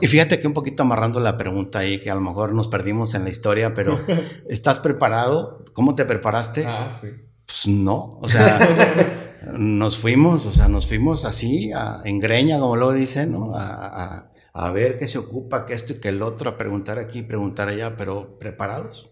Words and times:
Y 0.00 0.06
fíjate 0.06 0.40
que 0.40 0.46
un 0.46 0.52
poquito 0.52 0.82
amarrando 0.82 1.20
la 1.20 1.36
pregunta 1.36 1.80
ahí, 1.80 2.00
que 2.00 2.10
a 2.10 2.14
lo 2.14 2.20
mejor 2.20 2.52
nos 2.54 2.68
perdimos 2.68 3.14
en 3.14 3.24
la 3.24 3.30
historia, 3.30 3.74
pero 3.74 3.96
¿estás 4.48 4.80
preparado? 4.80 5.64
¿Cómo 5.72 5.94
te 5.94 6.04
preparaste? 6.04 6.66
Ah, 6.66 6.90
sí. 6.90 7.08
Pues 7.46 7.68
no, 7.68 8.18
o 8.20 8.28
sea, 8.28 9.38
nos 9.58 9.96
fuimos, 9.96 10.46
o 10.46 10.52
sea, 10.52 10.68
nos 10.68 10.86
fuimos 10.86 11.24
así, 11.24 11.70
a, 11.72 12.00
en 12.04 12.18
greña, 12.18 12.58
como 12.58 12.76
luego 12.76 12.92
dicen, 12.92 13.32
¿no? 13.32 13.52
A, 13.54 14.30
a, 14.52 14.70
ver 14.72 14.98
qué 14.98 15.06
se 15.06 15.18
ocupa, 15.18 15.64
que 15.64 15.74
esto 15.74 15.92
y 15.92 16.00
que 16.00 16.08
el 16.08 16.22
otro, 16.22 16.50
a 16.50 16.56
preguntar 16.56 16.98
aquí, 16.98 17.22
preguntar 17.22 17.68
allá, 17.68 17.96
pero 17.96 18.38
preparados. 18.38 19.10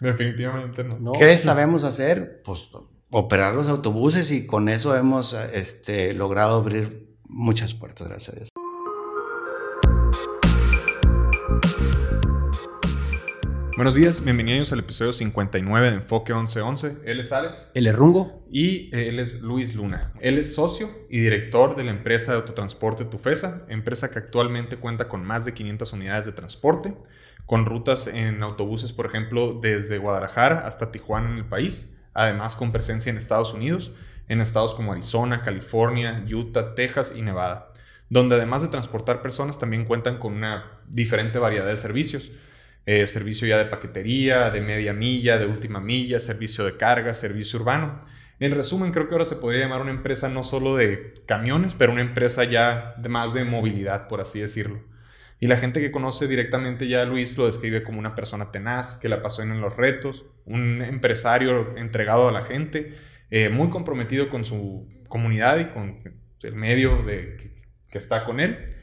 Definitivamente 0.00 0.82
no. 0.84 1.12
¿Qué 1.12 1.34
sabemos 1.36 1.84
hacer? 1.84 2.40
Pues 2.42 2.70
operar 3.10 3.54
los 3.54 3.68
autobuses 3.68 4.30
y 4.30 4.46
con 4.46 4.68
eso 4.68 4.96
hemos 4.96 5.34
este, 5.52 6.14
logrado 6.14 6.56
abrir 6.56 7.16
muchas 7.24 7.74
puertas, 7.74 8.08
gracias 8.08 8.34
a 8.34 8.38
Dios. 8.38 8.49
Buenos 13.80 13.94
días, 13.94 14.22
bienvenidos 14.22 14.74
al 14.74 14.80
episodio 14.80 15.14
59 15.14 15.90
de 15.90 15.96
Enfoque 15.96 16.34
1111. 16.34 16.98
Él 17.06 17.18
es 17.18 17.32
Alex. 17.32 17.66
Él 17.72 17.86
es 17.86 17.94
Rungo. 17.94 18.44
Y 18.50 18.94
él 18.94 19.18
es 19.18 19.40
Luis 19.40 19.74
Luna. 19.74 20.12
Él 20.20 20.36
es 20.36 20.54
socio 20.54 20.90
y 21.08 21.20
director 21.20 21.76
de 21.76 21.84
la 21.84 21.92
empresa 21.92 22.32
de 22.32 22.40
autotransporte 22.40 23.06
Tufesa, 23.06 23.64
empresa 23.70 24.10
que 24.10 24.18
actualmente 24.18 24.76
cuenta 24.76 25.08
con 25.08 25.24
más 25.24 25.46
de 25.46 25.54
500 25.54 25.94
unidades 25.94 26.26
de 26.26 26.32
transporte, 26.32 26.94
con 27.46 27.64
rutas 27.64 28.06
en 28.06 28.42
autobuses, 28.42 28.92
por 28.92 29.06
ejemplo, 29.06 29.54
desde 29.54 29.96
Guadalajara 29.96 30.66
hasta 30.66 30.92
Tijuana 30.92 31.30
en 31.30 31.38
el 31.38 31.46
país, 31.46 31.96
además 32.12 32.56
con 32.56 32.72
presencia 32.72 33.08
en 33.08 33.16
Estados 33.16 33.54
Unidos, 33.54 33.92
en 34.28 34.42
estados 34.42 34.74
como 34.74 34.92
Arizona, 34.92 35.40
California, 35.40 36.22
Utah, 36.30 36.74
Texas 36.74 37.14
y 37.16 37.22
Nevada, 37.22 37.72
donde 38.10 38.34
además 38.34 38.60
de 38.60 38.68
transportar 38.68 39.22
personas 39.22 39.58
también 39.58 39.86
cuentan 39.86 40.18
con 40.18 40.34
una 40.34 40.66
diferente 40.86 41.38
variedad 41.38 41.66
de 41.66 41.78
servicios 41.78 42.30
eh, 42.86 43.06
servicio 43.06 43.46
ya 43.46 43.58
de 43.58 43.66
paquetería, 43.66 44.50
de 44.50 44.60
media 44.60 44.92
milla, 44.92 45.38
de 45.38 45.46
última 45.46 45.80
milla, 45.80 46.20
servicio 46.20 46.64
de 46.64 46.76
carga, 46.76 47.14
servicio 47.14 47.58
urbano. 47.58 48.04
En 48.38 48.52
resumen, 48.52 48.90
creo 48.90 49.06
que 49.06 49.14
ahora 49.14 49.26
se 49.26 49.36
podría 49.36 49.60
llamar 49.60 49.82
una 49.82 49.90
empresa 49.90 50.28
no 50.28 50.42
solo 50.42 50.76
de 50.76 51.22
camiones, 51.26 51.74
pero 51.74 51.92
una 51.92 52.00
empresa 52.00 52.44
ya 52.44 52.94
de 52.96 53.08
más 53.08 53.34
de 53.34 53.44
movilidad, 53.44 54.08
por 54.08 54.20
así 54.20 54.40
decirlo. 54.40 54.82
Y 55.40 55.46
la 55.46 55.58
gente 55.58 55.80
que 55.80 55.90
conoce 55.90 56.26
directamente 56.26 56.88
ya 56.88 57.02
a 57.02 57.04
Luis 57.04 57.36
lo 57.36 57.46
describe 57.46 57.82
como 57.82 57.98
una 57.98 58.14
persona 58.14 58.50
tenaz, 58.50 58.98
que 58.98 59.08
la 59.08 59.22
pasó 59.22 59.42
en 59.42 59.60
los 59.60 59.76
retos, 59.76 60.26
un 60.46 60.82
empresario 60.82 61.76
entregado 61.76 62.28
a 62.28 62.32
la 62.32 62.44
gente, 62.44 62.96
eh, 63.30 63.50
muy 63.50 63.68
comprometido 63.68 64.30
con 64.30 64.44
su 64.44 64.88
comunidad 65.08 65.58
y 65.60 65.66
con 65.66 65.98
el 66.42 66.54
medio 66.54 67.02
de, 67.02 67.36
que 67.90 67.98
está 67.98 68.24
con 68.24 68.40
él 68.40 68.79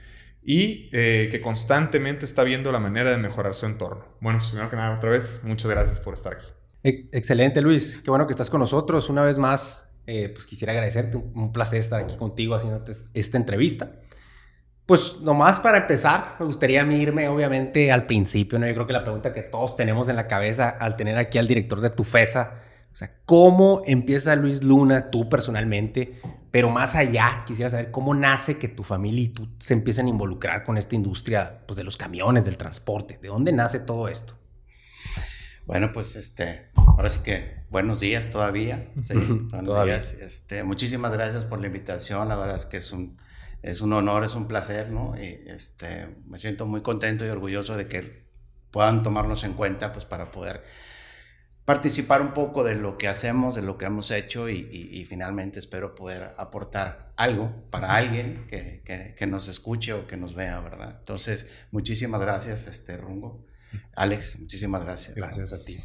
y 0.48 0.90
eh, 0.94 1.28
que 1.30 1.42
constantemente 1.42 2.24
está 2.24 2.46
viendo 2.46 2.72
la 2.72 2.80
manera 2.80 3.12
de 3.12 3.18
mejorar 3.18 3.54
su 3.54 3.66
entorno. 3.66 4.06
Bueno, 4.22 4.40
primero 4.40 4.70
que 4.70 4.78
nada, 4.78 4.96
otra 4.96 5.10
vez, 5.10 5.42
muchas 5.44 5.70
gracias 5.70 6.00
por 6.00 6.14
estar 6.14 6.36
aquí. 6.36 6.46
Excelente, 6.84 7.62
Luis. 7.62 8.00
Qué 8.02 8.10
bueno 8.10 8.26
que 8.28 8.32
estás 8.32 8.50
con 8.50 8.62
nosotros. 8.62 9.10
Una 9.10 9.24
vez 9.24 9.38
más, 9.38 9.94
eh, 10.08 10.30
pues 10.34 10.48
quisiera 10.48 10.72
agradecerte. 10.72 11.18
Un 11.18 11.52
placer 11.52 11.82
estar 11.82 12.02
aquí 12.02 12.16
contigo 12.16 12.56
haciéndote 12.56 12.96
esta 13.14 13.36
entrevista. 13.36 13.92
Pues 14.86 15.20
nomás 15.20 15.60
para 15.60 15.80
empezar, 15.80 16.38
me 16.40 16.46
gustaría 16.46 16.82
irme 16.94 17.28
obviamente 17.28 17.92
al 17.92 18.06
principio, 18.06 18.58
¿no? 18.58 18.68
Yo 18.68 18.74
creo 18.74 18.88
que 18.88 18.94
la 18.94 19.04
pregunta 19.04 19.34
que 19.34 19.44
todos 19.44 19.76
tenemos 19.76 20.08
en 20.08 20.16
la 20.16 20.28
cabeza 20.28 20.70
al 20.70 20.96
tener 20.96 21.18
aquí 21.18 21.38
al 21.38 21.48
director 21.50 21.82
de 21.82 21.90
Tufesa, 21.90 22.62
o 22.62 22.67
sea, 22.98 23.14
¿cómo 23.26 23.84
empieza 23.86 24.36
Luis 24.36 24.64
Luna, 24.64 25.12
tú 25.12 25.30
personalmente, 25.30 26.20
pero 26.50 26.72
más 26.72 26.96
allá, 26.96 27.44
quisiera 27.46 27.70
saber 27.70 27.92
cómo 27.92 28.16
nace 28.16 28.58
que 28.58 28.68
tu 28.68 28.84
familia 28.84 29.26
y 29.26 29.28
tú 29.28 29.50
se 29.60 29.76
empiecen 29.76 30.08
a 30.08 30.10
involucrar 30.10 30.64
con 30.64 30.80
esta 30.80 30.96
industria 30.96 31.60
pues, 31.68 31.78
de 31.78 31.84
los 31.84 31.96
camiones, 31.96 32.46
del 32.46 32.58
transporte. 32.58 33.20
¿De 33.22 33.28
dónde 33.28 33.52
nace 33.52 33.80
todo 33.80 34.08
esto? 34.08 34.34
Bueno, 35.68 35.92
pues 35.92 36.16
este, 36.16 36.70
ahora 36.76 37.10
sí 37.10 37.22
que 37.24 37.66
buenos 37.70 38.00
días 38.00 38.32
todavía. 38.32 38.90
Sí, 39.04 39.14
buenos 39.14 39.86
días. 39.86 40.14
Este, 40.14 40.64
muchísimas 40.64 41.14
gracias 41.14 41.46
por 41.46 41.60
la 41.60 41.68
invitación. 41.68 42.28
La 42.28 42.36
verdad 42.36 42.56
es 42.56 42.66
que 42.66 42.78
es 42.78 42.92
un, 42.92 43.16
es 43.62 43.82
un 43.82 43.94
honor, 43.94 44.24
es 44.24 44.34
un 44.34 44.48
placer, 44.48 44.90
¿no? 44.90 45.16
Y 45.16 45.44
este, 45.46 46.08
me 46.26 46.40
siento 46.40 46.66
muy 46.66 46.82
contento 46.82 47.28
y 47.28 47.30
orgulloso 47.30 47.78
de 47.78 47.88
que 47.88 48.26
puedan 48.72 49.04
tomarnos 49.04 49.44
en 49.44 49.54
cuenta 49.54 49.94
pues, 49.94 50.06
para 50.06 50.32
poder 50.32 50.64
participar 51.68 52.22
un 52.22 52.34
poco 52.34 52.64
de 52.64 52.76
lo 52.76 52.98
que 52.98 53.10
hacemos, 53.10 53.54
de 53.54 53.62
lo 53.62 53.78
que 53.78 53.84
hemos 53.84 54.10
hecho 54.12 54.48
y, 54.48 55.06
finalmente 55.10 55.60
espero 55.60 55.96
poder 55.96 56.34
aportar 56.38 57.12
algo 57.18 57.68
para 57.70 57.94
alguien 57.98 58.48
que, 58.48 59.14
que, 59.18 59.28
nos 59.28 59.50
escuche 59.50 59.92
o 59.92 60.08
que 60.08 60.16
nos 60.16 60.34
vea, 60.34 60.62
¿verdad? 60.62 60.96
Entonces, 60.98 61.46
muchísimas 61.72 62.22
gracias, 62.22 62.68
este 62.68 62.96
Rungo. 62.96 63.46
Alex, 63.98 64.40
muchísimas 64.40 64.86
gracias. 64.86 65.16
Gracias 65.18 65.52
a 65.52 65.62
ti. 65.62 65.78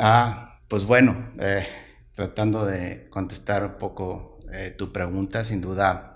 Ah, 0.00 0.58
pues 0.68 0.86
bueno, 0.86 1.32
eh, 1.38 1.66
tratando 2.14 2.64
de 2.64 3.06
contestar 3.10 3.62
un 3.62 3.76
poco 3.76 4.38
eh, 4.54 4.70
tu 4.70 4.90
pregunta, 4.90 5.44
sin 5.44 5.60
duda 5.60 6.13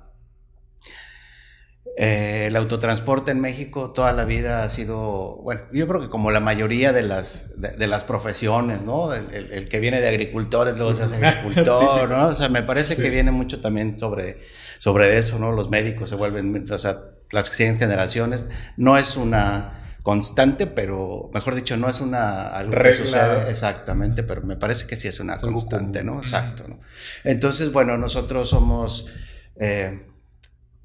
eh, 2.00 2.46
el 2.46 2.54
autotransporte 2.54 3.32
en 3.32 3.40
México 3.40 3.90
toda 3.90 4.12
la 4.12 4.24
vida 4.24 4.62
ha 4.62 4.68
sido, 4.68 5.38
bueno, 5.42 5.62
yo 5.72 5.88
creo 5.88 6.00
que 6.00 6.08
como 6.08 6.30
la 6.30 6.38
mayoría 6.38 6.92
de 6.92 7.02
las, 7.02 7.60
de, 7.60 7.86
las 7.88 8.04
profesiones, 8.04 8.84
¿no? 8.84 9.12
El, 9.12 9.68
que 9.68 9.80
viene 9.80 10.00
de 10.00 10.08
agricultores 10.08 10.76
luego 10.76 10.94
se 10.94 11.02
hace 11.02 11.16
agricultor, 11.26 12.08
¿no? 12.08 12.28
O 12.28 12.34
sea, 12.36 12.50
me 12.50 12.62
parece 12.62 12.94
que 12.94 13.10
viene 13.10 13.32
mucho 13.32 13.60
también 13.60 13.98
sobre, 13.98 14.38
sobre 14.78 15.18
eso, 15.18 15.40
¿no? 15.40 15.50
Los 15.50 15.70
médicos 15.70 16.08
se 16.08 16.14
vuelven, 16.14 16.70
o 16.70 16.78
sea, 16.78 17.00
las 17.32 17.50
100 17.50 17.80
generaciones, 17.80 18.46
no 18.76 18.96
es 18.96 19.16
una 19.16 19.96
constante, 20.04 20.68
pero 20.68 21.32
mejor 21.34 21.56
dicho, 21.56 21.76
no 21.76 21.88
es 21.88 22.00
una 22.00 22.46
algo 22.46 22.80
que 22.80 22.92
sucede 22.92 23.50
exactamente, 23.50 24.22
pero 24.22 24.42
me 24.42 24.54
parece 24.54 24.86
que 24.86 24.94
sí 24.94 25.08
es 25.08 25.18
una 25.18 25.36
constante, 25.36 26.04
¿no? 26.04 26.18
Exacto, 26.18 26.62
¿no? 26.68 26.78
Entonces, 27.24 27.72
bueno, 27.72 27.98
nosotros 27.98 28.48
somos... 28.48 29.08
Eh, 29.56 30.04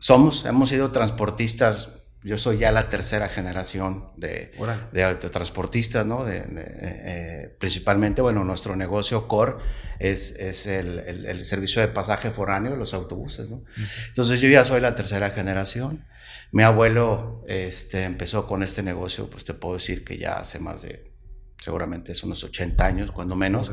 somos, 0.04 0.44
hemos 0.44 0.68
sido 0.68 0.92
transportistas. 0.92 1.92
Yo 2.24 2.38
soy 2.38 2.58
ya 2.58 2.74
la 2.74 2.90
tercera 2.90 3.30
generación 3.30 4.12
de, 4.18 4.52
de, 4.92 5.16
transportistas, 5.16 6.06
¿no? 6.06 6.26
De, 6.26 6.44
eh, 6.46 7.56
principalmente, 7.58 8.22
bueno, 8.22 8.44
nuestro 8.44 8.76
negocio 8.76 9.30
core 9.30 9.56
es, 10.00 10.36
es 10.36 10.68
el, 10.68 11.00
el, 11.00 11.46
servicio 11.46 11.82
de 11.82 11.88
pasaje 11.88 12.32
foráneo, 12.32 12.76
los 12.76 12.94
autobuses, 12.94 13.50
¿no? 13.50 13.64
Entonces 14.10 14.42
yo 14.42 14.50
ya 14.50 14.66
soy 14.66 14.82
la 14.82 14.94
tercera 14.94 15.30
generación. 15.30 16.06
Mi 16.52 16.64
abuelo 16.64 17.42
este, 17.48 18.04
empezó 18.04 18.46
con 18.46 18.62
este 18.62 18.84
negocio, 18.84 19.30
pues 19.30 19.46
te 19.46 19.54
puedo 19.54 19.76
decir 19.76 20.04
que 20.04 20.18
ya 20.18 20.40
hace 20.40 20.60
más 20.60 20.82
de, 20.82 21.14
seguramente 21.58 22.12
es 22.12 22.24
unos 22.24 22.44
80 22.44 22.86
años, 22.86 23.12
cuando 23.14 23.38
menos. 23.38 23.72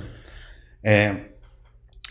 Eh, 0.84 1.29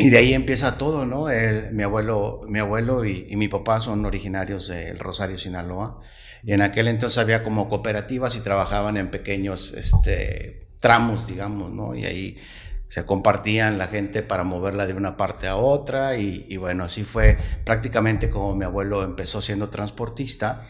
y 0.01 0.09
de 0.09 0.17
ahí 0.17 0.33
empieza 0.33 0.77
todo, 0.77 1.05
¿no? 1.05 1.25
mi 1.73 1.83
abuelo, 1.83 2.41
mi 2.47 2.59
abuelo 2.59 3.03
y, 3.03 3.35
mi 3.35 3.49
papá 3.49 3.81
son 3.81 4.05
originarios 4.05 4.69
del 4.69 4.97
Rosario, 4.97 5.37
Sinaloa. 5.37 5.99
Y 6.41 6.53
en 6.53 6.61
aquel 6.61 6.87
entonces 6.87 7.17
había 7.17 7.43
como 7.43 7.67
cooperativas 7.67 8.37
y 8.37 8.39
trabajaban 8.39 8.95
en 8.95 9.11
pequeños 9.11 9.73
este, 9.75 10.69
tramos, 10.79 11.27
digamos, 11.27 11.71
¿no? 11.71 11.95
Y 11.95 12.05
ahí 12.05 12.37
se 12.87 13.05
compartían 13.05 13.77
la 13.77 13.87
gente 13.87 14.23
para 14.23 14.45
moverla 14.45 14.87
de 14.87 14.93
una 14.93 15.17
parte 15.17 15.47
a 15.47 15.57
otra. 15.57 16.15
Y, 16.15 16.55
bueno, 16.55 16.85
así 16.85 17.03
fue 17.03 17.37
prácticamente 17.65 18.29
como 18.29 18.55
mi 18.55 18.63
abuelo 18.63 19.03
empezó 19.03 19.41
siendo 19.41 19.69
transportista. 19.69 20.65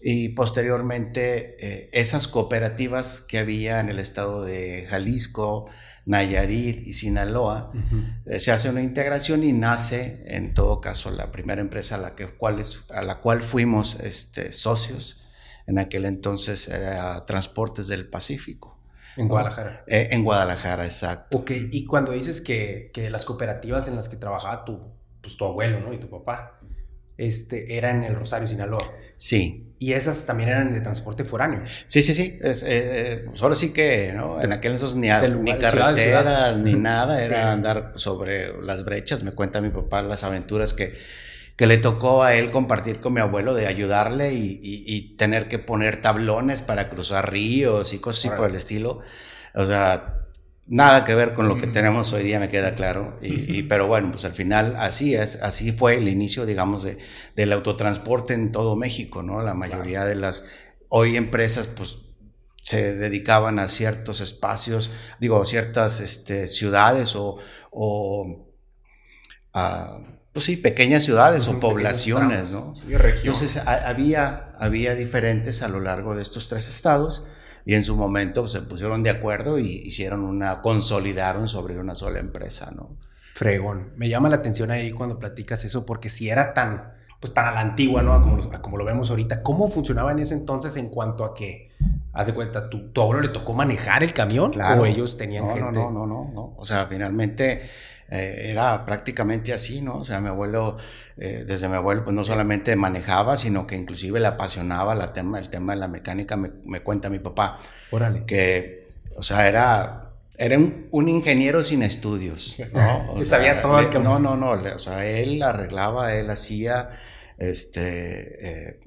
Y 0.00 0.30
posteriormente 0.30 1.56
eh, 1.60 1.88
esas 1.92 2.26
cooperativas 2.26 3.20
que 3.20 3.38
había 3.38 3.80
en 3.80 3.90
el 3.90 3.98
estado 3.98 4.42
de 4.44 4.86
Jalisco, 4.88 5.68
Nayarit 6.04 6.86
y 6.86 6.92
Sinaloa, 6.92 7.70
eh, 8.26 8.40
se 8.40 8.50
hace 8.52 8.68
una 8.68 8.82
integración 8.82 9.44
y 9.44 9.52
nace, 9.52 10.22
en 10.26 10.54
todo 10.54 10.80
caso, 10.80 11.10
la 11.10 11.30
primera 11.30 11.60
empresa 11.60 11.94
a 11.94 11.98
la, 11.98 12.16
que, 12.16 12.26
cual, 12.28 12.60
a 12.90 13.02
la 13.02 13.20
cual 13.20 13.42
fuimos 13.42 13.96
este, 14.00 14.52
socios. 14.52 15.20
En 15.66 15.78
aquel 15.78 16.04
entonces 16.06 16.68
era 16.68 17.24
Transportes 17.24 17.86
del 17.86 18.08
Pacífico. 18.08 18.78
En 19.16 19.28
Guadalajara. 19.28 19.84
Eh, 19.86 20.08
en 20.10 20.24
Guadalajara, 20.24 20.84
exacto. 20.84 21.38
Ok, 21.38 21.50
y 21.70 21.84
cuando 21.84 22.12
dices 22.12 22.40
que, 22.40 22.90
que, 22.92 23.10
las 23.10 23.24
cooperativas 23.24 23.86
en 23.86 23.94
las 23.94 24.08
que 24.08 24.16
trabajaba 24.16 24.64
tu, 24.64 24.80
pues, 25.20 25.36
tu 25.36 25.44
abuelo 25.44 25.80
¿no? 25.80 25.92
y 25.92 26.00
tu 26.00 26.08
papá, 26.08 26.58
este, 27.16 27.76
era 27.76 27.90
en 27.90 28.04
el 28.04 28.14
Rosario, 28.14 28.48
Sinaloa. 28.48 28.84
Sí. 29.16 29.74
Y 29.78 29.94
esas 29.94 30.26
también 30.26 30.48
eran 30.48 30.72
de 30.72 30.80
transporte 30.80 31.24
foráneo. 31.24 31.62
Sí, 31.86 32.02
sí, 32.02 32.14
sí. 32.14 32.38
Es, 32.40 32.62
eh, 32.62 32.68
eh, 32.70 33.26
pues 33.36 33.58
sí 33.58 33.72
que, 33.72 34.12
¿no? 34.14 34.40
En 34.40 34.52
aquel 34.52 34.72
entonces 34.72 34.96
ni, 34.96 35.08
ni 35.42 35.58
carreteras, 35.58 36.56
ni 36.58 36.74
nada, 36.74 37.22
era 37.22 37.52
andar 37.52 37.92
sobre 37.96 38.62
las 38.62 38.84
brechas. 38.84 39.24
Me 39.24 39.32
cuenta 39.32 39.60
mi 39.60 39.70
papá 39.70 40.02
las 40.02 40.22
aventuras 40.22 40.72
que, 40.72 40.94
que 41.56 41.66
le 41.66 41.78
tocó 41.78 42.22
a 42.22 42.34
él 42.34 42.50
compartir 42.52 43.00
con 43.00 43.12
mi 43.12 43.20
abuelo 43.20 43.54
de 43.54 43.66
ayudarle 43.66 44.34
y, 44.34 44.60
y, 44.62 45.16
tener 45.16 45.48
que 45.48 45.58
poner 45.58 46.00
tablones 46.00 46.62
para 46.62 46.88
cruzar 46.88 47.32
ríos 47.32 47.92
y 47.92 47.98
cosas 47.98 48.26
así 48.26 48.36
por 48.36 48.48
el 48.48 48.56
estilo. 48.56 49.00
O 49.54 49.64
sea, 49.64 50.21
Nada 50.72 51.04
que 51.04 51.14
ver 51.14 51.34
con 51.34 51.48
lo 51.48 51.58
que 51.58 51.66
tenemos 51.66 52.14
hoy 52.14 52.22
día, 52.22 52.40
me 52.40 52.48
queda 52.48 52.74
claro. 52.74 53.18
Y, 53.20 53.64
pero 53.64 53.88
bueno, 53.88 54.10
pues 54.10 54.24
al 54.24 54.32
final 54.32 54.74
así 54.78 55.14
es, 55.14 55.42
así 55.42 55.70
fue 55.70 55.98
el 55.98 56.08
inicio, 56.08 56.46
digamos, 56.46 56.82
de, 56.82 56.96
del 57.36 57.52
autotransporte 57.52 58.32
en 58.32 58.52
todo 58.52 58.74
México, 58.74 59.22
¿no? 59.22 59.42
La 59.42 59.52
mayoría 59.52 60.06
de 60.06 60.14
las 60.14 60.48
hoy 60.88 61.18
empresas, 61.18 61.66
pues 61.66 61.98
se 62.62 62.94
dedicaban 62.94 63.58
a 63.58 63.68
ciertos 63.68 64.22
espacios, 64.22 64.90
digo, 65.20 65.44
ciertas 65.44 66.00
este, 66.00 66.48
ciudades 66.48 67.16
o, 67.16 67.36
o 67.70 68.48
a, 69.52 69.98
pues 70.32 70.46
sí, 70.46 70.56
pequeñas 70.56 71.04
ciudades 71.04 71.48
o 71.48 71.60
poblaciones, 71.60 72.50
¿no? 72.50 72.72
Entonces 72.88 73.58
había, 73.58 74.54
había 74.58 74.94
diferentes 74.94 75.60
a 75.60 75.68
lo 75.68 75.80
largo 75.80 76.16
de 76.16 76.22
estos 76.22 76.48
tres 76.48 76.66
estados 76.68 77.26
y 77.64 77.74
en 77.74 77.82
su 77.82 77.96
momento 77.96 78.46
se 78.48 78.62
pusieron 78.62 79.02
de 79.02 79.10
acuerdo 79.10 79.58
y 79.58 79.82
hicieron 79.84 80.24
una, 80.24 80.60
consolidaron 80.60 81.48
sobre 81.48 81.78
una 81.78 81.94
sola 81.94 82.18
empresa, 82.18 82.70
¿no? 82.74 82.96
Fregón. 83.34 83.92
Me 83.96 84.08
llama 84.08 84.28
la 84.28 84.36
atención 84.36 84.70
ahí 84.70 84.92
cuando 84.92 85.18
platicas 85.18 85.64
eso 85.64 85.86
porque 85.86 86.08
si 86.08 86.28
era 86.28 86.54
tan, 86.54 86.92
pues 87.20 87.32
tan 87.32 87.46
a 87.46 87.52
la 87.52 87.60
antigua, 87.60 88.02
¿no? 88.02 88.20
Como, 88.20 88.38
como 88.60 88.76
lo 88.76 88.84
vemos 88.84 89.10
ahorita, 89.10 89.42
¿cómo 89.42 89.68
funcionaba 89.68 90.12
en 90.12 90.18
ese 90.18 90.34
entonces 90.34 90.76
en 90.76 90.88
cuanto 90.88 91.24
a 91.24 91.34
que 91.34 91.72
Haz 92.14 92.26
de 92.26 92.34
cuenta, 92.34 92.68
¿tu, 92.68 92.90
¿tu, 92.90 93.00
abuelo 93.00 93.22
le 93.22 93.28
tocó 93.28 93.54
manejar 93.54 94.02
el 94.02 94.12
camión 94.12 94.50
claro. 94.50 94.82
o 94.82 94.86
ellos 94.86 95.16
tenían 95.16 95.46
no, 95.46 95.54
gente? 95.54 95.72
No, 95.72 95.90
no, 95.90 96.06
no, 96.06 96.30
no, 96.32 96.54
O 96.58 96.64
sea, 96.64 96.86
finalmente 96.86 97.62
eh, 98.12 98.50
era 98.50 98.84
prácticamente 98.84 99.54
así, 99.54 99.80
¿no? 99.80 99.96
O 99.96 100.04
sea, 100.04 100.20
mi 100.20 100.28
abuelo, 100.28 100.76
eh, 101.16 101.44
desde 101.46 101.68
mi 101.68 101.76
abuelo, 101.76 102.04
pues 102.04 102.14
no 102.14 102.24
solamente 102.24 102.76
manejaba, 102.76 103.38
sino 103.38 103.66
que 103.66 103.76
inclusive 103.76 104.20
le 104.20 104.26
apasionaba 104.26 104.94
la 104.94 105.14
tema, 105.14 105.38
el 105.38 105.48
tema 105.48 105.72
de 105.72 105.80
la 105.80 105.88
mecánica, 105.88 106.36
me, 106.36 106.50
me 106.64 106.80
cuenta 106.82 107.08
mi 107.08 107.20
papá. 107.20 107.58
Órale. 107.90 108.24
Que, 108.26 108.84
o 109.16 109.22
sea, 109.22 109.48
era, 109.48 110.10
era 110.36 110.58
un, 110.58 110.88
un 110.90 111.08
ingeniero 111.08 111.64
sin 111.64 111.82
estudios, 111.82 112.60
¿no? 112.72 113.12
O 113.14 113.24
sabía 113.24 113.62
todo 113.62 113.80
le, 113.80 113.88
el 113.88 114.02
No, 114.02 114.18
no, 114.18 114.36
no, 114.36 114.50
o 114.50 114.78
sea, 114.78 115.06
él 115.06 115.42
arreglaba, 115.42 116.12
él 116.14 116.28
hacía 116.28 116.90
este, 117.38 118.68
eh, 118.68 118.80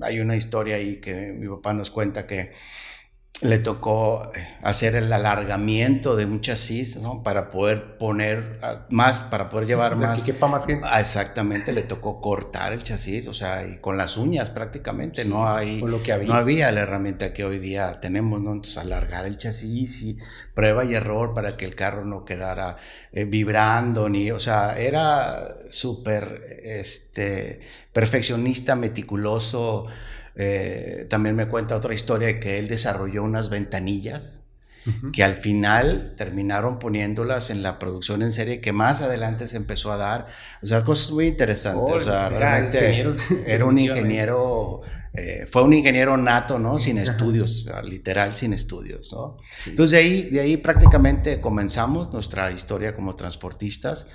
hay 0.00 0.20
una 0.20 0.36
historia 0.36 0.76
ahí 0.76 0.96
que 0.96 1.32
mi 1.32 1.48
papá 1.48 1.74
nos 1.74 1.90
cuenta 1.90 2.26
que 2.26 2.52
le 3.42 3.58
tocó 3.58 4.30
eh, 4.34 4.46
hacer 4.62 4.94
el 4.96 5.10
alargamiento 5.12 6.14
de 6.14 6.26
un 6.26 6.42
chasis, 6.42 6.96
¿no? 6.98 7.22
Para 7.22 7.50
poder 7.50 7.96
poner 7.96 8.58
ah, 8.62 8.86
más, 8.90 9.22
para 9.22 9.48
poder 9.48 9.66
llevar 9.66 9.96
más. 9.96 10.24
Que 10.24 10.32
quepa 10.32 10.46
más 10.46 10.66
gente. 10.66 10.86
Ah, 10.90 11.00
exactamente, 11.00 11.72
le 11.72 11.82
tocó 11.82 12.20
cortar 12.20 12.74
el 12.74 12.82
chasis, 12.82 13.26
o 13.28 13.34
sea, 13.34 13.66
y 13.66 13.78
con 13.78 13.96
las 13.96 14.18
uñas 14.18 14.50
prácticamente, 14.50 15.24
no 15.24 15.48
hay, 15.48 15.80
lo 15.80 16.02
que 16.02 16.12
había. 16.12 16.28
no 16.28 16.34
había 16.34 16.70
la 16.70 16.80
herramienta 16.80 17.32
que 17.32 17.44
hoy 17.44 17.58
día 17.58 17.98
tenemos, 18.00 18.40
¿no? 18.42 18.52
Entonces, 18.52 18.76
alargar 18.76 19.24
el 19.24 19.38
chasis 19.38 20.02
y 20.02 20.18
prueba 20.54 20.84
y 20.84 20.94
error 20.94 21.32
para 21.32 21.56
que 21.56 21.64
el 21.64 21.74
carro 21.74 22.04
no 22.04 22.26
quedara 22.26 22.76
eh, 23.12 23.24
vibrando, 23.24 24.10
ni, 24.10 24.30
o 24.30 24.38
sea, 24.38 24.78
era 24.78 25.48
súper, 25.70 26.60
este, 26.62 27.60
perfeccionista, 27.92 28.76
meticuloso, 28.76 29.86
eh, 30.36 31.06
también 31.08 31.36
me 31.36 31.48
cuenta 31.48 31.76
otra 31.76 31.94
historia 31.94 32.28
de 32.28 32.40
que 32.40 32.58
él 32.58 32.68
desarrolló 32.68 33.22
unas 33.24 33.50
ventanillas 33.50 34.44
que 35.12 35.22
al 35.22 35.34
final 35.34 36.14
terminaron 36.16 36.78
poniéndolas 36.78 37.50
en 37.50 37.62
la 37.62 37.78
producción 37.78 38.22
en 38.22 38.32
serie 38.32 38.60
que 38.60 38.72
más 38.72 39.02
adelante 39.02 39.46
se 39.46 39.56
empezó 39.56 39.92
a 39.92 39.96
dar. 39.96 40.26
O 40.62 40.66
sea, 40.66 40.84
cosas 40.84 41.10
muy 41.12 41.26
interesantes. 41.26 41.94
o 41.94 42.00
sea, 42.00 42.28
realmente 42.28 43.04
era 43.46 43.64
un 43.66 43.78
ingeniero, 43.78 44.80
eh, 45.12 45.46
fue 45.50 45.62
un 45.62 45.74
ingeniero 45.74 46.16
nato, 46.16 46.58
¿no? 46.58 46.78
Sin 46.78 46.96
estudios, 46.98 47.66
literal 47.84 48.34
sin 48.34 48.54
estudios, 48.54 49.12
¿no? 49.12 49.36
Entonces 49.66 49.90
de 49.90 49.98
ahí, 49.98 50.22
de 50.30 50.40
ahí 50.40 50.56
prácticamente 50.56 51.40
comenzamos 51.40 52.10
nuestra 52.12 52.50
historia 52.50 52.94
como 52.94 53.14
transportistas. 53.14 54.06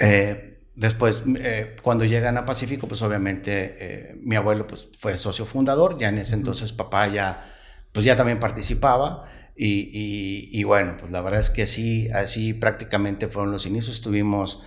Eh, 0.00 0.53
Después, 0.76 1.22
eh, 1.38 1.76
cuando 1.82 2.04
llegan 2.04 2.36
a 2.36 2.44
Pacífico, 2.44 2.88
pues 2.88 3.00
obviamente 3.02 3.76
eh, 3.78 4.16
mi 4.20 4.34
abuelo 4.34 4.66
pues, 4.66 4.88
fue 4.98 5.16
socio 5.18 5.46
fundador, 5.46 5.98
ya 5.98 6.08
en 6.08 6.18
ese 6.18 6.34
entonces 6.34 6.72
papá 6.72 7.06
ya, 7.06 7.48
pues 7.92 8.04
ya 8.04 8.16
también 8.16 8.40
participaba. 8.40 9.24
Y, 9.56 10.50
y, 10.50 10.64
bueno, 10.64 10.96
pues 10.98 11.12
la 11.12 11.20
verdad 11.20 11.38
es 11.38 11.50
que 11.50 11.62
así, 11.62 12.08
así 12.10 12.54
prácticamente 12.54 13.28
fueron 13.28 13.52
los 13.52 13.66
inicios. 13.66 13.96
Estuvimos 13.96 14.64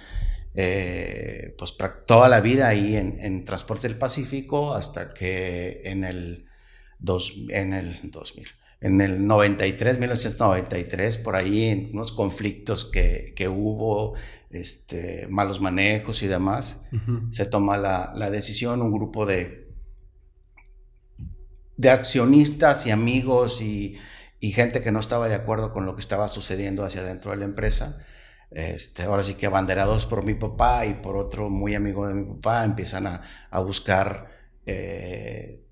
eh, 0.55 1.53
pues 1.57 1.75
toda 2.05 2.29
la 2.29 2.39
vida 2.39 2.69
ahí 2.69 2.95
en, 2.95 3.19
en, 3.19 3.43
Transporte 3.43 3.89
del 3.89 3.97
Pacífico 3.97 4.73
hasta 4.73 5.13
que 5.13 5.81
en 5.83 6.05
el, 6.05 6.45
dos, 6.99 7.35
en 7.49 7.73
el 7.73 7.95
2000, 8.11 8.47
en 8.79 9.01
el 9.01 9.27
93, 9.27 9.99
1993, 9.99 11.17
por 11.17 11.35
ahí 11.35 11.65
en 11.65 11.89
unos 11.91 12.13
conflictos 12.13 12.85
que, 12.85 13.33
que 13.35 13.49
hubo 13.49 14.15
este, 14.49 15.27
malos 15.29 15.59
manejos 15.59 16.23
y 16.23 16.27
demás, 16.27 16.85
se 17.29 17.45
toma 17.45 17.77
la, 17.77 18.29
decisión, 18.31 18.81
un 18.81 18.91
grupo 18.91 19.25
de, 19.25 19.67
de 21.75 21.89
accionistas 21.89 22.85
y 22.85 22.91
amigos 22.91 23.61
y, 23.61 23.97
gente 24.39 24.81
que 24.81 24.91
no 24.91 24.99
estaba 24.99 25.27
de 25.27 25.35
acuerdo 25.35 25.73
con 25.73 25.85
lo 25.85 25.93
que 25.93 25.99
estaba 25.99 26.27
sucediendo 26.29 26.85
hacia 26.85 27.03
dentro 27.03 27.31
de 27.31 27.37
la 27.37 27.45
empresa. 27.45 28.05
Este, 28.49 29.03
ahora 29.03 29.21
sí 29.21 29.33
que 29.33 29.45
abanderados 29.45 30.05
por 30.05 30.23
mi 30.23 30.35
papá 30.35 30.85
y 30.85 30.93
por 30.93 31.17
otro 31.17 31.49
muy 31.49 31.75
amigo 31.75 32.07
de 32.07 32.13
mi 32.13 32.23
papá 32.35 32.63
empiezan 32.63 33.07
a, 33.07 33.59
buscar 33.59 34.27
eh, 34.65 35.65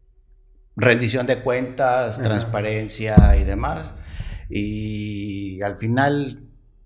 rendición 0.75 1.25
de 1.25 1.41
cuentas, 1.41 2.21
transparencia 2.21 3.37
y 3.39 3.45
demás. 3.45 3.93
Y 4.49 5.61
al 5.61 5.77
final 5.77 6.45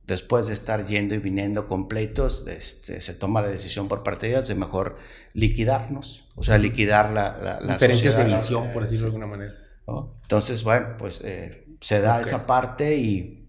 después 0.10 0.48
de 0.48 0.54
estar 0.54 0.86
yendo 0.86 1.16
y 1.16 1.20
viniendo 1.20 1.68
completos, 1.68 2.46
este, 2.48 3.00
se 3.00 3.14
toma 3.14 3.42
la 3.42 3.48
decisión 3.48 3.88
por 3.88 4.04
parte 4.04 4.28
de 4.28 4.34
ellos 4.34 4.48
de 4.50 4.56
mejor 4.56 4.98
liquidarnos, 5.34 6.28
o 6.36 6.44
sea, 6.44 6.58
liquidar 6.58 7.12
la, 7.12 7.60
la, 7.62 7.74
Diferencias 7.74 8.18
de 8.18 8.26
visión, 8.26 8.74
por 8.74 8.82
decirlo 8.84 9.04
de 9.04 9.08
alguna 9.08 9.28
manera. 9.28 9.54
Entonces, 10.24 10.64
bueno, 10.64 10.96
pues 10.98 11.22
eh, 11.24 11.66
se 11.80 12.02
da 12.02 12.22
esa 12.22 12.46
parte 12.46 12.98
y, 12.98 13.48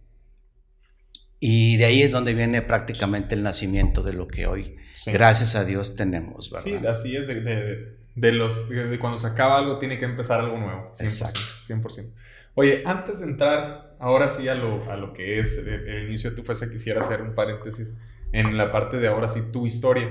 y 1.41 1.77
de 1.79 1.85
ahí 1.87 2.03
es 2.03 2.13
donde 2.13 2.35
viene 2.35 2.63
prácticamente 2.63 3.35
el 3.35 3.43
nacimiento 3.43 4.03
de 4.03 4.13
lo 4.13 4.29
que 4.29 4.47
hoy, 4.47 4.77
gracias 5.07 5.57
a 5.57 5.65
Dios, 5.65 5.97
tenemos, 5.97 6.51
¿verdad? 6.51 6.65
Sí, 6.65 6.87
así 6.87 7.17
es 7.17 7.27
de, 7.27 7.97
de, 8.15 8.33
los, 8.33 8.69
de 8.69 8.99
cuando 8.99 9.19
se 9.19 9.27
acaba 9.27 9.59
algo 9.59 9.79
tiene 9.79 9.99
que 9.99 10.05
empezar 10.05 10.41
algo 10.41 10.59
nuevo, 10.59 10.89
100%. 10.91 11.03
Exacto. 11.03 11.41
100%. 11.69 12.13
Oye, 12.55 12.83
antes 12.85 13.21
de 13.21 13.27
entrar 13.27 13.90
ahora 14.01 14.31
sí 14.31 14.49
a 14.49 14.55
lo, 14.55 14.83
a 14.91 14.97
lo 14.97 15.13
que 15.13 15.39
es 15.39 15.59
el, 15.59 16.05
inicio 16.05 16.31
de 16.31 16.37
tu 16.37 16.43
FESA, 16.43 16.71
quisiera 16.71 17.03
hacer 17.03 17.23
un 17.23 17.35
paréntesis 17.35 17.97
en 18.33 18.57
la 18.57 18.73
parte 18.73 18.99
de 18.99 19.07
ahora 19.07 19.29
sí 19.29 19.43
tu 19.53 19.67
historia. 19.67 20.11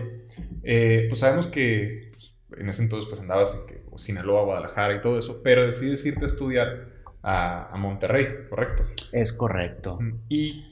Eh, 0.64 1.06
pues 1.10 1.20
sabemos 1.20 1.48
que 1.48 2.12
pues, 2.12 2.36
en 2.58 2.70
ese 2.70 2.84
entonces 2.84 3.10
pues 3.10 3.20
andabas 3.20 3.56
en 3.56 3.66
que, 3.66 3.80
Sinaloa, 3.98 4.44
Guadalajara 4.44 4.96
y 4.96 5.02
todo 5.02 5.20
eso, 5.20 5.42
pero 5.44 5.66
decides 5.66 6.06
irte 6.06 6.24
a 6.24 6.28
estudiar 6.28 6.88
a, 7.22 7.68
a 7.74 7.78
Monterrey, 7.78 8.28
¿correcto? 8.50 8.84
Es 9.12 9.34
correcto. 9.34 10.00
¿Y 10.30 10.66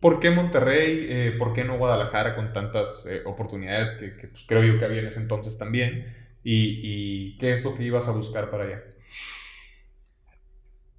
por 0.00 0.18
qué 0.18 0.30
Monterrey? 0.30 1.06
Eh, 1.10 1.34
¿Por 1.38 1.52
qué 1.52 1.64
no 1.64 1.76
Guadalajara 1.76 2.34
con 2.34 2.54
tantas 2.54 3.06
eh, 3.06 3.20
oportunidades 3.26 3.92
que, 3.92 4.16
que 4.16 4.28
pues, 4.28 4.44
creo 4.48 4.64
yo 4.64 4.78
que 4.78 4.86
había 4.86 5.00
en 5.00 5.08
ese 5.08 5.20
entonces 5.20 5.58
también? 5.58 6.14
¿Y, 6.42 6.80
¿Y 6.82 7.38
qué 7.38 7.52
es 7.52 7.62
lo 7.64 7.74
que 7.74 7.82
ibas 7.82 8.08
a 8.08 8.12
buscar 8.12 8.50
para 8.50 8.64
allá? 8.64 8.82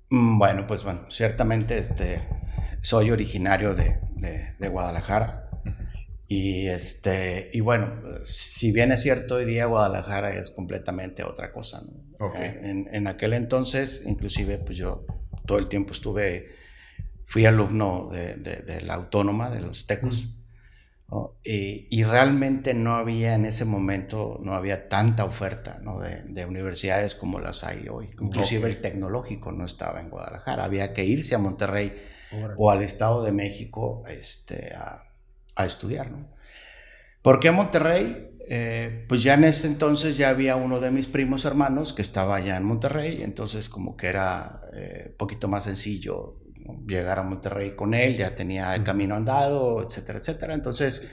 Mm, 0.10 0.38
bueno, 0.38 0.68
pues 0.68 0.84
bueno, 0.84 1.10
ciertamente 1.10 1.78
este, 1.78 2.22
soy 2.82 3.12
originario 3.12 3.74
de, 3.74 4.00
de, 4.60 4.70
Guadalajara. 4.70 5.50
Y, 6.28 6.68
este, 6.68 7.52
y 7.54 7.60
bueno, 7.60 8.02
si 8.24 8.72
bien 8.72 8.92
es 8.92 9.02
cierto, 9.02 9.36
hoy 9.36 9.46
día 9.46 9.66
Guadalajara 9.66 10.34
es 10.36 10.50
completamente 10.50 11.24
otra 11.24 11.52
cosa. 11.52 11.84
Eh, 12.36 12.60
en, 12.64 12.88
en, 12.92 13.08
aquel 13.08 13.34
entonces, 13.34 14.04
inclusive, 14.06 14.58
pues 14.58 14.78
yo 14.78 15.06
todo 15.46 15.60
el 15.60 15.68
tiempo 15.68 15.94
estuve, 15.94 16.50
fui 17.24 17.46
alumno 17.46 18.10
de, 18.12 18.36
de 18.36 18.82
la 18.82 18.96
autónoma 18.96 19.50
de 19.50 19.62
los 19.62 19.86
tecos. 19.86 20.30
Y, 21.44 22.04
realmente 22.04 22.74
no 22.74 22.96
había 22.96 23.36
en 23.36 23.46
ese 23.46 23.66
momento, 23.66 24.40
no 24.42 24.54
había 24.54 24.90
tanta 24.90 25.26
oferta 25.26 25.80
¿no? 25.82 26.00
de, 26.00 26.46
universidades 26.46 27.16
como 27.16 27.40
las 27.40 27.64
hay 27.64 27.88
hoy. 27.88 28.10
Inclusive 28.20 28.68
el 28.68 28.82
tecnológico 28.82 29.52
no 29.52 29.66
estaba 29.66 30.02
en 30.02 30.10
Guadalajara, 30.10 30.64
había 30.64 30.94
que 30.94 31.06
irse 31.06 31.36
a 31.36 31.38
Monterrey 31.38 31.96
o 32.58 32.72
al 32.72 32.82
Estado 32.82 33.24
de 33.24 33.32
México 33.32 34.04
este, 34.10 34.74
a, 34.74 35.04
a 35.56 35.66
estudiar. 35.66 36.12
¿no? 36.12 36.28
¿Por 37.22 37.40
qué 37.40 37.52
Monterrey? 37.52 38.32
Eh, 38.48 39.06
pues 39.08 39.24
ya 39.24 39.34
en 39.34 39.46
ese 39.46 39.66
entonces 39.68 40.18
ya 40.18 40.30
había 40.30 40.56
uno 40.56 40.80
de 40.80 40.92
mis 40.92 41.08
primos 41.08 41.46
hermanos 41.46 41.94
que 41.94 42.04
estaba 42.04 42.36
allá 42.36 42.58
en 42.58 42.64
Monterrey, 42.64 43.24
entonces 43.24 43.70
como 43.70 43.98
que 43.98 44.08
era 44.08 44.62
un 44.72 44.78
eh, 44.78 45.16
poquito 45.18 45.48
más 45.48 45.64
sencillo 45.64 46.36
llegar 46.88 47.20
a 47.20 47.24
Monterrey 47.24 47.76
con 47.76 47.94
él, 47.94 48.18
ya 48.18 48.36
tenía 48.36 48.76
el 48.76 48.84
camino 48.84 49.16
andado, 49.16 49.84
etcétera, 49.84 50.20
etcétera. 50.20 50.54
Entonces, 50.54 51.12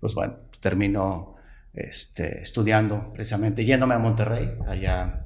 pues 0.00 0.14
bueno, 0.14 0.38
terminó 0.60 1.36
este, 1.72 2.42
estudiando 2.42 3.12
precisamente, 3.12 3.64
yéndome 3.64 3.94
a 3.94 3.98
Monterrey. 3.98 4.58
Allá, 4.66 5.24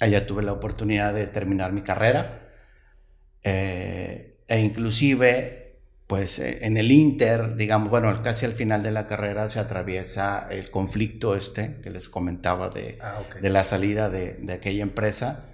allá 0.00 0.26
tuve 0.26 0.42
la 0.42 0.52
oportunidad 0.52 1.14
de 1.14 1.26
terminar 1.26 1.72
mi 1.72 1.82
carrera. 1.82 2.48
eh, 3.42 4.38
e 4.48 4.60
inclusive, 4.60 5.78
pues 6.06 6.38
eh, 6.38 6.64
en 6.66 6.76
el 6.78 6.90
Inter, 6.90 7.54
digamos, 7.56 7.90
bueno, 7.90 8.22
casi 8.22 8.46
al 8.46 8.54
final 8.54 8.82
de 8.82 8.90
la 8.90 9.06
carrera 9.06 9.48
se 9.50 9.58
atraviesa 9.60 10.46
el 10.50 10.70
conflicto 10.70 11.34
este 11.36 11.80
que 11.82 11.90
les 11.90 12.08
comentaba 12.08 12.70
de, 12.70 12.98
Ah, 13.02 13.20
de 13.40 13.50
la 13.50 13.62
salida 13.64 14.08
de, 14.08 14.34
de 14.34 14.52
aquella 14.54 14.82
empresa. 14.82 15.47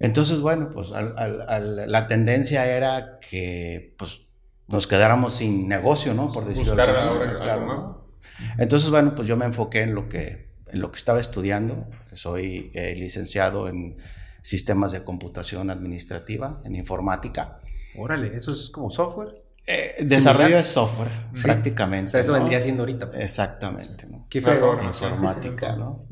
Entonces, 0.00 0.40
bueno, 0.40 0.70
pues 0.72 0.90
al- 0.92 1.14
al- 1.18 1.42
al- 1.48 1.90
la 1.92 2.06
tendencia 2.06 2.66
era 2.66 3.18
que 3.20 3.94
pues, 3.98 4.22
nos 4.66 4.86
quedáramos 4.86 5.34
sin 5.34 5.68
negocio, 5.68 6.14
¿no? 6.14 6.32
Por 6.32 6.46
decirlo 6.46 6.72
Buscar 6.72 6.90
ahora 6.96 7.38
claro. 7.38 7.66
¿no? 7.66 8.10
Entonces, 8.58 8.90
bueno, 8.90 9.14
pues 9.14 9.28
yo 9.28 9.36
me 9.36 9.44
enfoqué 9.44 9.82
en 9.82 9.94
lo 9.94 10.08
que, 10.08 10.50
en 10.68 10.80
lo 10.80 10.90
que 10.90 10.96
estaba 10.98 11.20
estudiando. 11.20 11.86
Soy 12.12 12.70
eh, 12.74 12.94
licenciado 12.96 13.68
en 13.68 13.98
sistemas 14.42 14.92
de 14.92 15.04
computación 15.04 15.68
administrativa, 15.70 16.60
en 16.64 16.76
informática. 16.76 17.58
Órale, 17.98 18.34
eso 18.36 18.54
es 18.54 18.70
como 18.70 18.88
software. 18.90 19.28
Eh, 19.66 19.96
desarrollo 20.04 20.56
de 20.56 20.64
software, 20.64 21.10
Sí. 21.34 21.42
prácticamente. 21.42 22.06
O 22.06 22.08
sea, 22.12 22.20
eso 22.20 22.32
¿no? 22.32 22.38
vendría 22.38 22.58
siendo 22.60 22.82
ahorita. 22.84 23.10
Exactamente, 23.20 24.06
¿no? 24.06 24.26
Qué 24.30 24.40
programación. 24.40 25.10
Informática, 25.10 25.74
¿no? 25.76 26.06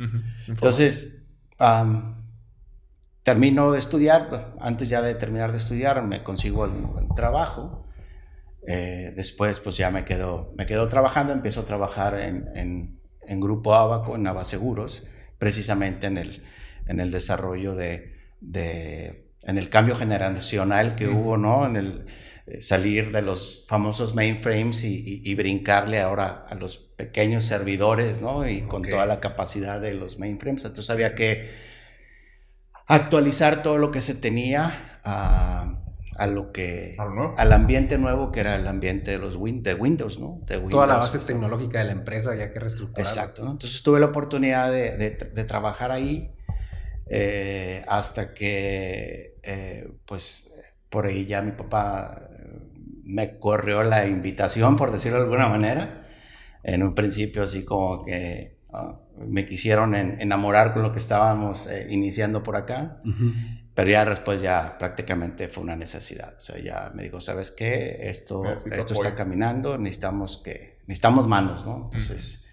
Entonces, 0.46 1.26
am, 1.58 2.27
termino 3.28 3.72
de 3.72 3.78
estudiar, 3.78 4.54
antes 4.58 4.88
ya 4.88 5.02
de 5.02 5.14
terminar 5.14 5.50
de 5.52 5.58
estudiar, 5.58 6.02
me 6.02 6.22
consigo 6.22 6.64
el, 6.64 6.72
el 7.02 7.14
trabajo. 7.14 7.86
Eh, 8.66 9.12
después, 9.16 9.60
pues 9.60 9.76
ya 9.76 9.90
me 9.90 10.04
quedo, 10.06 10.54
me 10.56 10.64
quedo 10.64 10.88
trabajando, 10.88 11.32
empiezo 11.34 11.60
a 11.60 11.64
trabajar 11.66 12.18
en, 12.18 12.48
en- 12.54 12.98
en 13.26 13.40
Grupo 13.40 13.74
Abaco, 13.74 14.16
en 14.16 14.26
Seguros, 14.44 15.04
precisamente 15.38 16.06
en 16.06 16.16
el, 16.16 16.42
en 16.86 17.00
el 17.00 17.10
desarrollo 17.10 17.74
de, 17.74 18.14
de- 18.40 19.30
en 19.42 19.58
el 19.58 19.68
cambio 19.68 19.94
generacional 19.94 20.96
que 20.96 21.06
Ujú. 21.08 21.18
hubo, 21.18 21.36
¿no? 21.36 21.66
En 21.66 21.76
el 21.76 22.06
eh, 22.46 22.62
salir 22.62 23.12
de 23.12 23.20
los 23.20 23.66
famosos 23.68 24.14
mainframes 24.14 24.84
y, 24.84 24.94
y- 24.96 25.20
y 25.30 25.34
brincarle 25.34 26.00
ahora 26.00 26.46
a 26.48 26.54
los 26.54 26.78
pequeños 26.78 27.44
servidores, 27.44 28.22
¿no? 28.22 28.48
Y 28.48 28.62
con 28.62 28.80
Ok. 28.86 28.88
toda 28.90 29.04
la 29.04 29.20
capacidad 29.20 29.78
de 29.82 29.92
los 29.92 30.18
mainframes. 30.18 30.64
Entonces 30.64 30.88
había 30.88 31.14
que 31.14 31.67
actualizar 32.88 33.62
todo 33.62 33.78
lo 33.78 33.90
que 33.90 34.00
se 34.00 34.14
tenía 34.14 34.98
a, 35.04 35.78
a 36.16 36.26
lo 36.26 36.52
que 36.52 36.96
al 37.36 37.52
ambiente 37.52 37.98
nuevo 37.98 38.32
que 38.32 38.40
era 38.40 38.56
el 38.56 38.66
ambiente 38.66 39.12
de 39.12 39.18
los 39.18 39.38
win- 39.38 39.62
de 39.62 39.74
Windows, 39.74 40.18
¿no? 40.18 40.40
De 40.46 40.56
Toda 40.58 40.86
la 40.86 40.94
Windows, 40.94 41.12
base 41.14 41.18
tecnológica 41.26 41.78
de 41.78 41.84
la 41.84 41.92
empresa 41.92 42.34
ya 42.34 42.50
que 42.52 42.58
reestructurar. 42.58 43.06
Exacto, 43.06 43.44
¿no? 43.44 43.52
Entonces 43.52 43.82
tuve 43.82 44.00
la 44.00 44.06
oportunidad 44.06 44.70
de, 44.72 44.96
de- 44.96 45.10
de 45.10 45.44
trabajar 45.44 45.90
ahí 45.92 46.32
eh, 47.06 47.84
hasta 47.88 48.34
que, 48.34 49.36
eh, 49.42 49.88
pues, 50.04 50.50
por 50.90 51.06
ahí 51.06 51.26
ya 51.26 51.40
mi 51.42 51.52
papá 51.52 52.28
eh, 52.30 52.58
me 53.04 53.38
corrió 53.38 53.82
la 53.82 54.06
invitación, 54.06 54.76
por 54.76 54.90
decirlo 54.92 55.18
de 55.18 55.24
alguna 55.24 55.48
manera. 55.48 56.06
En 56.62 56.82
un 56.82 56.94
principio 56.94 57.42
así 57.44 57.64
como 57.64 58.04
que 58.04 58.58
ah, 58.72 58.98
me 59.26 59.44
quisieron 59.46 59.94
en- 59.94 60.20
enamorar 60.20 60.72
con 60.74 60.82
lo 60.82 60.92
que 60.92 60.98
estábamos 60.98 61.66
eh, 61.66 61.86
iniciando 61.90 62.42
por 62.42 62.56
acá. 62.56 63.00
Pero 63.74 63.90
ya 63.90 64.04
después 64.04 64.40
ya 64.40 64.76
prácticamente 64.78 65.46
fue 65.48 65.62
una 65.62 65.76
necesidad. 65.76 66.34
O 66.36 66.40
sea, 66.40 66.58
ya 66.58 66.90
me 66.94 67.04
dijo, 67.04 67.20
¿sabes 67.20 67.50
qué? 67.52 68.08
Esto, 68.08 68.42
Necesito 68.42 68.74
esto 68.76 68.94
apoyo". 68.94 69.08
está 69.08 69.14
caminando, 69.16 69.78
necesitamos 69.78 70.40
que, 70.44 70.78
necesitamos 70.86 71.28
manos, 71.28 71.64
¿no? 71.64 71.84
Entonces, 71.84 72.44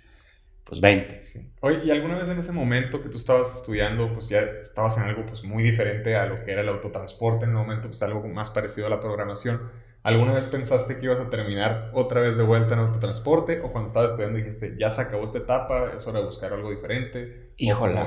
pues 0.63 0.81
20. 0.81 1.22
Sí. 1.22 1.51
Oye, 1.62 1.81
¿y 1.86 1.91
alguna 1.91 2.15
vez 2.17 2.27
en 2.29 2.38
ese 2.38 2.51
momento 2.51 3.01
que 3.01 3.10
tú 3.10 3.17
estabas 3.17 3.55
estudiando, 3.55 4.13
pues 4.13 4.29
ya 4.29 4.39
estabas 4.39 4.98
en 4.98 5.03
algo 5.03 5.25
pues 5.25 5.43
muy 5.43 5.63
diferente 5.63 6.15
a 6.15 6.25
lo 6.27 6.41
que 6.43 6.51
era 6.51 6.62
el 6.62 6.69
autotransporte 6.69 7.45
en 7.45 7.51
el 7.51 7.57
momento, 7.57 7.88
pues 7.88 8.01
algo 8.03 8.27
más 8.27 8.51
parecido 8.51 8.86
a 8.88 8.89
la 8.91 9.00
programación? 9.00 9.62
¿Alguna 10.06 10.34
vez 10.34 10.48
pensaste 10.48 10.98
que 11.00 11.06
ibas 11.06 11.20
a 11.20 11.30
terminar 11.30 11.92
otra 11.94 12.22
vez 12.22 12.38
de 12.38 12.44
vuelta 12.44 12.76
en 12.76 12.80
autotransporte? 12.82 13.62
¿O 13.62 13.72
cuando 13.74 13.88
estabas 13.90 14.12
estudiando 14.12 14.38
dijiste, 14.40 14.76
ya 14.80 14.90
se 14.92 15.02
acabó 15.02 15.26
esta 15.26 15.40
etapa, 15.40 15.92
es 15.98 16.08
hora 16.08 16.20
de 16.20 16.26
buscar 16.28 16.54
algo 16.54 16.72
diferente? 16.72 17.52
¿O 17.84 17.98
Híjola. 17.98 18.06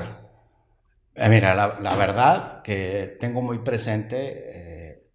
Eh, 1.15 1.29
mira, 1.29 1.55
la, 1.55 1.79
la 1.81 1.97
verdad 1.97 2.63
que 2.63 3.17
tengo 3.21 3.43
muy 3.43 3.59
presente, 3.59 4.17
eh, 4.93 5.09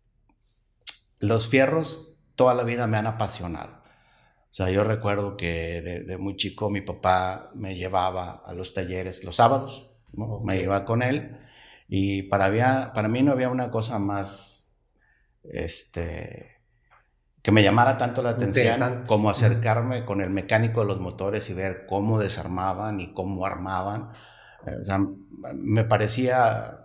los 1.19 1.47
fierros 1.47 2.15
toda 2.35 2.53
la 2.53 2.63
vida 2.63 2.87
me 2.87 2.97
han 2.97 3.07
apasionado. 3.07 3.71
O 4.51 4.53
sea, 4.55 4.69
yo 4.71 4.83
recuerdo 4.83 5.37
que 5.37 5.81
de, 5.81 6.03
de 6.03 6.17
muy 6.17 6.37
chico 6.37 6.69
mi 6.69 6.81
papá 6.81 7.51
me 7.55 7.75
llevaba 7.75 8.43
a 8.45 8.53
los 8.53 8.73
talleres 8.73 9.23
los 9.23 9.37
sábados, 9.37 9.91
¿no? 10.13 10.41
me 10.41 10.59
iba 10.61 10.85
con 10.85 11.03
él 11.03 11.37
y 11.89 12.23
para, 12.23 12.45
había- 12.45 12.91
para 12.93 13.07
mí 13.09 13.23
no 13.23 13.33
había 13.33 13.49
una 13.49 13.71
cosa 13.71 13.99
más, 13.99 14.77
este, 15.43 16.52
que 17.43 17.51
me 17.51 17.61
llamara 17.61 17.97
tanto 17.97 18.23
la 18.23 18.31
atención 18.31 19.03
como 19.05 19.29
acercarme 19.29 20.05
con 20.05 20.21
el 20.21 20.31
mecánico 20.31 20.81
de 20.81 20.87
los 20.87 20.99
motores 20.99 21.47
y 21.51 21.53
ver 21.53 21.85
cómo 21.87 22.19
desarmaban 22.19 22.99
y 22.99 23.13
cómo 23.13 23.45
armaban. 23.45 24.09
Eh, 24.65 24.77
O 24.81 24.83
sea, 24.83 24.99
me 25.53 25.83
parecía 25.83 26.79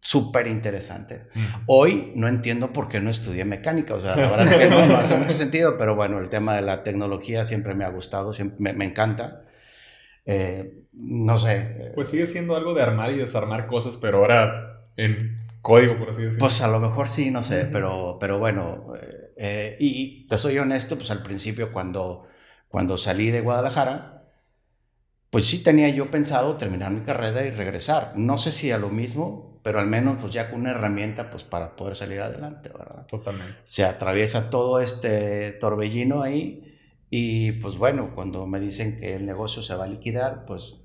súper 0.00 0.46
interesante. 0.48 1.28
Hoy 1.66 2.12
no 2.14 2.28
entiendo 2.28 2.72
por 2.72 2.88
qué 2.88 3.00
no 3.00 3.08
estudié 3.10 3.44
mecánica, 3.44 3.94
o 3.94 4.00
sea, 4.00 4.16
la 4.16 4.28
verdad 4.28 4.46
es 4.46 4.52
que 4.52 4.68
no, 4.70 4.86
no 4.86 4.96
hace 4.96 5.16
mucho 5.16 5.34
sentido, 5.34 5.76
pero 5.78 5.94
bueno, 5.96 6.18
el 6.18 6.28
tema 6.28 6.54
de 6.54 6.62
la 6.62 6.82
tecnología 6.82 7.44
siempre 7.44 7.74
me 7.74 7.84
ha 7.84 7.88
gustado, 7.90 8.32
siempre, 8.32 8.56
me, 8.58 8.72
me 8.74 8.84
encanta. 8.86 9.44
Eh, 10.26 10.84
no 10.92 11.38
sé, 11.38 11.56
eh, 11.56 11.92
Pues 11.94 12.08
sigue 12.08 12.26
siendo 12.26 12.54
algo 12.56 12.74
de 12.74 12.82
armar 12.82 13.10
y 13.12 13.16
desarmar 13.16 13.66
cosas, 13.66 13.96
pero 14.00 14.18
ahora 14.18 14.88
en 14.96 15.36
código, 15.62 15.98
por 15.98 16.10
así 16.10 16.22
decirlo. 16.22 16.40
pues 16.40 16.60
a 16.60 16.68
lo 16.68 16.78
mejor 16.80 17.08
sí, 17.08 17.30
no 17.30 17.42
sé, 17.42 17.66
pero, 17.72 18.18
pero 18.20 18.38
bueno, 18.38 18.92
eh, 19.00 19.21
eh, 19.36 19.76
y 19.80 20.26
te 20.26 20.38
soy 20.38 20.58
honesto, 20.58 20.96
pues 20.96 21.10
al 21.10 21.22
principio 21.22 21.72
cuando, 21.72 22.26
cuando 22.68 22.98
salí 22.98 23.30
de 23.30 23.40
Guadalajara, 23.40 24.24
pues 25.30 25.46
sí 25.46 25.62
tenía 25.62 25.88
yo 25.88 26.10
pensado 26.10 26.56
terminar 26.56 26.90
mi 26.90 27.00
carrera 27.02 27.44
y 27.44 27.50
regresar. 27.50 28.12
No 28.16 28.38
sé 28.38 28.52
si 28.52 28.70
a 28.70 28.78
lo 28.78 28.90
mismo, 28.90 29.60
pero 29.62 29.80
al 29.80 29.86
menos 29.86 30.18
pues 30.20 30.32
ya 30.32 30.50
con 30.50 30.60
una 30.60 30.72
herramienta 30.72 31.30
pues 31.30 31.44
para 31.44 31.74
poder 31.74 31.96
salir 31.96 32.20
adelante, 32.20 32.68
¿verdad? 32.68 33.06
Totalmente. 33.06 33.58
se 33.64 33.84
atraviesa 33.84 34.50
todo 34.50 34.80
este 34.80 35.52
torbellino 35.52 36.22
ahí 36.22 36.76
y 37.08 37.52
pues 37.52 37.78
bueno, 37.78 38.14
cuando 38.14 38.46
me 38.46 38.60
dicen 38.60 38.98
que 38.98 39.14
el 39.14 39.24
negocio 39.24 39.62
se 39.62 39.74
va 39.74 39.84
a 39.84 39.88
liquidar, 39.88 40.44
pues 40.46 40.76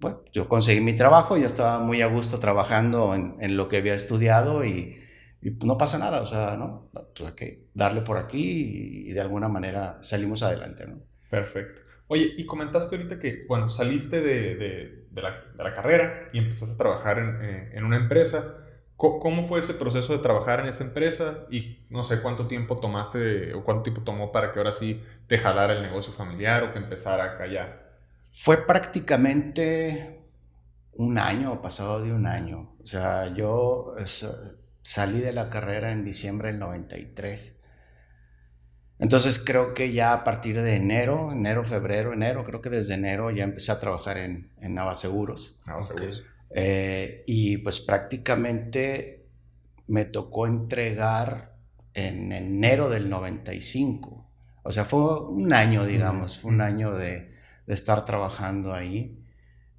bueno, 0.00 0.22
yo 0.32 0.48
conseguí 0.48 0.80
mi 0.80 0.94
trabajo, 0.94 1.36
yo 1.36 1.46
estaba 1.46 1.78
muy 1.78 2.00
a 2.02 2.06
gusto 2.06 2.38
trabajando 2.38 3.14
en, 3.14 3.36
en 3.40 3.56
lo 3.56 3.68
que 3.68 3.76
había 3.76 3.94
estudiado 3.94 4.64
y, 4.64 4.96
y 5.42 5.50
no 5.64 5.76
pasa 5.78 5.98
nada, 5.98 6.20
o 6.22 6.26
sea, 6.26 6.56
¿no? 6.56 6.90
Pues 7.16 7.30
hay 7.30 7.34
que 7.36 7.68
darle 7.74 8.02
por 8.02 8.18
aquí 8.18 9.06
y, 9.08 9.12
de 9.12 9.20
alguna 9.20 9.48
manera 9.48 9.98
salimos 10.02 10.42
adelante, 10.42 10.86
¿no? 10.86 11.00
Perfecto. 11.28 11.82
Oye, 12.08 12.34
y 12.36 12.44
comentaste 12.46 12.96
ahorita 12.96 13.18
que, 13.18 13.44
bueno, 13.48 13.68
saliste 13.70 14.20
de, 14.20 14.56
de- 14.56 15.00
de 15.10 15.22
la, 15.22 15.30
de 15.56 15.64
la 15.64 15.72
carrera 15.72 16.28
y 16.32 16.38
empezaste 16.38 16.74
a 16.74 16.78
trabajar 16.78 17.18
en, 17.18 17.38
eh, 17.42 17.70
en 17.74 17.84
una 17.84 17.96
empresa. 17.96 18.56
¿Cómo 18.96 19.48
fue 19.48 19.60
ese 19.60 19.74
proceso 19.74 20.12
de 20.12 20.18
trabajar 20.18 20.60
en 20.60 20.66
esa 20.66 20.84
empresa? 20.84 21.46
Y 21.50 21.86
no 21.88 22.02
sé 22.04 22.20
cuánto 22.20 22.46
tiempo 22.46 22.76
tomaste 22.76 23.54
o 23.54 23.64
cuánto 23.64 23.82
tiempo 23.84 24.02
tomó 24.02 24.30
para 24.30 24.52
que 24.52 24.58
ahora 24.58 24.72
sí 24.72 25.02
te 25.26 25.38
jalara 25.38 25.72
el 25.72 25.82
negocio 25.82 26.12
familiar 26.12 26.64
o 26.64 26.72
que 26.72 26.78
empezara 26.78 27.24
acá 27.24 27.46
ya. 27.46 27.80
Fue 28.30 28.66
prácticamente 28.66 30.24
un 30.94 31.18
año, 31.18 31.62
pasado 31.62 32.02
de 32.02 32.12
un 32.12 32.26
año. 32.26 32.76
O 32.82 32.86
sea, 32.86 33.32
yo 33.34 33.94
es, 33.98 34.24
salí 34.82 35.20
de 35.20 35.32
la 35.32 35.50
carrera 35.50 35.92
en 35.92 36.04
diciembre 36.04 36.48
del 36.48 36.58
93. 36.58 37.62
Entonces 38.98 39.38
creo 39.38 39.72
que 39.72 39.92
ya 39.92 40.12
a 40.12 40.24
partir 40.24 40.60
de 40.60 40.76
enero, 40.76 41.32
enero, 41.32 41.64
febrero, 41.64 42.12
enero, 42.12 42.44
creo 42.44 42.60
que 42.60 42.68
desde 42.68 42.94
enero 42.94 43.30
ya 43.30 43.44
empecé 43.44 43.72
a 43.72 43.80
trabajar 43.80 44.18
en, 44.18 44.52
en 44.58 44.74
Navaseguros. 44.74 45.58
Seguro. 45.80 46.12
Eh, 46.50 47.24
y 47.26 47.58
pues 47.58 47.80
prácticamente 47.80 49.28
me 49.88 50.04
tocó 50.04 50.46
entregar 50.46 51.56
en 51.94 52.32
enero 52.32 52.90
del 52.90 53.08
95. 53.08 54.30
O 54.62 54.72
sea, 54.72 54.84
fue 54.84 55.28
un 55.28 55.52
año, 55.52 55.86
digamos, 55.86 56.38
fue 56.38 56.52
un 56.52 56.60
año 56.60 56.94
de, 56.94 57.32
de 57.66 57.74
estar 57.74 58.04
trabajando 58.04 58.74
ahí, 58.74 59.24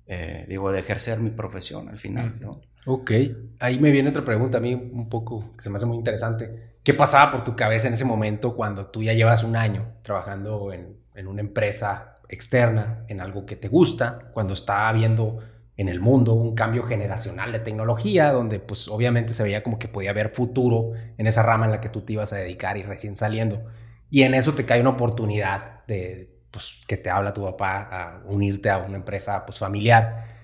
eh, 0.08 0.46
digo, 0.50 0.72
de 0.72 0.80
ejercer 0.80 1.20
mi 1.20 1.30
profesión 1.30 1.90
al 1.90 1.98
final. 1.98 2.40
¿no? 2.42 2.62
Ok, 2.86 3.12
ahí 3.60 3.80
me 3.80 3.92
viene 3.92 4.10
otra 4.10 4.26
pregunta 4.26 4.58
a 4.58 4.62
mí 4.62 4.74
un 4.74 5.08
poco 5.08 5.54
que 5.56 5.62
se 5.62 5.70
me 5.70 5.78
hace 5.78 5.86
muy 5.86 5.98
interesante. 5.98 6.72
¿Qué 6.84 6.94
pasaba 6.96 7.32
por 7.32 7.44
tu 7.44 7.56
cabeza 7.56 7.88
en 7.88 7.94
ese 7.94 8.06
momento 8.06 8.56
cuando 8.56 8.88
tú 8.88 9.04
ya 9.04 9.14
llevas 9.14 9.44
un 9.44 9.56
año 9.56 9.94
trabajando 10.02 10.74
en, 10.74 10.98
en 11.14 11.28
una 11.28 11.42
empresa 11.42 12.18
externa, 12.28 13.06
en 13.08 13.22
algo 13.22 13.46
que 13.46 13.56
te 13.56 13.68
gusta, 13.68 14.32
cuando 14.34 14.54
estaba 14.54 14.90
habiendo 14.90 15.40
en 15.78 15.90
el 15.90 16.00
mundo 16.00 16.34
un 16.34 16.56
cambio 16.56 16.84
generacional 16.84 17.52
de 17.52 17.60
tecnología, 17.60 18.32
donde 18.32 18.60
pues 18.60 18.88
obviamente 18.88 19.34
se 19.34 19.44
veía 19.44 19.64
como 19.64 19.78
que 19.78 19.88
podía 19.88 20.10
haber 20.12 20.30
futuro 20.30 20.94
en 21.18 21.28
esa 21.28 21.44
rama 21.44 21.66
en 21.66 21.72
la 21.72 21.82
que 21.82 21.90
tú 21.90 22.02
te 22.02 22.14
ibas 22.14 22.34
a 22.34 22.38
dedicar 22.38 22.78
y 22.78 22.84
recién 22.84 23.16
saliendo. 23.16 23.64
Y 24.10 24.24
en 24.24 24.34
eso 24.34 24.54
te 24.56 24.66
cae 24.66 24.82
una 24.82 24.92
oportunidad 24.92 25.86
de, 25.88 26.36
pues, 26.52 26.84
que 26.88 26.98
te 26.98 27.10
habla 27.10 27.34
tu 27.34 27.44
papá 27.44 27.90
a 27.92 28.22
unirte 28.26 28.70
a 28.70 28.80
una 28.80 28.98
empresa 28.98 29.46
pues 29.46 29.60
familiar. 29.60 30.41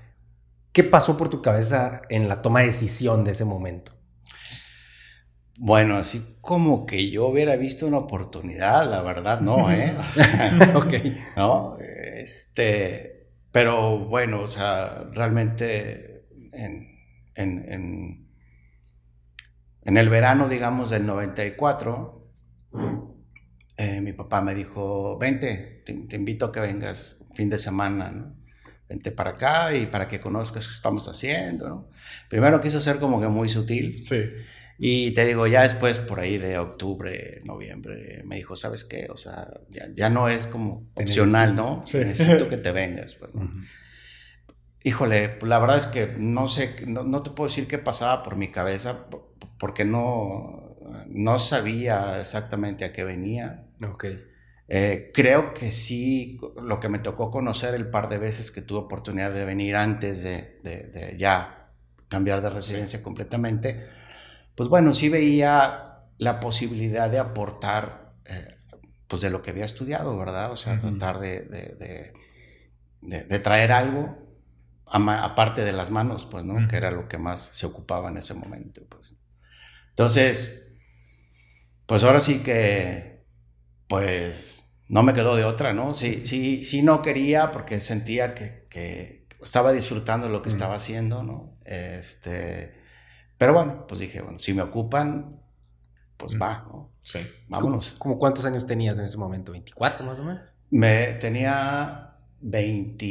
¿Qué 0.78 0.84
pasó 0.84 1.18
por 1.18 1.30
tu 1.30 1.42
cabeza 1.42 2.04
en 2.08 2.30
la 2.30 2.44
toma 2.44 2.60
de 2.60 2.68
decisión 2.68 3.24
de 3.24 3.32
ese 3.32 3.46
momento? 3.46 3.94
Bueno, 5.58 5.96
así 5.96 6.38
como 6.40 6.86
que 6.86 7.10
yo 7.10 7.26
hubiera 7.26 7.56
visto 7.56 7.88
una 7.88 7.98
oportunidad, 7.98 8.88
la 8.88 9.02
verdad, 9.02 9.42
no, 9.42 9.72
¿eh? 9.72 9.98
ok. 10.76 10.94
No, 11.36 11.80
este, 11.80 13.32
pero 13.52 14.06
bueno, 14.06 14.42
o 14.42 14.50
sea, 14.50 15.10
realmente 15.14 16.28
en, 16.54 16.88
en, 17.34 18.28
en, 19.84 19.98
el 19.98 20.10
verano, 20.10 20.48
digamos, 20.48 20.92
del 20.92 21.08
94, 21.08 22.30
eh, 23.78 24.02
mi 24.02 24.14
papá 24.14 24.42
me 24.42 24.54
dijo, 24.54 25.18
vente, 25.18 25.82
te, 25.84 25.94
te, 25.94 26.16
invito 26.18 26.46
a 26.46 26.52
que 26.52 26.60
vengas 26.60 27.26
fin 27.34 27.50
de 27.50 27.58
semana, 27.58 28.12
¿no? 28.12 28.37
Vente 28.90 29.12
para 29.12 29.32
acá 29.32 29.76
y 29.76 29.86
para 29.88 30.08
que 30.08 30.20
conozcas 30.20 30.68
qué 30.68 30.74
estamos 30.74 31.08
haciendo, 31.08 31.68
¿no? 31.68 31.90
Primero 32.30 32.62
quiso 32.62 32.80
ser 32.80 33.00
como 33.00 33.20
que 33.20 33.28
muy 33.28 33.50
sutil. 33.50 34.04
Sí. 34.04 34.24
Y 34.80 35.12
te 35.12 35.26
digo, 35.26 35.48
ya 35.48 35.64
después, 35.64 36.00
por 36.00 36.20
ahí 36.20 36.38
de 36.38 36.60
octubre, 36.60 37.42
noviembre, 37.44 38.22
me 38.26 38.36
dijo, 38.36 38.56
¿sabes 38.56 38.84
qué? 38.84 39.08
O 39.10 39.18
sea, 39.18 39.50
ya, 39.96 40.10
no 40.10 40.30
es 40.30 40.46
como 40.46 40.88
opcional, 40.94 41.56
¿no? 41.56 41.84
Necesito 41.92 42.48
que 42.48 42.58
te 42.58 42.72
vengas. 42.72 43.16
Pues, 43.16 43.32
Híjole, 44.84 45.30
pues, 45.30 45.50
la 45.50 45.58
verdad 45.60 45.78
es 45.78 45.88
que 45.88 46.14
no 46.18 46.48
sé, 46.48 46.76
no, 46.86 47.24
te 47.24 47.32
puedo 47.32 47.50
decir 47.50 47.68
qué 47.68 47.80
pasaba 47.80 48.22
por 48.22 48.36
mi 48.36 48.52
cabeza, 48.52 49.08
porque 49.58 49.84
no, 49.84 50.78
no 51.08 51.40
sabía 51.40 52.20
exactamente 52.20 52.86
a 52.86 52.94
qué 52.94 53.04
venía. 53.04 53.66
Ok. 53.82 54.06
Eh, 54.70 55.12
creo 55.14 55.54
que 55.54 55.72
sí, 55.72 56.38
lo 56.62 56.80
que 56.80 56.90
me 56.90 57.00
tocó 57.00 57.32
conocer 57.32 57.74
el 57.74 57.90
par 57.90 58.10
de 58.10 58.18
veces 58.18 58.52
que 58.52 58.62
tuve 58.62 58.80
oportunidad 58.80 59.34
de 59.34 59.46
venir 59.46 59.76
antes 59.76 60.22
de, 60.22 60.60
de 60.64 61.16
ya 61.18 61.72
cambiar 62.10 62.42
de 62.42 62.50
residencia 62.50 63.04
completamente, 63.04 63.88
pues 64.56 64.70
bueno, 64.70 64.94
sí 64.94 65.10
veía 65.10 65.88
la 66.18 66.40
posibilidad 66.40 67.10
de 67.10 67.20
aportar, 67.20 68.14
eh, 68.26 68.56
pues 69.08 69.22
de 69.22 69.30
lo 69.30 69.42
que 69.42 69.52
había 69.52 69.66
estudiado, 69.66 70.18
¿verdad? 70.18 70.52
O 70.52 70.58
sea, 70.58 70.80
tratar 70.80 71.20
de, 71.20 72.14
de, 73.02 73.40
traer 73.40 73.72
algo 73.72 74.18
aparte 74.86 75.64
de 75.64 75.74
las 75.74 75.92
manos, 75.92 76.26
pues, 76.26 76.44
¿no? 76.44 76.68
Que 76.68 76.78
era 76.78 76.92
lo 76.92 77.08
que 77.08 77.18
más 77.18 77.42
se 77.42 77.66
ocupaba 77.66 78.10
en 78.10 78.18
ese 78.18 78.34
momento, 78.34 78.82
pues. 78.90 79.16
Entonces, 79.90 80.72
pues 81.86 82.04
ahora 82.04 82.20
sí 82.20 82.40
que, 82.40 83.17
pues, 83.88 84.82
no 84.88 85.04
me 85.04 85.14
quedó 85.14 85.36
de 85.36 85.46
otra, 85.46 85.74
¿no? 85.74 85.94
Sí, 85.94 86.26
sí, 86.26 86.64
sí 86.64 86.82
no 86.82 87.02
quería 87.02 87.52
porque 87.52 87.80
sentía 87.80 88.34
que, 88.34 88.68
que 88.70 89.28
estaba 89.42 89.72
disfrutando 89.72 90.30
lo 90.30 90.42
que 90.42 90.50
estaba 90.50 90.76
haciendo, 90.76 91.24
¿no? 91.24 91.58
Este 91.66 92.88
pero 93.38 93.54
bueno, 93.54 93.86
pues 93.88 94.00
dije, 94.00 94.22
bueno, 94.22 94.40
si 94.40 94.54
me 94.54 94.64
ocupan, 94.64 95.40
pues 96.18 96.34
va, 96.42 96.66
¿no? 96.68 96.92
Sí. 97.04 97.20
Vámonos. 97.48 97.96
¿Cómo, 98.00 98.18
cuántos 98.18 98.46
años 98.46 98.66
tenías 98.66 98.98
en 98.98 99.06
ese 99.06 99.18
momento? 99.18 99.54
¿24 99.54 100.02
más 100.02 100.20
o 100.20 100.24
menos? 100.24 100.42
Me 100.72 101.14
tenía 101.14 102.16
20, 102.42 103.06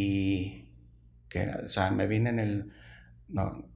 ¿qué 1.28 1.50
O 1.64 1.68
sea, 1.68 1.90
me 1.92 2.06
vine 2.06 2.30
en 2.30 2.38
el, 2.40 2.72
no, 3.28 3.68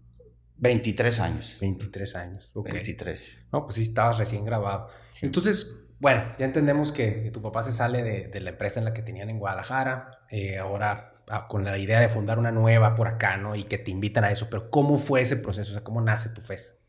23 0.57 1.21
años. 1.21 1.57
23 1.61 2.17
años, 2.17 2.51
ok. 2.53 2.73
23. 2.73 3.49
No, 3.53 3.65
pues 3.65 3.77
sí, 3.77 3.83
estabas 3.83 4.19
recién 4.19 4.45
grabado. 4.45 4.89
Entonces, 5.23 5.80
bueno, 6.01 6.35
ya 6.39 6.47
entendemos 6.47 6.93
que, 6.93 7.31
tu 7.33 7.43
papá 7.43 7.63
se 7.63 7.73
sale 7.73 8.03
de, 8.03 8.41
la 8.41 8.51
empresa 8.51 8.81
en 8.81 8.87
la 8.87 8.95
que 8.95 9.03
tenían 9.03 9.29
en 9.29 9.39
Guadalajara, 9.39 10.25
eh, 10.31 10.59
ahora 10.59 11.23
con 11.49 11.63
la 11.63 11.79
idea 11.79 12.01
de 12.01 12.09
fundar 12.09 12.39
una 12.39 12.51
nueva 12.51 12.97
por 12.97 13.07
acá, 13.07 13.37
¿no? 13.37 13.55
Y 13.55 13.65
que 13.65 13.79
te 13.79 13.91
invitan 13.91 14.25
a 14.25 14.33
eso, 14.33 14.49
pero 14.51 14.71
¿cómo 14.71 14.97
fue 14.99 15.21
ese 15.21 15.37
proceso? 15.37 15.71
O 15.71 15.75
sea, 15.75 15.85
¿cómo 15.85 16.01
nace 16.01 16.31
tu 16.35 16.41
FES? 16.41 16.81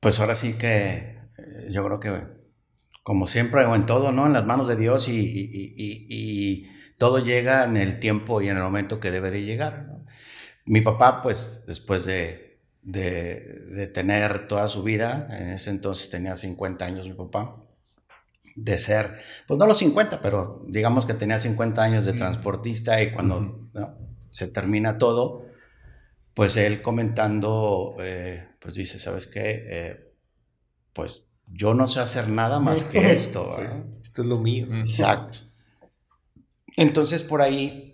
Pues 0.00 0.20
ahora 0.20 0.36
sí 0.36 0.54
que 0.54 1.18
eh, 1.38 1.68
yo 1.70 1.84
creo 1.84 2.00
que, 2.00 2.12
como 3.04 3.26
siempre 3.26 3.64
o 3.64 3.74
en 3.76 3.86
todo, 3.86 4.10
¿no? 4.10 4.26
En 4.26 4.32
las 4.32 4.44
manos 4.44 4.66
de 4.68 4.76
Dios 4.76 5.08
y, 5.08 6.68
todo 6.98 7.18
llega 7.18 7.64
en 7.64 7.76
el 7.76 8.00
tiempo 8.00 8.40
y 8.40 8.48
en 8.48 8.56
el 8.56 8.62
momento 8.62 9.00
que 9.00 9.10
debe 9.10 9.30
de 9.30 9.42
llegar. 9.42 9.86
Mi 10.64 10.80
papá, 10.80 11.22
pues, 11.22 11.64
después 11.66 12.06
de, 12.06 12.45
de 12.86 13.90
tener 13.92 14.46
toda 14.46 14.68
su 14.68 14.82
vida, 14.82 15.28
en 15.30 15.50
ese 15.50 15.70
entonces 15.70 16.08
tenía 16.08 16.36
50 16.36 16.84
años 16.84 17.08
mi 17.08 17.14
papá, 17.14 17.66
de 18.56 18.78
ser, 18.78 19.14
pues 19.46 19.58
no 19.58 19.66
los 19.66 19.78
50, 19.78 20.20
pero 20.20 20.64
digamos 20.66 21.04
que 21.04 21.14
tenía 21.14 21.38
50 21.38 21.82
años 21.82 22.06
de 22.06 22.14
transportista 22.14 23.00
y 23.02 23.12
cuando 23.12 23.68
se 24.30 24.48
termina 24.48 24.98
todo, 24.98 25.44
pues 26.32 26.56
él 26.56 26.82
comentando, 26.82 27.94
eh, 28.00 28.48
pues 28.58 28.74
dice, 28.74 28.98
¿sabes 28.98 29.26
qué? 29.26 29.64
Eh, 29.66 30.12
pues 30.94 31.26
yo 31.46 31.74
no 31.74 31.86
sé 31.86 32.00
hacer 32.00 32.28
nada 32.28 32.58
más 32.58 32.84
que 32.92 33.12
esto. 33.12 33.46
Esto 34.02 34.22
es 34.22 34.28
lo 34.28 34.38
mío. 34.38 34.68
Exacto. 34.74 35.38
Entonces 36.76 37.22
por 37.22 37.42
ahí, 37.42 37.85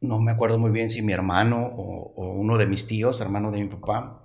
no 0.00 0.20
me 0.20 0.32
acuerdo 0.32 0.58
muy 0.58 0.70
bien 0.70 0.88
si 0.88 1.02
mi 1.02 1.12
hermano 1.12 1.66
o, 1.66 2.12
o 2.16 2.32
uno 2.32 2.58
de 2.58 2.66
mis 2.66 2.86
tíos, 2.86 3.20
hermano 3.20 3.50
de 3.50 3.62
mi 3.62 3.68
papá, 3.68 4.22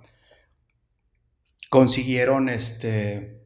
consiguieron 1.68 2.48
este 2.48 3.44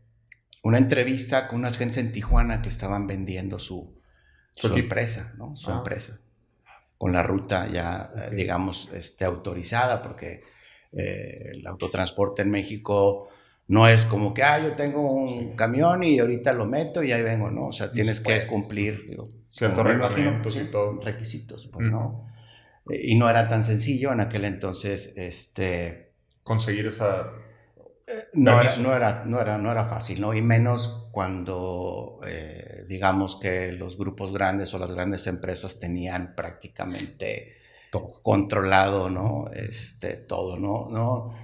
una 0.63 0.79
entrevista 0.79 1.49
con 1.49 1.61
unas 1.61 1.79
gentes 1.79 1.99
en 1.99 2.13
Tijuana 2.13 2.63
que 2.63 2.69
estaban 2.69 3.07
vendiendo 3.07 3.59
su, 3.59 3.99
su 4.53 4.75
empresa, 4.75 5.35
¿no? 5.39 5.57
Su 5.57 5.71
ah. 5.71 5.77
empresa. 5.79 6.21
Con 6.97 7.13
la 7.13 7.23
ruta 7.23 7.69
ya, 7.69 8.11
eh, 8.15 8.35
digamos, 8.35 8.91
este, 8.93 9.25
autorizada, 9.25 10.03
porque 10.03 10.43
eh, 10.93 11.53
el 11.53 11.67
autotransporte 11.67 12.43
en 12.43 12.51
México 12.51 13.31
no 13.69 13.87
es 13.87 14.05
como 14.05 14.35
que, 14.35 14.43
ah, 14.43 14.59
yo 14.59 14.75
tengo 14.75 15.13
un 15.13 15.55
camión 15.55 16.03
y 16.03 16.19
ahorita 16.19 16.53
lo 16.53 16.67
meto 16.67 17.03
y 17.03 17.13
ahí 17.13 17.23
vengo, 17.23 17.51
¿no? 17.51 17.67
O 17.67 17.73
sea, 17.73 17.93
tienes 17.93 18.21
que 18.21 18.47
cumplir, 18.47 19.07
digo, 19.09 19.29
y 20.57 20.65
todo. 20.65 21.01
Requisitos, 21.01 21.69
pues, 21.73 21.89
¿no? 21.89 22.27
Eh, 22.91 23.01
y 23.05 23.15
no 23.15 23.29
era 23.29 23.47
tan 23.47 23.63
sencillo 23.63 24.13
en 24.13 24.21
aquel 24.21 24.45
entonces, 24.45 25.15
este... 25.17 26.13
Conseguir 26.43 26.87
esa 26.87 27.31
no 28.33 28.61
era, 28.61 28.77
no, 28.77 28.95
era, 28.95 29.25
no, 29.25 29.41
era, 29.41 29.59
no 29.59 29.71
era 29.71 29.85
fácil, 29.85 30.21
¿no? 30.21 30.35
Y 30.35 30.43
menos 30.43 31.09
cuando, 31.13 32.21
eh, 32.27 32.85
digamos 32.89 33.37
que 33.37 33.73
los 33.73 33.99
grupos 33.99 34.33
grandes 34.33 34.73
o 34.75 34.79
las 34.79 34.93
grandes 34.93 35.27
empresas 35.27 35.79
tenían 35.79 36.35
prácticamente 36.35 37.57
todo. 37.91 38.23
controlado, 38.23 39.11
¿no? 39.11 39.51
Este, 39.53 40.17
todo, 40.17 40.57
¿no? 40.57 40.89
¿no? 40.91 41.35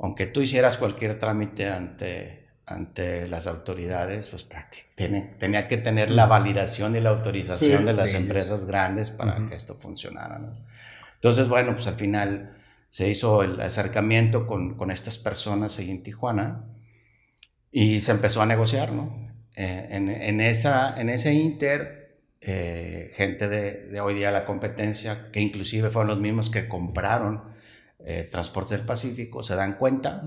Aunque 0.00 0.26
tú 0.26 0.40
hicieras 0.40 0.78
cualquier 0.78 1.18
trámite 1.18 1.68
ante, 1.68 2.48
ante 2.66 3.26
las 3.28 3.46
autoridades, 3.46 4.28
pues 4.28 4.44
prácticamente 4.44 5.36
tenía 5.38 5.66
que 5.66 5.76
tener 5.76 6.10
la 6.10 6.26
validación 6.26 6.94
y 6.96 7.00
la 7.00 7.10
autorización 7.10 7.84
de 7.84 7.94
las 7.94 8.14
empresas 8.14 8.64
grandes 8.66 9.10
para 9.10 9.46
que 9.46 9.54
esto 9.54 9.76
funcionara, 9.80 10.38
¿no? 10.38 10.52
Entonces, 11.14 11.48
bueno, 11.48 11.74
pues 11.74 11.86
al 11.88 11.96
final 11.96 12.52
se 12.90 13.08
hizo 13.08 13.42
el 13.42 13.60
acercamiento 13.60 14.46
con, 14.46 14.76
con 14.76 14.90
estas 14.90 15.18
personas 15.18 15.78
ahí 15.78 15.90
en 15.90 16.02
Tijuana 16.02 16.64
y 17.72 18.00
se 18.00 18.12
empezó 18.12 18.40
a 18.40 18.46
negociar, 18.46 18.92
¿no? 18.92 19.28
Eh, 19.56 19.88
en, 19.90 20.08
en, 20.08 20.40
esa, 20.40 20.98
en 21.00 21.08
ese 21.08 21.32
inter, 21.34 22.20
eh, 22.40 23.10
gente 23.14 23.48
de, 23.48 23.88
de, 23.88 24.00
hoy 24.00 24.14
día 24.14 24.30
la 24.30 24.44
competencia, 24.44 25.30
que 25.32 25.40
inclusive 25.40 25.90
fueron 25.90 26.08
los 26.08 26.20
mismos 26.20 26.50
que 26.50 26.68
compraron 26.68 27.42
eh, 28.00 28.28
Transporte 28.30 28.76
del 28.76 28.86
Pacífico, 28.86 29.42
se 29.42 29.56
dan 29.56 29.76
cuenta, 29.76 30.24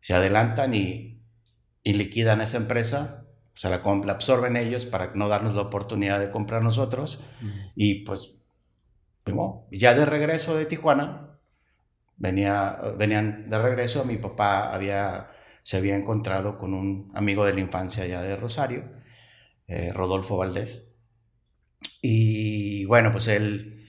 se 0.00 0.14
adelantan 0.14 0.74
y, 0.74 1.20
y 1.82 1.92
liquidan 1.94 2.40
esa 2.40 2.58
empresa, 2.58 3.26
o 3.54 3.56
sea, 3.56 3.70
la, 3.70 3.82
la, 4.04 4.12
absorben 4.12 4.56
ellos 4.56 4.86
para 4.86 5.12
no 5.14 5.28
darnos 5.28 5.54
la 5.54 5.62
oportunidad 5.62 6.20
de 6.20 6.30
comprar 6.30 6.62
nosotros, 6.62 7.22
y 7.74 8.04
pues, 8.04 8.36
ya 9.70 9.94
de 9.94 10.04
regreso 10.04 10.56
de 10.56 10.66
Tijuana, 10.66 11.38
venía, 12.16 12.78
venían 12.96 13.48
de 13.48 13.58
regreso, 13.58 14.04
mi 14.04 14.16
papá 14.16 14.72
había, 14.72 15.28
se 15.62 15.76
había 15.76 15.96
encontrado 15.96 16.58
con 16.58 16.74
un 16.74 17.10
amigo 17.14 17.44
de 17.44 17.54
la 17.54 17.60
infancia 17.60 18.04
allá 18.04 18.22
de 18.22 18.36
Rosario, 18.36 18.84
eh, 19.66 19.92
Rodolfo 19.92 20.36
Valdés. 20.36 20.94
Y 22.00 22.84
bueno, 22.84 23.12
pues 23.12 23.28
él, 23.28 23.81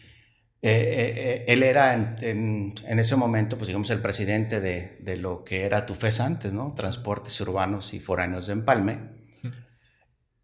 eh, 0.66 1.14
eh, 1.18 1.46
él 1.50 1.62
era 1.62 1.94
en, 1.94 2.74
en, 2.86 3.00
ese 3.00 3.18
momento, 3.18 3.58
pues 3.58 3.68
digamos, 3.68 3.90
el 3.90 4.00
presidente 4.00 4.62
de, 4.62 4.98
de 5.02 5.18
lo 5.18 5.44
que 5.44 5.66
era 5.66 5.86
TUFES 5.86 6.22
antes, 6.22 6.54
¿no? 6.54 6.74
Transportes 6.74 7.42
Urbanos 7.42 7.94
y 7.94 8.00
Foráneos 8.00 8.48
de 8.48 8.54
Empalme, 8.54 9.10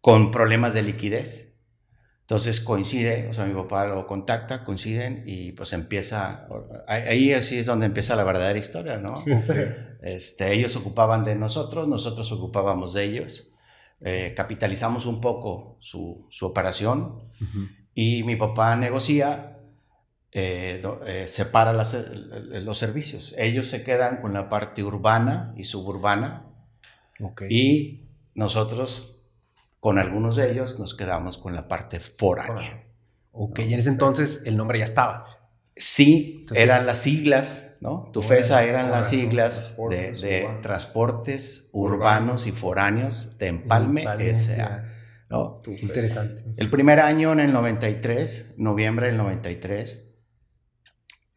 con 0.02 0.30
problemas 0.30 0.74
de 0.74 0.82
liquidez. 0.82 1.54
Entonces 2.20 2.60
coincide, 2.60 3.28
o 3.30 3.32
sea, 3.32 3.46
mi 3.46 3.54
papá 3.54 3.86
lo 3.86 4.06
contacta, 4.06 4.62
coinciden 4.62 5.22
y 5.24 5.52
pues 5.52 5.72
empieza, 5.72 6.46
ahí 6.86 7.32
así 7.32 7.58
es 7.58 7.64
donde 7.64 7.86
empieza 7.86 8.14
la 8.14 8.24
verdadera 8.24 8.58
historia, 8.58 8.98
¿no? 8.98 9.14
Este, 10.02 10.52
ellos 10.52 10.76
ocupaban 10.76 11.24
de 11.24 11.34
nosotros, 11.34 11.88
nosotros 11.88 12.30
ocupábamos 12.32 12.94
de 12.94 13.04
ellos, 13.04 13.52
eh, 14.00 14.32
capitalizamos 14.36 15.06
un 15.06 15.20
poco 15.20 15.76
su, 15.80 16.26
su 16.30 16.46
operación 16.46 17.30
y 17.94 18.22
mi 18.22 18.36
papá 18.36 18.76
negocia 18.76 19.59
eh, 20.32 20.82
eh, 21.06 21.24
separa 21.28 21.72
los 21.72 22.78
servicios. 22.78 23.34
Ellos 23.36 23.66
se 23.66 23.82
quedan 23.82 24.20
con 24.20 24.32
la 24.32 24.48
parte 24.48 24.84
urbana 24.84 25.52
y 25.56 25.64
suburbana 25.64 26.46
y 27.48 28.08
nosotros 28.34 29.16
con 29.80 29.98
algunos 29.98 30.36
de 30.36 30.52
ellos 30.52 30.78
nos 30.78 30.94
quedamos 30.94 31.38
con 31.38 31.54
la 31.54 31.66
parte 31.66 32.00
foránea. 32.00 32.84
Ok, 33.32 33.60
y 33.60 33.72
en 33.72 33.78
ese 33.78 33.90
entonces 33.90 34.44
el 34.46 34.56
nombre 34.56 34.78
ya 34.78 34.84
estaba. 34.84 35.26
Sí, 35.74 36.46
eran 36.54 36.84
las 36.84 36.98
siglas, 36.98 37.78
¿no? 37.80 38.10
Tufesa 38.12 38.64
eran 38.64 38.90
las 38.90 39.08
siglas 39.08 39.76
de, 39.88 40.58
transportes 40.62 41.70
urbanos 41.72 42.46
y 42.46 42.52
foráneos 42.52 43.38
de 43.38 43.48
Empalme, 43.48 44.04
S.A. 44.18 44.84
¿no? 45.30 45.62
Interesante. 45.66 46.44
El 46.56 46.70
primer 46.70 47.00
año, 47.00 47.32
en 47.32 47.40
el 47.40 47.52
93, 47.52 48.54
noviembre 48.58 49.06
del 49.06 49.16
93, 49.16 49.92
eh, 49.92 50.09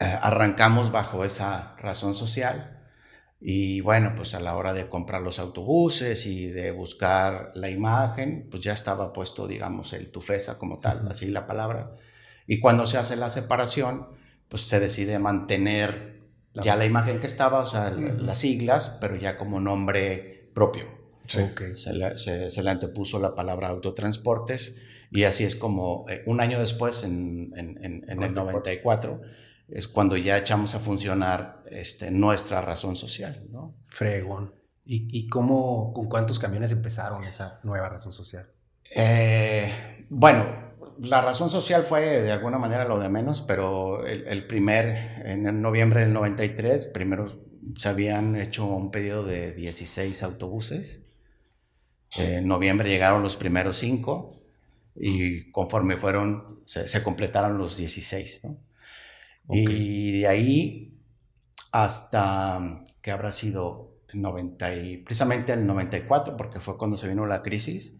arrancamos 0.06 0.92
bajo 0.92 1.24
esa 1.26 1.76
razón 1.78 2.16
social. 2.16 2.80
Y 3.40 3.82
bueno, 3.82 4.14
pues 4.16 4.36
a 4.36 4.40
la 4.40 4.56
hora 4.56 4.74
de 4.74 4.88
comprar 4.88 5.22
los 5.22 5.38
autobuses 5.38 6.26
y 6.26 6.48
de 6.48 6.72
buscar 6.72 7.52
la 7.56 7.70
imagen, 7.70 8.48
pues 8.50 8.64
ya 8.64 8.72
estaba 8.72 9.12
puesto, 9.12 9.48
digamos, 9.48 9.92
el 9.92 10.12
Tufesa 10.12 10.58
como 10.58 10.78
tal, 10.78 11.08
así 11.10 11.28
la 11.28 11.46
palabra. 11.46 11.92
Y 12.48 12.62
cuando 12.62 12.88
se 12.88 12.98
hace 12.98 13.18
la 13.18 13.30
separación, 13.30 14.08
pues 14.48 14.64
se 14.64 14.80
decide 14.80 15.20
mantener 15.20 16.22
ya 16.54 16.76
la 16.76 16.86
imagen. 16.86 17.20
que 17.20 17.28
estaba, 17.28 17.60
o 17.60 17.66
sea, 17.66 17.90
las 17.92 18.38
siglas, 18.38 18.98
pero 19.02 19.16
ya 19.18 19.38
como 19.38 19.60
nombre 19.60 20.50
propio. 20.54 20.86
Se, 21.26 21.94
le, 21.94 22.18
se, 22.18 22.64
le, 22.64 22.70
antepuso 22.70 23.18
la 23.18 23.34
palabra 23.34 23.70
autotransportes 23.70 24.76
y 25.10 25.24
así 25.24 25.46
es 25.46 25.56
como 25.56 26.06
eh, 26.10 26.22
un 26.26 26.42
año 26.42 26.60
después, 26.60 27.04
en, 27.04 27.54
en, 27.56 28.04
en 28.08 28.24
el 28.24 28.34
94, 28.34 29.22
es 29.70 29.88
cuando 29.88 30.18
ya 30.18 30.38
echamos 30.38 30.76
a 30.76 30.80
funcionar 30.80 31.64
este, 31.70 32.12
nuestra 32.12 32.62
razón 32.62 32.96
social, 32.96 33.46
¿no? 33.50 33.76
Fregón. 33.88 34.54
¿Y, 34.86 35.08
¿Y, 35.18 35.30
cómo, 35.30 35.94
con 35.94 36.08
cuántos 36.10 36.40
camiones 36.40 36.72
empezaron 36.72 37.24
esa 37.24 37.62
nueva 37.64 37.88
razón 37.88 38.12
social? 38.12 38.50
Eh, 38.96 40.06
bueno, 40.10 40.46
la 41.00 41.22
razón 41.22 41.50
social 41.50 41.84
fue 41.84 42.22
de 42.22 42.32
alguna 42.32 42.58
manera 42.58 42.86
lo 42.86 43.00
de 43.00 43.10
menos, 43.10 43.42
pero 43.42 44.06
el, 44.06 44.46
primer, 44.46 45.24
en 45.26 45.48
el 45.48 45.62
noviembre 45.62 46.02
del 46.02 46.14
93, 46.14 46.88
primero 46.88 47.42
se 47.78 47.90
habían 47.90 48.36
hecho 48.36 48.66
un 48.66 48.92
pedido 48.92 49.24
de 49.26 49.54
16 49.54 50.22
autobuses. 50.24 51.08
En 52.18 52.48
noviembre 52.48 52.90
llegaron 52.90 53.24
los 53.24 53.38
primeros 53.38 53.78
cinco 53.78 54.40
y 54.96 55.50
conforme 55.52 55.98
fueron, 55.98 56.62
se, 56.66 56.88
se 56.88 57.02
completaron 57.02 57.58
los 57.58 57.78
16, 57.78 58.42
¿no? 58.44 58.58
Y 59.50 60.20
de 60.20 60.28
ahí 60.28 61.02
hasta 61.72 62.84
que 63.02 63.12
habrá 63.12 63.32
sido 63.32 63.98
el 64.14 64.22
90 64.22 64.76
y, 64.76 64.98
precisamente 64.98 65.54
el 65.54 65.66
94, 65.66 66.38
porque 66.38 66.60
fue 66.60 66.78
cuando 66.78 66.98
se 66.98 67.08
vino 67.08 67.26
la 67.26 67.42
crisis, 67.42 68.00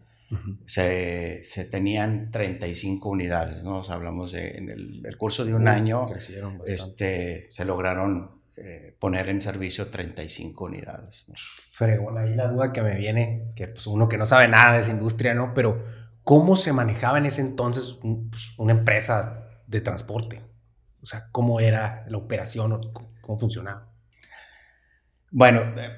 se, 0.64 1.42
se, 1.42 1.64
tenían 1.66 2.30
35 2.30 3.08
unidades, 3.08 3.62
¿no? 3.62 3.82
hablamos 3.88 4.32
de, 4.32 4.56
en 4.56 4.70
el, 4.70 5.16
curso 5.16 5.44
de 5.44 5.54
un 5.54 5.68
año, 5.68 6.06
este, 6.66 7.46
se 7.48 7.64
lograron 7.64 8.42
eh, 8.56 8.96
poner 8.98 9.28
en 9.28 9.40
servicio 9.40 9.88
35 9.88 10.64
unidades. 10.64 11.26
¿no? 11.28 11.34
Fregón, 11.72 12.18
ahí 12.18 12.34
la 12.34 12.48
duda 12.48 12.72
que 12.72 12.82
me 12.82 12.96
viene, 12.96 13.52
que 13.56 13.68
pues 13.68 13.86
uno 13.86 14.08
que 14.08 14.16
no 14.16 14.26
sabe 14.26 14.48
nada 14.48 14.74
de 14.74 14.80
esa 14.80 14.90
industria, 14.90 15.34
¿no? 15.34 15.52
Pero, 15.54 15.84
¿cómo 16.22 16.54
se 16.56 16.72
manejaba 16.72 17.18
en 17.18 17.26
ese 17.26 17.40
entonces 17.40 17.98
pues, 18.00 18.58
una 18.58 18.72
empresa 18.72 19.48
de 19.66 19.80
transporte? 19.80 20.40
O 21.04 21.06
sea, 21.06 21.28
cómo 21.30 21.60
era 21.60 22.06
la 22.08 22.16
operación 22.16 22.72
o 22.72 22.80
cómo 23.20 23.38
funcionaba. 23.38 23.92
Bueno, 25.30 25.60
eh, 25.76 25.90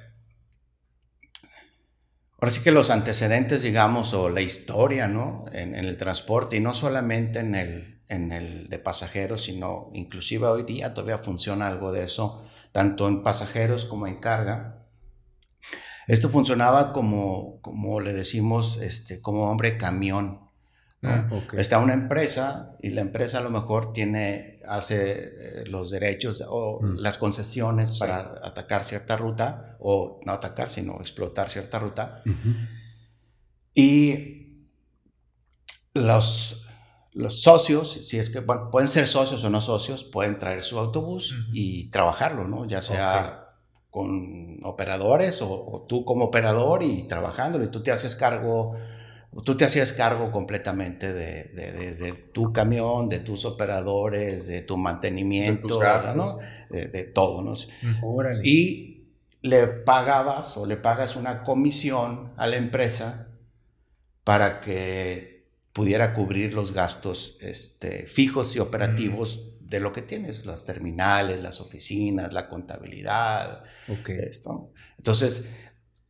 ahora 2.40 2.50
sí 2.50 2.60
que 2.64 2.72
los 2.72 2.90
antecedentes, 2.90 3.62
digamos, 3.62 4.12
o 4.14 4.28
la 4.28 4.40
historia, 4.40 5.06
¿no? 5.06 5.44
En, 5.52 5.76
el 5.76 5.96
transporte, 5.96 6.56
y 6.56 6.60
no 6.60 6.74
solamente 6.74 7.38
en 7.38 7.54
el, 7.54 8.00
en 8.08 8.32
el 8.32 8.68
de 8.68 8.80
pasajeros, 8.80 9.44
sino 9.44 9.92
inclusive 9.94 10.48
hoy 10.48 10.64
día 10.64 10.92
todavía 10.92 11.18
funciona 11.18 11.68
algo 11.68 11.92
de 11.92 12.02
eso, 12.02 12.44
tanto 12.72 13.06
en 13.06 13.22
pasajeros 13.22 13.84
como 13.84 14.08
en 14.08 14.18
carga. 14.18 14.88
Esto 16.08 16.30
funcionaba 16.30 16.92
como, 16.92 17.60
como 17.62 18.00
le 18.00 18.12
decimos, 18.12 18.78
este, 18.82 19.20
como 19.20 19.48
hombre 19.48 19.78
camión. 19.78 20.45
Ah, 21.06 21.28
Está 21.52 21.78
una 21.78 21.94
empresa 21.94 22.76
y 22.80 22.90
la 22.90 23.00
empresa 23.00 23.38
a 23.38 23.40
lo 23.42 23.50
mejor 23.50 23.92
tiene, 23.92 24.60
hace 24.66 25.12
eh, 25.12 25.64
los 25.66 25.90
derechos 25.90 26.44
o 26.46 26.80
mm. 26.82 26.96
las 26.96 27.18
concesiones 27.18 27.98
para 27.98 28.34
atacar 28.42 28.84
cierta 28.84 29.16
ruta 29.16 29.76
o 29.78 30.20
no 30.24 30.32
atacar, 30.32 30.68
sino 30.68 30.96
explotar 30.96 31.48
cierta 31.48 31.78
ruta. 31.78 32.22
Y 33.74 34.66
los, 35.94 36.66
los 37.12 37.42
socios, 37.42 37.92
si 37.92 38.18
es 38.18 38.30
que 38.30 38.42
pueden 38.42 38.88
ser 38.88 39.06
socios 39.06 39.44
o 39.44 39.50
no 39.50 39.60
socios, 39.60 40.04
pueden 40.04 40.38
traer 40.38 40.62
su 40.62 40.78
autobús 40.78 41.36
y 41.52 41.90
trabajarlo, 41.90 42.48
¿no? 42.48 42.66
Ya 42.66 42.82
sea 42.82 43.42
con 43.90 44.58
operadores 44.64 45.40
o, 45.40 45.48
o, 45.48 45.86
tú 45.88 46.04
como 46.04 46.26
operador 46.26 46.82
y 46.82 47.06
trabajándolo 47.06 47.64
y 47.64 47.68
tú 47.68 47.82
te 47.82 47.92
haces 47.92 48.14
cargo 48.14 48.76
tú 49.44 49.56
te 49.56 49.64
hacías 49.64 49.92
cargo 49.92 50.32
completamente 50.32 51.12
de, 51.12 52.12
tu 52.32 52.52
camión, 52.52 53.08
de 53.08 53.20
tus 53.20 53.44
operadores, 53.44 54.46
de 54.46 54.62
tu 54.62 54.76
mantenimiento, 54.76 55.78
de, 56.70 56.88
de, 56.88 57.04
todo, 57.04 57.42
¿no? 57.42 57.54
Y 58.42 59.04
le 59.42 59.66
pagabas 59.66 60.56
o 60.56 60.66
le 60.66 60.76
pagas 60.76 61.16
una 61.16 61.44
comisión 61.44 62.32
a 62.36 62.46
la 62.46 62.56
empresa 62.56 63.28
para 64.24 64.60
que 64.60 65.46
pudiera 65.72 66.14
cubrir 66.14 66.52
los 66.52 66.72
gastos 66.72 67.36
este, 67.40 68.06
fijos 68.06 68.56
y 68.56 68.58
operativos 68.58 69.52
de 69.60 69.80
lo 69.80 69.92
que 69.92 70.02
tienes, 70.02 70.46
las 70.46 70.64
terminales, 70.64 71.40
las 71.40 71.60
oficinas, 71.60 72.32
la 72.32 72.48
contabilidad, 72.48 73.62
esto. 74.06 74.72
Entonces, 74.96 75.50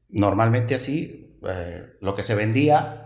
normalmente 0.08 0.74
así, 0.74 1.36
eh, 1.46 1.96
lo 2.00 2.14
que 2.14 2.22
se 2.22 2.34
vendía 2.34 3.05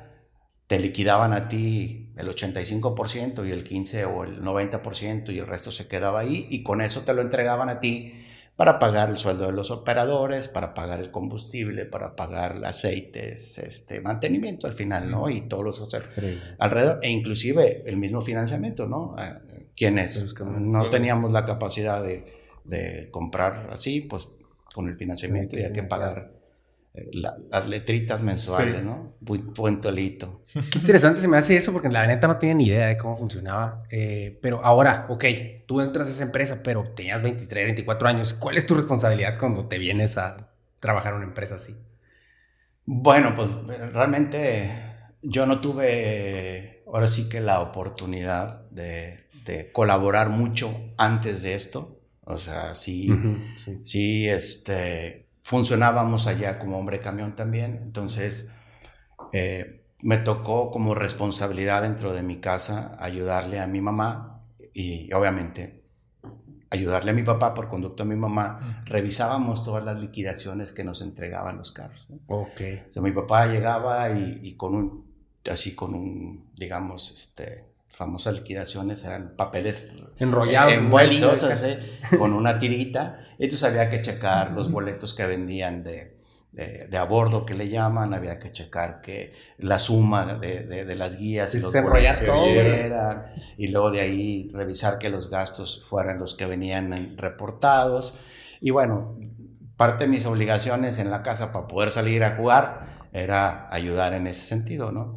te 0.71 0.79
liquidaban 0.79 1.33
a 1.33 1.49
ti 1.49 2.13
el 2.17 2.29
85% 2.29 3.45
y 3.45 3.51
el 3.51 3.65
15 3.65 4.05
o 4.05 4.23
el 4.23 4.41
90% 4.41 5.35
y 5.35 5.41
el 5.41 5.49
resto 5.49 5.73
se 5.73 5.89
quedaba 5.89 6.21
ahí 6.21 6.47
y 6.49 6.63
con 6.63 6.81
eso 6.81 7.01
te 7.01 7.13
lo 7.13 7.23
entregaban 7.23 7.69
a 7.69 7.81
ti 7.81 8.13
para 8.55 8.79
pagar 8.79 9.11
el 9.11 9.19
sueldo 9.19 9.47
de 9.47 9.53
los 9.53 9.73
operadores, 9.73 10.47
para 10.47 10.73
pagar 10.73 11.01
el 11.01 11.11
combustible, 11.11 11.87
para 11.87 12.15
pagar 12.15 12.55
el 12.55 12.65
aceite, 12.65 13.33
este 13.33 14.01
mantenimiento 14.01 14.69
al 14.69 14.75
final, 14.75 15.11
¿no? 15.11 15.29
Y 15.29 15.41
todos 15.41 15.65
los 15.65 15.95
alrededor 16.61 17.01
e 17.03 17.11
inclusive 17.11 17.83
el 17.85 17.97
mismo 17.97 18.23
financiamiento, 18.23 18.87
¿no? 18.87 19.17
Eh, 19.19 19.71
quienes 19.75 20.37
no 20.41 20.89
teníamos 20.89 21.33
la 21.33 21.45
capacidad 21.45 22.01
de, 22.01 22.25
de 22.63 23.09
comprar 23.11 23.71
así, 23.73 24.03
pues 24.03 24.29
con 24.73 24.89
el 24.89 24.97
financiamiento 24.97 25.57
hay 25.57 25.73
que 25.73 25.83
pagar 25.83 26.40
las 26.93 27.69
letritas 27.69 28.23
mensuales, 28.23 28.83
¿no? 28.83 29.15
Puentolito. 29.55 30.43
Qué 30.53 30.79
interesante 30.79 31.21
se 31.21 31.29
me 31.29 31.37
hace 31.37 31.57
eso 31.57 31.73
porque 31.73 31.89
la 31.89 32.07
neta 32.07 32.27
no 32.27 32.37
tenía 32.37 32.55
ni 32.55 32.67
idea 32.67 32.87
de 32.89 32.99
cómo 32.99 33.17
funcionaba. 33.17 33.85
Eh, 33.91 34.39
pero 34.43 34.65
ahora, 34.65 35.07
ok, 35.09 35.25
tú 35.67 35.81
entras 35.81 36.09
a 36.09 36.11
esa 36.11 36.25
empresa, 36.25 36.63
pero 36.65 36.93
tenías 36.95 37.23
23, 37.23 37.67
24 37.67 38.09
años. 38.09 38.35
¿Cuál 38.35 38.57
es 38.57 38.67
tu 38.67 38.75
responsabilidad 38.75 39.39
cuando 39.39 39.67
te 39.67 39.79
vienes 39.79 40.19
a 40.19 40.49
trabajar 40.81 41.13
en 41.13 41.19
una 41.19 41.29
empresa 41.29 41.57
así? 41.57 41.77
Bueno, 42.85 43.35
pues 43.37 43.51
realmente 43.93 44.71
yo 45.23 45.47
no 45.47 45.61
tuve, 45.61 46.83
ahora 46.87 47.07
sí 47.07 47.29
que 47.29 47.41
la 47.41 47.61
oportunidad 47.61 48.69
de, 48.71 49.29
colaborar 49.73 50.29
mucho 50.29 50.93
antes 50.97 51.43
de 51.43 51.55
esto. 51.55 52.01
O 52.25 52.37
sea, 52.37 52.75
sí, 52.77 53.11
sí, 53.57 53.81
sí, 53.83 54.29
este 54.29 55.30
funcionábamos 55.51 56.29
allá 56.29 56.61
como 56.61 56.79
hombre 56.79 57.01
camión 57.01 57.35
también, 57.35 57.81
entonces 57.83 58.53
eh, 59.33 59.85
me 60.05 60.19
tocó 60.19 60.71
como 60.71 60.95
responsabilidad 60.95 61.83
dentro 61.83 62.13
de 62.13 62.23
mi 62.23 62.37
casa 62.37 62.97
ayudarle 63.01 63.59
a 63.59 63.67
mi 63.67 63.81
mamá 63.81 64.45
y 64.73 65.13
obviamente 65.13 65.83
ayudarle 66.71 67.11
a 67.11 67.15
mi 67.15 67.25
papá 67.25 67.53
por 67.53 67.67
conducto 67.67 68.05
a 68.05 68.07
mi 68.07 68.15
mamá, 68.15 68.85
revisábamos 68.85 69.65
todas 69.65 69.85
las 69.85 69.99
liquidaciones 69.99 70.71
que 70.71 70.85
nos 70.85 71.03
entregaban 71.03 71.57
los 71.57 71.73
carros. 71.73 72.07
Ok. 72.29 72.61
O 72.89 72.93
sea, 72.93 73.03
mi 73.03 73.11
papá 73.11 73.47
llegaba 73.47 74.09
y, 74.11 74.55
con 74.57 74.77
un, 74.77 75.13
así 75.51 75.75
con 75.75 75.97
un, 75.97 76.49
digamos, 76.55 77.11
este, 77.11 77.65
famosas 77.93 78.35
liquidaciones 78.35 79.05
eran 79.05 79.35
papeles 79.37 79.91
enrollados, 80.19 80.73
envueltos 80.73 81.43
así, 81.43 81.77
con 82.19 82.33
una 82.33 82.59
tirita. 82.59 83.27
Entonces 83.39 83.63
había 83.65 83.91
que 83.91 84.03
checar 84.03 84.53
los 84.53 84.71
boletos 84.71 85.15
que 85.15 85.27
vendían 85.27 85.83
de, 85.83 86.17
de, 86.53 86.97
a 86.97 87.05
bordo 87.05 87.47
que 87.47 87.55
le 87.55 87.69
llaman, 87.69 88.13
había 88.13 88.39
que 88.39 88.53
checar 88.53 89.01
que 89.01 89.33
la 89.59 89.79
suma 89.79 90.35
de, 90.35 90.65
de 90.65 90.95
las 90.95 91.17
guías 91.17 91.55
y 91.55 91.61
los 91.61 91.73
boletos 91.73 92.21
todo, 92.21 93.25
y 93.57 93.69
luego 93.69 93.91
de 93.91 94.01
ahí 94.01 94.51
revisar 94.53 94.99
que 94.99 95.11
los 95.11 95.31
gastos 95.31 95.85
fueran 95.89 96.19
los 96.19 96.35
que 96.35 96.47
venían 96.47 97.17
reportados. 97.17 98.19
Y 98.61 98.71
bueno, 98.71 99.17
parte 99.77 100.05
de 100.05 100.11
mis 100.11 100.27
obligaciones 100.27 100.99
en 100.99 101.11
la 101.11 101.23
casa 101.23 101.53
para 101.53 101.67
poder 101.67 101.91
salir 101.91 102.25
a 102.25 102.37
jugar 102.37 103.09
era 103.13 103.69
ayudar 103.75 104.13
en 104.13 104.27
ese 104.27 104.47
sentido, 104.47 104.93
¿no? 104.93 105.17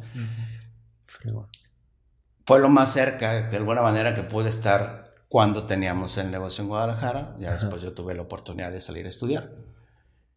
Fue 2.46 2.60
lo 2.60 2.68
más 2.68 2.92
cerca, 2.92 3.48
de 3.48 3.56
alguna 3.56 3.82
manera, 3.82 4.14
que 4.14 4.22
pude 4.22 4.50
estar 4.50 5.14
cuando 5.28 5.64
teníamos 5.66 6.16
el 6.18 6.30
negocio 6.30 6.62
en 6.62 6.68
Guadalajara. 6.68 7.34
Ya 7.38 7.54
después 7.54 7.82
yo 7.82 7.92
tuve 7.92 8.14
la 8.14 8.22
oportunidad 8.22 8.70
de 8.70 8.80
salir 8.80 9.06
a 9.06 9.08
estudiar. 9.08 9.52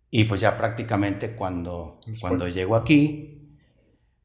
Y 0.09 0.23
pues 0.23 0.39
ya 0.39 0.55
prácticamente 0.55 1.35
cuando, 1.35 1.99
cuando 2.21 2.47
llego 2.47 2.75
aquí, 2.75 3.57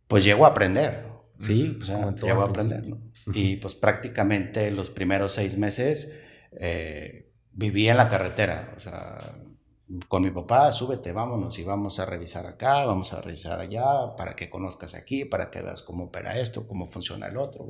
pues 0.07 0.25
llego 0.25 0.45
a 0.47 0.49
aprender. 0.49 1.07
Sí, 1.40 1.77
pues, 1.77 1.88
llego 1.88 2.42
a 2.42 2.47
aprender. 2.47 2.87
¿no? 2.87 3.03
Y 3.35 3.57
pues 3.57 3.75
prácticamente 3.75 4.71
los 4.71 4.90
primeros 4.90 5.33
seis 5.33 5.59
meses 5.59 6.18
eh, 6.53 7.33
viví 7.51 7.88
en 7.88 7.97
la 7.97 8.09
carretera. 8.09 8.73
O 8.77 8.81
sea, 8.81 9.35
con 10.09 10.22
mi 10.22 10.31
papá, 10.31 10.72
súbete, 10.72 11.12
vámonos 11.12 11.59
y 11.59 11.64
vamos 11.64 11.98
a 11.98 12.07
revisar 12.07 12.46
acá, 12.46 12.85
vamos 12.85 13.12
a 13.12 13.20
revisar 13.20 13.61
allá, 13.61 14.14
para 14.16 14.35
que 14.35 14.48
conozcas 14.48 14.94
aquí, 14.94 15.24
para 15.24 15.50
que 15.50 15.62
veas 15.62 15.83
cómo 15.83 16.05
opera 16.05 16.38
esto, 16.38 16.66
cómo 16.66 16.87
funciona 16.90 17.26
el 17.26 17.37
otro. 17.37 17.66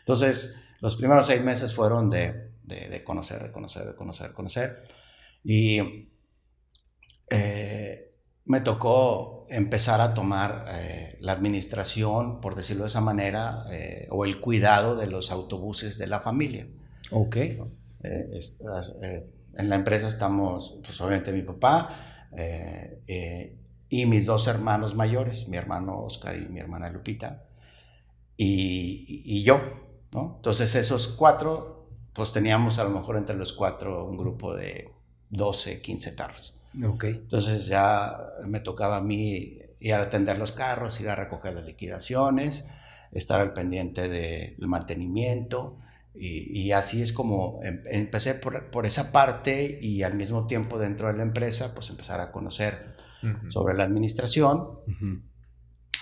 Entonces, 0.00 0.56
los 0.80 0.96
primeros 0.96 1.26
seis 1.26 1.42
meses 1.42 1.74
fueron 1.74 2.10
de, 2.10 2.52
de, 2.62 2.88
de 2.88 3.04
conocer, 3.04 3.42
de 3.42 3.50
conocer, 3.50 3.86
de 3.86 3.94
conocer, 3.94 4.28
de 4.28 4.34
conocer. 4.34 4.84
Y 5.42 6.08
eh, 7.30 8.14
me 8.46 8.60
tocó 8.60 9.46
empezar 9.48 10.00
a 10.00 10.14
tomar 10.14 10.66
eh, 10.68 11.16
la 11.20 11.32
administración, 11.32 12.40
por 12.40 12.54
decirlo 12.54 12.84
de 12.84 12.88
esa 12.88 13.00
manera, 13.00 13.64
eh, 13.70 14.06
o 14.10 14.24
el 14.24 14.40
cuidado 14.40 14.96
de 14.96 15.06
los 15.06 15.30
autobuses 15.30 15.98
de 15.98 16.06
la 16.06 16.20
familia. 16.20 16.68
Ok. 17.10 17.36
En 19.56 19.68
la 19.68 19.76
empresa 19.76 20.08
estamos, 20.08 20.78
pues 20.82 21.00
obviamente 21.00 21.32
mi 21.32 21.42
papá 21.42 21.88
y 23.88 24.06
mis 24.06 24.26
dos 24.26 24.46
hermanos 24.48 24.94
mayores, 24.94 25.48
mi 25.48 25.56
hermano 25.56 26.00
Oscar 26.00 26.36
y 26.36 26.48
mi 26.48 26.60
hermana 26.60 26.90
Lupita, 26.90 27.44
y, 28.36 29.22
y 29.24 29.44
yo, 29.44 29.60
¿no? 30.12 30.34
Entonces 30.36 30.74
esos 30.74 31.08
cuatro, 31.08 31.88
pues 32.12 32.32
teníamos 32.32 32.78
a 32.78 32.84
lo 32.84 32.90
mejor 32.90 33.16
entre 33.16 33.36
los 33.36 33.52
cuatro 33.52 34.06
un 34.06 34.16
grupo 34.16 34.54
de 34.54 34.90
12, 35.30 35.80
15 35.80 36.14
carros. 36.14 36.54
Entonces 37.08 37.66
ya 37.66 38.18
me 38.46 38.60
tocaba 38.60 38.96
a 38.96 39.00
mí 39.00 39.58
ir 39.78 39.94
a 39.94 40.02
atender 40.02 40.38
los 40.38 40.52
carros, 40.52 41.00
ir 41.00 41.08
a 41.08 41.14
recoger 41.14 41.54
las 41.54 41.64
liquidaciones, 41.64 42.70
estar 43.12 43.40
al 43.40 43.52
pendiente 43.52 44.08
del 44.08 44.66
mantenimiento. 44.66 45.78
Y, 46.16 46.70
así 46.70 47.02
es 47.02 47.12
como 47.12 47.58
em, 47.64 47.82
empecé 47.86 48.34
por, 48.36 48.86
esa 48.86 49.10
parte 49.10 49.78
y 49.82 50.04
al 50.04 50.14
mismo 50.14 50.46
tiempo 50.46 50.78
dentro 50.78 51.08
de 51.08 51.14
la 51.14 51.24
empresa, 51.24 51.74
pues 51.74 51.90
empezar 51.90 52.20
a 52.20 52.30
conocer 52.30 52.94
sobre 53.48 53.74
la 53.74 53.84
administración. 53.84 54.80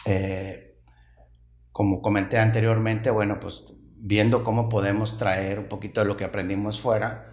Eh, 0.04 0.78
como 1.70 2.02
comenté 2.02 2.38
anteriormente, 2.38 3.10
bueno, 3.10 3.40
pues 3.40 3.64
viendo 3.96 4.44
cómo 4.44 4.68
podemos 4.68 5.16
traer 5.16 5.60
un 5.60 5.68
poquito 5.68 6.00
de 6.00 6.06
lo 6.06 6.16
que 6.16 6.24
aprendimos 6.24 6.80
fuera 6.80 7.24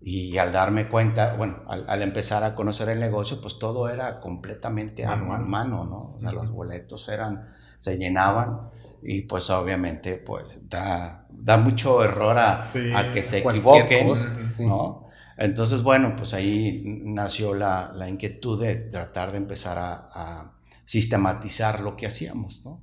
y 0.00 0.38
al 0.38 0.52
darme 0.52 0.88
cuenta, 0.88 1.34
bueno, 1.34 1.62
al, 1.66 2.02
empezar 2.02 2.44
a 2.44 2.54
conocer 2.54 2.88
el 2.90 3.00
negocio, 3.00 3.40
pues 3.40 3.58
todo 3.58 3.88
era 3.88 4.20
completamente 4.20 5.04
a 5.04 5.16
mano, 5.16 5.84
¿no? 5.84 6.14
O 6.16 6.20
sea, 6.20 6.32
los 6.32 6.50
boletos 6.50 7.08
eran, 7.08 7.48
se 7.78 7.98
llenaban 7.98 8.70
y 9.02 9.22
pues 9.22 9.50
obviamente 9.50 10.16
pues 10.16 10.68
da, 10.68 11.26
da 11.30 11.56
mucho 11.56 12.02
error 12.02 12.38
a, 12.38 12.60
a 12.60 13.12
que 13.12 13.22
se 13.22 13.38
equivoquen, 13.38 14.12
¿no? 14.58 15.08
Entonces, 15.36 15.82
bueno, 15.82 16.14
pues 16.16 16.34
ahí 16.34 16.82
nació 16.84 17.54
la, 17.54 17.92
la 17.94 18.08
inquietud 18.08 18.60
de 18.60 18.76
tratar 18.76 19.32
de 19.32 19.38
empezar 19.38 19.78
a, 19.78 20.08
a, 20.12 20.52
sistematizar 20.84 21.80
lo 21.80 21.96
que 21.96 22.06
hacíamos, 22.06 22.62
¿no? 22.64 22.82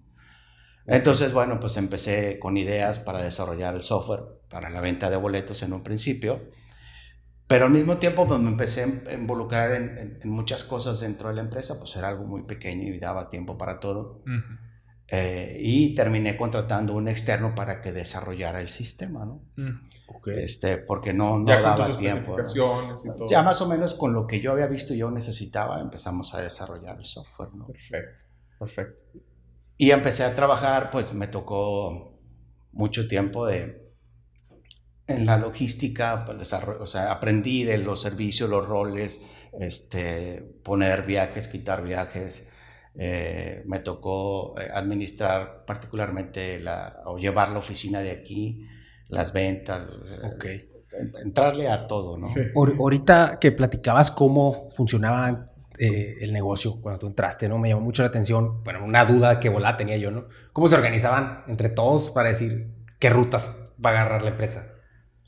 Entonces, 0.88 1.34
bueno, 1.34 1.60
pues 1.60 1.78
empecé 1.78 2.40
con 2.40 2.58
ideas 2.58 3.00
para 3.00 3.22
desarrollar 3.22 3.76
el 3.76 3.84
software 3.84 4.24
para 4.50 4.70
la 4.70 4.80
venta 4.80 5.10
de 5.10 5.18
boletos 5.18 5.62
en 5.62 5.74
un 5.74 5.84
principio 5.84 6.42
pero 7.48 7.66
al 7.66 7.72
mismo 7.72 7.98
tiempo 7.98 8.28
pues, 8.28 8.40
me 8.42 8.50
empecé 8.50 9.04
a 9.10 9.14
involucrar 9.14 9.72
en, 9.72 10.20
muchas 10.26 10.66
cosas 10.66 11.00
dentro 11.00 11.30
de 11.30 11.36
la 11.36 11.42
empresa, 11.42 11.80
pues 11.80 11.96
era 11.96 12.10
algo 12.10 12.26
muy 12.26 12.44
pequeño 12.44 12.94
y 12.94 13.00
daba 13.00 13.30
tiempo 13.30 13.58
para 13.58 13.80
todo. 13.80 14.22
Eh, 15.10 15.58
y 15.62 15.96
terminé 15.96 16.36
contratando 16.36 16.94
un 16.94 17.08
externo 17.08 17.56
para 17.56 17.82
que 17.82 17.94
desarrollara 17.94 18.60
el 18.60 18.68
sistema, 18.68 19.24
¿no? 19.24 19.42
este, 20.36 20.80
porque 20.80 21.14
no, 21.14 21.40
no 21.40 21.46
daba 21.46 21.96
tiempo. 21.96 22.36
Ya 23.30 23.42
más 23.42 23.62
o 23.62 23.70
menos 23.70 23.96
con 23.96 24.12
lo 24.12 24.28
que 24.28 24.42
yo 24.42 24.52
había 24.52 24.68
visto 24.68 24.94
y 24.94 24.98
yo 24.98 25.10
necesitaba, 25.10 25.80
empezamos 25.80 26.34
a 26.34 26.42
desarrollar 26.42 26.98
el 26.98 27.06
software, 27.06 27.54
¿no? 27.54 27.68
Perfecto, 27.68 28.24
perfecto. 28.60 29.20
Y 29.78 29.92
empecé 29.92 30.26
a 30.26 30.36
trabajar, 30.36 30.90
pues 30.90 31.14
me 31.14 31.28
tocó 31.28 32.20
mucho 32.74 33.08
tiempo 33.08 33.46
de 33.46 33.88
en 35.08 35.26
la 35.26 35.38
logística, 35.38 36.26
pues, 36.26 36.38
desarrollo, 36.38 36.84
o 36.84 36.88
sea, 36.88 37.12
aprendí 37.12 37.64
de 37.64 37.78
los 37.78 38.02
servicios, 38.02 38.50
los 38.50 38.68
roles, 38.68 39.26
este, 39.58 40.42
poner 40.64 41.04
viajes, 41.04 41.48
quitar 41.48 41.82
viajes. 41.82 42.50
Eh, 43.00 43.64
me 43.68 43.80
tocó 43.80 44.60
eh, 44.60 44.68
administrar 44.74 45.66
particularmente 45.66 46.60
la, 46.60 47.02
o 47.06 47.18
llevar 47.18 47.52
la 47.52 47.60
oficina 47.60 48.02
de 48.02 48.12
aquí, 48.12 48.66
las 49.08 49.34
ventas. 49.34 50.00
Eh, 50.04 50.28
okay. 50.36 50.70
entrarle 51.24 51.70
a 51.70 51.86
todo, 51.86 52.18
¿no? 52.18 52.28
Ahorita 52.56 53.38
que 53.40 53.52
platicabas 53.52 54.10
cómo 54.10 54.70
funcionaba 54.74 55.52
el 55.80 56.34
negocio 56.34 56.82
cuando 56.82 57.00
tú 57.00 57.06
entraste, 57.06 57.48
¿no? 57.48 57.60
Me 57.60 57.70
llamó 57.70 57.82
mucho 57.82 58.02
la 58.02 58.08
atención, 58.08 58.64
bueno, 58.64 58.84
una 58.84 59.06
duda 59.06 59.40
que 59.40 59.50
volá 59.50 59.78
tenía 59.78 59.96
yo, 59.98 60.10
¿no? 60.10 60.26
¿Cómo 60.52 60.68
se 60.68 60.74
organizaban 60.74 61.44
entre 61.48 61.70
todos 61.70 62.10
para 62.10 62.30
decir 62.30 62.74
qué 62.98 63.12
rutas 63.12 63.72
va 63.84 63.92
a 63.92 63.94
agarrar 63.94 64.24
la 64.24 64.30
empresa? 64.30 64.77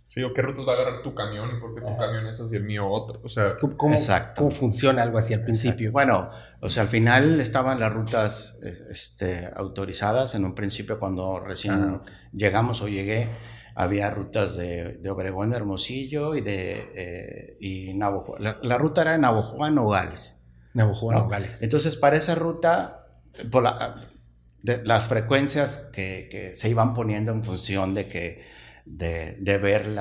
Sí, 0.10 0.24
o 0.24 0.34
qué 0.34 0.42
rutas 0.42 0.66
va 0.68 0.72
a 0.72 0.76
agarrar 0.76 1.04
tu 1.04 1.14
camión 1.14 1.56
y 1.56 1.60
por 1.60 1.76
qué 1.76 1.82
tu 1.82 1.96
camión 1.96 2.26
es 2.26 2.40
así 2.42 2.56
el 2.56 2.64
mío 2.64 2.88
otro. 2.90 3.22
O 3.24 3.30
sea, 3.30 3.56
¿cómo, 3.60 3.78
¿cómo 3.78 4.50
funciona 4.50 5.04
algo 5.04 5.20
así 5.20 5.36
al 5.36 5.44
principio? 5.44 5.92
Bueno, 5.92 6.32
o 6.62 6.68
sea, 6.68 6.82
al 6.82 6.90
final 6.90 7.40
estaban 7.40 7.80
las 7.80 7.94
rutas 7.94 8.58
eh, 8.64 8.76
este, 8.90 9.48
autorizadas. 9.56 10.34
En 10.34 10.46
un 10.46 10.56
principio, 10.56 11.00
cuando 11.00 11.40
recién 11.40 12.02
llegamos 12.34 12.82
o 12.82 12.88
llegué, 12.88 13.30
había 13.76 14.10
rutas 14.10 14.58
de, 14.58 14.94
de 14.94 15.10
Obregón, 15.12 15.54
Hermosillo 15.54 16.34
y 16.34 16.42
de 16.42 16.90
eh, 16.96 17.58
y 17.60 17.94
La, 17.94 18.78
ruta 18.80 19.04
era 19.04 19.12
de 19.12 19.20
Navojoa, 19.20 19.70
Nogales. 19.70 20.44
Navojoa, 20.74 21.14
Nogales. 21.14 21.62
Entonces, 21.62 21.98
para 21.98 22.18
esa 22.18 22.34
ruta, 22.34 23.06
por 23.52 23.64
las 24.64 25.08
frecuencias 25.08 25.92
que, 25.94 26.30
que 26.32 26.56
se 26.56 26.68
iban 26.68 26.96
poniendo 26.96 27.32
en 27.32 27.44
función 27.44 27.94
de 27.94 28.08
que 28.08 28.59
de, 28.90 29.58
ver 29.62 29.96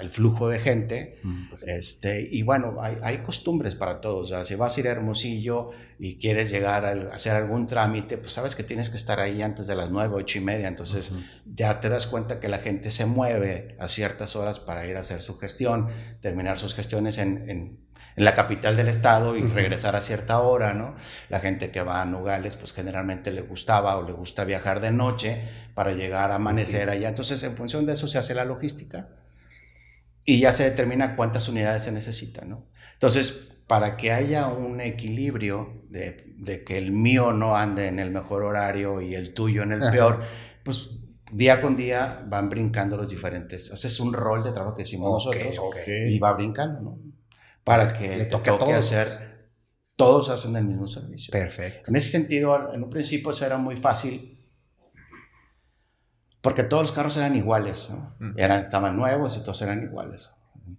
el 0.00 0.10
flujo 0.10 0.48
de 0.48 0.58
gente. 0.60 1.18
Mm, 1.22 1.48
pues 1.48 1.62
este, 1.66 2.28
y 2.30 2.42
bueno, 2.42 2.76
hay, 2.80 3.18
costumbres 3.18 3.74
para 3.74 4.00
todos. 4.00 4.26
O 4.30 4.34
sea, 4.34 4.44
si 4.44 4.54
vas 4.54 4.76
a 4.76 4.80
ir 4.80 4.88
a 4.88 4.92
Hermosillo 4.92 5.70
y 5.98 6.18
quieres 6.18 6.50
llegar 6.50 6.84
a, 6.84 7.14
hacer 7.14 7.32
algún 7.34 7.66
trámite, 7.66 8.18
pues 8.18 8.32
sabes 8.32 8.54
que 8.54 8.62
tienes 8.62 8.90
que 8.90 8.96
estar 8.96 9.18
ahí 9.20 9.42
antes 9.42 9.66
de 9.66 9.76
las 9.76 9.90
nueve, 9.90 10.14
ocho 10.16 10.38
y 10.38 10.42
media. 10.42 10.68
Entonces 10.68 11.12
ya 11.46 11.80
te 11.80 11.88
das 11.88 12.06
cuenta 12.06 12.38
que 12.38 12.48
la 12.48 12.58
gente 12.58 12.90
se 12.90 13.06
mueve 13.06 13.76
a 13.78 13.88
ciertas 13.88 14.36
horas 14.36 14.60
para 14.60 14.86
ir 14.86 14.96
a 14.96 15.00
hacer 15.00 15.20
su 15.20 15.38
gestión, 15.38 15.88
terminar 16.20 16.58
sus 16.58 16.74
gestiones 16.74 17.18
en 17.18 17.48
en 17.48 17.87
la 18.18 18.34
capital 18.34 18.76
del 18.76 18.88
estado 18.88 19.36
y 19.36 19.42
regresar 19.42 19.96
a 19.96 20.02
cierta 20.02 20.40
hora, 20.40 20.74
¿no? 20.74 20.94
La 21.28 21.40
gente 21.40 21.70
que 21.70 21.82
va 21.82 22.02
a 22.02 22.04
Nogales, 22.04 22.56
pues 22.56 22.72
generalmente 22.72 23.32
le 23.32 23.42
gustaba 23.42 23.96
o 23.96 24.06
le 24.06 24.12
gusta 24.12 24.44
viajar 24.44 24.80
de 24.80 24.92
noche 24.92 25.42
para 25.74 25.92
llegar 25.92 26.30
a 26.30 26.36
amanecer 26.36 26.90
allá. 26.90 27.08
Entonces, 27.08 27.42
en 27.42 27.56
función 27.56 27.86
de 27.86 27.94
eso 27.94 28.08
se 28.08 28.18
hace 28.18 28.34
la 28.34 28.44
logística 28.44 29.08
y 30.24 30.40
ya 30.40 30.52
se 30.52 30.64
determina 30.64 31.16
cuántas 31.16 31.48
unidades 31.48 31.84
se 31.84 31.92
necesitan, 31.92 32.50
¿no? 32.50 32.66
Entonces, 32.94 33.48
para 33.66 33.96
que 33.96 34.12
haya 34.12 34.48
un 34.48 34.80
equilibrio 34.80 35.84
de, 35.88 36.34
de, 36.38 36.64
que 36.64 36.78
el 36.78 36.90
mío 36.90 37.32
no 37.32 37.56
ande 37.56 37.86
en 37.86 37.98
el 37.98 38.10
mejor 38.10 38.42
horario 38.42 39.00
y 39.00 39.14
el 39.14 39.34
tuyo 39.34 39.62
en 39.62 39.72
el 39.72 39.90
peor, 39.90 40.22
pues 40.64 40.90
día 41.32 41.60
con 41.60 41.76
día 41.76 42.24
van 42.26 42.48
brincando 42.48 42.96
los 42.96 43.08
diferentes. 43.08 43.72
Haces 43.72 44.00
un 44.00 44.12
rol 44.12 44.42
de 44.42 44.52
trabajo 44.52 44.74
que 44.74 44.82
decimos 44.82 45.10
nosotros 45.12 45.60
y 45.86 46.18
va 46.18 46.32
brincando, 46.32 46.80
¿no? 46.80 47.07
Para 47.68 47.92
que 47.92 48.16
le 48.16 48.24
toque, 48.26 48.50
hacer, 48.72 49.50
todos 49.96 50.28
hacen 50.30 50.56
el 50.56 50.64
mismo 50.64 50.86
servicio. 50.88 51.32
Perfecto. 51.32 51.90
En 51.90 51.96
ese 51.96 52.10
sentido, 52.10 52.72
en 52.72 52.82
un 52.82 52.90
principio 52.90 53.30
eso 53.30 53.44
era 53.44 53.58
muy 53.58 53.76
fácil, 53.76 54.38
porque 56.40 56.62
todos 56.62 56.84
los 56.84 56.92
carros 56.92 57.16
eran 57.16 57.36
iguales, 57.36 57.92
eran, 58.36 58.60
estaban 58.60 58.96
nuevos 58.96 59.36
y 59.36 59.42
todos 59.42 59.60
eran 59.62 59.82
iguales. 59.82 60.30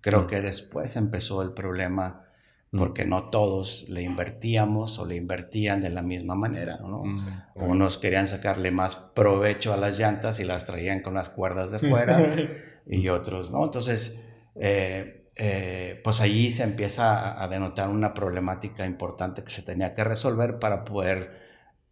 Creo 0.01 0.27
que 0.27 0.41
después 0.41 0.95
empezó 0.95 1.41
el 1.41 1.53
problema 1.53 2.25
Mm. 2.71 2.77
porque 2.77 3.05
no 3.05 3.29
todos 3.31 3.87
le 3.89 4.03
invertíamos 4.03 4.99
o 4.99 5.05
le 5.07 5.15
invertían 5.15 5.81
de 5.81 5.89
la 5.89 6.03
misma 6.03 6.35
manera, 6.35 6.77
¿no? 6.77 7.03
Mm, 7.03 7.17
Unos 7.55 7.97
querían 7.97 8.27
sacarle 8.27 8.69
más 8.69 8.95
provecho 8.95 9.73
a 9.73 9.77
las 9.77 9.97
llantas 9.97 10.39
y 10.39 10.43
las 10.45 10.65
traían 10.65 11.01
con 11.01 11.15
las 11.15 11.29
cuerdas 11.29 11.71
de 11.71 11.79
fuera 11.79 12.19
y 12.85 13.09
otros, 13.09 13.49
¿no? 13.49 13.63
Entonces, 13.63 14.23
eh, 14.53 15.18
eh, 15.41 16.01
pues 16.03 16.19
allí 16.19 16.51
se 16.51 16.63
empieza 16.63 17.41
a, 17.41 17.47
denotar 17.47 17.87
una 17.87 18.13
problemática 18.13 18.85
importante 18.85 19.41
que 19.41 19.49
se 19.49 19.61
tenía 19.61 19.93
que 19.93 20.03
resolver 20.03 20.59
para 20.59 20.83
poder 20.83 21.31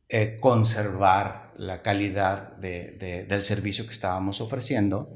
eh, 0.09 0.37
conservar 0.41 1.53
la 1.55 1.81
calidad 1.81 2.57
del 2.57 3.43
servicio 3.45 3.85
que 3.85 3.93
estábamos 3.93 4.41
ofreciendo. 4.41 5.15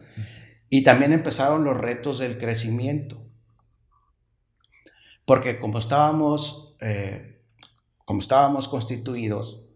Y 0.69 0.81
también 0.83 1.11
empezaron 1.11 1.65
los 1.65 1.75
retos 1.77 2.19
del 2.19 2.37
crecimiento. 2.37 3.21
Porque 5.25 5.59
como 5.59 5.79
estábamos, 5.79 6.77
eh, 6.79 7.43
como 8.05 8.21
estábamos 8.21 8.69
constituidos, 8.69 9.67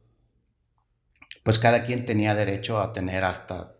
pues 1.43 1.59
cada 1.59 1.83
quien 1.83 2.05
tenía 2.05 2.33
derecho 2.35 2.79
a 2.79 2.93
tener 2.93 3.25
hasta 3.25 3.75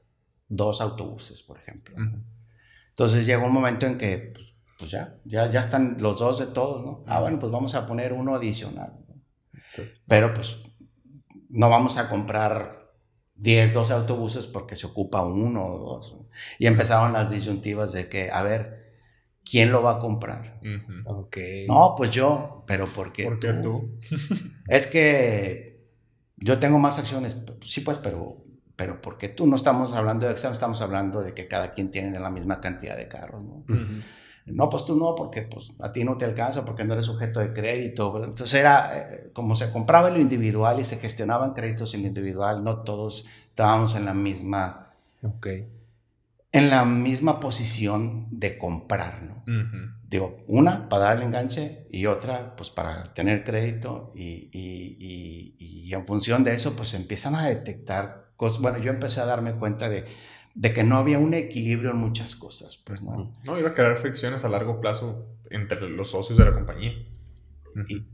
dos 0.49 0.81
autobuses, 0.81 1.43
por 1.43 1.59
ejemplo. 1.59 1.95
Entonces 2.89 3.25
llegó 3.25 3.45
un 3.45 3.53
momento 3.53 3.85
en 3.85 3.97
que, 3.97 4.17
pues, 4.33 4.54
pues, 4.77 4.91
ya, 4.91 5.17
ya, 5.25 5.49
ya 5.49 5.59
están 5.61 5.97
los 5.99 6.19
dos 6.19 6.39
de 6.39 6.47
todos, 6.47 6.85
¿no? 6.85 7.03
Ah, 7.07 7.21
bueno, 7.21 7.39
pues 7.39 7.51
vamos 7.51 7.75
a 7.75 7.85
poner 7.85 8.13
uno 8.13 8.35
adicional. 8.35 8.93
Pero 10.07 10.33
pues 10.33 10.57
no 11.49 11.69
vamos 11.69 11.97
a 11.97 12.09
comprar 12.09 12.71
10, 13.35 13.73
12 13.73 13.93
autobuses 13.93 14.47
porque 14.47 14.75
se 14.75 14.87
ocupa 14.87 15.23
uno 15.23 15.65
o 15.65 15.77
dos. 15.79 16.15
Y 16.59 16.67
empezaron 16.67 17.13
las 17.13 17.29
disyuntivas 17.29 17.93
de 17.93 18.09
que, 18.09 18.31
a 18.31 18.43
ver, 18.43 18.93
¿quién 19.43 19.71
lo 19.71 19.81
va 19.81 19.91
a 19.91 19.99
comprar? 19.99 20.59
No, 21.67 21.93
pues 21.95 22.11
yo, 22.11 22.63
pero 22.67 22.91
¿por 22.91 23.11
qué 23.11 23.25
¿Por 23.25 23.39
qué 23.39 23.53
tú? 23.53 23.97
es 24.67 24.87
que 24.87 25.85
yo 26.37 26.59
tengo 26.59 26.79
más 26.79 26.99
acciones, 26.99 27.37
sí 27.61 27.81
pues, 27.81 27.97
pero, 27.97 28.43
pero 28.75 29.01
¿por 29.01 29.17
qué 29.17 29.29
tú? 29.29 29.47
No 29.47 29.55
estamos 29.55 29.93
hablando 29.93 30.25
de 30.25 30.33
examen, 30.33 30.53
estamos 30.53 30.81
hablando 30.81 31.21
de 31.21 31.33
que 31.33 31.47
cada 31.47 31.73
quien 31.73 31.91
tiene 31.91 32.19
la 32.19 32.29
misma 32.29 32.59
cantidad 32.59 32.97
de 32.97 33.07
carros, 33.07 33.43
¿no? 33.43 33.63
No, 34.45 34.69
pues 34.69 34.85
tú 34.85 34.95
no, 34.95 35.15
porque 35.15 35.41
pues, 35.41 35.73
a 35.79 35.91
ti 35.91 36.03
no 36.03 36.17
te 36.17 36.25
alcanza, 36.25 36.65
porque 36.65 36.83
no 36.83 36.93
eres 36.93 37.05
sujeto 37.05 37.39
de 37.39 37.51
crédito. 37.51 38.23
Entonces 38.23 38.53
era 38.53 38.91
eh, 38.95 39.31
como 39.33 39.55
se 39.55 39.71
compraba 39.71 40.09
lo 40.09 40.19
individual 40.19 40.79
y 40.79 40.83
se 40.83 40.97
gestionaban 40.97 41.53
créditos 41.53 41.93
en 41.95 42.03
lo 42.03 42.07
individual, 42.07 42.63
no 42.63 42.79
todos 42.79 43.25
estábamos 43.49 43.95
en 43.95 44.05
la 44.05 44.13
misma... 44.13 44.91
Okay 45.23 45.67
en 46.55 46.69
la 46.69 46.85
misma 46.85 47.41
posición 47.41 48.27
de 48.31 48.57
comprar, 48.57 49.23
¿no? 49.23 49.43
Digo, 50.07 50.37
una 50.47 50.87
para 50.87 51.03
dar 51.03 51.17
el 51.17 51.23
enganche 51.23 51.85
y 51.91 52.05
otra 52.05 52.55
pues 52.55 52.69
para 52.69 53.13
tener 53.13 53.43
crédito 53.43 54.13
y, 54.15 54.49
y, 54.53 55.55
y, 55.59 55.93
en 55.93 56.07
función 56.07 56.45
de 56.45 56.53
eso 56.53 56.73
pues 56.77 56.93
empiezan 56.93 57.35
a 57.35 57.45
detectar 57.45 58.29
cosas. 58.37 58.61
Bueno, 58.61 58.77
yo 58.77 58.89
empecé 58.89 59.19
a 59.19 59.25
darme 59.25 59.51
cuenta 59.51 59.89
de, 59.89 60.05
de 60.55 60.73
que 60.73 60.83
no 60.83 60.95
había 60.95 61.19
un 61.19 61.33
equilibrio 61.33 61.91
en 61.91 61.97
muchas 61.97 62.35
cosas, 62.35 62.77
pues 62.77 63.01
no. 63.01 63.35
No, 63.43 63.59
iba 63.59 63.69
a 63.69 63.73
crear 63.73 63.97
fricciones 63.97 64.45
a 64.45 64.49
largo 64.49 64.79
plazo 64.79 65.27
entre 65.49 65.89
los 65.89 66.11
socios 66.11 66.39
de 66.39 66.45
la 66.45 66.53
compañía. 66.53 66.93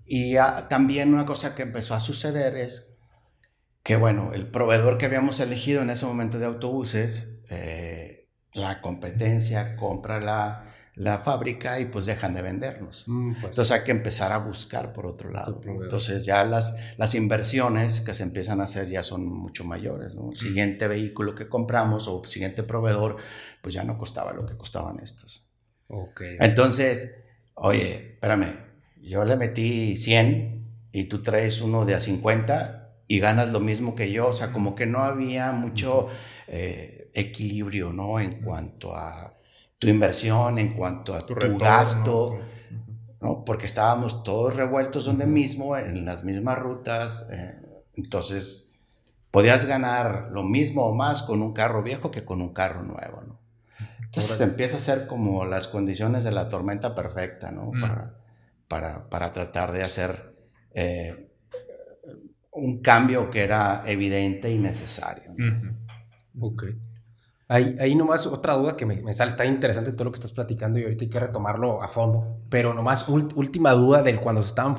Y, 0.06 0.38
ah, 0.38 0.68
también 0.68 1.14
una 1.14 1.26
cosa 1.26 1.54
que 1.54 1.62
empezó 1.62 1.94
a 1.94 2.00
suceder 2.00 2.58
es 2.58 2.98
que, 3.84 3.96
bueno, 3.96 4.34
el 4.34 4.48
proveedor 4.48 4.98
que 4.98 5.06
habíamos 5.06 5.40
elegido 5.40 5.84
en 5.84 5.92
ese 5.92 6.08
momento 6.08 6.40
de 6.40 6.48
autobuses, 6.48 7.44
eh, 7.50 8.28
la 8.54 8.82
competencia 8.82 9.76
compra 9.76 10.20
la, 10.20 10.71
la 11.02 11.18
fábrica 11.18 11.80
y 11.80 11.86
pues 11.86 12.06
dejan 12.06 12.36
de 12.36 12.44
vendernos. 12.44 13.06
Mm, 13.08 13.34
pues 13.42 13.54
Entonces 13.54 13.72
hay 13.72 13.84
que 13.84 13.90
empezar 13.90 14.32
a 14.32 14.38
buscar 14.38 14.94
por 14.94 15.08
otro 15.08 15.32
lado. 15.32 15.60
Entonces 15.66 16.26
ya 16.26 16.44
las, 16.44 16.78
las 16.98 17.16
inversiones 17.16 18.02
que 18.02 18.14
se 18.14 18.22
empiezan 18.22 18.62
a 18.62 18.66
hacer 18.66 18.88
ya 18.88 19.02
son 19.02 19.26
mucho 19.26 19.64
mayores. 19.64 20.16
El 20.16 20.38
siguiente 20.38 20.88
vehículo 20.88 21.34
que 21.34 21.50
compramos 21.50 22.08
o 22.08 22.22
siguiente 22.26 22.62
proveedor, 22.62 23.18
pues 23.64 23.74
ya 23.74 23.84
no 23.84 23.98
costaba 23.98 24.32
lo 24.32 24.46
que 24.46 24.56
costaban 24.56 25.00
estos. 25.00 25.44
Okay. 25.88 26.38
Entonces, 26.40 27.24
oye, 27.56 28.14
espérame, 28.14 28.58
yo 29.02 29.26
le 29.26 29.38
metí 29.38 29.98
100 29.98 30.68
y 30.92 31.06
tú 31.06 31.24
traes 31.24 31.62
uno 31.62 31.84
de 31.84 31.96
a 31.96 32.00
50 32.00 32.94
y 33.08 33.20
ganas 33.20 33.50
lo 33.50 33.60
mismo 33.60 33.96
que 33.96 34.12
yo. 34.12 34.28
O 34.28 34.34
sea, 34.34 34.54
como 34.54 34.76
que 34.76 34.86
no 34.86 35.00
había 35.00 35.52
mucho 35.52 36.10
equilibrio, 36.48 37.92
¿no? 37.92 38.20
En 38.20 38.42
cuanto 38.42 38.96
a 38.96 39.34
tu 39.82 39.88
inversión, 39.88 40.60
en 40.60 40.76
cuanto 40.76 41.16
a 41.16 41.26
tu, 41.26 41.34
gasto, 41.58 42.38
¿no? 43.20 43.44
Porque 43.44 43.66
estábamos 43.66 44.24
todos 44.24 44.56
revueltos 44.56 45.06
donde 45.06 45.26
mismo, 45.26 45.76
en 45.76 46.06
las 46.06 46.24
mismas 46.24 46.60
rutas, 46.60 47.28
eh, 47.32 47.56
entonces 47.96 48.76
podías 49.32 49.66
ganar 49.66 50.30
lo 50.32 50.44
mismo 50.44 50.86
o 50.86 50.94
más 50.94 51.24
con 51.24 51.42
un 51.42 51.52
carro 51.52 51.82
viejo 51.82 52.12
que 52.12 52.24
con 52.24 52.44
un 52.44 52.54
carro 52.54 52.84
nuevo, 52.84 53.24
¿no? 53.28 53.40
Entonces 54.06 54.38
se 54.38 54.44
empieza 54.44 54.76
a 54.76 54.78
hacer 54.78 55.08
como 55.08 55.46
las 55.46 55.68
condiciones 55.68 56.24
de 56.26 56.32
la 56.32 56.48
tormenta 56.48 56.94
perfecta, 56.94 57.52
¿no? 57.52 57.72
Para, 57.82 58.14
para, 58.68 59.10
para, 59.10 59.32
tratar 59.32 59.72
de 59.72 59.82
hacer 59.82 60.36
eh, 60.76 61.32
un 62.52 62.84
cambio 62.84 63.32
que 63.32 63.42
era 63.42 63.82
evidente 63.88 64.52
y 64.52 64.60
necesario. 64.60 65.34
Ok. 66.40 66.66
Ahí, 67.54 67.96
nomás 67.96 68.26
otra 68.28 68.54
duda 68.54 68.78
que 68.78 68.86
me, 68.86 69.12
sale, 69.12 69.32
está 69.32 69.44
interesante 69.44 69.92
todo 69.92 70.06
lo 70.06 70.12
que 70.14 70.20
estás 70.20 70.32
platicando 70.32 70.80
y 70.80 70.84
ahorita 70.84 71.04
hay 71.04 71.10
que 71.10 71.20
retomarlo 71.20 71.84
a 71.84 71.90
fondo, 71.90 72.40
pero 72.50 72.74
nomás 72.74 73.10
última 73.10 73.74
duda 73.74 74.02
del 74.02 74.22
cuando 74.22 74.42
se 74.42 74.48
estaban 74.48 74.78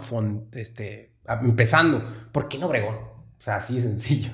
este, 0.53 1.13
empezando, 1.43 2.03
¿por 2.33 2.49
qué 2.49 2.57
no 2.57 2.69
Obregón? 2.69 2.95
O 2.95 3.43
sea, 3.43 3.57
así 3.57 3.75
de 3.75 3.83
sencillo. 3.83 4.31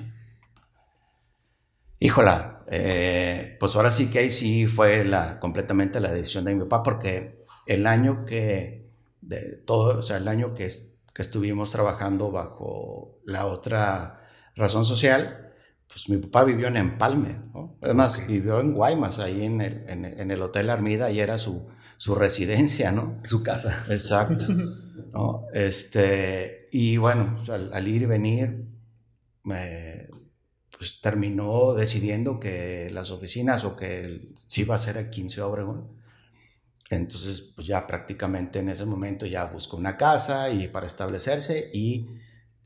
Híjola, 1.99 2.63
eh, 2.67 3.57
pues 3.59 3.75
ahora 3.75 3.91
sí 3.91 4.09
que 4.09 4.19
ahí 4.19 4.29
sí 4.29 4.67
fue 4.67 5.03
la, 5.03 5.37
completamente 5.37 5.99
la 5.99 6.13
decisión 6.13 6.45
de 6.45 6.55
mi 6.55 6.61
papá, 6.61 6.81
porque 6.81 7.41
el 7.65 7.85
año 7.85 8.23
que, 8.23 8.89
de 9.19 9.57
todo, 9.65 9.99
o 9.99 10.01
sea, 10.01 10.15
el 10.15 10.29
año 10.29 10.53
que, 10.53 10.69
que 11.13 11.21
estuvimos 11.21 11.71
trabajando 11.71 12.31
bajo 12.31 13.19
la 13.25 13.47
otra 13.47 14.21
razón 14.55 14.85
social, 14.85 15.48
pues 15.89 16.07
mi 16.07 16.17
papá 16.17 16.43
vivió 16.43 16.67
en 16.67 16.77
Empalme, 16.77 17.39
¿no? 17.53 17.77
Además, 17.81 18.25
vivió 18.27 18.59
en 18.59 18.73
Guaymas, 18.73 19.17
ahí 19.19 19.43
en 19.43 19.59
el, 19.59 19.83
en, 19.87 20.31
el 20.31 20.41
Hotel 20.41 20.69
Armida, 20.69 21.09
y 21.09 21.19
era 21.19 21.39
su, 21.39 21.67
su 21.97 22.13
residencia, 22.13 22.91
¿no? 22.91 23.19
Su 23.23 23.41
casa. 23.41 23.85
Exacto. 23.89 24.45
¿no? 25.13 25.45
Este, 25.51 26.69
y 26.71 26.97
bueno, 26.97 27.35
pues, 27.37 27.49
al, 27.49 27.87
ir 27.87 28.03
y 28.03 28.05
venir, 28.05 28.65
pues 29.41 31.01
terminó 31.01 31.73
decidiendo 31.73 32.39
que 32.39 32.91
las 32.91 33.09
oficinas 33.09 33.65
o 33.65 33.75
que 33.75 34.29
sí 34.47 34.61
iba 34.61 34.75
a 34.75 34.79
ser 34.79 34.97
el 34.97 35.09
15 35.09 35.41
Obregón. 35.41 35.99
Entonces, 36.91 37.41
pues 37.55 37.65
ya 37.67 37.85
prácticamente 37.87 38.59
en 38.59 38.69
ese 38.69 38.85
momento 38.85 39.25
ya 39.25 39.45
buscó 39.45 39.77
una 39.77 39.97
casa 39.97 40.49
y 40.51 40.67
para 40.67 40.87
establecerse 40.87 41.69
y 41.73 42.09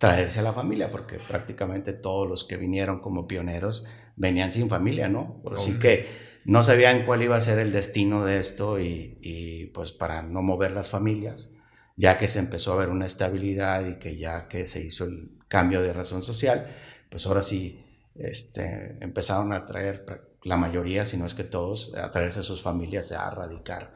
traerse 0.03 0.41
a 0.41 0.43
la 0.43 0.51
familia, 0.51 0.91
porque 0.91 1.17
prácticamente 1.17 1.93
todos 1.93 2.27
los 2.27 2.43
que 2.43 2.57
vinieron 2.57 2.99
como 2.99 3.25
pioneros 3.25 3.85
venían 4.17 4.51
sin 4.51 4.67
familia, 4.67 5.07
¿no? 5.07 5.41
Así 5.49 5.79
que 5.79 6.41
no 6.43 6.61
sabían 6.61 7.05
cuál 7.05 7.21
iba 7.21 7.37
a 7.37 7.39
ser 7.39 7.57
el 7.59 7.71
destino 7.71 8.25
de 8.25 8.37
esto 8.37 8.81
y, 8.81 9.71
pues 9.73 9.93
para 9.93 10.21
no 10.21 10.41
mover 10.41 10.73
las 10.73 10.89
familias, 10.89 11.55
ya 11.95 12.17
que 12.17 12.27
se 12.27 12.39
empezó 12.39 12.73
a 12.73 12.75
ver 12.75 12.89
una 12.89 13.05
estabilidad 13.05 13.85
y 13.85 13.95
que 13.97 14.17
ya 14.17 14.49
que 14.49 14.67
se 14.67 14.83
hizo 14.83 15.05
el 15.05 15.37
cambio 15.47 15.81
de 15.81 15.93
razón 15.93 16.21
social, 16.21 16.67
pues 17.09 17.25
ahora 17.25 17.41
sí 17.41 17.81
este, 18.15 18.97
empezaron 18.99 19.53
a 19.53 19.65
traer 19.65 20.05
la 20.43 20.57
mayoría, 20.57 21.05
si 21.05 21.15
no 21.15 21.25
es 21.25 21.33
que 21.33 21.45
todos, 21.45 21.95
a 21.95 22.11
traerse 22.11 22.41
a 22.41 22.43
sus 22.43 22.61
familias 22.61 23.13
a 23.13 23.29
radicar 23.29 23.95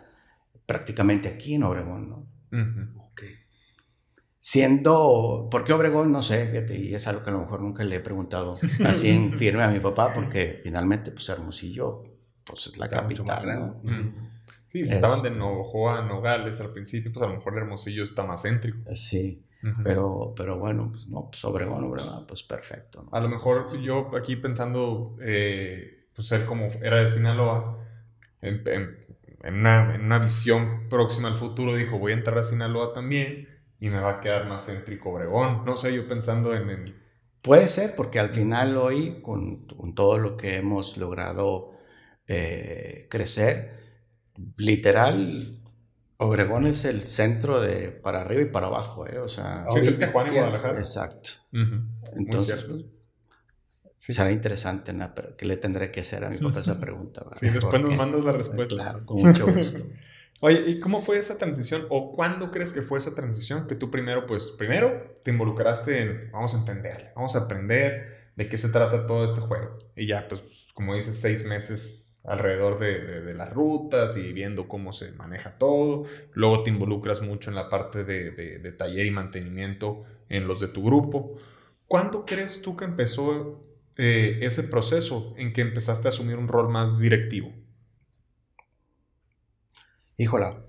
prácticamente 0.66 1.28
aquí 1.28 1.56
en 1.56 1.64
Obregón, 1.64 2.10
¿no? 2.10 2.97
Siendo, 4.48 5.50
¿por 5.52 5.66
qué 5.66 5.74
Obregón? 5.74 6.10
No 6.14 6.24
sé, 6.24 6.48
fíjate, 6.48 6.80
y 6.80 6.96
es 6.96 7.06
algo 7.06 7.22
que 7.22 7.32
a 7.32 7.34
lo 7.34 7.42
mejor 7.42 7.60
nunca 7.60 7.84
le 7.84 7.98
he 7.98 8.00
preguntado 8.00 8.58
así 8.86 9.10
en 9.10 9.38
firme 9.38 9.62
a 9.62 9.68
mi 9.68 9.82
papá, 9.82 10.14
porque 10.14 10.62
finalmente, 10.64 11.12
pues 11.12 11.28
Hermosillo, 11.28 12.06
pues 12.46 12.68
es 12.68 12.78
la 12.78 12.88
capital, 12.88 13.46
¿no? 13.46 13.82
Sí, 14.68 14.86
si 14.86 14.94
estaban 14.94 15.22
de 15.22 15.32
Navojoa 15.32 16.00
a 16.00 16.02
Nogales 16.06 16.62
al 16.62 16.72
principio, 16.72 17.12
pues 17.12 17.26
a 17.26 17.28
lo 17.28 17.36
mejor 17.36 17.58
Hermosillo 17.58 18.04
está 18.04 18.24
más 18.24 18.44
céntrico. 18.44 18.78
Sí, 18.96 19.44
pero, 19.84 20.34
pero 20.34 20.58
bueno, 20.58 20.92
pues 20.94 21.10
no, 21.10 21.30
pues 21.30 21.44
Obregón, 21.44 21.84
Obregón, 21.84 22.26
pues 22.26 22.44
perfecto. 22.44 23.06
A 23.12 23.20
lo 23.20 23.28
mejor 23.28 23.78
yo 23.82 24.12
aquí 24.16 24.38
pensando, 24.38 25.18
eh, 25.20 26.08
pues 26.16 26.26
ser 26.26 26.46
como 26.46 26.68
era 26.82 27.02
de 27.02 27.10
Sinaloa, 27.10 27.86
en, 28.42 28.64
en, 28.66 29.56
una, 29.56 29.94
en 29.94 30.06
una 30.06 30.20
visión 30.20 30.88
próxima 30.88 31.28
al 31.28 31.36
futuro, 31.36 31.76
dijo, 31.76 32.00
voy 32.00 32.14
a 32.14 32.16
entrar 32.16 32.38
a 32.38 32.44
Sinaloa 32.44 32.94
también 32.94 33.57
y 33.80 33.90
me 33.90 34.00
va 34.00 34.12
a 34.14 34.20
quedar 34.20 34.48
más 34.48 34.66
céntrico 34.66 35.12
Obregón. 35.12 35.64
No 35.66 35.78
sé, 35.78 35.94
yo 35.94 36.08
pensando 36.08 36.54
en 36.56 36.70
el... 36.70 36.82
Puede 37.42 37.68
ser, 37.68 37.96
porque 37.96 38.20
al 38.20 38.30
final 38.30 38.76
hoy, 38.78 39.22
con, 39.22 39.68
con 39.68 39.94
todo 39.96 40.18
lo 40.18 40.36
que 40.36 40.56
hemos 40.56 40.98
logrado 40.98 41.72
eh, 42.28 43.08
crecer, 43.10 43.72
literal, 44.58 45.60
Obregón 46.18 46.66
es 46.66 46.84
el 46.86 47.06
centro 47.06 47.62
de 47.62 47.92
para 47.92 48.22
arriba 48.22 48.42
y 48.42 48.46
para 48.46 48.68
abajo, 48.68 49.08
¿eh? 49.08 49.20
O 49.20 49.28
sea, 49.28 49.66
Sí, 49.70 49.78
Ahorita, 49.80 50.08
Tijuana 50.08 50.74
y 50.74 50.78
exacto. 50.78 51.30
Entonces, 52.16 52.56
cierto. 52.56 52.74
pues, 52.74 52.86
Sí. 53.98 54.14
será 54.14 54.32
interesante, 54.32 54.94
¿no? 54.94 55.14
Pero 55.16 55.36
que 55.36 55.46
le 55.46 55.58
tendré 55.58 55.92
que 55.92 56.02
hacer 56.02 56.24
a 56.26 56.30
mi 56.30 56.38
papá 56.42 56.60
esa 56.60 56.80
pregunta. 56.80 57.24
¿verdad? 57.24 57.38
Sí, 57.40 57.50
después 57.50 57.82
nos 57.82 57.96
mandas 57.96 58.24
la 58.24 58.32
respuesta. 58.32 58.76
Claro, 58.76 59.06
con 59.06 59.22
mucho 59.22 59.48
gusto. 59.48 59.84
Oye, 60.40 60.64
¿y 60.68 60.80
cómo 60.80 61.02
fue 61.02 61.18
esa 61.18 61.38
transición? 61.38 61.86
¿O 61.90 62.12
cuándo 62.16 62.52
crees 62.52 62.72
que 62.72 62.82
fue 62.84 63.00
esa 63.00 63.16
transición? 63.16 63.66
Que 63.68 63.76
tú 63.76 63.90
primero, 63.90 64.28
pues, 64.28 64.52
primero 64.52 65.20
te 65.24 65.32
involucraste 65.32 66.02
en, 66.02 66.32
vamos 66.32 66.54
a 66.54 66.60
entenderle, 66.60 67.12
vamos 67.16 67.36
a 67.36 67.40
aprender 67.46 68.32
de 68.36 68.48
qué 68.48 68.58
se 68.58 68.70
trata 68.70 69.08
todo 69.08 69.26
este 69.26 69.42
juego. 69.42 69.80
Y 69.96 70.06
ya, 70.08 70.28
pues, 70.28 70.44
como 70.76 70.94
dices, 70.96 71.20
seis 71.20 71.44
meses 71.44 72.14
alrededor 72.24 72.78
de, 72.80 73.22
de- 73.24 73.34
las 73.34 73.52
rutas 73.54 74.16
y 74.18 74.32
viendo 74.34 74.68
cómo 74.68 74.94
se 74.94 75.12
maneja 75.14 75.54
todo. 75.56 76.04
Luego 76.34 76.62
te 76.64 76.70
involucras 76.70 77.22
mucho 77.22 77.50
en 77.50 77.56
la 77.56 77.70
parte 77.70 78.04
de, 78.04 78.32
de- 78.32 78.60
de 78.60 78.72
taller 78.74 79.06
y 79.08 79.12
mantenimiento 79.12 80.04
en 80.30 80.48
los 80.48 80.60
de 80.60 80.68
tu 80.68 80.84
grupo. 80.84 81.36
¿Cuándo 81.88 82.26
crees 82.26 82.62
tú 82.62 82.76
que 82.78 82.86
empezó 82.86 83.64
eh, 83.96 84.38
ese 84.42 84.64
proceso 84.64 85.34
en 85.38 85.52
que 85.54 85.62
empezaste 85.62 86.08
a 86.08 86.10
asumir 86.10 86.36
un 86.38 86.48
rol 86.48 86.70
más 86.70 87.00
directivo? 87.00 87.54
Híjola. 90.18 90.64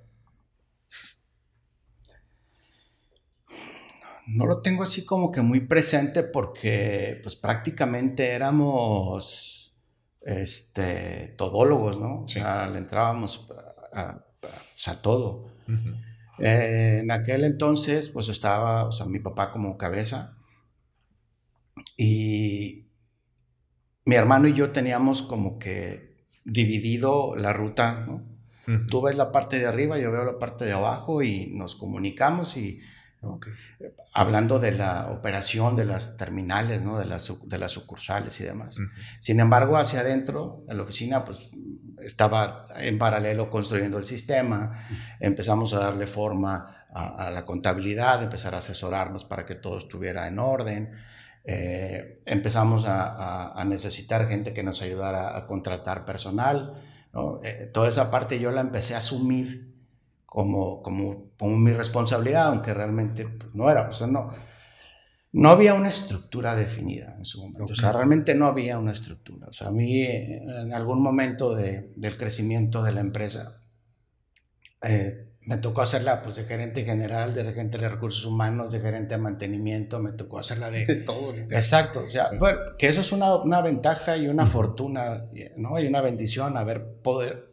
No 4.27 4.45
lo 4.45 4.61
tengo 4.61 4.83
así 4.83 5.07
como 5.07 5.33
que 5.33 5.41
muy 5.41 5.61
presente 5.61 6.23
porque 6.23 7.19
pues 7.23 7.35
prácticamente 7.35 8.33
éramos 8.33 9.75
este, 10.21 11.35
todólogos, 11.39 11.99
¿no? 11.99 12.25
Sí. 12.27 12.39
O 12.39 12.43
sea, 12.43 12.69
le 12.69 12.79
entrábamos 12.79 13.49
a, 13.95 14.23
todo. 15.01 15.49
Eh, 16.39 17.01
en 17.03 17.11
aquel 17.11 17.45
entonces, 17.45 18.11
pues 18.11 18.29
estaba, 18.29 18.85
o 18.85 18.93
sea, 18.93 19.07
mi 19.07 19.19
papá 19.19 19.51
como 19.51 19.79
cabeza 19.79 20.37
y 21.97 22.87
mi 24.05 24.15
hermano 24.15 24.47
y 24.47 24.53
yo 24.53 24.71
teníamos 24.73 25.23
como 25.23 25.59
que 25.59 26.27
dividido 26.45 27.35
la 27.35 27.55
ruta, 27.55 28.05
¿no? 28.07 28.28
Tú 28.91 29.03
ves 29.03 29.17
la 29.17 29.33
parte 29.33 29.59
de 29.59 29.67
arriba, 29.67 29.99
yo 29.99 30.11
veo 30.13 30.25
la 30.25 30.39
parte 30.39 30.65
de 30.65 30.73
abajo 30.73 31.23
y 31.23 31.47
nos 31.55 31.75
comunicamos 31.77 32.57
y 32.57 32.81
hablando 34.13 34.59
de 34.59 34.73
la 34.73 35.09
operación 35.11 35.75
de 35.77 35.85
las 35.85 36.17
terminales, 36.17 36.83
¿no? 36.83 36.99
de, 36.99 37.05
las, 37.07 37.29
suc- 37.31 37.45
de 37.45 37.59
las 37.59 37.73
sucursales 37.73 38.41
y 38.41 38.45
demás. 38.45 38.79
Sin 39.21 39.41
embargo, 39.41 39.77
hacia 39.77 40.01
adentro, 40.01 40.65
en 40.69 40.77
la 40.77 40.83
oficina, 40.83 41.25
pues 41.25 41.51
estaba 42.01 42.65
en 42.79 42.99
paralelo 42.99 43.51
construyendo 43.51 43.99
el 43.99 44.07
sistema, 44.07 44.87
empezamos 45.21 45.75
a 45.75 45.81
darle 45.81 46.07
forma 46.07 46.87
a, 46.93 47.27
a 47.27 47.31
la 47.31 47.45
contabilidad, 47.45 48.23
empezar 48.23 48.55
a 48.55 48.59
asesorarnos 48.59 49.25
para 49.25 49.45
que 49.45 49.55
todo 49.57 49.79
estuviera 49.79 50.27
en 50.29 50.39
orden. 50.39 50.93
Eh, 51.45 52.21
empezamos 52.27 52.85
a, 52.87 53.05
a- 53.15 53.61
a 53.61 53.65
necesitar 53.65 54.29
gente 54.29 54.53
que 54.53 54.63
nos 54.63 54.81
ayudara 54.83 55.37
a 55.37 55.47
contratar 55.47 56.05
personal. 56.05 56.75
¿No? 57.13 57.41
Eh, 57.43 57.71
toda 57.73 57.89
esa 57.89 58.11
parte 58.11 58.39
yo 58.41 58.51
la 58.51 58.61
empecé 58.61 58.95
a 58.95 58.99
asumir 58.99 59.75
como, 60.27 60.83
como, 60.83 61.31
como 61.39 61.57
mi 61.57 61.73
responsabilidad, 61.73 62.49
aunque 62.49 62.75
realmente 62.75 63.27
pues, 63.29 63.55
no 63.55 63.71
era. 63.71 63.89
O 63.89 63.93
sea, 63.93 64.07
no, 64.07 64.31
no 65.33 65.51
había 65.51 65.75
una 65.75 65.89
estructura 65.89 66.55
definida 66.55 67.15
en 67.19 67.25
su 67.25 67.41
momento. 67.43 67.73
O 67.73 67.77
sea, 67.77 67.93
realmente 67.93 68.35
no 68.35 68.47
había 68.47 68.79
una 68.79 68.93
estructura. 68.93 69.49
O 69.49 69.53
sea, 69.53 69.69
a 69.69 69.71
mí 69.73 70.03
eh, 70.03 70.43
en 70.63 70.73
algún 70.73 71.03
momento 71.03 71.55
de- 71.55 71.93
del 71.97 72.17
crecimiento 72.17 72.83
de 72.83 72.93
la 72.93 73.01
empresa, 73.01 73.63
eh, 74.83 75.28
me 75.49 75.57
tocó 75.57 75.81
hacerla 75.81 76.21
pues, 76.21 76.37
de 76.37 76.45
gerente 76.45 76.85
general, 76.85 77.35
de 77.35 77.43
gerente 77.43 77.79
de 77.79 77.89
recursos 77.89 78.25
humanos, 78.27 78.71
de 78.71 78.81
gerente 78.81 79.15
de 79.15 79.21
mantenimiento, 79.23 79.99
me 79.99 80.13
tocó 80.13 80.39
hacerla 80.39 80.71
de... 80.71 80.85
De 80.85 80.95
todo, 80.97 81.33
literal. 81.33 81.59
Exacto, 81.59 82.01
o 82.07 82.11
sea, 82.11 82.27
Sí. 82.31 82.37
bueno, 82.37 82.59
que 82.79 82.87
eso 82.89 83.01
es 83.01 83.13
una, 83.13 83.35
una 83.37 83.63
ventaja 83.63 84.17
y 84.19 84.29
una 84.29 84.47
fortuna, 84.47 85.25
¿no? 85.57 85.79
Y 85.81 85.87
una 85.87 86.03
bendición 86.03 86.59
haber, 86.59 86.85
poder, 87.03 87.49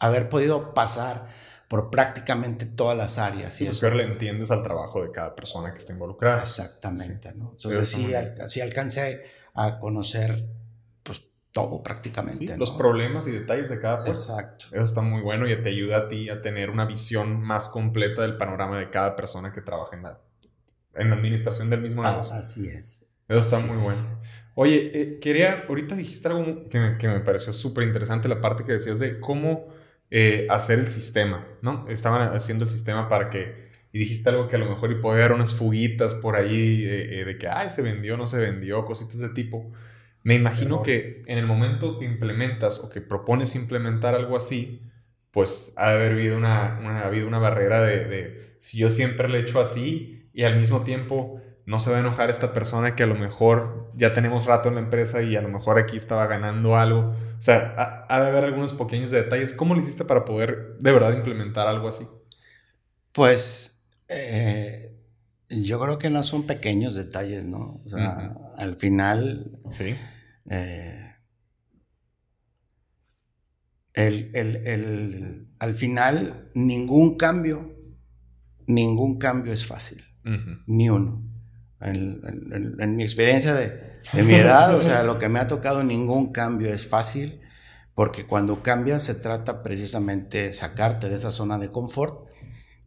haber 0.00 0.30
podido 0.30 0.72
pasar 0.72 1.26
por 1.68 1.90
prácticamente 1.90 2.64
todas 2.64 2.96
las 2.96 3.18
áreas. 3.18 3.60
Y 3.60 3.64
porque 3.66 3.76
eso, 3.88 3.90
le 3.90 4.04
entiendes 4.04 4.50
al 4.50 4.62
trabajo 4.62 5.02
de 5.02 5.10
cada 5.10 5.34
persona 5.34 5.72
que 5.72 5.80
está 5.80 5.92
involucrada. 5.92 6.40
exactamente, 6.42 7.32
¿no? 7.34 7.50
Entonces 7.56 7.88
sí, 7.90 8.14
al- 8.14 8.34
sí 8.48 8.62
alcancé 8.62 9.22
a 9.54 9.78
conocer 9.80 10.46
todo 11.54 11.82
prácticamente. 11.82 12.38
Sí, 12.38 12.48
¿no? 12.48 12.58
los 12.58 12.72
problemas 12.72 13.26
y 13.28 13.30
detalles 13.30 13.70
de 13.70 13.78
cada 13.80 14.04
puesto. 14.04 14.34
Exacto. 14.34 14.66
Eso 14.72 14.84
está 14.84 15.00
muy 15.02 15.22
bueno 15.22 15.48
y 15.48 15.56
te 15.56 15.70
ayuda 15.70 15.98
a 15.98 16.08
ti 16.08 16.28
a 16.28 16.42
tener 16.42 16.68
una 16.70 16.84
visión 16.84 17.40
más 17.40 17.68
completa 17.68 18.22
del 18.22 18.36
panorama 18.36 18.78
de 18.78 18.90
cada 18.90 19.16
persona 19.16 19.52
que 19.52 19.62
trabaja 19.62 19.96
en 19.96 20.02
la, 20.02 20.20
en 20.96 21.10
la 21.10 21.16
administración 21.16 21.70
del 21.70 21.80
mismo 21.80 22.02
Ah, 22.04 22.12
negocio. 22.12 22.34
así 22.34 22.68
es. 22.68 23.08
Eso 23.28 23.38
está 23.40 23.58
así 23.58 23.66
muy 23.68 23.78
es. 23.78 23.84
bueno. 23.84 24.00
Oye, 24.56 24.90
eh, 25.00 25.18
quería, 25.20 25.64
ahorita 25.68 25.96
dijiste 25.96 26.28
algo 26.28 26.68
que 26.68 26.78
me, 26.80 26.98
que 26.98 27.08
me 27.08 27.20
pareció 27.20 27.52
súper 27.52 27.84
interesante, 27.84 28.28
la 28.28 28.40
parte 28.40 28.64
que 28.64 28.72
decías 28.72 28.98
de 29.00 29.20
cómo 29.20 29.68
eh, 30.10 30.46
hacer 30.50 30.78
el 30.80 30.88
sistema, 30.90 31.46
¿no? 31.62 31.86
Estaban 31.88 32.34
haciendo 32.36 32.64
el 32.64 32.70
sistema 32.70 33.08
para 33.08 33.30
que, 33.30 33.70
y 33.92 33.98
dijiste 34.00 34.30
algo 34.30 34.48
que 34.48 34.56
a 34.56 34.58
lo 34.60 34.68
mejor 34.70 34.92
y 34.92 34.96
podía 34.96 35.24
haber 35.24 35.32
unas 35.36 35.54
fuguitas 35.54 36.14
por 36.14 36.36
ahí 36.36 36.84
eh, 36.84 37.24
de 37.24 37.38
que, 37.38 37.48
ay, 37.48 37.70
se 37.70 37.82
vendió, 37.82 38.16
no 38.16 38.26
se 38.28 38.38
vendió, 38.40 38.84
cositas 38.84 39.18
de 39.18 39.28
tipo. 39.30 39.72
Me 40.24 40.34
imagino 40.34 40.82
que 40.82 41.22
en 41.26 41.38
el 41.38 41.46
momento 41.46 41.98
que 41.98 42.06
implementas 42.06 42.80
o 42.80 42.88
que 42.88 43.00
propones 43.00 43.54
implementar 43.54 44.14
algo 44.14 44.36
así, 44.36 44.82
pues 45.30 45.74
ha 45.76 45.90
de 45.90 45.96
haber 45.96 46.12
habido 46.12 46.36
una, 46.36 46.78
una, 46.80 47.00
ha 47.00 47.06
habido 47.06 47.28
una 47.28 47.38
barrera 47.38 47.82
de, 47.82 48.04
de 48.06 48.54
si 48.58 48.78
yo 48.78 48.88
siempre 48.88 49.28
le 49.28 49.40
echo 49.40 49.60
así 49.60 50.28
y 50.32 50.44
al 50.44 50.58
mismo 50.58 50.82
tiempo 50.82 51.40
no 51.66 51.78
se 51.78 51.90
va 51.90 51.96
a 51.96 52.00
enojar 52.00 52.30
esta 52.30 52.52
persona 52.52 52.94
que 52.94 53.02
a 53.02 53.06
lo 53.06 53.14
mejor 53.14 53.90
ya 53.94 54.12
tenemos 54.12 54.46
rato 54.46 54.68
en 54.68 54.74
la 54.74 54.80
empresa 54.80 55.22
y 55.22 55.36
a 55.36 55.42
lo 55.42 55.48
mejor 55.48 55.78
aquí 55.78 55.96
estaba 55.96 56.26
ganando 56.26 56.76
algo. 56.76 57.14
O 57.38 57.40
sea, 57.40 57.74
ha, 57.76 58.06
ha 58.14 58.20
de 58.20 58.28
haber 58.28 58.44
algunos 58.44 58.74
pequeños 58.74 59.10
detalles. 59.10 59.52
¿Cómo 59.52 59.74
lo 59.74 59.80
hiciste 59.80 60.04
para 60.04 60.24
poder 60.24 60.76
de 60.78 60.92
verdad 60.92 61.14
implementar 61.14 61.68
algo 61.68 61.88
así? 61.88 62.06
Pues 63.12 63.84
eh, 64.08 64.94
yo 65.48 65.80
creo 65.80 65.98
que 65.98 66.10
no 66.10 66.22
son 66.22 66.46
pequeños 66.46 66.94
detalles, 66.94 67.44
¿no? 67.44 67.80
O 67.84 67.88
sea, 67.88 68.34
al 68.56 68.74
final 68.74 69.58
Sí. 69.70 69.94
Eh, 70.50 71.00
el, 73.94 74.30
el- 74.34 74.56
el- 74.66 75.48
al 75.58 75.74
final, 75.74 76.50
ningún 76.54 77.16
cambio, 77.16 77.74
ningún 78.66 79.18
cambio 79.18 79.52
es 79.52 79.66
fácil, 79.66 80.02
ni 80.66 80.88
uno. 80.90 81.22
En, 81.80 82.20
en- 82.26 82.52
en- 82.52 82.80
en 82.80 82.96
mi 82.96 83.02
experiencia 83.02 83.54
de, 83.54 83.68
de 83.68 84.22
mi 84.22 84.34
edad, 84.34 84.74
o 84.74 84.82
sea, 84.82 85.02
lo 85.02 85.18
que 85.18 85.28
me 85.28 85.38
ha 85.38 85.46
tocado, 85.46 85.84
ningún 85.84 86.32
cambio 86.32 86.70
es 86.70 86.86
fácil, 86.88 87.40
porque 87.94 88.26
cuando 88.26 88.62
cambias 88.62 89.02
se 89.04 89.14
trata 89.14 89.62
precisamente 89.62 90.42
de 90.44 90.52
sacarte 90.52 91.08
de 91.08 91.14
esa 91.16 91.30
zona 91.30 91.58
de 91.58 91.68
confort, 91.70 92.28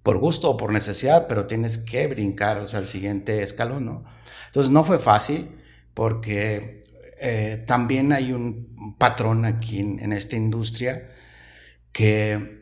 por 0.04 0.18
gusto 0.20 0.50
o 0.52 0.58
por 0.58 0.74
necesidad, 0.74 1.28
pero 1.28 1.48
tienes 1.48 1.78
que 1.78 2.08
brincar, 2.08 2.58
o 2.58 2.68
sea, 2.68 2.80
el 2.80 2.88
siguiente 2.88 3.42
escalón, 3.44 3.86
¿no? 3.86 4.06
Entonces 4.48 4.72
no 4.72 4.84
fue 4.84 5.00
fácil, 5.00 5.50
porque 5.94 6.82
eh, 7.22 7.64
también 7.68 8.14
hay 8.14 8.32
un 8.34 8.96
patrón 8.98 9.46
aquí 9.46 9.80
en, 9.80 10.00
en 10.00 10.14
esta 10.14 10.36
industria 10.36 11.10
que 11.92 12.58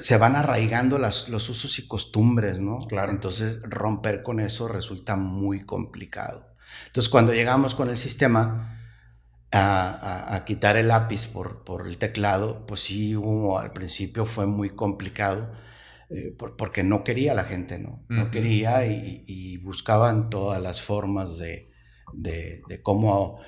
se 0.00 0.16
van 0.16 0.34
arraigando 0.34 0.98
las- 0.98 1.28
los 1.28 1.48
usos 1.48 1.78
y 1.78 1.86
costumbres, 1.86 2.58
¿no? 2.58 2.78
Claro. 2.80 3.12
Entonces 3.12 3.60
romper 3.62 4.22
con 4.22 4.40
eso 4.40 4.66
resulta 4.68 5.14
muy 5.16 5.64
complicado. 5.64 6.46
Entonces 6.86 7.08
cuando 7.10 7.32
llegamos 7.32 7.74
con 7.74 7.90
el 7.90 7.98
sistema 7.98 8.80
a, 9.52 9.90
a- 9.90 10.34
a 10.34 10.44
quitar 10.44 10.76
el 10.76 10.88
lápiz 10.88 11.28
por, 11.28 11.62
por 11.62 11.86
el 11.86 11.96
teclado, 11.98 12.66
pues 12.66 12.80
sí, 12.80 13.14
hubo- 13.14 13.58
al 13.58 13.72
principio 13.72 14.26
fue 14.26 14.46
muy 14.46 14.70
complicado. 14.70 15.52
eh, 16.10 16.34
por- 16.38 16.54
porque 16.56 16.82
no 16.84 17.02
quería 17.02 17.32
la 17.34 17.44
gente, 17.44 17.78
¿no? 17.78 18.04
No 18.10 18.30
quería 18.30 18.86
y, 18.86 19.24
y 19.26 19.56
buscaban 19.58 20.28
todas 20.28 20.60
las 20.62 20.82
formas 20.82 21.38
de, 21.38 21.70
de, 22.16 22.62
de 22.68 22.82
cómo 22.82 23.40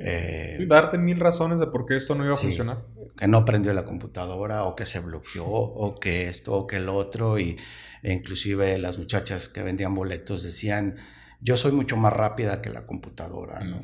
eh, 0.00 0.54
Sí, 0.58 0.66
darte 0.66 0.98
mil 0.98 1.20
razones 1.20 1.60
de 1.60 1.66
por 1.68 1.86
qué 1.86 1.96
esto 1.96 2.14
no 2.14 2.24
iba 2.24 2.32
a 2.34 2.36
Sí. 2.36 2.46
funcionar. 2.46 2.84
que 3.16 3.28
no 3.28 3.44
prendió 3.44 3.72
la 3.72 3.84
computadora 3.84 4.64
o 4.64 4.74
que 4.74 4.86
se 4.86 4.98
bloqueó 5.00 5.46
o 5.46 5.94
que 6.00 6.28
esto 6.28 6.52
o 6.54 6.66
que 6.66 6.78
el 6.78 6.88
otro 6.88 7.38
y 7.38 7.56
e 8.02 8.12
inclusive 8.12 8.76
las 8.78 8.98
muchachas 8.98 9.48
que 9.48 9.62
vendían 9.62 9.94
boletos 9.94 10.42
decían 10.42 10.96
yo 11.40 11.56
soy 11.56 11.72
mucho 11.72 11.96
más 11.96 12.12
rápida 12.12 12.60
que 12.60 12.70
la 12.70 12.86
computadora 12.86 13.62
¿no? 13.62 13.78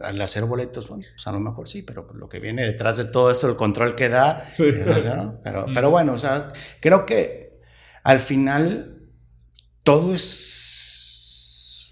Al 0.00 0.20
hacer 0.20 0.44
boletos 0.46 0.88
bueno 0.88 1.04
pues 1.14 1.26
a 1.28 1.32
lo 1.32 1.38
mejor 1.40 1.68
sí 1.68 1.82
pero 1.82 2.08
lo 2.14 2.28
que 2.28 2.40
viene 2.40 2.66
detrás 2.66 2.96
de 2.98 3.04
todo 3.04 3.30
eso 3.30 3.48
el 3.48 3.54
control 3.56 3.94
que 3.94 4.08
da 4.08 4.48
Sí. 4.50 4.64
o 4.64 5.00
sea, 5.00 5.14
¿no? 5.16 5.40
pero 5.44 5.66
pero 5.72 5.90
bueno 5.90 6.14
o 6.14 6.18
sea 6.18 6.48
creo 6.80 7.06
que 7.06 7.52
al 8.02 8.18
final 8.20 9.10
todo 9.84 10.12
es 10.12 10.65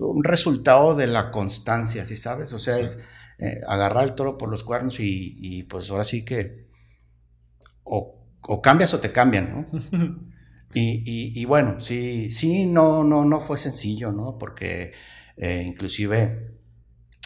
un 0.09 0.24
resultado 0.24 0.94
de 0.94 1.07
la 1.07 1.30
constancia 1.30 2.05
¿sí 2.05 2.16
sabes? 2.16 2.52
o 2.52 2.59
sea 2.59 2.76
Sí. 2.76 2.82
es 2.82 3.09
eh, 3.38 3.61
agarrar 3.66 4.05
el 4.05 4.14
toro 4.14 4.38
por 4.38 4.48
los 4.48 4.62
cuernos 4.62 5.00
y, 5.00 5.36
y, 5.40 5.64
pues 5.64 5.90
ahora 5.90 6.05
sí 6.05 6.24
que 6.24 6.68
o, 7.82 8.24
o 8.42 8.62
cambias 8.62 8.94
o 8.94 9.00
te 9.00 9.11
cambian, 9.12 9.50
¿no? 9.50 9.66
Y, 10.76 11.44
bueno, 11.44 11.80
sí, 11.80 12.30
sí, 12.30 12.66
no, 12.66 13.05
no, 13.05 13.24
no 13.24 13.40
fue 13.40 13.59
sencillo, 13.59 14.11
¿no? 14.11 14.38
Porque 14.38 14.92
eh, 15.36 15.62
inclusive 15.64 16.59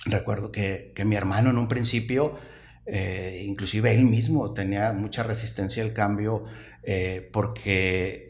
recuerdo 0.04 0.52
que, 0.52 0.92
mi 1.06 1.16
hermano 1.16 1.48
en 1.48 1.56
un 1.56 1.66
principio, 1.66 2.34
eh, 2.84 3.42
inclusive 3.46 3.94
él 3.94 4.04
mismo 4.04 4.52
tenía 4.52 4.92
mucha 4.92 5.22
resistencia 5.22 5.82
al 5.82 5.94
cambio 5.94 6.44
porque 7.32 8.28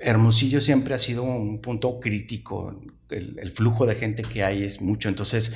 Hermosillo 0.00 0.60
siempre 0.60 0.94
ha 0.94 0.98
sido 0.98 1.22
un 1.22 1.60
punto 1.60 2.00
crítico, 2.00 2.80
el, 3.10 3.50
flujo 3.52 3.86
de 3.86 3.94
gente 3.94 4.22
que 4.22 4.44
hay 4.44 4.62
es 4.62 4.80
mucho, 4.80 5.08
entonces... 5.08 5.54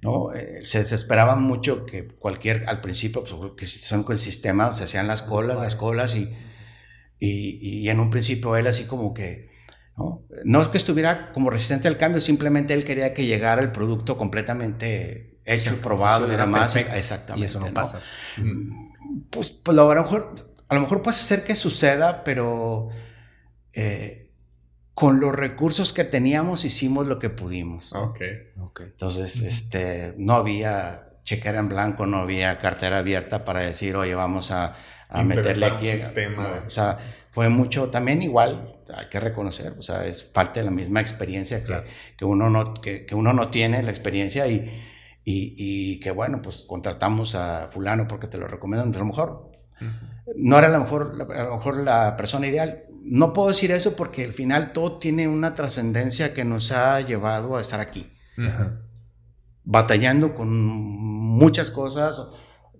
¿no? 0.00 0.28
se 0.62 0.78
desesperaba 0.78 1.34
mucho 1.34 1.84
que 1.84 2.06
cualquier, 2.06 2.68
al 2.68 2.80
principio, 2.80 3.24
pues, 3.24 3.52
que 3.56 3.66
son 3.66 4.04
con 4.04 4.12
el 4.12 4.20
sistema, 4.20 4.70
se 4.70 4.84
hacían 4.84 5.08
las 5.08 5.22
colas, 5.22 5.56
las 5.56 5.74
colas 5.74 6.14
y, 6.14 6.32
y, 7.18 7.88
en 7.88 8.00
un 8.00 8.10
principio 8.10 8.56
él 8.56 8.66
así 8.66 8.84
como 8.84 9.12
que, 9.12 9.50
¿no? 9.96 10.24
no 10.44 10.62
es 10.62 10.68
que 10.68 10.78
estuviera 10.78 11.32
como 11.32 11.50
resistente 11.50 11.88
al 11.88 11.96
cambio, 11.96 12.20
simplemente 12.20 12.74
él 12.74 12.84
quería 12.84 13.12
que 13.12 13.26
llegara 13.26 13.60
el 13.60 13.72
producto 13.72 14.16
completamente 14.16 15.40
hecho, 15.44 15.74
y 15.74 15.76
probado, 15.76 16.30
y 16.30 16.34
era 16.34 16.46
más. 16.46 16.76
Exactamente. 16.76 17.42
Y 17.42 17.44
eso 17.46 17.60
no, 17.60 17.72
pasa. 17.72 18.00
Pues, 19.30 19.50
pues 19.50 19.76
a, 19.76 19.80
lo 19.80 19.94
mejor, 19.94 20.34
a 20.68 20.74
lo 20.74 20.80
mejor 20.80 21.02
puede 21.02 21.16
ser 21.16 21.44
que 21.44 21.56
suceda, 21.56 22.22
pero 22.22 22.88
eh, 23.72 24.17
con 24.98 25.20
los 25.20 25.32
recursos 25.32 25.92
que 25.92 26.02
teníamos 26.02 26.64
hicimos 26.64 27.06
lo 27.06 27.20
que 27.20 27.30
pudimos. 27.30 27.94
Ok. 28.56 28.80
Entonces, 28.80 29.42
este, 29.42 30.12
no 30.18 30.34
había 30.34 31.10
chequera 31.22 31.60
en 31.60 31.68
blanco, 31.68 32.04
no 32.04 32.16
había 32.16 32.58
cartera 32.58 32.98
abierta 32.98 33.44
para 33.44 33.60
decir, 33.60 33.94
oye, 33.94 34.16
vamos 34.16 34.50
a 34.50 34.74
a 35.08 35.22
meterle 35.22 35.66
aquí. 35.66 35.88
Sistema. 35.88 36.64
O 36.66 36.70
sea, 36.70 36.98
fue 37.30 37.48
mucho, 37.48 37.90
también 37.90 38.22
igual, 38.22 38.80
hay 38.92 39.06
que 39.06 39.20
reconocer, 39.20 39.76
o 39.78 39.82
sea, 39.82 40.04
es 40.04 40.24
parte 40.24 40.58
de 40.58 40.64
la 40.64 40.72
misma 40.72 41.00
experiencia 41.00 41.62
que, 41.62 41.84
que 42.16 42.24
uno, 42.24 42.50
no, 42.50 42.74
que, 42.74 43.06
que, 43.06 43.14
uno 43.14 43.32
no 43.32 43.50
tiene, 43.50 43.84
la 43.84 43.90
experiencia 43.90 44.48
y, 44.48 44.82
y, 45.24 45.54
y, 45.56 46.00
que 46.00 46.10
bueno, 46.10 46.42
pues 46.42 46.64
contratamos 46.66 47.36
a 47.36 47.68
fulano 47.68 48.08
porque 48.08 48.26
te 48.26 48.36
lo 48.36 48.48
recomiendo, 48.48 48.98
a 48.98 48.98
lo 48.98 49.06
mejor 49.06 49.52
no 50.36 50.58
era 50.58 50.68
a 50.68 50.70
lo 50.70 50.80
mejor, 50.80 51.14
a 51.34 51.44
lo 51.44 51.56
mejor 51.56 51.76
la 51.78 52.16
persona 52.16 52.46
ideal. 52.46 52.84
No 53.02 53.32
puedo 53.32 53.48
decir 53.48 53.70
eso 53.72 53.96
porque 53.96 54.24
al 54.24 54.32
final 54.32 54.72
todo 54.72 54.98
tiene 54.98 55.28
una 55.28 55.54
trascendencia 55.54 56.34
que 56.34 56.44
nos 56.44 56.72
ha 56.72 57.00
llevado 57.00 57.56
a 57.56 57.60
estar 57.60 57.80
aquí. 57.80 58.12
Batallando 59.64 60.34
con 60.34 60.50
muchas 60.62 61.70
cosas, 61.70 62.22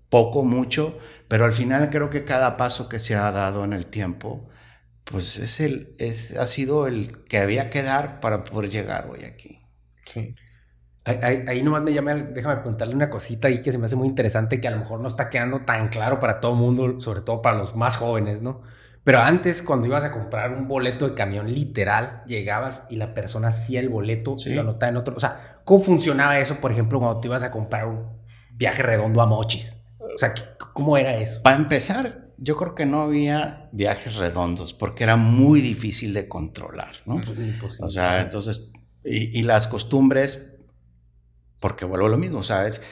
poco, 0.08 0.44
mucho, 0.44 0.98
pero 1.28 1.44
al 1.44 1.52
final 1.52 1.90
creo 1.90 2.10
que 2.10 2.24
cada 2.24 2.56
paso 2.56 2.88
que 2.88 2.98
se 2.98 3.14
ha 3.14 3.30
dado 3.32 3.64
en 3.64 3.72
el 3.72 3.86
tiempo, 3.86 4.48
pues 5.04 5.38
es 5.38 5.60
el, 5.60 5.94
es, 5.98 6.36
ha 6.36 6.46
sido 6.46 6.86
el 6.86 7.24
que 7.24 7.38
había 7.38 7.70
que 7.70 7.82
dar 7.82 8.20
para 8.20 8.44
poder 8.44 8.70
llegar 8.70 9.08
hoy 9.10 9.24
aquí. 9.24 9.60
Sí. 10.06 10.34
Ahí, 11.04 11.44
ahí, 11.46 11.62
nomás 11.62 11.82
me 11.82 11.94
llama, 11.94 12.14
déjame 12.14 12.56
preguntarle 12.56 12.94
una 12.94 13.08
cosita 13.08 13.48
ahí 13.48 13.62
que 13.62 13.72
se 13.72 13.78
me 13.78 13.86
hace 13.86 13.96
muy 13.96 14.08
interesante, 14.08 14.60
que 14.60 14.68
a 14.68 14.70
lo 14.70 14.78
mejor 14.78 15.00
no 15.00 15.08
está 15.08 15.30
quedando 15.30 15.60
tan 15.60 15.88
claro 15.88 16.20
para 16.20 16.38
todo 16.38 16.52
el 16.52 16.58
mundo, 16.58 17.00
sobre 17.00 17.22
todo 17.22 17.40
para 17.40 17.56
los 17.56 17.74
más 17.74 17.96
jóvenes, 17.96 18.42
¿no? 18.42 18.62
Pero 19.08 19.22
antes, 19.22 19.62
cuando 19.62 19.86
ibas 19.86 20.04
a 20.04 20.12
comprar 20.12 20.52
un 20.52 20.68
boleto 20.68 21.08
de 21.08 21.14
camión 21.14 21.50
literal, 21.50 22.22
llegabas 22.26 22.88
y 22.90 22.96
la 22.96 23.14
persona 23.14 23.48
hacía 23.48 23.80
el 23.80 23.88
boleto 23.88 24.36
y 24.44 24.50
lo 24.50 24.60
anotaba 24.60 24.90
en 24.90 24.98
otro. 24.98 25.16
O 25.16 25.18
sea, 25.18 25.62
¿cómo 25.64 25.82
funcionaba 25.82 26.38
eso, 26.38 26.56
por 26.56 26.72
ejemplo, 26.72 26.98
cuando 26.98 27.18
te 27.18 27.28
ibas 27.28 27.42
a 27.42 27.50
comprar 27.50 27.86
un 27.86 28.04
viaje 28.52 28.82
redondo 28.82 29.22
a 29.22 29.26
Mochis? 29.26 29.80
O 29.98 30.18
sea, 30.18 30.34
¿cómo 30.74 30.98
era 30.98 31.16
eso? 31.16 31.40
Para 31.40 31.56
empezar, 31.56 32.32
yo 32.36 32.58
creo 32.58 32.74
que 32.74 32.84
no 32.84 33.00
había 33.00 33.70
viajes 33.72 34.16
redondos 34.16 34.74
porque 34.74 35.04
era 35.04 35.16
muy 35.16 35.62
difícil 35.62 36.12
de 36.12 36.28
controlar, 36.28 36.92
¿no? 37.06 37.18
Pues 37.62 37.80
o 37.80 37.88
sea, 37.88 38.20
entonces, 38.20 38.72
y, 39.02 39.40
las 39.40 39.68
costumbres, 39.68 40.50
porque 41.60 41.86
vuelvo 41.86 42.08
a 42.08 42.10
lo 42.10 42.18
mismo, 42.18 42.42
¿sabes? 42.42 42.82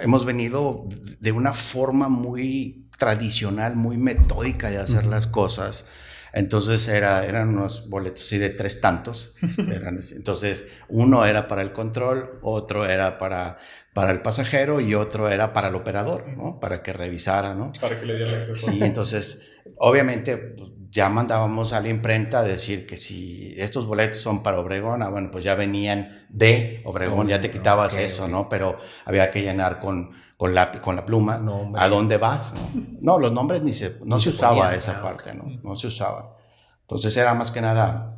Hemos 0.00 0.24
venido 0.24 0.86
de 1.20 1.32
una 1.32 1.52
forma 1.52 2.08
muy 2.08 2.87
tradicional, 2.98 3.74
muy 3.76 3.96
metódica 3.96 4.70
de 4.70 4.78
hacer 4.78 5.04
las 5.04 5.26
cosas. 5.26 5.88
Entonces 6.34 6.86
era, 6.88 7.24
eran 7.24 7.48
unos 7.48 7.88
boletos 7.88 8.26
así 8.26 8.36
de 8.36 8.50
tres 8.50 8.82
tantos. 8.82 9.32
entonces 10.16 10.68
uno 10.88 11.24
era 11.24 11.48
para 11.48 11.62
el 11.62 11.72
control, 11.72 12.38
otro 12.42 12.84
era 12.84 13.16
para 13.16 13.58
para 13.98 14.12
el 14.12 14.20
pasajero 14.20 14.80
y 14.80 14.94
otro 14.94 15.28
era 15.28 15.52
para 15.52 15.70
el 15.70 15.74
operador, 15.74 16.28
¿no? 16.28 16.60
Para 16.60 16.84
que 16.84 16.92
revisara, 16.92 17.52
¿no? 17.54 17.72
Para 17.80 17.98
que 17.98 18.06
le 18.06 18.16
diera 18.16 18.38
acceso. 18.38 18.70
Sí, 18.70 18.78
entonces, 18.80 19.50
obviamente, 19.76 20.36
pues, 20.36 20.70
ya 20.88 21.08
mandábamos 21.08 21.72
a 21.72 21.80
la 21.80 21.88
imprenta 21.88 22.38
a 22.38 22.42
decir 22.44 22.86
que 22.86 22.96
si 22.96 23.56
estos 23.58 23.86
boletos 23.86 24.18
son 24.18 24.44
para 24.44 24.60
Obregón, 24.60 25.02
ah, 25.02 25.08
bueno, 25.08 25.32
pues 25.32 25.42
ya 25.42 25.56
venían 25.56 26.26
de 26.28 26.80
Obregón, 26.84 27.26
ya 27.26 27.40
te 27.40 27.50
quitabas 27.50 27.96
eso, 27.96 28.28
¿no? 28.28 28.48
Pero 28.48 28.78
había 29.04 29.32
que 29.32 29.42
llenar 29.42 29.80
con, 29.80 30.12
con, 30.38 30.54
la, 30.54 30.70
con 30.70 30.94
la 30.94 31.04
pluma 31.04 31.42
a 31.74 31.88
dónde 31.88 32.16
vas, 32.16 32.54
¿no? 32.54 32.70
No, 33.00 33.18
los 33.18 33.32
nombres 33.32 33.60
ni 33.62 33.72
se, 33.72 33.98
no 34.04 34.20
se, 34.20 34.30
usaba 34.30 34.72
esa 34.72 35.02
parte, 35.02 35.34
¿no? 35.34 35.46
No 35.64 35.74
se 35.74 35.88
usaba. 35.88 36.36
Entonces 36.82 37.16
era 37.16 37.34
más 37.34 37.50
que 37.50 37.60
nada 37.60 38.16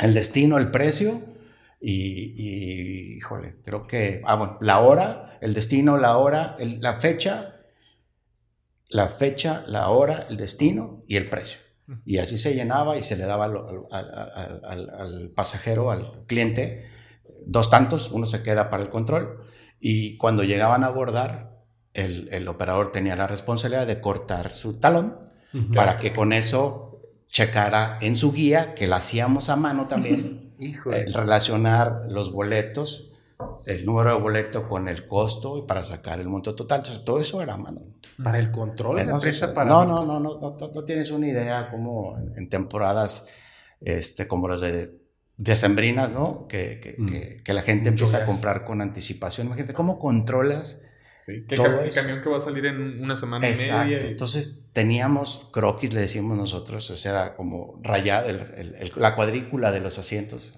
el 0.00 0.12
destino, 0.12 0.58
el 0.58 0.72
precio 0.72 1.22
y, 1.80 3.16
híjole, 3.16 3.58
creo 3.62 3.86
que, 3.86 4.22
ah, 4.26 4.34
bueno, 4.34 4.58
la 4.60 4.80
hora, 4.80 5.38
el 5.40 5.54
destino, 5.54 5.96
la 5.96 6.16
hora, 6.16 6.56
la 6.58 6.94
fecha, 6.94 7.54
la 8.88 9.08
fecha, 9.08 9.62
la 9.68 9.88
hora, 9.90 10.26
el 10.28 10.36
destino 10.36 11.04
y 11.06 11.14
el 11.14 11.28
precio. 11.28 11.60
Y 12.04 12.18
así 12.18 12.38
se 12.38 12.56
llenaba 12.56 12.98
y 12.98 13.04
se 13.04 13.16
le 13.16 13.24
daba 13.24 13.44
al, 13.44 15.30
pasajero, 15.36 15.92
al 15.92 16.24
cliente, 16.26 16.90
dos 17.46 17.70
tantos, 17.70 18.10
uno 18.10 18.26
se 18.26 18.42
queda 18.42 18.68
para 18.68 18.82
el 18.82 18.90
control 18.90 19.45
y 19.88 20.16
cuando 20.16 20.42
llegaban 20.42 20.82
a 20.82 20.88
abordar, 20.88 21.62
el, 21.94 22.48
operador 22.48 22.90
tenía 22.90 23.14
la 23.14 23.28
responsabilidad 23.28 23.86
de 23.86 24.00
cortar 24.00 24.52
su 24.52 24.80
talón 24.80 25.20
para 25.72 26.00
que 26.00 26.12
con 26.12 26.32
eso 26.32 27.00
checara 27.28 27.96
en 28.00 28.16
su 28.16 28.32
guía, 28.32 28.74
que 28.74 28.88
la 28.88 28.96
hacíamos 28.96 29.48
a 29.48 29.54
mano 29.54 29.86
también. 29.86 30.56
Relacionar 31.14 32.02
los 32.08 32.32
boletos, 32.32 33.12
el 33.64 33.86
número 33.86 34.16
de 34.16 34.20
boleto 34.20 34.68
con 34.68 34.88
el 34.88 35.06
costo 35.06 35.56
y 35.56 35.62
para 35.62 35.84
sacar 35.84 36.18
el 36.18 36.26
monto 36.26 36.56
total. 36.56 36.80
Entonces, 36.80 37.04
todo 37.04 37.20
eso 37.20 37.40
era 37.40 37.56
mano. 37.56 37.82
Para 38.20 38.40
el 38.40 38.50
control 38.50 38.96
de 38.96 39.04
la 39.04 39.12
empresa, 39.12 39.54
para 39.54 39.70
no, 39.70 39.84
no, 39.84 40.04
no, 40.04 40.18
no, 40.18 40.40
no, 40.40 40.56
no, 40.58 40.84
tienes 40.84 41.12
una 41.12 41.28
idea 41.28 41.70
como 41.70 42.18
en 42.34 42.48
temporadas 42.48 43.28
este, 43.80 44.26
como 44.26 44.48
las 44.48 44.62
de 44.62 45.05
decembrinas, 45.36 46.12
¿no? 46.12 46.46
Que, 46.48 46.80
que, 46.80 46.94
mm. 46.96 47.42
que, 47.42 47.52
la 47.52 47.62
gente 47.62 47.88
empieza 47.88 48.18
a 48.18 48.26
comprar 48.26 48.64
con 48.64 48.80
anticipación. 48.80 49.46
Imagínate, 49.48 49.74
¿cómo 49.74 49.98
controlas 49.98 50.82
Sí, 51.26 51.42
que 51.42 51.56
el 51.56 51.92
camión 51.92 52.22
que 52.22 52.28
va 52.28 52.36
a 52.36 52.40
salir 52.40 52.66
en 52.66 53.02
una 53.02 53.16
semana 53.16 53.48
y 53.50 53.52
media. 53.52 53.98
Entonces 53.98 54.66
teníamos 54.72 55.48
croquis, 55.52 55.92
le 55.92 55.98
decimos 55.98 56.36
nosotros, 56.36 56.88
o 56.88 56.96
sea, 56.96 57.10
era 57.10 57.34
como 57.34 57.80
rayada, 57.82 58.32
la 58.94 59.16
cuadrícula 59.16 59.72
de 59.72 59.80
los 59.80 59.98
asientos. 59.98 60.56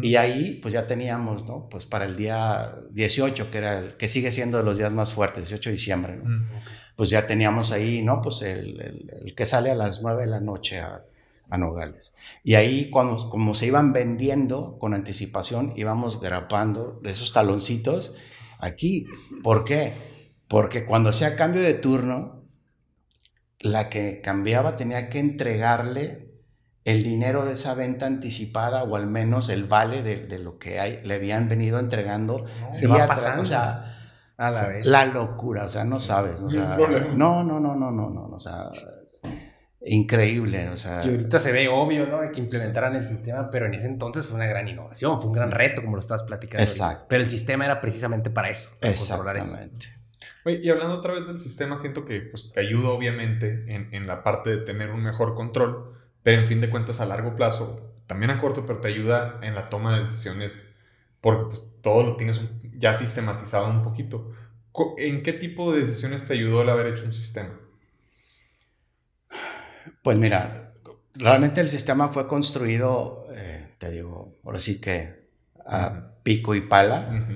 Y 0.00 0.14
ahí 0.14 0.60
pues 0.62 0.72
ya 0.72 0.86
teníamos, 0.86 1.44
¿no? 1.46 1.68
Pues 1.68 1.86
para 1.86 2.04
el 2.04 2.14
día 2.14 2.76
18, 2.92 3.50
que 3.50 3.58
era 3.58 3.80
el 3.80 3.96
que 3.96 4.06
sigue 4.06 4.30
siendo 4.30 4.58
de 4.58 4.64
los 4.64 4.78
días 4.78 4.94
más 4.94 5.12
fuertes, 5.12 5.48
18 5.48 5.70
de 5.70 5.74
diciembre, 5.74 6.16
¿no? 6.22 6.46
Pues 6.94 7.10
ya 7.10 7.26
teníamos 7.26 7.72
ahí, 7.72 8.00
¿no? 8.00 8.20
Pues 8.20 8.42
el, 8.42 9.34
que 9.36 9.44
sale 9.44 9.72
a 9.72 9.74
las 9.74 10.02
9 10.02 10.22
de 10.22 10.28
la 10.28 10.40
noche 10.40 10.78
a, 10.78 11.02
a 11.50 11.58
Nogales. 11.58 12.14
Y 12.42 12.54
ahí, 12.54 12.90
cuando, 12.90 13.30
como 13.30 13.54
se 13.54 13.66
iban 13.66 13.92
vendiendo 13.92 14.78
con 14.78 14.94
anticipación, 14.94 15.72
íbamos 15.76 16.20
grapando 16.20 17.00
esos 17.04 17.32
taloncitos 17.32 18.14
aquí. 18.58 19.06
¿Por 19.42 19.64
qué? 19.64 19.92
Porque 20.48 20.84
cuando 20.84 21.10
hacía 21.10 21.36
cambio 21.36 21.62
de 21.62 21.74
turno, 21.74 22.44
la 23.58 23.88
que 23.88 24.20
cambiaba 24.20 24.76
tenía 24.76 25.08
que 25.08 25.18
entregarle 25.18 26.26
el 26.84 27.02
dinero 27.02 27.44
de 27.44 27.54
esa 27.54 27.74
venta 27.74 28.06
anticipada 28.06 28.84
o 28.84 28.94
al 28.94 29.08
menos 29.08 29.48
el 29.48 29.64
vale 29.64 30.02
de, 30.02 30.38
lo 30.38 30.56
que 30.58 31.00
le 31.02 31.14
habían 31.14 31.48
venido 31.48 31.80
entregando. 31.80 32.44
Se 32.70 32.86
va 32.86 33.06
pasando. 33.08 33.42
a 34.36 34.50
la 34.50 34.68
vez. 34.68 34.86
La 34.86 35.06
locura, 35.06 35.64
o 35.64 35.68
sea, 35.68 35.84
no 35.84 36.00
sabes. 36.00 36.40
no, 36.40 37.42
no, 37.42 37.42
no, 37.42 37.74
no, 37.74 37.90
no, 37.90 38.10
no, 38.10 38.28
o 38.32 38.38
sea, 38.38 38.70
increíble, 39.86 40.68
o 40.68 40.76
sea. 40.76 41.04
Y 41.04 41.10
ahorita 41.10 41.38
se 41.38 41.52
ve 41.52 41.68
obvio, 41.68 42.06
¿no? 42.06 42.20
Que 42.32 42.40
implementaran 42.40 42.96
el 42.96 43.06
sistema, 43.06 43.50
pero 43.50 43.66
en 43.66 43.74
ese 43.74 43.88
entonces 43.88 44.26
fue 44.26 44.36
una 44.36 44.46
gran 44.46 44.68
innovación, 44.68 45.18
fue 45.18 45.26
un 45.26 45.32
gran 45.32 45.50
reto, 45.50 45.82
como 45.82 45.96
lo 45.96 46.00
estabas 46.00 46.22
platicando. 46.24 46.62
Exacto. 46.62 47.06
Pero 47.08 47.22
el 47.22 47.28
sistema 47.28 47.64
era 47.64 47.80
precisamente 47.80 48.30
para 48.30 48.50
eso, 48.50 48.70
para 48.80 48.94
controlar 48.94 49.36
eso. 49.38 49.56
Oye, 50.44 50.60
y 50.62 50.70
hablando 50.70 50.94
otra 50.94 51.14
vez 51.14 51.26
del 51.26 51.38
sistema, 51.38 51.76
siento 51.78 52.04
que 52.04 52.20
pues, 52.20 52.52
te 52.52 52.60
ayuda 52.60 52.90
obviamente 52.90 53.64
en, 53.68 53.92
en, 53.92 54.06
la 54.06 54.22
parte 54.22 54.50
de 54.50 54.58
tener 54.58 54.90
un 54.90 55.02
mejor 55.02 55.34
control, 55.34 55.94
pero 56.22 56.40
en 56.40 56.46
fin 56.46 56.60
de 56.60 56.70
cuentas 56.70 57.00
a 57.00 57.06
largo 57.06 57.34
plazo, 57.34 57.92
también 58.06 58.30
a 58.30 58.40
corto, 58.40 58.64
pero 58.64 58.80
te 58.80 58.88
ayuda 58.88 59.40
en 59.42 59.54
la 59.54 59.68
toma 59.68 59.96
de 59.96 60.04
decisiones, 60.04 60.68
porque 61.20 61.46
pues, 61.46 61.68
todo 61.82 62.02
lo 62.04 62.16
tienes 62.16 62.40
ya 62.74 62.94
sistematizado 62.94 63.70
un 63.70 63.82
poquito. 63.82 64.32
¿En 64.98 65.22
qué 65.22 65.32
tipo 65.32 65.72
de 65.72 65.80
decisiones 65.80 66.26
te 66.26 66.34
ayudó 66.34 66.62
el 66.62 66.68
haber 66.68 66.88
hecho 66.88 67.06
un 67.06 67.12
sistema? 67.12 67.58
Pues 70.02 70.16
mira, 70.16 70.66
realmente 71.14 71.60
el 71.60 71.70
sistema 71.70 72.08
fue 72.08 72.26
construido, 72.26 73.26
eh, 73.32 73.74
te 73.78 73.90
digo, 73.90 74.36
ahora 74.44 74.58
sí 74.58 74.80
que 74.80 75.26
a 75.66 76.12
pico 76.22 76.54
y 76.54 76.62
pala. 76.62 77.26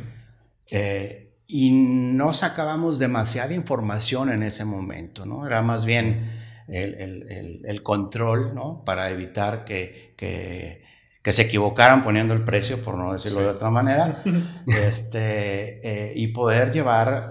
Eh, 0.70 1.34
y 1.46 1.72
no 1.72 2.32
sacábamos 2.32 2.98
demasiada 2.98 3.54
información 3.54 4.30
en 4.30 4.42
ese 4.44 4.64
momento, 4.64 5.26
¿no? 5.26 5.46
Era 5.46 5.62
más 5.62 5.84
bien 5.84 6.30
el, 6.68 6.94
el, 6.94 7.62
el, 7.64 7.82
control, 7.82 8.54
¿no? 8.54 8.84
Para 8.84 9.10
evitar 9.10 9.64
que, 9.64 10.14
que, 10.16 10.84
que, 11.22 11.32
se 11.32 11.42
equivocaran 11.42 12.02
poniendo 12.02 12.34
el 12.34 12.44
precio, 12.44 12.80
por 12.82 12.96
no 12.96 13.12
decirlo 13.12 13.40
de 13.40 13.48
otra 13.48 13.70
manera, 13.70 14.14
este, 14.68 15.80
eh, 15.82 16.12
y 16.14 16.28
poder 16.28 16.70
llevar 16.70 17.30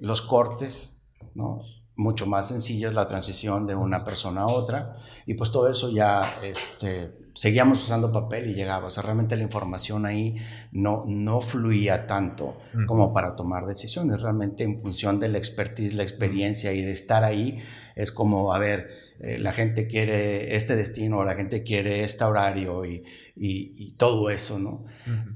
los 0.00 0.20
cortes, 0.20 1.06
¿no? 1.34 1.62
Mucho 1.96 2.26
más 2.26 2.48
sencillas 2.48 2.92
la 2.94 3.06
transición 3.06 3.66
de 3.66 3.74
una 3.74 4.02
persona 4.02 4.42
a 4.42 4.46
otra, 4.46 4.96
y 5.26 5.34
pues 5.34 5.52
todo 5.52 5.68
eso 5.70 5.90
ya, 5.90 6.22
este, 6.42 7.12
seguíamos 7.34 7.82
usando 7.82 8.12
papel 8.12 8.48
y 8.48 8.54
llegaba. 8.54 8.86
O 8.86 8.90
sea, 8.90 9.02
realmente 9.02 9.36
la 9.36 9.42
información 9.42 10.06
ahí 10.06 10.36
no, 10.72 11.04
no 11.06 11.40
fluía 11.40 12.06
tanto 12.06 12.58
como 12.86 13.12
para 13.12 13.36
tomar 13.36 13.66
decisiones. 13.66 14.22
Realmente 14.22 14.64
en 14.64 14.78
función 14.78 15.20
de 15.20 15.28
la 15.28 15.38
expertise, 15.38 15.94
la 15.94 16.02
experiencia 16.02 16.72
y 16.72 16.82
de 16.82 16.92
estar 16.92 17.24
ahí, 17.24 17.58
es 17.96 18.12
como, 18.12 18.54
a 18.54 18.58
ver, 18.58 18.88
eh, 19.20 19.38
la 19.38 19.52
gente 19.52 19.86
quiere 19.86 20.56
este 20.56 20.76
destino, 20.76 21.24
la 21.24 21.34
gente 21.34 21.62
quiere 21.62 22.02
este 22.02 22.24
horario 22.24 22.84
y, 22.84 23.04
y, 23.36 23.92
todo 23.96 24.30
eso, 24.30 24.58
¿no? 24.58 24.84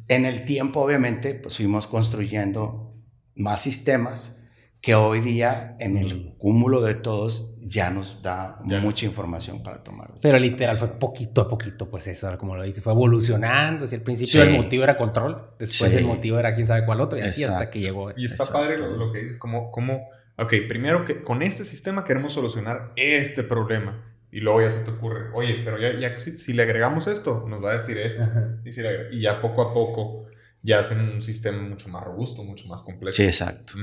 En 0.09 0.25
el 0.25 0.45
tiempo, 0.45 0.81
obviamente, 0.81 1.35
pues 1.35 1.57
fuimos 1.57 1.87
construyendo 1.87 2.95
más 3.37 3.63
sistemas 3.63 4.38
que 4.81 4.95
hoy 4.95 5.21
día 5.21 5.77
en 5.81 5.97
el 5.97 6.35
cúmulo 6.39 6.81
de 6.81 6.95
todos 6.95 7.57
ya 7.63 7.91
nos 7.91 8.23
da 8.23 8.59
mucha 8.63 9.07
información 9.07 9.63
para 9.63 9.83
tomar 9.83 10.13
decisiones. 10.13 10.41
Pero 10.41 10.51
literal 10.53 10.77
fue 10.77 10.99
poquito 10.99 11.43
a 11.43 11.49
poquito, 11.49 11.91
pues 11.91 12.07
eso, 12.07 12.37
como 12.39 12.57
lo 12.57 12.63
dice, 12.63 12.81
fue 12.81 12.93
evolucionando. 12.93 13.87
Si 13.87 13.97
al 13.97 14.03
principio 14.03 14.43
el 14.43 14.57
motivo 14.57 14.85
era 14.85 14.97
control, 14.97 15.51
después 15.59 15.95
el 15.95 16.05
motivo 16.05 16.39
era 16.39 16.55
quién 16.55 16.67
sabe 16.67 16.87
cuál 16.87 17.01
otro, 17.01 17.19
y 17.19 17.23
así 17.23 17.45
hasta 17.45 17.71
que 17.71 17.81
llegó. 17.81 18.13
Y 18.17 18.27
está 18.27 18.47
padre 18.47 18.79
lo, 18.79 19.13
que 19.13 19.23
dices, 19.23 19.39
como, 19.39 19.71
como, 19.73 20.09
ok, 20.37 20.55
primero 20.69 21.05
que 21.05 21.23
con 21.23 21.43
este 21.43 21.65
sistema 21.65 22.05
queremos 22.05 22.33
solucionar 22.33 22.93
este 22.97 23.43
problema. 23.43 24.05
Y 24.31 24.41
luego 24.41 24.61
ya 24.61 24.71
se 24.71 24.85
te 24.85 24.91
ocurre, 24.91 25.31
oye, 25.33 25.63
pero 25.65 25.79
ya, 25.79 25.99
ya 25.99 26.21
si, 26.21 26.53
le 26.53 26.63
agregamos 26.63 27.07
esto, 27.07 27.47
nos 27.49 27.65
va 27.65 27.71
a 27.71 27.75
decir 27.75 27.97
esto. 27.97 28.25
Y, 28.65 28.73
si 28.73 28.83
y, 29.11 29.23
ya 29.23 29.41
poco 29.41 29.63
a 29.63 29.73
poco 29.73 30.27
ya 30.63 30.81
hacen 30.81 31.01
un 31.01 31.23
sistema 31.23 31.63
mucho 31.63 31.89
más 31.89 32.05
robusto, 32.05 32.45
mucho 32.45 32.67
más 32.67 32.83
completo. 32.83 33.17
Sí, 33.17 33.25
exacto. 33.25 33.75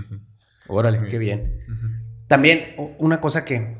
Órale, 0.68 1.08
qué 1.08 1.18
bien. 1.18 1.60
También 2.28 2.76
una 2.98 3.22
cosa 3.22 3.46
que, 3.46 3.78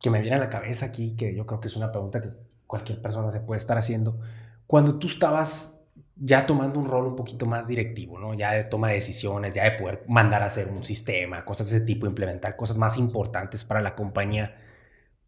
que 0.00 0.10
me 0.10 0.20
viene 0.20 0.36
a 0.36 0.40
la 0.40 0.48
cabeza 0.48 0.86
aquí, 0.86 1.14
que 1.16 1.34
yo 1.34 1.46
creo 1.46 1.60
que 1.60 1.68
es 1.68 1.76
una 1.76 1.92
pregunta 1.92 2.20
que 2.20 2.30
cualquier 2.66 3.02
persona 3.02 3.30
se 3.30 3.40
puede 3.40 3.58
estar 3.58 3.76
haciendo. 3.76 4.18
Cuando 4.66 4.98
tú 4.98 5.06
estabas 5.06 5.82
ya 6.16 6.46
tomando 6.46 6.78
un 6.78 6.86
rol 6.86 7.06
un 7.06 7.16
poquito 7.16 7.46
más 7.46 7.68
directivo, 7.68 8.18
¿no? 8.18 8.34
Ya 8.34 8.52
de 8.52 8.64
toma 8.64 8.88
de 8.88 8.94
decisiones, 8.94 9.54
ya 9.54 9.64
de 9.64 9.72
poder 9.72 10.04
mandar 10.08 10.42
a 10.42 10.46
hacer 10.46 10.68
un 10.68 10.84
sistema, 10.84 11.44
cosas 11.44 11.70
de 11.70 11.78
ese 11.78 11.86
tipo, 11.86 12.06
implementar 12.06 12.56
cosas 12.56 12.78
más 12.78 12.98
importantes 12.98 13.64
para 13.64 13.80
la 13.80 13.94
compañía. 13.94 14.56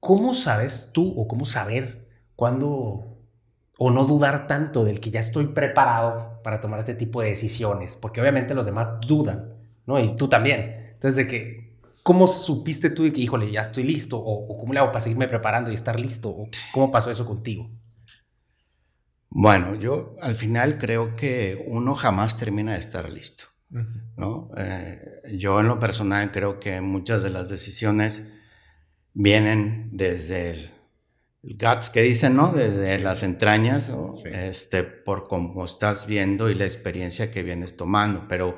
¿Cómo 0.00 0.34
sabes 0.34 0.90
tú 0.92 1.12
o 1.16 1.26
cómo 1.26 1.44
saber 1.44 2.08
cuándo 2.36 3.18
o 3.76 3.90
no 3.90 4.04
dudar 4.04 4.46
tanto 4.46 4.84
del 4.84 5.00
que 5.00 5.10
ya 5.10 5.20
estoy 5.20 5.48
preparado 5.48 6.40
para 6.42 6.60
tomar 6.60 6.78
este 6.78 6.94
tipo 6.94 7.22
de 7.22 7.28
decisiones? 7.28 7.96
Porque 7.96 8.20
obviamente 8.20 8.54
los 8.54 8.66
demás 8.66 9.00
dudan, 9.00 9.54
¿no? 9.86 9.98
Y 9.98 10.14
tú 10.16 10.28
también. 10.28 10.83
Entonces, 11.04 11.26
de 11.26 11.30
que, 11.30 11.76
¿cómo 12.02 12.26
supiste 12.26 12.88
tú 12.88 13.02
de 13.02 13.12
que, 13.12 13.20
híjole, 13.20 13.52
ya 13.52 13.60
estoy 13.60 13.82
listo? 13.84 14.16
O, 14.16 14.56
cómo 14.56 14.72
le 14.72 14.78
hago 14.78 14.90
para 14.90 15.00
seguirme 15.00 15.28
preparando 15.28 15.70
y 15.70 15.74
estar 15.74 16.00
listo? 16.00 16.30
¿O 16.30 16.48
¿Cómo 16.72 16.90
pasó 16.90 17.10
eso 17.10 17.26
contigo? 17.26 17.70
Bueno, 19.28 19.74
yo 19.74 20.16
al 20.22 20.34
final 20.34 20.78
creo 20.78 21.14
que 21.14 21.62
uno 21.68 21.94
jamás 21.94 22.38
termina 22.38 22.72
de 22.72 22.78
estar 22.78 23.10
listo. 23.10 23.44
¿no? 24.16 24.48
Eh, 24.56 24.98
yo 25.36 25.60
en 25.60 25.68
lo 25.68 25.78
personal 25.78 26.32
creo 26.32 26.58
que 26.58 26.80
muchas 26.80 27.22
de 27.22 27.28
las 27.28 27.50
decisiones 27.50 28.32
vienen 29.12 29.90
desde 29.92 30.50
el, 30.52 30.70
guts 31.42 31.90
que 31.90 32.00
dicen, 32.00 32.34
¿no? 32.34 32.50
Desde 32.52 32.98
las 32.98 33.22
entrañas, 33.22 33.90
o, 33.90 34.14
este, 34.24 34.84
por 34.84 35.28
cómo 35.28 35.66
estás 35.66 36.06
viendo 36.06 36.48
y 36.48 36.54
la 36.54 36.64
experiencia 36.64 37.30
que 37.30 37.42
vienes 37.42 37.76
tomando. 37.76 38.26
Pero 38.26 38.56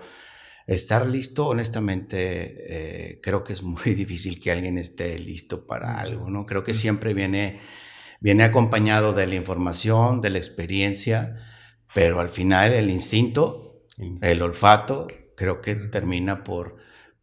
estar 0.67 1.07
listo, 1.07 1.47
honestamente, 1.49 3.11
eh, 3.11 3.21
creo 3.23 3.45
que 3.45 3.53
es 3.53 3.63
muy 3.63 3.83
difícil 3.95 4.41
que 4.41 4.51
alguien 4.51 4.79
esté 4.79 5.19
listo 5.19 5.67
para 5.67 5.99
algo, 6.01 6.29
¿no? 6.29 6.47
Creo 6.47 6.65
que 6.65 6.75
siempre 6.75 7.15
viene, 7.15 7.61
viene 8.21 8.45
acompañado 8.45 9.13
de 9.13 9.27
la 9.27 9.35
información, 9.37 10.21
de 10.21 10.31
la 10.31 10.39
experiencia, 10.39 11.37
pero 11.95 12.21
al 12.21 12.31
final 12.31 12.73
el 12.73 12.91
instinto, 12.91 13.85
el 14.21 14.43
olfato, 14.43 15.07
creo 15.37 15.61
que 15.61 15.75
termina 15.75 16.43
por, 16.45 16.77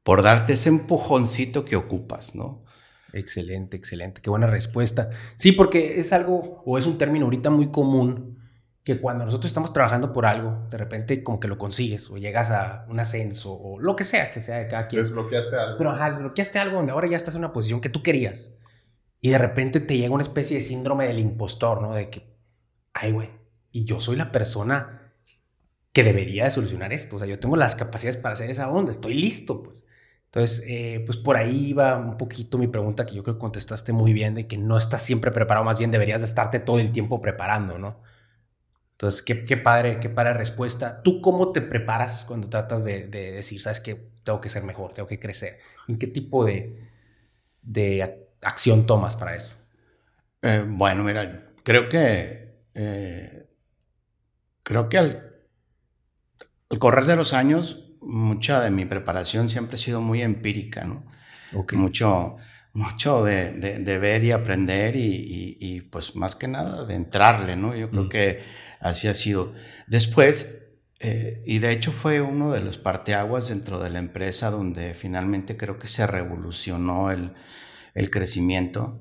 por 0.03 0.23
darte 0.23 0.53
ese 0.53 0.69
empujoncito 0.69 1.65
que 1.65 1.75
ocupas, 1.75 2.35
¿no? 2.35 2.63
Excelente, 3.11 3.77
excelente. 3.77 4.21
Qué 4.21 4.31
buena 4.31 4.47
respuesta. 4.47 5.11
Sí, 5.35 5.51
porque 5.51 5.99
es 5.99 6.13
algo, 6.13 6.63
o 6.65 6.79
es 6.79 6.87
un 6.87 6.97
término 6.97 7.25
ahorita 7.25 7.51
muy 7.51 7.69
común 7.69 8.32
que 8.83 8.99
cuando 8.99 9.23
nosotros 9.23 9.49
estamos 9.49 9.71
trabajando 9.71 10.11
por 10.11 10.25
algo, 10.25 10.67
de 10.69 10.77
repente 10.77 11.23
como 11.23 11.39
que 11.39 11.47
lo 11.47 11.57
consigues 11.57 12.09
o 12.09 12.17
llegas 12.17 12.51
a 12.51 12.85
un 12.89 12.99
ascenso 12.99 13.53
o 13.53 13.79
lo 13.79 13.95
que 13.95 14.03
sea 14.03 14.31
que 14.31 14.41
sea 14.41 14.57
de 14.57 14.67
cada 14.67 14.87
quien. 14.87 15.03
Desbloqueaste 15.03 15.55
algo. 15.55 15.77
Pero 15.77 15.91
ajá, 15.91 16.11
desbloqueaste 16.11 16.59
algo 16.59 16.77
donde 16.77 16.91
ahora 16.91 17.07
ya 17.07 17.15
estás 17.15 17.35
en 17.35 17.39
una 17.39 17.53
posición 17.53 17.79
que 17.79 17.89
tú 17.89 18.03
querías. 18.03 18.51
Y 19.21 19.29
de 19.29 19.37
repente 19.37 19.79
te 19.79 19.97
llega 19.97 20.13
una 20.13 20.23
especie 20.23 20.57
de 20.57 20.63
síndrome 20.63 21.07
del 21.07 21.19
impostor, 21.19 21.81
¿no? 21.81 21.93
De 21.93 22.09
que, 22.09 22.35
ay, 22.93 23.13
güey, 23.13 23.29
y 23.71 23.85
yo 23.85 24.01
soy 24.01 24.17
la 24.17 24.33
persona 24.33 25.13
que 25.93 26.03
debería 26.03 26.43
de 26.43 26.51
solucionar 26.51 26.91
esto. 26.91 27.15
O 27.15 27.19
sea, 27.19 27.27
yo 27.27 27.39
tengo 27.39 27.55
las 27.55 27.75
capacidades 27.75 28.17
para 28.17 28.33
hacer 28.33 28.49
esa 28.49 28.69
onda, 28.69 28.91
estoy 28.91 29.13
listo, 29.13 29.63
pues. 29.63 29.85
Entonces, 30.25 30.65
eh, 30.67 31.03
pues 31.05 31.17
por 31.17 31.37
ahí 31.37 31.71
va 31.71 31.95
un 31.97 32.17
poquito 32.17 32.57
mi 32.57 32.67
pregunta 32.67 33.05
que 33.05 33.15
yo 33.15 33.23
creo 33.23 33.35
que 33.35 33.39
contestaste 33.39 33.93
muy 33.93 34.11
bien, 34.11 34.33
de 34.35 34.47
que 34.47 34.57
no 34.57 34.77
estás 34.77 35.03
siempre 35.03 35.31
preparado, 35.31 35.63
más 35.63 35.77
bien 35.77 35.91
deberías 35.91 36.19
de 36.21 36.25
estarte 36.25 36.59
todo 36.59 36.79
el 36.79 36.91
tiempo 36.91 37.21
preparando, 37.21 37.77
¿no? 37.77 38.01
Entonces, 39.03 39.21
qué, 39.21 39.57
padre, 39.57 39.99
qué 39.99 40.07
padre 40.07 40.33
respuesta. 40.33 41.01
¿Tú 41.03 41.19
cómo 41.19 41.51
te 41.51 41.59
preparas 41.59 42.23
cuando 42.25 42.47
tratas 42.47 42.85
de, 42.85 43.09
decir, 43.09 43.61
sabes 43.61 43.81
que 43.81 43.95
tengo 44.23 44.39
que 44.39 44.47
ser 44.47 44.63
mejor, 44.63 44.93
tengo 44.93 45.09
que 45.09 45.19
crecer? 45.19 45.59
¿En 45.89 45.99
qué 45.99 46.07
tipo 46.07 46.45
de, 46.45 46.79
de 47.61 48.29
acción 48.41 48.85
tomas 48.85 49.17
para 49.17 49.35
eso? 49.35 49.55
Eh, 50.41 50.63
bueno, 50.65 51.03
mira, 51.03 51.49
creo 51.63 51.89
que 51.89 52.61
eh, 52.75 53.45
creo 54.63 54.87
que 54.87 54.97
al, 54.97 55.33
correr 56.79 57.03
de 57.03 57.17
los 57.17 57.33
años, 57.33 57.83
mucha 57.99 58.61
de 58.61 58.71
mi 58.71 58.85
preparación 58.85 59.49
siempre 59.49 59.75
ha 59.75 59.79
sido 59.79 59.99
muy 59.99 60.21
empírica, 60.21 60.85
¿no? 60.85 61.03
Mucho, 61.73 62.37
mucho 62.73 63.23
de, 63.23 63.97
ver 63.99 64.23
y 64.23 64.31
aprender 64.31 64.95
y, 64.95 65.81
pues 65.91 66.15
más 66.15 66.35
que 66.35 66.47
nada 66.47 66.85
de 66.85 66.95
entrarle, 66.95 67.55
¿no? 67.55 67.75
Yo 67.75 67.89
creo 67.89 68.05
mm. 68.05 68.09
que 68.09 68.43
así 68.79 69.07
ha 69.07 69.13
sido. 69.13 69.53
Después, 69.87 70.65
eh, 70.99 71.43
y 71.45 71.59
de 71.59 71.71
hecho 71.71 71.91
fue 71.91 72.21
uno 72.21 72.51
de 72.51 72.61
los 72.61 72.79
parteaguas 72.79 73.49
dentro 73.49 73.79
de 73.79 73.91
la 73.91 73.99
empresa 73.99 74.49
donde 74.49 74.95
finalmente 74.95 75.55
creo 75.55 75.77
que 75.77 75.87
se 75.87 76.07
revolucionó 76.07 77.11
el, 77.11 77.33
crecimiento. 78.09 78.99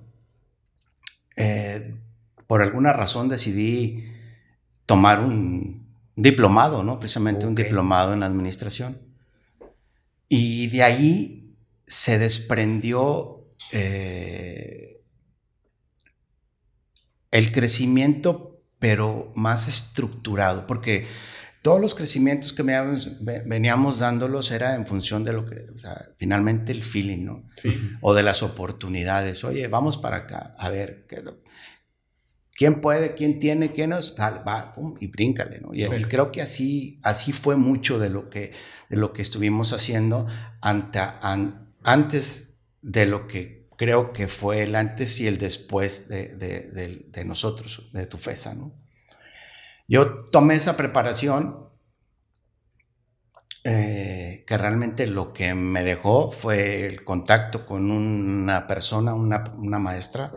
Eh, 1.37 1.95
por 2.47 2.61
alguna 2.61 2.93
razón 2.93 3.31
decidí 3.31 4.05
tomar 4.85 5.21
un 5.21 5.87
diplomado, 6.15 6.83
¿no? 6.83 6.99
Precisamente 6.99 7.47
un 7.47 7.55
diplomado 7.55 8.13
en 8.13 8.23
administración. 8.23 8.99
Y 10.29 10.67
de 10.67 10.83
ahí 10.83 11.57
se 11.87 12.19
desprendió 12.19 13.42
eh, 13.71 15.03
el 17.31 17.53
crecimiento, 17.53 18.63
pero 18.79 19.33
más 19.35 19.69
estructurado, 19.69 20.67
porque 20.67 21.07
todos 21.63 21.81
los 21.81 21.95
crecimientos 21.95 22.53
que 22.53 22.65
veníamos 22.65 24.01
dándolos 24.01 24.51
era 24.51 24.75
en 24.75 24.85
función 24.85 25.23
de 25.23 25.33
lo 25.33 25.47
que, 25.47 25.65
o 25.73 25.79
sea, 25.79 26.09
finalmente 26.19 26.73
el 26.73 26.83
feeling, 26.83 27.25
¿no? 27.25 27.49
Sí. 27.55 27.81
O 28.01 28.15
de 28.15 28.25
las 28.25 28.43
oportunidades. 28.43 29.45
Oye, 29.45 29.69
vamos 29.69 29.97
para 29.97 30.17
acá, 30.17 30.57
a 30.59 30.69
ver, 30.71 31.07
¿quién 32.53 32.81
puede? 32.81 33.15
¿Quién 33.15 33.39
tiene? 33.39 33.73
¿Quién 33.73 33.91
nos? 33.91 34.17
va, 34.19 34.75
y 34.99 35.07
bríncale, 35.07 35.61
¿no? 35.61 35.73
Y, 35.73 35.85
creo 36.05 36.33
que 36.33 36.43
así, 36.43 36.99
así 37.05 37.33
fue 37.33 37.55
mucho 37.55 38.01
de 38.01 38.11
lo 38.11 38.29
que, 38.29 38.53
de 38.91 38.97
lo 38.97 39.13
que 39.13 39.23
estuvimos 39.23 39.73
haciendo 39.73 40.27
ante, 40.61 40.99
antes 41.85 42.52
de 42.83 43.07
lo 43.07 43.27
que 43.27 43.63
creo 43.77 44.13
que 44.13 44.29
fue 44.29 44.63
el 44.63 44.75
antes 44.75 45.21
y 45.21 45.27
el 45.27 45.39
después 45.39 46.09
de, 46.09 47.25
nosotros, 47.25 47.89
de 47.93 48.07
tu 48.07 48.19
FESA. 48.19 48.55
¿no? 48.55 48.75
Yo 49.89 50.29
tomé 50.31 50.55
esa 50.55 50.77
preparación 50.77 51.69
eh, 53.65 54.45
que 54.47 54.59
realmente 54.59 55.07
lo 55.07 55.33
que 55.33 55.55
me 55.55 55.85
dejó 55.85 56.33
fue 56.33 56.87
el 56.87 57.05
contacto 57.05 57.65
con 57.65 57.91
una 57.91 58.67
persona, 58.67 59.15
una, 59.15 59.79
maestra, 59.79 60.33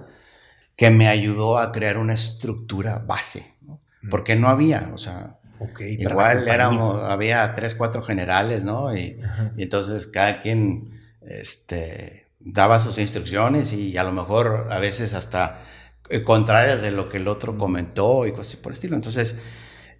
que 0.76 0.91
me 0.91 1.08
ayudó 1.08 1.58
a 1.58 1.72
crear 1.72 1.98
una 1.98 2.14
estructura 2.14 3.00
base, 3.00 3.56
¿no? 3.62 3.82
porque 4.10 4.36
no 4.36 4.50
había, 4.50 4.91
o 4.93 4.98
sea, 4.98 5.39
igual 5.80 6.48
éramos, 6.48 7.04
había 7.04 7.54
tres, 7.54 7.76
cuatro 7.76 8.04
generales, 8.04 8.64
¿no? 8.64 8.96
Y, 8.96 9.20
y, 9.56 9.64
entonces 9.64 10.06
cada 10.06 10.41
quien 10.41 11.02
este, 11.22 12.24
daba 12.46 12.80
sus 12.80 12.98
instrucciones 13.00 13.74
y 13.74 13.98
a 13.98 14.04
lo 14.04 14.14
mejor 14.14 14.68
a 14.72 14.80
veces 14.80 15.14
hasta 15.14 15.62
eh, 16.10 16.24
contrarias 16.24 16.82
de 16.84 16.91
lo 16.91 17.10
que 17.10 17.18
el 17.18 17.28
otro 17.28 17.58
comentó 17.58 18.26
y 18.28 18.32
cosas 18.32 18.56
por 18.58 18.72
el 18.72 18.76
estilo. 18.76 18.96
Entonces, 18.96 19.36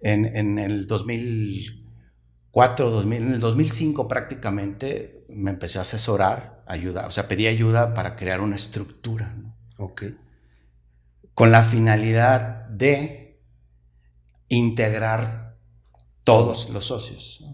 en, 0.00 0.24
en 0.36 0.58
el 0.58 0.86
2004, 0.86 2.90
2000, 2.90 3.22
en 3.22 3.34
el 3.34 3.40
2005 3.40 4.06
prácticamente 4.06 5.24
me 5.28 5.50
empecé 5.50 5.78
a 5.78 5.82
asesorar, 5.82 6.62
ayuda, 6.66 7.06
o 7.06 7.10
sea, 7.10 7.28
pedí 7.28 7.48
ayuda 7.48 7.94
para 7.94 8.14
crear 8.14 8.40
una 8.40 8.56
estructura, 8.56 9.34
¿no? 9.36 9.56
Ok. 9.78 10.04
Con 11.34 11.50
la 11.50 11.62
finalidad 11.62 12.66
de 12.68 13.42
integrar 14.48 15.58
todos 16.24 16.70
los 16.70 16.86
socios. 16.86 17.44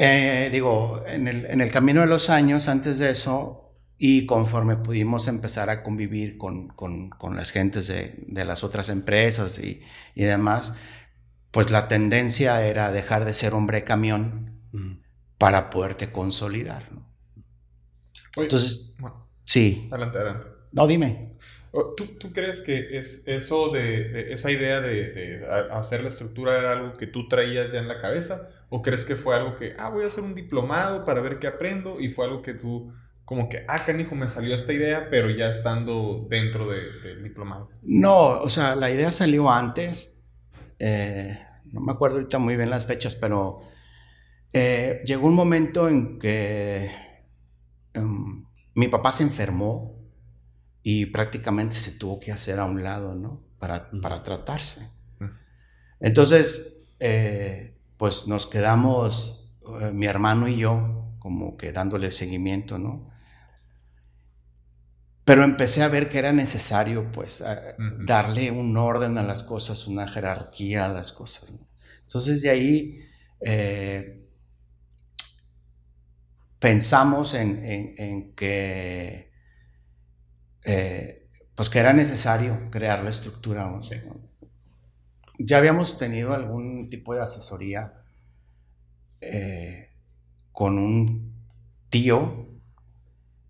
Eh, 0.00 0.48
digo, 0.52 1.02
en 1.08 1.26
el, 1.26 1.46
en 1.46 1.60
el, 1.60 1.72
camino 1.72 2.02
de 2.02 2.06
los 2.06 2.30
años, 2.30 2.68
antes 2.68 2.98
de 2.98 3.10
eso, 3.10 3.74
y 3.98 4.26
conforme 4.26 4.76
pudimos 4.76 5.26
empezar 5.26 5.70
a 5.70 5.82
convivir 5.82 6.38
con, 6.38 6.68
con, 6.68 7.10
con 7.10 7.34
las 7.34 7.50
gentes 7.50 7.88
de, 7.88 8.14
de, 8.28 8.44
las 8.44 8.62
otras 8.62 8.90
empresas 8.90 9.58
y, 9.58 9.82
y, 10.14 10.22
demás, 10.22 10.76
pues 11.50 11.72
la 11.72 11.88
tendencia 11.88 12.64
era 12.64 12.92
dejar 12.92 13.24
de 13.24 13.34
ser 13.34 13.54
hombre 13.54 13.82
camión 13.82 14.62
para 15.36 15.68
poderte 15.68 16.12
consolidar. 16.12 16.92
¿no? 16.92 17.04
Entonces, 18.36 18.94
sí. 19.44 19.88
Adelante, 19.90 20.18
adelante. 20.18 20.46
No, 20.70 20.86
dime. 20.86 21.32
¿Tú, 21.96 22.06
¿Tú, 22.20 22.32
crees 22.32 22.62
que 22.62 22.96
es 22.96 23.24
eso 23.26 23.70
de, 23.70 24.32
esa 24.32 24.52
idea 24.52 24.80
de, 24.80 25.10
de, 25.10 25.46
hacer 25.72 26.02
la 26.02 26.08
estructura 26.08 26.56
era 26.56 26.70
algo 26.70 26.96
que 26.96 27.08
tú 27.08 27.26
traías 27.26 27.72
ya 27.72 27.80
en 27.80 27.88
la 27.88 27.98
cabeza? 27.98 28.48
¿O 28.70 28.82
crees 28.82 29.04
que 29.04 29.16
fue 29.16 29.34
algo 29.34 29.56
que, 29.56 29.74
ah, 29.78 29.88
voy 29.88 30.04
a 30.04 30.08
hacer 30.08 30.24
un 30.24 30.34
diplomado 30.34 31.04
para 31.04 31.20
ver 31.20 31.38
qué 31.38 31.46
aprendo? 31.46 32.00
Y 32.00 32.08
fue 32.08 32.26
algo 32.26 32.42
que 32.42 32.54
tú, 32.54 32.92
como 33.24 33.48
que, 33.48 33.64
ah, 33.66 33.78
canijo, 33.84 34.14
me 34.14 34.28
salió 34.28 34.54
esta 34.54 34.72
idea, 34.72 35.08
pero 35.10 35.30
ya 35.30 35.50
estando 35.50 36.26
dentro 36.28 36.68
del 36.68 37.22
diplomado. 37.22 37.70
No, 37.82 38.40
o 38.40 38.48
sea, 38.48 38.76
la 38.76 38.90
idea 38.90 39.10
salió 39.10 39.50
antes. 39.50 40.22
Eh, 40.78 41.38
no 41.72 41.80
me 41.80 41.92
acuerdo 41.92 42.16
ahorita 42.16 42.38
muy 42.38 42.56
bien 42.56 42.70
las 42.70 42.86
fechas, 42.86 43.14
pero 43.14 43.60
eh, 44.52 45.02
llegó 45.04 45.26
un 45.26 45.34
momento 45.34 45.88
en 45.88 46.18
que 46.18 46.90
um, 47.94 48.46
mi 48.74 48.88
papá 48.88 49.12
se 49.12 49.22
enfermó 49.22 49.98
y 50.82 51.06
prácticamente 51.06 51.76
se 51.76 51.92
tuvo 51.92 52.20
que 52.20 52.32
hacer 52.32 52.58
a 52.58 52.64
un 52.64 52.82
lado, 52.82 53.14
¿no? 53.14 53.42
Para, 53.58 53.90
para 54.02 54.22
tratarse. 54.22 54.90
Entonces, 56.00 56.86
eh, 57.00 57.77
pues 57.98 58.28
nos 58.28 58.46
quedamos, 58.46 59.50
eh, 59.82 59.92
mi 59.92 60.06
hermano 60.06 60.48
y 60.48 60.56
yo, 60.58 61.16
como 61.20 61.56
que 61.58 61.72
dándole 61.72 62.10
seguimiento, 62.12 62.78
¿no? 62.78 63.10
Pero 65.24 65.44
empecé 65.44 65.82
a 65.82 65.88
ver 65.88 66.08
que 66.08 66.18
era 66.18 66.32
necesario, 66.32 67.12
pues, 67.12 67.44
darle 68.06 68.50
un 68.50 68.76
orden 68.76 69.18
a 69.18 69.22
las 69.22 69.42
cosas, 69.42 69.86
una 69.86 70.08
jerarquía 70.08 70.86
a 70.86 70.88
las 70.88 71.12
cosas. 71.12 71.52
¿no? 71.52 71.68
Entonces, 72.06 72.40
de 72.42 72.50
ahí 72.50 73.00
eh, 73.40 74.24
pensamos 76.58 77.34
en, 77.34 77.60
en 77.98 78.34
que 78.34 79.30
eh, 80.64 81.28
pues 81.54 81.70
que 81.70 81.78
era 81.78 81.92
necesario 81.92 82.68
crear 82.70 83.02
la 83.02 83.10
estructura. 83.10 83.66
Ya 85.38 85.58
habíamos 85.58 85.98
tenido 85.98 86.34
algún 86.34 86.90
tipo 86.90 87.14
de 87.14 87.22
asesoría 87.22 87.94
eh, 89.20 89.90
con 90.52 90.78
un 90.78 91.32
tío 91.90 92.48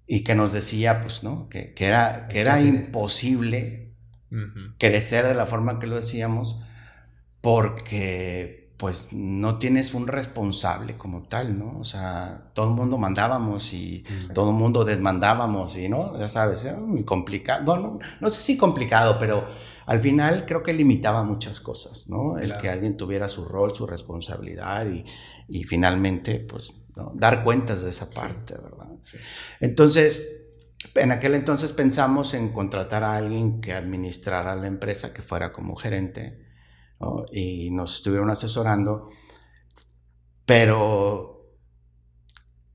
y 0.07 0.25
que 0.25 0.35
nos 0.35 0.53
decía, 0.53 1.01
pues, 1.01 1.23
¿no? 1.23 1.49
Que, 1.49 1.75
era, 1.79 2.29
que 2.29 2.41
era 2.41 2.61
imposible 2.61 3.95
crecer 4.79 5.27
de 5.27 5.35
la 5.35 5.47
forma 5.47 5.79
que 5.79 5.87
lo 5.87 5.97
decíamos 5.97 6.61
porque 7.41 8.69
pues 8.79 9.13
no 9.13 9.59
tienes 9.59 9.93
un 9.93 10.07
responsable 10.07 10.97
como 10.97 11.25
tal, 11.25 11.59
¿no? 11.59 11.79
O 11.79 11.85
sea, 11.85 12.51
todo 12.55 12.69
el 12.69 12.77
mundo 12.77 12.97
mandábamos 12.97 13.75
y 13.75 14.05
todo 14.35 14.51
el 14.51 14.57
mundo 14.57 14.85
desmandábamos 14.85 15.77
y, 15.77 15.89
¿no? 15.89 16.17
Ya 16.17 16.29
sabes, 16.29 16.65
era 16.65 16.79
muy 16.79 17.03
complicado. 17.03 17.77
No, 17.77 17.99
no, 18.21 18.31
sé 18.31 18.41
si 18.41 18.57
complicado, 18.57 19.19
pero 19.19 19.49
al 19.89 20.01
final 20.01 20.45
creo 20.45 20.63
que 20.63 20.75
limitaba 20.75 21.25
muchas 21.25 21.61
cosas, 21.61 22.11
¿no? 22.11 22.37
El 22.37 22.59
que 22.59 22.69
alguien 22.69 22.99
tuviera 22.99 23.27
su 23.27 23.47
rol, 23.47 23.75
su 23.75 23.87
responsabilidad 23.87 24.87
y, 24.87 25.03
y 25.49 25.65
finalmente, 25.65 26.41
pues, 26.41 26.75
dar 27.15 27.43
cuentas 27.43 27.83
de 27.83 27.89
esa 27.89 28.11
parte, 28.11 28.53
¿verdad? 28.53 28.89
Entonces, 29.61 30.45
en 30.95 31.11
aquel 31.11 31.35
entonces 31.35 31.73
pensamos 31.73 32.35
en 32.35 32.53
contratar 32.53 33.03
a 33.03 33.17
alguien 33.17 33.63
que 33.63 33.73
administrara 33.73 34.55
la 34.57 34.67
empresa, 34.67 35.15
que 35.15 35.23
fuera 35.23 35.55
como 35.55 35.75
gerente 35.75 36.47
y 37.33 37.71
nos 37.71 37.95
estuvieron 37.95 38.29
asesorando, 38.29 39.09
pero 40.45 41.55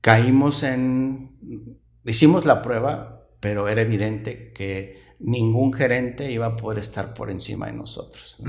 caímos 0.00 0.64
en, 0.64 1.78
hicimos 2.04 2.44
la 2.44 2.60
prueba, 2.60 3.28
pero 3.38 3.68
era 3.68 3.82
evidente 3.82 4.52
que 4.52 5.03
ningún 5.18 5.72
gerente 5.72 6.30
iba 6.30 6.46
a 6.46 6.56
poder 6.56 6.78
estar 6.78 7.14
por 7.14 7.30
encima 7.30 7.66
de 7.66 7.72
nosotros. 7.72 8.42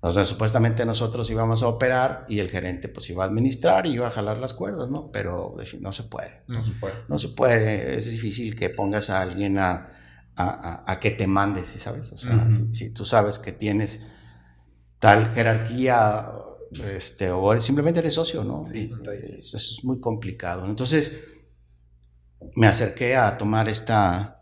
O 0.00 0.10
sea, 0.10 0.24
supuestamente 0.24 0.86
nosotros 0.86 1.28
íbamos 1.30 1.62
a 1.62 1.68
operar 1.68 2.26
y 2.28 2.38
el 2.38 2.50
gerente 2.50 2.88
pues 2.88 3.10
iba 3.10 3.24
a 3.24 3.26
administrar 3.26 3.86
y 3.86 3.92
iba 3.92 4.06
a 4.06 4.10
jalar 4.10 4.38
las 4.38 4.54
cuerdas, 4.54 4.90
¿no? 4.90 5.10
Pero 5.10 5.56
no 5.80 5.92
se 5.92 6.04
puede. 6.04 6.42
No 6.46 6.64
se 6.64 6.72
puede. 6.72 6.94
No 7.08 7.18
se 7.18 7.28
puede. 7.30 7.96
Es 7.96 8.10
difícil 8.10 8.54
que 8.54 8.70
pongas 8.70 9.10
a 9.10 9.22
alguien 9.22 9.58
a, 9.58 9.90
a, 10.36 10.98
que 11.00 11.10
te 11.10 11.26
mande, 11.26 11.64
¿sabes? 11.64 12.12
O 12.12 12.16
sea, 12.16 12.48
si, 12.72 12.90
tú 12.90 13.04
sabes 13.04 13.38
que 13.38 13.52
tienes 13.52 14.06
tal 14.98 15.32
jerarquía, 15.34 16.30
este, 16.94 17.30
o 17.30 17.58
simplemente 17.60 18.00
eres 18.00 18.14
socio, 18.14 18.44
¿no? 18.44 18.64
Sí, 18.64 18.90
eso 19.30 19.56
es 19.56 19.80
muy 19.82 19.98
complicado. 19.98 20.66
Entonces, 20.66 21.20
me 22.54 22.66
acerqué 22.66 23.16
a 23.16 23.38
tomar 23.38 23.68
esta, 23.68 24.35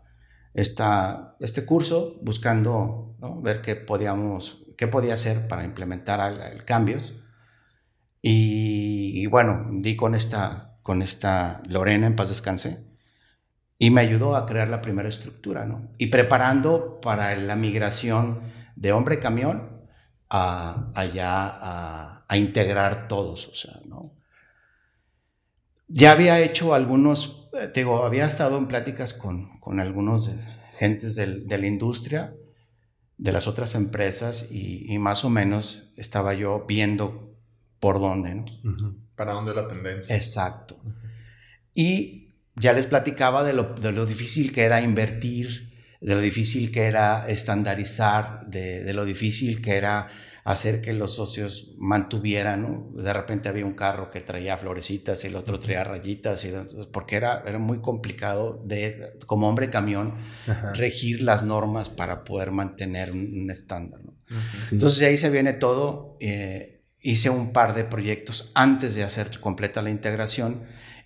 esta, 0.55 1.35
este 1.39 1.65
curso 1.65 2.17
buscando 2.21 3.15
ver 3.43 3.61
qué 3.61 3.75
podíamos, 3.75 4.63
qué 4.77 4.87
podía 4.87 5.13
hacer 5.13 5.47
para 5.47 5.65
implementar 5.65 6.63
cambios. 6.65 7.21
Y, 8.21 9.27
bueno, 9.27 9.67
di 9.71 9.95
con 9.95 10.15
esta, 10.15 10.79
con 10.81 11.03
esta 11.03 11.61
Lorena 11.67 12.07
en 12.07 12.15
paz 12.15 12.29
descanse 12.29 12.85
y 13.77 13.91
me 13.91 14.01
ayudó 14.01 14.35
a 14.35 14.45
crear 14.45 14.69
la 14.69 14.81
primera 14.81 15.09
estructura, 15.09 15.65
¿no? 15.65 15.89
Y 15.97 16.07
preparando 16.07 16.99
para 17.01 17.35
la 17.35 17.55
migración 17.55 18.39
de 18.75 18.93
hombre 18.93 19.19
camión 19.19 19.85
a, 20.29 20.91
allá 20.95 22.23
a, 22.27 22.37
integrar 22.37 23.07
todos, 23.07 23.47
o 23.47 23.53
sea, 23.53 23.79
¿no? 23.85 24.15
Ya 25.87 26.11
había 26.11 26.39
hecho 26.39 26.73
algunos, 26.73 27.44
te 27.55 27.81
digo, 27.81 28.05
había 28.05 28.25
estado 28.25 28.57
en 28.57 28.67
pláticas 28.67 29.13
con, 29.13 29.59
con 29.59 29.79
algunos 29.79 30.29
gentes 30.77 31.15
de 31.15 31.57
la 31.57 31.67
industria, 31.67 32.35
de 33.17 33.31
las 33.31 33.47
otras 33.47 33.75
empresas, 33.75 34.51
y, 34.51 34.97
más 34.99 35.25
o 35.25 35.29
menos 35.29 35.89
estaba 35.97 36.33
yo 36.33 36.65
viendo 36.67 37.35
por 37.79 37.99
dónde, 37.99 38.35
¿no? 38.35 38.45
Para 39.15 39.33
dónde 39.33 39.53
la 39.53 39.67
tendencia. 39.67 40.15
Exacto. 40.15 40.77
Y 41.73 42.33
ya 42.55 42.73
les 42.73 42.87
platicaba 42.87 43.43
de 43.43 43.53
lo, 43.53 43.73
de 43.75 43.91
lo 43.91 44.05
difícil 44.05 44.51
que 44.51 44.63
era 44.63 44.81
invertir 44.81 45.75
de 46.05 46.13
lo 46.13 46.21
difícil 46.21 46.71
que 46.71 46.83
era 46.83 47.27
estandarizar, 47.27 48.45
de, 48.45 48.93
lo 48.93 49.05
difícil 49.05 49.59
que 49.59 49.75
era 49.75 50.07
hacer 50.45 50.79
que 50.79 50.93
los 50.93 51.15
socios 51.15 51.73
mantuvieran, 51.79 52.95
de 52.95 53.11
repente 53.11 53.49
había 53.49 53.65
un 53.65 53.73
carro 53.73 54.11
que 54.11 54.21
traía 54.21 54.55
florecitas 54.59 55.23
y 55.23 55.27
el 55.27 55.35
otro 55.35 55.59
traía 55.59 55.83
rayitas, 55.83 56.45
y, 56.45 56.53
porque 56.91 57.15
era, 57.15 57.43
era 57.47 57.57
muy 57.57 57.79
complicado 57.81 58.61
de, 58.63 59.17
como 59.25 59.49
hombre 59.49 59.71
camión, 59.71 60.13
regir 60.75 61.23
las 61.23 61.43
normas 61.43 61.89
para 61.89 62.23
poder 62.23 62.51
mantener 62.51 63.11
un, 63.11 63.49
estándar. 63.49 64.01
Entonces 64.71 64.99
de 64.99 65.07
ahí 65.07 65.17
se 65.17 65.31
viene 65.31 65.53
todo, 65.53 66.15
eh, 66.19 66.83
hice 67.01 67.31
un 67.31 67.51
par 67.51 67.73
de 67.73 67.83
proyectos 67.83 68.51
antes 68.53 68.93
de 68.93 69.03
hacer 69.03 69.39
completa 69.39 69.81
la 69.81 69.89
integración, 69.89 70.61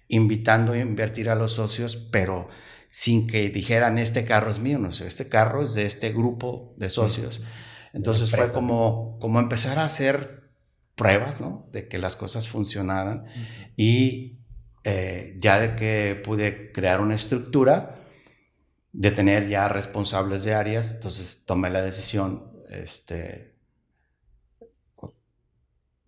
invitando 0.10 0.74
a 0.74 0.80
invertir 0.80 1.30
a 1.30 1.36
los 1.36 1.54
socios, 1.54 1.96
pero 1.96 2.50
sin 2.90 3.26
que 3.26 3.50
dijeran 3.50 4.00
este 4.00 4.26
carro 4.26 4.52
es 4.52 4.60
mío, 4.60 4.80
no 4.80 4.92
sé, 4.92 5.08
este 5.08 5.30
carro 5.30 5.64
es 5.64 5.76
de 5.76 5.86
este 5.86 6.12
grupo 6.12 6.74
de 6.76 6.90
socios. 6.90 7.42
Entonces 7.94 8.32
fue 8.32 8.52
como, 8.52 9.18
como 9.20 9.40
empezar 9.40 9.80
a 9.80 9.86
hacer 9.86 10.50
pruebas, 10.96 11.42
¿no? 11.42 11.68
De 11.72 11.88
que 11.88 11.98
las 11.98 12.16
cosas 12.16 12.48
funcionaran 12.48 13.26
y 13.78 14.40
eh, 14.84 15.38
ya 15.40 15.60
de 15.60 15.76
que 15.76 16.22
pude 16.24 16.72
crear 16.72 17.02
una 17.02 17.16
estructura, 17.16 17.96
de 18.92 19.12
tener 19.12 19.48
ya 19.48 19.70
responsables 19.70 20.44
de 20.44 20.56
áreas, 20.56 20.96
entonces 20.96 21.46
tomé 21.46 21.70
la 21.70 21.82
decisión 21.82 22.52
este, 22.70 23.56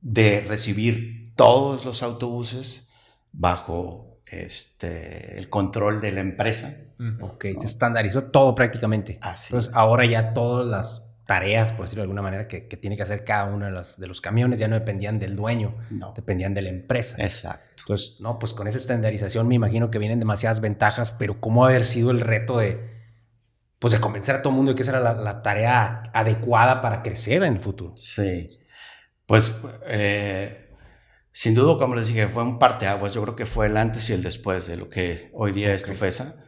de 0.01 0.41
recibir 0.41 1.33
todos 1.35 1.85
los 1.85 2.03
autobuses 2.03 2.89
bajo 3.31 4.19
este, 4.25 5.37
el 5.37 5.49
control 5.49 6.01
de 6.01 6.11
la 6.11 6.21
empresa. 6.21 6.75
Ok, 7.19 7.45
se 7.57 7.65
estandarizó 7.65 8.25
todo 8.25 8.53
prácticamente. 8.53 9.17
Así 9.21 9.53
Entonces, 9.53 9.75
ahora 9.75 10.05
ya 10.05 10.33
todas 10.33 10.67
las 10.67 11.10
tareas, 11.31 11.71
por 11.71 11.85
decirlo 11.85 12.01
de 12.01 12.07
alguna 12.07 12.21
manera, 12.21 12.45
que, 12.49 12.59
tiene 12.59 12.97
que 12.97 13.03
hacer 13.03 13.23
cada 13.23 13.45
uno 13.45 13.63
de 13.63 13.71
los, 13.71 13.97
de 13.97 14.05
los 14.05 14.19
camiones 14.19 14.59
ya 14.59 14.67
no 14.67 14.75
dependían 14.75 15.17
del 15.17 15.37
dueño, 15.37 15.77
no. 15.89 16.11
dependían 16.13 16.53
de 16.53 16.61
la 16.61 16.67
empresa. 16.67 17.23
Exacto. 17.23 17.83
Entonces, 17.83 18.19
no, 18.19 18.37
pues 18.37 18.51
con 18.53 18.67
esa 18.67 18.77
estandarización 18.77 19.47
me 19.47 19.55
imagino 19.55 19.89
que 19.89 19.97
vienen 19.97 20.19
demasiadas 20.19 20.59
ventajas, 20.59 21.11
pero 21.11 21.39
¿cómo 21.39 21.65
haber 21.65 21.85
sido 21.85 22.11
el 22.11 22.19
reto 22.19 22.57
de, 22.57 22.81
pues 23.79 23.93
de 23.93 24.01
convencer 24.01 24.35
a 24.35 24.41
todo 24.41 24.51
el 24.51 24.57
mundo 24.57 24.73
de 24.73 24.75
que 24.75 24.81
esa 24.81 24.99
era 24.99 25.13
la, 25.13 25.39
tarea 25.39 26.03
adecuada 26.13 26.81
para 26.81 27.01
crecer 27.01 27.43
en 27.43 27.53
el 27.53 27.59
futuro? 27.59 27.93
Sí, 27.95 28.49
pues 29.25 29.55
eh, 29.87 30.69
sin 31.31 31.55
duda, 31.55 31.77
como 31.77 31.95
les 31.95 32.07
dije, 32.07 32.27
fue 32.27 32.43
un 32.43 32.59
parteaguas. 32.59 33.13
Yo 33.13 33.21
creo 33.21 33.37
que 33.37 33.45
fue 33.45 33.67
el 33.67 33.77
antes 33.77 34.09
y 34.09 34.13
el 34.13 34.21
después 34.21 34.67
de 34.67 34.75
lo 34.75 34.89
que 34.89 35.29
hoy 35.33 35.53
día 35.53 35.73
es 35.73 35.85
Tufesa. 35.85 36.43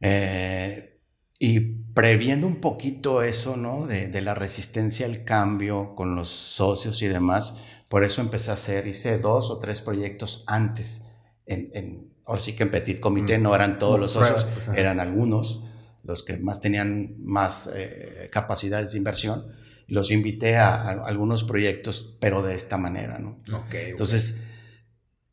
Eh, 0.00 0.95
y 1.38 1.60
previendo 1.60 2.46
un 2.46 2.60
poquito 2.60 3.22
eso, 3.22 3.56
¿no? 3.56 3.86
De, 3.86 4.08
de, 4.08 4.22
la 4.22 4.34
resistencia 4.34 5.06
al 5.06 5.24
cambio 5.24 5.94
con 5.94 6.16
los 6.16 6.28
socios 6.28 7.02
y 7.02 7.08
demás, 7.08 7.58
por 7.88 8.04
eso 8.04 8.20
empecé 8.20 8.50
a 8.50 8.54
hacer, 8.54 8.86
hice 8.86 9.18
dos 9.18 9.50
o 9.50 9.58
tres 9.58 9.82
proyectos 9.82 10.44
antes, 10.46 11.12
en, 11.44 11.70
en 11.74 12.16
ahora 12.24 12.40
sí 12.40 12.54
que 12.54 12.64
en 12.64 12.70
Petit 12.70 13.00
Comité, 13.00 13.38
mm. 13.38 13.42
no 13.42 13.54
eran 13.54 13.78
todos 13.78 14.00
los 14.00 14.12
socios, 14.12 14.48
pues, 14.52 14.68
eran 14.76 14.98
algunos, 14.98 15.62
los 16.02 16.24
que 16.24 16.38
más 16.38 16.60
tenían 16.60 17.16
más 17.22 17.70
eh, 17.74 18.28
capacidades 18.32 18.92
de 18.92 18.98
inversión, 18.98 19.44
los 19.88 20.10
invité 20.10 20.56
a, 20.56 20.74
a, 20.74 21.06
algunos 21.06 21.44
proyectos, 21.44 22.18
pero 22.20 22.42
de 22.42 22.54
esta 22.54 22.76
manera, 22.76 23.18
¿no? 23.18 23.42
Okay, 23.66 23.90
Entonces, 23.90 24.44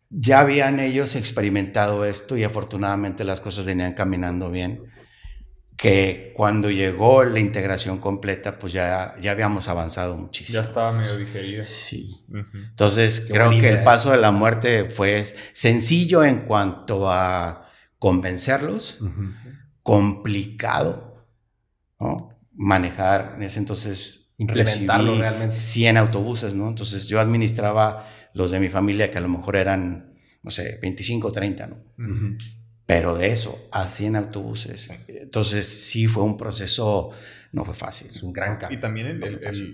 ya 0.09 0.41
habían 0.41 0.79
ellos 0.79 1.15
experimentado 1.15 2.05
esto 2.05 2.37
y 2.37 2.43
afortunadamente 2.43 3.23
las 3.23 3.41
cosas 3.41 3.65
venían 3.65 3.93
caminando 3.93 4.51
bien 4.51 4.92
que 5.77 6.33
cuando 6.35 6.69
llegó 6.69 7.23
la 7.23 7.39
integración 7.39 7.99
completa, 7.99 8.59
pues 8.59 8.73
ya, 8.73 9.15
ya 9.21 9.31
habíamos 9.31 9.67
avanzado 9.67 10.15
muchísimo. 10.15 10.55
Ya 10.55 10.67
estaba 10.67 10.91
medio 10.91 11.17
digerida. 11.17 11.63
Sí. 11.63 12.25
Entonces, 12.53 13.27
creo 13.29 13.49
que 13.51 13.69
el 13.69 13.83
paso 13.83 14.11
de 14.11 14.17
la 14.17 14.31
muerte 14.31 14.85
fue 14.85 15.23
sencillo 15.23 16.23
en 16.23 16.45
cuanto 16.45 17.09
a 17.09 17.67
convencerlos, 17.97 18.99
complicado, 19.81 21.27
¿no? 21.99 22.29
Manejar 22.53 23.33
en 23.37 23.43
ese 23.43 23.59
entonces. 23.59 24.33
Implementarlo 24.37 25.15
realmente. 25.15 25.55
100 25.55 25.97
autobuses, 25.97 26.53
¿no? 26.53 26.67
Entonces, 26.67 27.07
yo 27.07 27.19
administraba 27.19 28.09
los 28.33 28.51
de 28.51 28.59
mi 28.59 28.69
familia 28.69 29.11
que 29.11 29.17
a 29.17 29.21
lo 29.21 29.29
mejor 29.29 29.55
eran, 29.55 30.15
no 30.41 30.51
sé, 30.51 30.79
25 30.81 31.27
o 31.27 31.31
30, 31.31 31.67
¿no? 31.67 31.77
Pero 32.93 33.15
de 33.15 33.31
eso 33.31 33.67
a 33.71 33.87
100 33.87 34.17
autobuses. 34.17 34.91
Entonces 35.07 35.67
sí 35.67 36.07
fue 36.07 36.21
un 36.21 36.37
proceso, 36.37 37.09
no 37.51 37.65
fue 37.65 37.73
fácil. 37.73 38.11
Es 38.11 38.21
un 38.21 38.31
gran 38.31 38.57
cambio. 38.57 38.77
Y 38.77 38.79
también 38.79 39.07
el, 39.07 39.23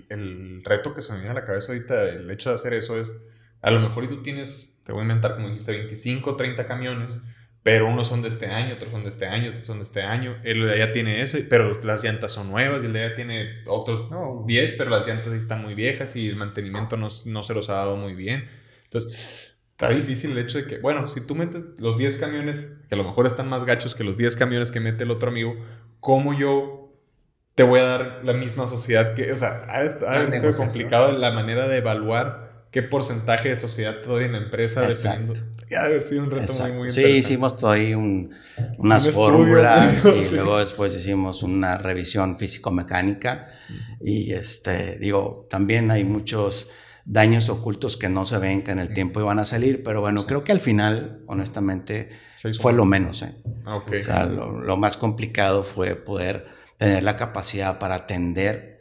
el, 0.08 0.64
reto 0.64 0.94
que 0.94 1.02
se 1.02 1.12
me 1.12 1.18
viene 1.18 1.32
a 1.32 1.34
la 1.34 1.42
cabeza 1.42 1.72
ahorita, 1.72 2.08
el 2.08 2.30
hecho 2.30 2.48
de 2.48 2.54
hacer 2.54 2.72
eso 2.72 2.98
es, 2.98 3.18
a 3.60 3.70
lo 3.72 3.80
mejor 3.80 4.04
y 4.04 4.08
tú 4.08 4.22
tienes, 4.22 4.72
te 4.84 4.92
voy 4.92 5.00
a 5.00 5.02
inventar 5.02 5.34
como 5.34 5.48
dijiste, 5.48 5.72
25, 5.72 6.34
30 6.34 6.66
camiones, 6.66 7.20
pero 7.62 7.88
unos 7.88 8.08
son 8.08 8.22
de 8.22 8.28
este 8.28 8.46
año, 8.46 8.76
otros 8.76 8.90
son 8.90 9.04
de 9.04 9.10
este 9.10 9.26
año, 9.26 9.50
otros 9.50 9.66
son 9.66 9.80
de 9.80 9.84
este 9.84 10.00
año. 10.00 10.38
El 10.42 10.66
de 10.66 10.72
allá 10.72 10.92
tiene 10.92 11.20
ese, 11.20 11.42
pero 11.42 11.78
las 11.82 12.02
llantas 12.02 12.32
son 12.32 12.48
nuevas 12.48 12.82
y 12.82 12.86
el 12.86 12.94
de 12.94 13.04
allá 13.04 13.16
tiene 13.16 13.62
otros 13.66 14.08
10, 14.46 14.72
pero 14.78 14.88
las 14.88 15.06
llantas 15.06 15.34
están 15.34 15.60
muy 15.60 15.74
viejas 15.74 16.16
y 16.16 16.26
el 16.26 16.36
mantenimiento 16.36 16.96
no, 16.96 17.08
no 17.26 17.44
se 17.44 17.52
los 17.52 17.68
ha 17.68 17.74
dado 17.74 17.98
muy 17.98 18.14
bien. 18.14 18.48
Entonces, 18.84 19.49
Está 19.80 19.94
difícil 19.94 20.32
el 20.32 20.38
hecho 20.38 20.58
de 20.58 20.66
que, 20.66 20.78
bueno, 20.78 21.08
si 21.08 21.22
tú 21.22 21.34
metes 21.34 21.62
los 21.78 21.96
10 21.96 22.18
camiones, 22.18 22.74
que 22.86 22.94
a 22.94 22.98
lo 22.98 23.04
mejor 23.04 23.26
están 23.26 23.48
más 23.48 23.64
gachos 23.64 23.94
que 23.94 24.04
los 24.04 24.16
10 24.16 24.36
camiones 24.36 24.70
que 24.72 24.78
mete 24.78 25.04
el 25.04 25.10
otro 25.10 25.30
amigo, 25.30 25.54
¿cómo 26.00 26.38
yo 26.38 26.92
te 27.54 27.62
voy 27.62 27.80
a 27.80 27.84
dar 27.84 28.20
la 28.22 28.34
misma 28.34 28.68
sociedad 28.68 29.14
que, 29.14 29.32
o 29.32 29.38
sea, 29.38 29.62
ha 29.68 29.82
estado 29.82 30.28
complicado 30.56 31.12
la 31.12 31.32
manera 31.32 31.66
de 31.66 31.78
evaluar 31.78 32.66
qué 32.70 32.82
porcentaje 32.82 33.48
de 33.48 33.56
sociedad 33.56 34.00
te 34.02 34.08
doy 34.08 34.24
en 34.24 34.32
la 34.32 34.38
empresa 34.38 34.86
Exacto. 34.86 35.40
Ya 35.70 35.84
haber 35.84 36.02
sido 36.02 36.24
un 36.24 36.30
reto 36.30 36.52
muy, 36.52 36.72
muy 36.72 36.90
Sí, 36.90 37.02
hicimos 37.02 37.56
todo 37.56 37.70
ahí 37.70 37.94
unas 37.94 39.10
fórmulas 39.12 40.04
y 40.32 40.34
luego 40.34 40.58
después 40.58 40.96
hicimos 40.96 41.42
una 41.44 41.78
revisión 41.78 42.38
físico-mecánica. 42.38 43.48
Y 44.00 44.32
este, 44.32 44.98
digo, 44.98 45.46
también 45.48 45.90
hay 45.92 46.02
muchos 46.02 46.68
daños 47.04 47.48
ocultos 47.48 47.96
que 47.96 48.08
no 48.08 48.26
se 48.26 48.38
ven, 48.38 48.62
que 48.62 48.72
en 48.72 48.78
el 48.78 48.92
tiempo 48.92 49.20
iban 49.20 49.38
a 49.38 49.44
salir, 49.44 49.82
pero 49.82 50.00
bueno, 50.00 50.26
creo 50.26 50.44
que 50.44 50.52
al 50.52 50.60
final, 50.60 51.22
honestamente, 51.26 52.10
fue 52.58 52.72
lo 52.72 52.84
menos. 52.84 53.22
¿eh? 53.22 53.34
Ah, 53.64 53.76
okay. 53.76 54.00
O 54.00 54.04
sea, 54.04 54.26
lo, 54.26 54.76
más 54.76 54.96
complicado 54.96 55.62
fue 55.62 55.96
poder 55.96 56.46
tener 56.78 57.02
la 57.02 57.16
capacidad 57.16 57.78
para 57.78 57.94
atender 57.94 58.80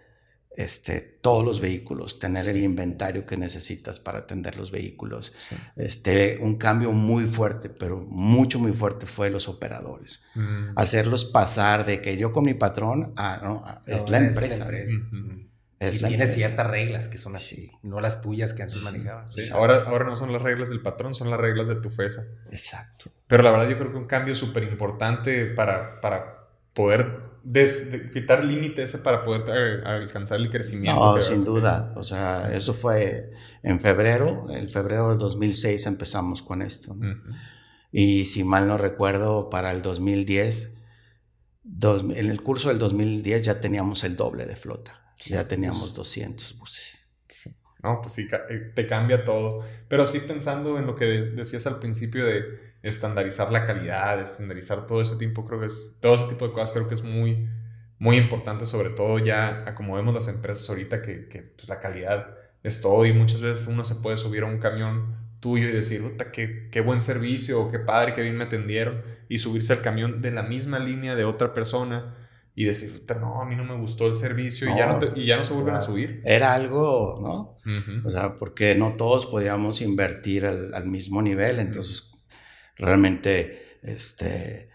este, 0.56 1.00
todos 1.00 1.46
los 1.46 1.62
vehículos, 1.62 2.20
tener 2.20 2.50
el 2.50 2.62
inventario 2.62 3.26
que 3.26 3.38
necesitas 3.38 4.00
para 4.00 4.20
atender 4.20 4.58
los 4.58 4.72
vehículos. 4.72 5.34
Este, 5.76 6.38
un 6.42 6.58
cambio 6.58 6.92
muy 6.92 7.28
fuerte, 7.28 7.70
pero 7.70 8.06
mucho, 8.10 8.60
muy 8.60 8.74
fuerte 8.74 9.06
fue 9.06 9.30
los 9.30 9.48
operadores. 9.48 10.24
Mm. 10.36 10.74
Hacerlos 10.76 11.26
pasar 11.26 11.86
de 11.86 12.02
que 12.02 12.18
yo 12.18 12.34
con 12.34 12.46
mi 12.46 12.56
patrón 12.56 13.14
a, 13.16 13.40
no, 13.42 13.64
es, 13.86 14.10
la 14.10 14.18
empresa. 14.18 14.70
Y 15.80 15.98
tiene 15.98 16.28
ciertas 16.28 16.68
reglas 16.68 17.08
que 17.08 17.18
son 17.18 17.36
así, 17.36 17.72
no 17.84 18.02
las 18.02 18.22
tuyas 18.22 18.54
que 18.54 18.64
antes 18.64 18.84
manejabas. 18.84 19.52
Ahora, 19.52 19.78
ahora 19.86 20.06
no 20.06 20.18
son 20.18 20.34
las 20.34 20.42
reglas 20.42 20.70
del 20.70 20.82
patrón, 20.82 21.16
son 21.16 21.30
las 21.30 21.40
reglas 21.40 21.68
de 21.70 21.76
tu 21.76 21.90
FESA. 21.90 22.26
Exacto. 22.52 23.12
Pero 23.28 23.44
la 23.44 23.52
verdad 23.52 23.70
yo 23.70 23.78
creo 23.78 23.92
que 23.92 23.98
un 23.98 24.08
cambio 24.08 24.36
súper 24.36 24.64
importante 24.64 25.46
para, 25.46 26.02
para 26.02 26.50
poder 26.74 27.30
quitar 28.14 28.44
límites 28.44 28.98
para 28.98 29.24
poder 29.24 29.46
eh, 29.48 29.82
alcanzar 29.86 30.42
el 30.42 30.50
crecimiento. 30.50 31.16
No, 31.16 31.22
sin 31.22 31.46
duda. 31.46 31.94
O 31.96 32.04
sea, 32.04 32.54
eso 32.54 32.74
fue 32.74 33.32
en 33.64 33.80
febrero, 33.80 34.48
en 34.50 34.70
febrero 34.70 35.10
del 35.10 35.18
2006 35.18 35.86
empezamos 35.86 36.42
con 36.42 36.62
esto. 36.62 36.98
Y 37.90 38.26
si 38.26 38.44
mal 38.44 38.68
no 38.68 38.78
recuerdo, 38.78 39.50
para 39.50 39.72
el 39.72 39.82
2010, 39.82 40.78
en 41.64 42.30
el 42.30 42.44
curso 42.44 42.68
del 42.68 42.80
2010 42.80 43.46
ya 43.46 43.62
teníamos 43.62 44.04
el 44.04 44.18
doble 44.18 44.46
de 44.46 44.58
flota 44.58 45.09
ya 45.20 45.48
teníamos 45.48 45.94
200 45.94 46.58
buses. 46.58 47.00
No, 47.82 48.02
pues 48.02 48.14
sí, 48.14 48.28
eh, 48.50 48.72
te 48.76 48.86
cambia 48.86 49.24
todo. 49.24 49.64
Pero 49.88 50.06
sí 50.06 50.20
pensando 50.20 50.78
en 50.78 50.86
lo 50.86 50.96
que 50.96 51.06
decías 51.06 51.66
al 51.66 51.80
principio 51.80 52.26
de 52.26 52.74
estandarizar 52.84 53.52
la 53.52 53.64
calidad, 53.64 54.22
estandarizar 54.22 54.86
todo 54.86 55.02
ese 55.02 55.16
tipo, 55.16 55.46
creo 55.46 55.62
que 55.62 55.68
es, 55.68 55.98
todo 56.02 56.16
ese 56.16 56.26
tipo 56.26 56.48
de 56.48 56.54
cosas 56.54 56.72
creo 56.72 56.88
que 56.88 56.96
es 56.96 57.04
muy, 57.04 57.48
muy 57.98 58.18
importante, 58.18 58.66
sobre 58.66 58.90
todo 58.90 59.20
ya 59.20 59.64
a 59.66 59.76
como 59.76 59.96
vemos 59.96 60.14
las 60.14 60.28
empresas 60.28 60.70
ahorita, 60.70 61.02
que, 61.02 61.28
que 61.28 61.42
pues, 61.42 61.70
la 61.70 61.80
calidad 61.80 62.36
es 62.64 62.82
todo 62.82 63.06
y 63.06 63.14
muchas 63.14 63.42
veces 63.42 63.68
uno 63.68 63.86
se 63.86 63.96
puede 63.96 64.18
subir 64.18 64.44
a 64.44 64.48
un 64.48 64.60
camión 64.60 65.16
tuyo 65.40 65.70
y 65.70 65.72
decir, 65.72 66.04
puta, 66.04 66.32
qué, 66.32 66.68
qué 66.72 66.82
buen 66.82 67.02
servicio, 67.02 67.72
qué 67.72 67.80
padre, 67.80 68.14
qué 68.14 68.22
bien 68.22 68.38
me 68.38 68.44
atendieron, 68.44 69.02
y 69.30 69.38
subirse 69.38 69.72
al 69.72 69.82
camión 69.82 70.22
de 70.22 70.32
la 70.32 70.44
misma 70.44 70.80
línea 70.80 71.16
de 71.16 71.24
otra 71.24 71.54
persona 71.54 72.16
y 72.60 72.66
decir, 72.66 73.06
no, 73.22 73.42
a 73.42 73.46
mí 73.46 73.56
no 73.56 73.64
me 73.64 73.78
gustó 73.78 74.06
el 74.06 74.16
servicio 74.16 74.70
y, 74.70 74.78
ya 74.78 74.88
no 74.88 75.00
y 75.16 75.26
ya 75.26 75.38
no 75.38 75.46
se 75.46 75.54
vuelven 75.54 75.76
a 75.76 75.80
subir. 75.80 76.22
Era 76.26 76.54
algo, 76.54 77.18
¿no? 77.22 77.58
O 78.04 78.10
sea, 78.10 78.36
porque 78.36 78.76
no 78.76 78.98
todos 78.98 79.28
podíamos 79.28 79.82
invertir 79.82 80.46
al, 80.46 80.86
mismo 80.86 81.22
nivel, 81.22 81.60
entonces 81.60 82.12
realmente, 82.76 83.80
este, 83.82 84.72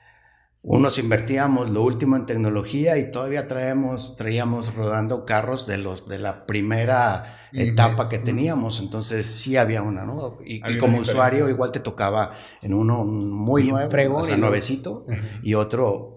unos 0.63 0.99
invertíamos 0.99 1.69
lo 1.69 1.83
último 1.83 2.17
en 2.17 2.25
tecnología 2.25 2.97
y 2.97 3.11
todavía 3.11 3.49
traemos, 3.49 4.17
traíamos 4.17 4.75
rodando 4.75 5.27
carros 5.27 5.67
de, 5.67 5.77
los, 5.77 6.09
de 6.09 6.19
la 6.19 6.47
primera 6.47 7.49
etapa 7.53 8.09
que 8.09 8.19
teníamos, 8.19 8.81
entonces 8.81 9.27
sí 9.27 9.59
había 9.59 9.83
una, 9.83 10.07
¿no? 10.07 10.39
Y, 10.43 10.79
como 10.79 11.01
usuario 11.01 11.51
igual 11.51 11.71
te 11.71 11.81
tocaba 11.81 12.33
en 12.63 12.73
uno 12.73 13.05
muy 13.05 13.65
nuevo, 13.65 14.17
o 14.17 14.25
sea, 14.25 14.39
nuevecito, 14.39 15.05
y 15.43 15.53
otro 15.53 16.14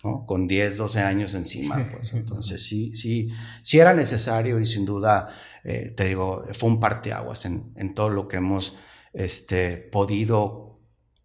con 0.00 0.46
10, 0.46 0.76
12 0.76 1.00
años 1.00 1.34
encima, 1.34 1.88
pues. 1.90 2.12
Entonces 2.12 2.66
sí, 2.66 2.94
sí, 2.94 3.30
sí 3.62 3.78
era 3.78 3.94
necesario 3.94 4.60
y 4.60 4.66
sin 4.66 4.84
duda, 4.84 5.36
eh, 5.64 5.92
te 5.96 6.04
digo, 6.04 6.44
fue 6.52 6.68
un 6.70 6.80
parteaguas 6.80 7.44
en, 7.44 7.72
en 7.76 7.94
todo 7.94 8.10
lo 8.10 8.28
que 8.28 8.36
hemos 8.36 8.76
este, 9.12 9.76
podido 9.76 10.66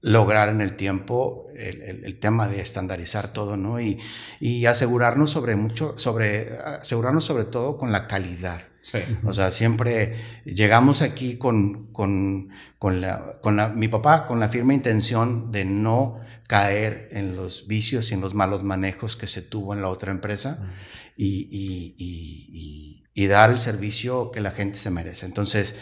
lograr 0.02 0.50
en 0.50 0.62
el 0.62 0.76
tiempo 0.76 1.48
el, 1.56 2.20
tema 2.20 2.48
de 2.48 2.60
estandarizar 2.60 3.34
todo, 3.34 3.56
¿no? 3.56 3.80
Y, 3.80 4.00
y, 4.40 4.66
asegurarnos 4.66 5.32
sobre 5.32 5.56
mucho, 5.56 5.94
sobre, 5.98 6.58
asegurarnos 6.58 7.24
sobre 7.24 7.46
todo 7.46 7.78
con 7.78 7.92
la 7.92 8.08
calidad. 8.08 8.64
Sí. 8.82 8.98
O 9.24 9.32
sea, 9.32 9.52
siempre 9.52 10.16
llegamos 10.44 11.04
aquí 11.04 11.38
con, 11.38 11.92
con, 11.94 12.50
con, 12.80 13.00
la, 13.00 13.40
con 13.42 13.56
la, 13.56 13.70
mi 13.70 13.88
papá 13.90 14.26
con 14.26 14.40
la 14.40 14.50
firme 14.50 14.74
intención 14.74 15.52
de 15.52 15.66
no 15.66 16.20
caer 16.52 17.08
en 17.12 17.38
los 17.38 17.66
vicios 17.66 18.12
y 18.12 18.14
en 18.14 18.20
los 18.20 18.34
malos 18.34 18.62
manejos 18.62 19.16
que 19.16 19.26
se 19.26 19.42
tuvo 19.42 19.74
en 19.74 19.82
la 19.82 19.88
otra 19.88 20.12
empresa 20.12 20.70
y, 21.16 21.48
y, 21.50 21.96
y, 21.98 23.04
y 23.14 23.28
dar 23.28 23.52
el 23.52 23.62
servicio 23.62 24.32
que 24.32 24.42
la 24.42 24.52
gente 24.52 24.78
se 24.78 24.92
merece. 24.92 25.26
Entonces, 25.26 25.78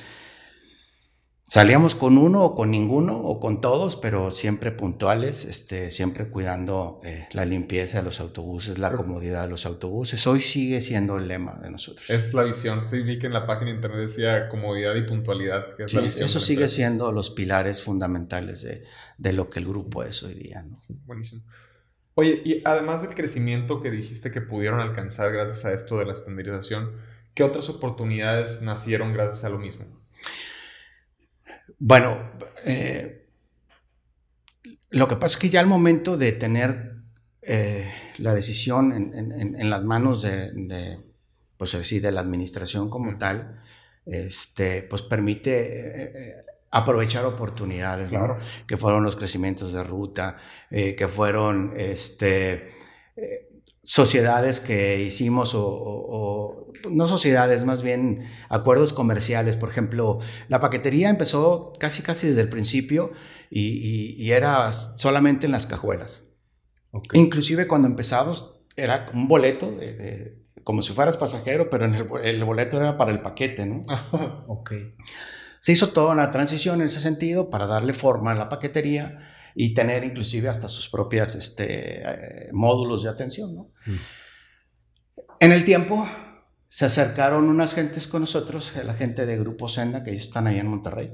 Salíamos 1.49 1.95
con 1.95 2.19
uno 2.19 2.43
o 2.43 2.53
con 2.53 2.69
ninguno 2.69 3.17
o 3.17 3.39
con 3.39 3.59
todos, 3.59 3.95
pero 3.95 4.29
siempre 4.29 4.71
puntuales, 4.71 5.45
este, 5.45 5.89
siempre 5.89 6.29
cuidando 6.29 6.99
eh, 7.03 7.27
la 7.31 7.43
limpieza 7.43 7.97
de 7.97 8.03
los 8.03 8.19
autobuses, 8.19 8.77
la 8.77 8.91
comodidad 8.91 9.41
de 9.41 9.49
los 9.49 9.65
autobuses. 9.65 10.27
Hoy 10.27 10.43
sigue 10.43 10.79
siendo 10.79 11.17
el 11.17 11.27
lema 11.27 11.55
de 11.55 11.71
nosotros. 11.71 12.07
Es 12.07 12.35
la 12.35 12.43
visión. 12.43 12.87
Sí, 12.87 13.01
vi 13.01 13.17
que 13.17 13.25
en 13.25 13.33
la 13.33 13.47
página 13.47 13.71
de 13.71 13.77
internet 13.77 14.01
decía 14.01 14.47
comodidad 14.47 14.93
y 14.93 15.01
puntualidad. 15.01 15.75
Que 15.75 15.85
es 15.85 15.93
la 15.95 16.01
visión 16.01 16.25
eso 16.25 16.39
sigue 16.39 16.67
siendo 16.67 17.11
los 17.11 17.31
pilares 17.31 17.81
fundamentales 17.81 18.61
de, 18.61 18.83
de, 19.17 19.33
lo 19.33 19.49
que 19.49 19.57
el 19.57 19.65
grupo 19.65 20.03
es 20.03 20.21
hoy 20.21 20.35
día. 20.35 20.61
¿no? 20.61 20.79
Buenísimo. 21.07 21.41
Oye, 22.13 22.43
y 22.45 22.61
además 22.63 23.01
del 23.01 23.15
crecimiento 23.15 23.81
que 23.81 23.89
dijiste 23.89 24.29
que 24.29 24.41
pudieron 24.41 24.81
alcanzar 24.81 25.31
gracias 25.33 25.65
a 25.65 25.73
esto 25.73 25.97
de 25.97 26.05
la 26.05 26.11
estandarización, 26.11 26.91
¿qué 27.33 27.41
otras 27.41 27.69
oportunidades 27.69 28.61
nacieron 28.61 29.13
gracias 29.13 29.45
a 29.45 29.49
lo 29.49 29.57
mismo? 29.57 29.87
Bueno, 31.77 32.31
eh, 32.65 33.27
lo 34.89 35.07
que 35.07 35.15
pasa 35.15 35.35
es 35.35 35.41
que 35.41 35.49
ya 35.49 35.59
al 35.59 35.67
momento 35.67 36.17
de 36.17 36.31
tener 36.31 36.95
eh, 37.41 37.91
la 38.17 38.33
decisión 38.33 38.91
en, 38.93 39.69
las 39.69 39.83
manos 39.83 40.23
de, 40.23 40.99
pues 41.57 41.75
así, 41.75 41.99
de 41.99 42.11
la 42.11 42.21
administración 42.21 42.89
como 42.89 43.17
tal, 43.17 43.59
este, 44.05 44.83
pues 44.83 45.03
permite 45.03 46.31
eh, 46.31 46.35
aprovechar 46.71 47.25
oportunidades, 47.25 48.11
que 48.65 48.77
fueron 48.77 49.03
los 49.03 49.15
crecimientos 49.15 49.73
de 49.73 49.83
ruta, 49.83 50.37
que 50.69 51.07
fueron 51.07 51.73
este, 51.77 52.69
sociedades 53.89 54.59
que 54.59 55.01
hicimos 55.01 55.53
o, 55.55 56.71
no 56.91 57.07
sociedades, 57.07 57.65
más 57.65 57.81
bien 57.81 58.29
acuerdos 58.47 58.93
comerciales. 58.93 59.57
Por 59.57 59.69
ejemplo, 59.69 60.19
la 60.47 60.59
paquetería 60.59 61.09
empezó 61.09 61.73
casi 61.79 62.03
casi 62.03 62.27
desde 62.27 62.41
el 62.41 62.49
principio 62.49 63.11
y, 63.49 64.29
era 64.29 64.71
solamente 64.71 65.47
en 65.47 65.51
las 65.51 65.65
cajuelas. 65.65 66.35
Inclusive 67.13 67.67
cuando 67.67 67.87
empezamos 67.87 68.59
era 68.75 69.07
un 69.15 69.27
boleto 69.27 69.71
de, 69.71 70.37
como 70.63 70.83
si 70.83 70.93
fueras 70.93 71.17
pasajero, 71.17 71.71
pero 71.71 71.85
en 71.85 71.95
el, 71.95 72.43
boleto 72.43 72.77
era 72.77 72.95
para 72.95 73.09
el 73.09 73.21
paquete, 73.21 73.65
¿no? 73.65 73.87
Se 75.61 75.71
hizo 75.71 75.89
toda 75.89 76.13
una 76.13 76.29
transición 76.29 76.79
en 76.81 76.85
ese 76.85 77.01
sentido 77.01 77.49
para 77.49 77.65
darle 77.65 77.93
forma 77.93 78.33
a 78.33 78.35
la 78.35 78.49
paquetería 78.49 79.17
y 79.61 79.73
tener 79.73 80.05
inclusive 80.05 80.47
hasta 80.47 80.69
sus 80.69 80.87
propias 80.87 81.35
este, 81.35 82.01
eh, 82.01 82.49
módulos 82.53 83.03
de 83.03 83.09
atención. 83.09 83.53
¿no? 83.53 83.71
Mm. 83.85 83.95
En 85.41 85.51
el 85.51 85.65
tiempo 85.65 86.07
se 86.69 86.85
acercaron 86.85 87.49
unas 87.49 87.73
gentes 87.73 88.07
con 88.07 88.21
nosotros, 88.21 88.71
la 88.81 88.93
gente 88.93 89.25
de 89.25 89.37
Grupo 89.37 89.67
Senda, 89.67 90.01
que 90.01 90.11
ellos 90.11 90.23
están 90.23 90.47
ahí 90.47 90.59
en 90.59 90.67
Monterrey, 90.67 91.11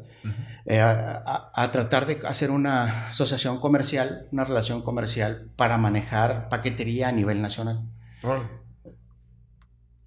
eh, 0.67 0.79
a, 0.79 1.69
tratar 1.71 2.05
de 2.05 2.19
hacer 2.27 2.51
una 2.51 3.07
asociación 3.09 3.59
comercial, 3.59 4.27
una 4.31 4.43
relación 4.43 4.83
comercial 4.83 5.49
para 5.55 5.79
manejar 5.79 6.47
paquetería 6.47 7.07
a 7.07 7.11
nivel 7.11 7.41
nacional. 7.41 7.81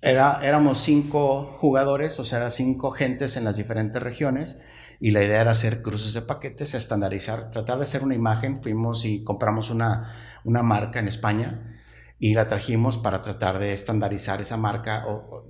Era, 0.01 0.39
éramos 0.45 0.79
cinco 0.79 1.57
jugadores, 1.61 2.21
o 2.21 2.25
sea, 2.25 2.53
cinco 2.53 2.93
gentes 2.93 3.37
en 3.37 3.43
las 3.43 3.57
diferentes 3.57 4.01
regiones 4.01 4.63
y 5.01 5.13
la 5.13 5.23
idea 5.23 5.41
era 5.41 5.53
hacer 5.53 5.83
cruces 5.83 6.13
de 6.15 6.23
paquetes, 6.23 6.75
estandarizar, 6.75 7.51
tratar 7.51 7.79
de 7.79 7.85
hacer 7.85 8.03
una 8.03 8.15
imagen. 8.15 8.63
Fuimos 8.63 9.05
y 9.05 9.23
compramos 9.23 9.71
una, 9.71 10.15
una 10.45 10.63
marca 10.63 10.99
en 10.99 11.09
España 11.09 11.81
y 12.19 12.35
la 12.35 12.49
trajimos 12.49 12.99
para 12.99 13.23
tratar 13.23 13.59
de 13.59 13.73
estandarizar 13.73 14.41
esa 14.41 14.57
marca 14.57 15.05
o, 15.07 15.47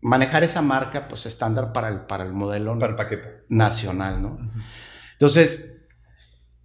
manejar 0.00 0.44
esa 0.44 0.62
marca 0.62 1.08
pues 1.08 1.26
estándar 1.26 1.72
para 1.72 1.88
el, 1.88 2.00
para 2.06 2.24
el 2.24 2.32
modelo 2.32 2.76
para 2.78 2.90
el 2.90 2.96
paquete. 2.96 3.44
nacional, 3.48 4.22
¿no? 4.22 4.38
Entonces, 5.12 5.86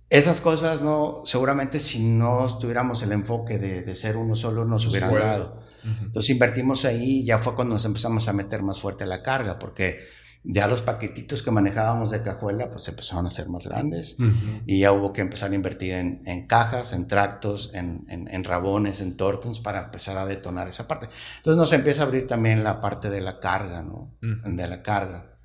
esas 0.10 0.42
cosas 0.42 0.82
no, 0.82 1.22
seguramente 1.26 1.80
si 1.80 2.04
no 2.04 2.48
tuviéramos 2.60 3.02
el 3.04 3.12
enfoque 3.12 3.58
de, 3.58 3.82
de 3.82 3.96
ser 3.96 4.18
uno 4.18 4.36
solo 4.36 4.66
nos 4.66 4.86
hubieran 4.88 5.14
dado. 5.14 5.64
Entonces 5.84 6.30
invertimos 6.30 6.86
ahí, 6.86 7.26
ya 7.26 7.40
fue 7.40 7.56
cuando 7.56 7.74
nos 7.74 7.84
empezamos 7.84 8.28
a 8.28 8.34
meter 8.34 8.62
más 8.62 8.80
fuerte 8.80 9.06
la 9.06 9.22
carga, 9.22 9.60
porque 9.60 9.98
ya 10.46 10.68
los 10.68 10.82
paquetitos 10.82 11.42
que 11.42 11.52
manejábamos 11.52 12.12
de 12.12 12.22
cajuela 12.22 12.70
pues 12.70 12.88
empezaron 12.90 13.26
a 13.26 13.30
ser 13.30 13.48
más 13.48 13.66
grandes 13.66 14.18
y 14.66 14.80
ya 14.80 14.92
hubo 14.92 15.14
que 15.14 15.22
empezar 15.22 15.52
a 15.52 15.56
invertir 15.56 15.94
en, 15.94 16.22
en 16.26 16.48
cajas, 16.48 16.92
en 16.92 17.08
tractos, 17.08 17.72
en, 17.74 18.06
en, 18.10 18.44
rabones, 18.44 19.00
en 19.00 19.16
tortons 19.16 19.62
para 19.62 19.86
empezar 19.86 20.18
a 20.18 20.26
detonar 20.26 20.68
esa 20.68 20.86
parte. 20.86 21.08
Entonces 21.38 21.58
nos 21.58 21.72
empieza 21.72 22.04
a 22.04 22.08
abrir 22.08 22.28
también 22.28 22.64
la 22.64 22.82
parte 22.82 23.10
de 23.10 23.22
la 23.22 23.40
carga, 23.40 23.84
¿no? 23.84 24.18
De 24.22 24.68
la 24.68 24.84
carga. 24.84 25.38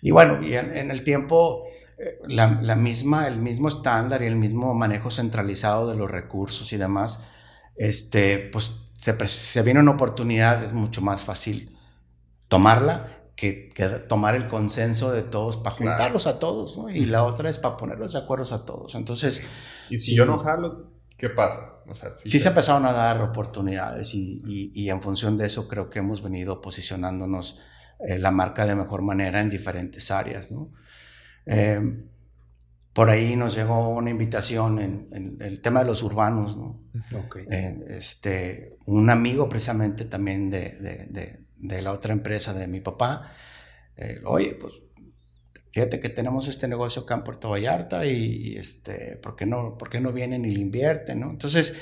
Y 0.00 0.12
bueno, 0.12 0.42
y 0.42 0.54
en, 0.54 0.90
el 0.90 1.04
tiempo, 1.04 1.64
eh, 1.98 2.18
la, 2.26 2.58
la, 2.62 2.74
misma, 2.74 3.28
el 3.28 3.36
mismo 3.36 3.68
estándar 3.68 4.22
y 4.22 4.26
el 4.26 4.36
mismo 4.36 4.72
manejo 4.74 5.10
centralizado 5.10 5.90
de 5.90 5.96
los 5.96 6.10
recursos 6.10 6.72
y 6.72 6.78
demás, 6.78 7.22
este, 7.76 8.38
pues 8.50 8.92
se, 8.96 9.26
se 9.26 9.62
viene 9.62 9.80
una 9.80 9.92
oportunidad, 9.92 10.64
es 10.64 10.72
mucho 10.72 11.02
más 11.02 11.22
fácil 11.22 11.76
tomarla 12.48 13.21
que, 13.36 13.70
tomar 14.08 14.34
el 14.34 14.48
consenso 14.48 15.10
de 15.10 15.22
todos 15.22 15.56
para 15.56 15.74
juntarlos 15.76 16.26
a 16.26 16.38
todos, 16.38 16.76
¿no? 16.76 16.90
Y 16.90 17.06
la 17.06 17.24
otra 17.24 17.48
es 17.48 17.58
para 17.58 17.76
ponerlos 17.76 18.12
de 18.12 18.18
acuerdo 18.18 18.54
a 18.54 18.64
todos. 18.64 18.94
Entonces... 18.94 19.44
Y 19.90 19.98
si 19.98 20.14
yo 20.14 20.24
no 20.24 20.38
jalo, 20.38 20.92
¿qué 21.16 21.28
pasa? 21.28 21.82
O 21.86 21.94
sea, 21.94 22.10
sí, 22.16 22.38
se 22.38 22.48
empezaron 22.48 22.86
a 22.86 22.92
dar 22.92 23.20
oportunidades 23.20 24.14
y, 24.14 24.42
y, 24.74 24.88
en 24.88 25.02
función 25.02 25.36
de 25.36 25.46
eso 25.46 25.68
creo 25.68 25.90
que 25.90 25.98
hemos 25.98 26.22
venido 26.22 26.60
posicionándonos 26.60 27.60
eh, 27.98 28.18
la 28.18 28.30
marca 28.30 28.66
de 28.66 28.74
mejor 28.74 29.02
manera 29.02 29.40
en 29.40 29.50
diferentes 29.50 30.10
áreas, 30.10 30.52
¿no? 30.52 30.72
Eh, 31.44 31.80
por 32.92 33.08
ahí 33.08 33.36
nos 33.36 33.54
llegó 33.54 33.88
una 33.88 34.10
invitación 34.10 34.78
en, 34.78 35.38
el 35.40 35.60
tema 35.60 35.80
de 35.80 35.86
los 35.86 36.02
urbanos, 36.02 36.56
¿no? 36.56 36.84
Okay. 37.26 37.46
Eh, 37.50 37.84
este, 37.88 38.78
un 38.86 39.08
amigo 39.08 39.48
precisamente 39.48 40.04
también 40.04 40.50
de, 40.50 40.76
de, 40.78 41.06
de 41.10 41.41
la 41.62 41.92
otra 41.92 42.12
empresa 42.12 42.52
de 42.52 42.66
mi 42.66 42.80
papá, 42.80 43.32
eh, 43.96 44.20
oye, 44.24 44.54
pues 44.54 44.82
fíjate 45.72 46.00
que 46.00 46.08
tenemos 46.08 46.48
este 46.48 46.68
negocio 46.68 47.02
acá 47.02 47.14
en 47.14 47.24
Puerto 47.24 47.50
Vallarta 47.50 48.06
y, 48.06 48.56
este, 48.56 49.16
¿por 49.16 49.36
qué 49.36 49.46
no, 49.46 49.78
por 49.78 49.88
qué 49.88 50.00
no 50.00 50.12
vienen 50.12 50.44
y 50.44 50.50
le 50.50 50.60
invierten? 50.60 51.20
¿no? 51.20 51.30
Entonces, 51.30 51.76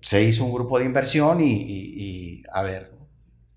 se 0.00 0.22
hizo 0.22 0.44
un 0.44 0.52
grupo 0.52 0.78
de 0.78 0.84
inversión 0.84 1.40
y, 1.40 2.42
a 2.52 2.62
ver, 2.62 2.92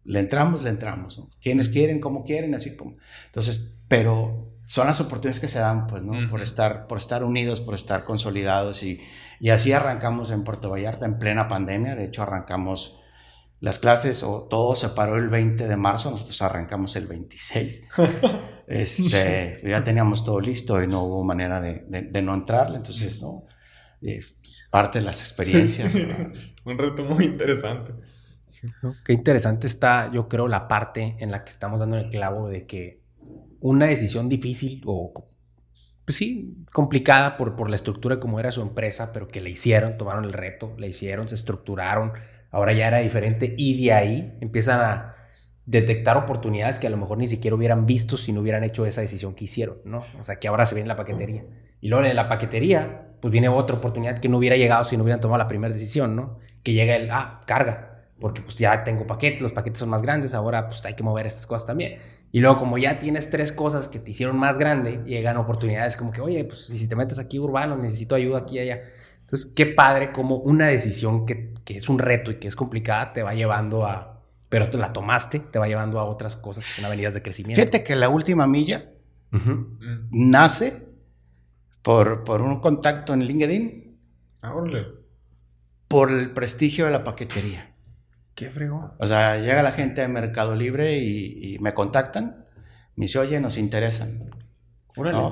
le 0.03 0.19
entramos, 0.19 0.63
le 0.63 0.69
entramos. 0.69 1.17
¿no? 1.17 1.29
Quienes 1.41 1.69
quieren, 1.69 1.99
como 1.99 2.23
quieren, 2.23 2.55
así 2.55 2.75
como. 2.75 2.97
Entonces, 3.27 3.77
pero 3.87 4.51
son 4.65 4.87
las 4.87 4.99
oportunidades 4.99 5.39
que 5.39 5.47
se 5.47 5.59
dan, 5.59 5.87
pues, 5.87 6.03
¿no? 6.03 6.29
Por 6.29 6.41
estar, 6.41 6.87
por 6.87 6.97
estar 6.97 7.23
unidos, 7.23 7.61
por 7.61 7.75
estar 7.75 8.03
consolidados 8.03 8.83
y, 8.83 8.99
y 9.39 9.49
así 9.49 9.71
arrancamos 9.71 10.31
en 10.31 10.43
Puerto 10.43 10.69
Vallarta 10.69 11.05
en 11.05 11.17
plena 11.17 11.47
pandemia. 11.47 11.95
De 11.95 12.05
hecho, 12.05 12.23
arrancamos 12.23 12.98
las 13.61 13.79
clases 13.79 14.23
o 14.23 14.47
todo 14.49 14.75
se 14.75 14.89
paró 14.89 15.17
el 15.17 15.29
20 15.29 15.67
de 15.67 15.75
marzo, 15.75 16.11
nosotros 16.11 16.41
arrancamos 16.41 16.95
el 16.95 17.07
26. 17.07 17.89
este, 18.67 19.61
ya 19.63 19.83
teníamos 19.83 20.23
todo 20.23 20.39
listo 20.39 20.81
y 20.81 20.87
no 20.87 21.03
hubo 21.03 21.23
manera 21.23 21.59
de, 21.59 21.85
de, 21.87 22.21
no 22.21 22.33
entrarle, 22.33 22.77
entonces, 22.77 23.21
¿no? 23.21 23.45
parte 24.69 24.99
de 24.99 25.05
las 25.05 25.19
experiencias. 25.21 25.93
Un 26.65 26.77
reto 26.77 27.03
muy 27.03 27.25
interesante. 27.25 27.93
Qué 29.05 29.13
interesante 29.13 29.67
está, 29.67 30.11
yo 30.11 30.27
creo, 30.27 30.47
la 30.47 30.67
parte 30.67 31.15
en 31.19 31.31
la 31.31 31.43
que 31.43 31.51
estamos 31.51 31.79
dando 31.79 31.97
el 31.97 32.09
clavo 32.09 32.47
de 32.47 32.65
que 32.65 33.01
una 33.59 33.87
decisión 33.87 34.29
difícil 34.29 34.81
o, 34.85 35.13
pues 36.05 36.15
sí, 36.15 36.55
complicada 36.71 37.37
por, 37.37 37.55
por 37.55 37.69
la 37.69 37.75
estructura 37.75 38.19
como 38.19 38.39
era 38.39 38.51
su 38.51 38.61
empresa, 38.61 39.11
pero 39.13 39.27
que 39.27 39.41
le 39.41 39.49
hicieron, 39.49 39.97
tomaron 39.97 40.25
el 40.25 40.33
reto, 40.33 40.73
le 40.77 40.87
hicieron, 40.87 41.27
se 41.27 41.35
estructuraron, 41.35 42.13
ahora 42.51 42.73
ya 42.73 42.87
era 42.87 42.97
diferente 42.99 43.53
y 43.57 43.83
de 43.83 43.93
ahí 43.93 44.37
empiezan 44.41 44.81
a 44.81 45.15
detectar 45.65 46.17
oportunidades 46.17 46.79
que 46.79 46.87
a 46.87 46.89
lo 46.89 46.97
mejor 46.97 47.19
ni 47.19 47.27
siquiera 47.27 47.55
hubieran 47.55 47.85
visto 47.85 48.17
si 48.17 48.31
no 48.31 48.41
hubieran 48.41 48.63
hecho 48.63 48.85
esa 48.87 49.01
decisión 49.01 49.35
que 49.35 49.45
hicieron, 49.45 49.77
¿no? 49.85 50.03
O 50.19 50.23
sea, 50.23 50.37
que 50.37 50.47
ahora 50.47 50.65
se 50.65 50.73
ve 50.73 50.81
en 50.81 50.87
la 50.87 50.95
paquetería. 50.95 51.45
Y 51.79 51.89
luego 51.89 52.05
en 52.05 52.15
la 52.15 52.27
paquetería, 52.27 53.09
pues 53.21 53.31
viene 53.31 53.49
otra 53.49 53.77
oportunidad 53.77 54.17
que 54.19 54.29
no 54.29 54.37
hubiera 54.37 54.57
llegado 54.57 54.83
si 54.83 54.97
no 54.97 55.03
hubieran 55.03 55.21
tomado 55.21 55.37
la 55.37 55.47
primera 55.47 55.71
decisión, 55.71 56.15
¿no? 56.15 56.39
Que 56.63 56.73
llega 56.73 56.95
el, 56.95 57.11
ah, 57.11 57.41
carga, 57.45 58.05
porque 58.19 58.41
pues 58.41 58.57
ya 58.57 58.83
tengo 58.83 59.05
paquetes, 59.05 59.41
los 59.41 59.51
paquetes 59.51 59.79
son 59.79 59.89
más 59.89 60.01
grandes, 60.01 60.33
ahora 60.33 60.67
pues 60.67 60.83
hay 60.85 60.95
que 60.95 61.03
mover 61.03 61.27
estas 61.27 61.45
cosas 61.45 61.67
también. 61.67 61.99
Y 62.31 62.39
luego, 62.39 62.57
como 62.57 62.77
ya 62.77 62.99
tienes 62.99 63.29
tres 63.29 63.51
cosas 63.51 63.87
que 63.87 63.99
te 63.99 64.11
hicieron 64.11 64.37
más 64.37 64.57
grande, 64.57 65.01
llegan 65.05 65.37
oportunidades 65.37 65.97
como 65.97 66.11
que, 66.11 66.21
oye, 66.21 66.43
pues 66.45 66.65
si 66.65 66.87
te 66.87 66.95
metes 66.95 67.19
aquí 67.19 67.39
urbano, 67.39 67.75
necesito 67.77 68.15
ayuda 68.15 68.39
aquí 68.39 68.57
y 68.57 68.59
allá. 68.59 68.81
Entonces, 69.29 69.53
qué 69.55 69.67
padre 69.67 70.11
como 70.11 70.37
una 70.37 70.65
decisión 70.67 71.25
que, 71.27 71.53
que 71.63 71.77
es 71.77 71.87
un 71.87 71.99
reto 71.99 72.31
y 72.31 72.39
que 72.39 72.47
es 72.47 72.55
complicada 72.55 73.13
te 73.13 73.21
va 73.21 73.35
llevando 73.35 73.85
a, 73.85 74.23
pero 74.49 74.67
la 74.73 74.91
tomaste, 74.91 75.39
te 75.39 75.59
va 75.59 75.67
llevando 75.67 75.99
a 75.99 76.05
otras 76.05 76.35
cosas 76.35 76.65
que 76.65 76.71
son 76.73 76.85
avenidas 76.85 77.13
de 77.13 77.21
crecimiento. 77.21 77.61
Fíjate 77.61 77.83
que 77.83 77.95
la 77.95 78.09
última 78.09 78.47
milla. 78.47 78.91
Mm. 79.31 80.07
nace 80.09 80.87
por, 81.83 82.23
por 82.23 82.41
un 82.41 82.59
contacto 82.59 83.13
en 83.13 83.23
LinkedIn, 83.25 83.99
Ah, 84.41 84.55
órale. 84.55 84.87
por 85.87 86.09
el 86.11 86.31
prestigio 86.31 86.85
de 86.85 86.91
la 86.91 87.03
paquetería. 87.03 87.75
Qué 88.33 88.49
fregón. 88.49 88.93
O 88.97 89.05
sea, 89.05 89.37
llega 89.37 89.61
la 89.61 89.73
gente 89.73 90.01
de 90.01 90.07
Mercado 90.07 90.55
Libre 90.55 90.97
y, 90.97 91.53
y 91.55 91.59
me 91.59 91.75
contactan, 91.75 92.45
me 92.95 93.05
dice, 93.05 93.19
oye, 93.19 93.39
nos 93.39 93.57
interesan. 93.57 94.31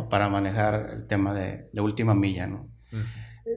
Para 0.10 0.30
manejar 0.30 0.92
el 0.94 1.08
tema 1.08 1.34
de 1.34 1.70
la 1.74 1.82
última 1.82 2.14
milla, 2.14 2.46
¿no? 2.48 2.68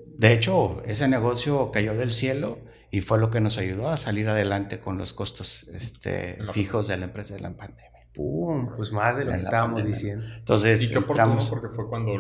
De 0.07 0.33
hecho, 0.33 0.83
ese 0.87 1.09
negocio 1.09 1.71
cayó 1.73 1.95
del 1.95 2.13
cielo 2.13 2.59
y 2.91 3.01
fue 3.01 3.19
lo 3.19 3.31
que 3.31 3.41
nos 3.41 3.59
ayudó 3.59 3.89
a 3.89 3.97
salir 3.97 4.29
adelante 4.29 4.81
con 4.81 4.99
los 4.99 5.13
costos 5.13 5.65
este, 5.73 6.39
fijos 6.53 6.89
de 6.89 6.97
la 6.97 7.07
empresa 7.07 7.35
de 7.35 7.41
la 7.41 7.51
pandemia. 7.57 7.91
Pum, 8.13 8.75
pues 8.77 8.91
más 8.91 9.17
de 9.17 9.25
lo 9.25 9.31
que 9.31 9.37
estábamos 9.37 9.81
pandemia. 9.81 9.97
diciendo. 9.97 10.27
Entonces, 10.39 10.83
Y 10.83 10.93
qué 10.93 10.99
oportuno 10.99 11.39
porque 11.49 11.69
fue 11.69 11.89
cuando 11.89 12.13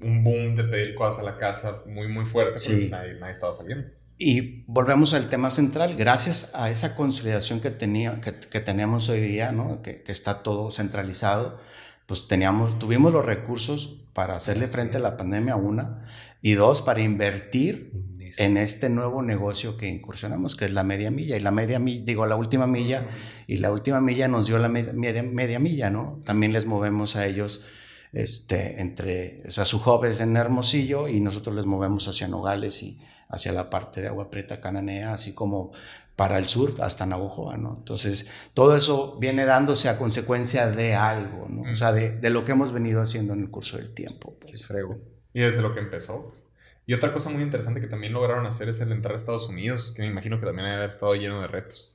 un 0.00 0.24
boom 0.24 0.56
de 0.56 0.64
pedir 0.64 0.94
cosas 0.94 1.20
a 1.20 1.22
la 1.22 1.36
casa 1.36 1.82
muy, 1.86 2.08
muy 2.08 2.24
fuerte. 2.24 2.58
Sí. 2.58 2.72
porque 2.72 2.88
Nadie, 2.88 3.14
nadie 3.14 3.32
estaba 3.32 3.52
saliendo. 3.52 3.88
Y 4.18 4.64
volvemos 4.66 5.12
al 5.12 5.28
tema 5.28 5.50
central, 5.50 5.94
gracias 5.94 6.50
a 6.54 6.70
esa 6.70 6.96
consolidación 6.96 7.60
que, 7.60 7.70
tenía, 7.70 8.18
que, 8.22 8.32
que 8.34 8.60
tenemos 8.60 9.10
hoy 9.10 9.20
día, 9.20 9.52
¿no? 9.52 9.82
que, 9.82 10.02
que 10.02 10.12
está 10.12 10.42
todo 10.42 10.70
centralizado, 10.70 11.58
pues 12.06 12.28
teníamos, 12.28 12.78
tuvimos 12.78 13.12
los 13.12 13.24
recursos 13.24 14.00
para 14.12 14.36
hacerle 14.36 14.68
frente 14.68 14.96
a 14.96 15.00
la 15.00 15.16
pandemia, 15.16 15.56
una, 15.56 16.06
y 16.40 16.52
dos, 16.52 16.82
para 16.82 17.02
invertir 17.02 17.92
en 18.38 18.56
este 18.56 18.88
nuevo 18.88 19.22
negocio 19.22 19.76
que 19.76 19.88
incursionamos, 19.88 20.56
que 20.56 20.66
es 20.66 20.72
la 20.72 20.84
media 20.84 21.10
milla. 21.10 21.36
Y 21.36 21.40
la 21.40 21.50
media 21.50 21.78
milla, 21.78 22.02
digo, 22.04 22.26
la 22.26 22.36
última 22.36 22.66
milla, 22.66 23.08
y 23.46 23.58
la 23.58 23.72
última 23.72 24.00
milla 24.00 24.28
nos 24.28 24.46
dio 24.46 24.58
la 24.58 24.68
me- 24.68 24.92
media, 24.92 25.22
media 25.22 25.58
milla, 25.58 25.90
¿no? 25.90 26.20
También 26.24 26.52
les 26.52 26.66
movemos 26.66 27.16
a 27.16 27.26
ellos, 27.26 27.64
este, 28.12 28.80
entre, 28.80 29.42
o 29.46 29.50
sea, 29.50 29.64
su 29.64 29.78
hub 29.78 30.04
es 30.04 30.20
en 30.20 30.36
Hermosillo 30.36 31.08
y 31.08 31.20
nosotros 31.20 31.54
les 31.56 31.66
movemos 31.66 32.08
hacia 32.08 32.28
Nogales 32.28 32.82
y 32.82 33.00
hacia 33.28 33.52
la 33.52 33.68
parte 33.70 34.00
de 34.00 34.08
Agua 34.08 34.30
Prieta 34.30 34.60
Cananea, 34.60 35.12
así 35.12 35.34
como 35.34 35.72
para 36.16 36.38
el 36.38 36.46
sur 36.48 36.74
hasta 36.80 37.06
Navojoa, 37.06 37.56
¿no? 37.58 37.76
Entonces, 37.78 38.28
todo 38.54 38.76
eso 38.76 39.18
viene 39.20 39.44
dándose 39.44 39.88
a 39.88 39.98
consecuencia 39.98 40.68
de 40.70 40.94
algo, 40.94 41.46
¿no? 41.48 41.70
O 41.70 41.74
sea, 41.74 41.92
de, 41.92 42.10
de 42.12 42.30
lo 42.30 42.44
que 42.44 42.52
hemos 42.52 42.72
venido 42.72 43.02
haciendo 43.02 43.34
en 43.34 43.40
el 43.40 43.50
curso 43.50 43.76
del 43.76 43.92
tiempo. 43.94 44.36
Qué 44.40 44.46
Pues. 44.48 44.66
frego. 44.66 44.98
Y 45.32 45.40
desde 45.42 45.62
lo 45.62 45.72
que 45.74 45.80
empezó. 45.80 46.28
pues. 46.30 46.46
Y 46.86 46.94
otra 46.94 47.12
cosa 47.12 47.30
muy 47.30 47.42
interesante 47.42 47.80
que 47.80 47.86
también 47.88 48.12
lograron 48.12 48.46
hacer 48.46 48.68
es 48.68 48.80
el 48.80 48.92
entrar 48.92 49.14
a 49.14 49.18
Estados 49.18 49.48
Unidos, 49.48 49.92
que 49.94 50.02
me 50.02 50.08
imagino 50.08 50.38
que 50.40 50.46
también 50.46 50.68
ha 50.68 50.84
estado 50.84 51.14
lleno 51.16 51.40
de 51.40 51.48
retos. 51.48 51.92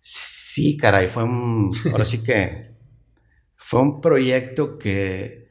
Sí, 0.00 0.76
caray, 0.76 1.08
fue 1.08 1.24
un, 1.24 1.70
ahora 1.90 2.04
sí 2.04 2.22
que 2.22 2.76
fue 3.56 3.80
un 3.80 4.00
proyecto 4.00 4.78
que, 4.78 5.50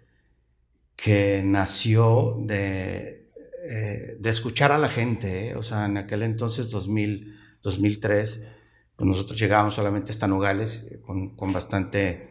que 0.95 1.41
nació 1.45 2.37
de, 2.41 3.31
eh, 3.69 4.17
de 4.19 4.29
escuchar 4.29 4.71
a 4.71 4.77
la 4.77 4.89
gente, 4.89 5.49
¿eh? 5.49 5.55
o 5.55 5.63
sea, 5.63 5.85
en 5.85 5.97
aquel 5.97 6.23
entonces, 6.23 6.69
2000, 6.71 7.34
2003, 7.65 8.47
pues 8.95 9.07
nosotros 9.09 9.37
llegábamos 9.39 9.75
solamente 9.75 10.11
hasta 10.13 10.27
Nogales 10.27 10.89
eh, 10.91 11.01
con, 11.01 11.35
con 11.35 11.53
bastante, 11.53 12.29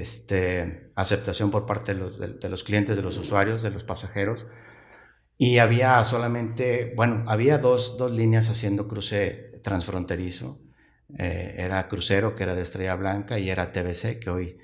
este, 0.00 0.90
aceptación 0.96 1.50
por 1.50 1.66
parte 1.66 1.94
de 1.94 2.00
los, 2.00 2.18
de- 2.18 2.34
de 2.34 2.48
los 2.48 2.64
clientes, 2.64 2.96
de 2.96 3.02
los 3.02 3.18
usuarios, 3.18 3.62
de 3.62 3.70
los 3.70 3.84
pasajeros. 3.84 4.46
Y 5.36 5.58
había 5.58 6.02
solamente, 6.04 6.92
bueno, 6.96 7.24
había 7.26 7.58
dos, 7.58 7.96
dos 7.98 8.12
líneas 8.12 8.48
haciendo 8.50 8.86
cruce 8.88 9.50
transfronterizo. 9.62 10.60
Eh, 11.18 11.54
era 11.58 11.88
Crucero, 11.88 12.34
que 12.36 12.44
era 12.44 12.54
de 12.54 12.62
Estrella 12.62 12.94
Blanca, 12.96 13.38
y 13.38 13.50
era 13.50 13.72
TBC, 13.72 14.20
que 14.20 14.30
hoy 14.30 14.58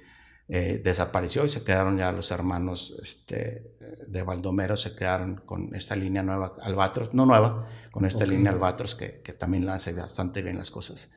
eh, 0.48 0.80
desapareció 0.82 1.44
y 1.44 1.48
se 1.48 1.64
quedaron 1.64 1.98
ya 1.98 2.12
los 2.12 2.30
hermanos 2.30 2.96
este, 3.02 3.72
de 4.06 4.22
Baldomero, 4.22 4.76
se 4.76 4.94
quedaron 4.94 5.42
con 5.44 5.74
esta 5.74 5.96
línea 5.96 6.22
nueva, 6.22 6.56
Albatros, 6.62 7.14
no 7.14 7.26
nueva, 7.26 7.68
con 7.90 8.04
esta 8.04 8.26
línea 8.26 8.52
Albatros 8.52 8.94
que, 8.94 9.20
que 9.22 9.32
también 9.32 9.66
la 9.66 9.74
hace 9.74 9.92
bastante 9.92 10.42
bien 10.42 10.56
las 10.58 10.70
cosas. 10.70 11.12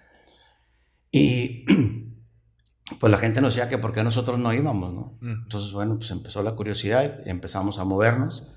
Y 1.12 1.66
pues 3.00 3.12
la 3.12 3.18
gente 3.18 3.40
nos 3.40 3.56
decía 3.56 3.70
que 3.70 3.78
por 3.78 3.94
qué 3.94 4.04
nosotros 4.04 4.40
no 4.40 4.52
íbamos, 4.52 4.94
¿no? 4.94 5.18
Entonces, 5.22 5.72
bueno, 5.72 5.98
pues 5.98 6.12
empezó 6.12 6.42
la 6.44 6.56
curiosidad 6.56 7.22
y 7.26 7.30
empezamos 7.30 7.80
a 7.80 7.86
movernos, 7.86 8.48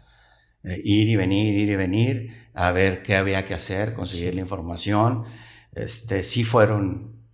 eh, 0.65 0.81
ir 0.83 1.09
y 1.09 1.17
venir, 1.17 1.55
ir 1.55 1.69
y 1.69 1.77
venir, 1.77 2.51
a 2.55 2.73
ver 2.73 3.03
qué 3.03 3.17
había 3.17 3.45
que 3.45 3.55
hacer, 3.55 3.95
conseguir 3.95 4.35
la 4.35 4.41
información. 4.41 5.25
Este, 5.73 6.23
sí 6.23 6.45
fueron, 6.45 7.27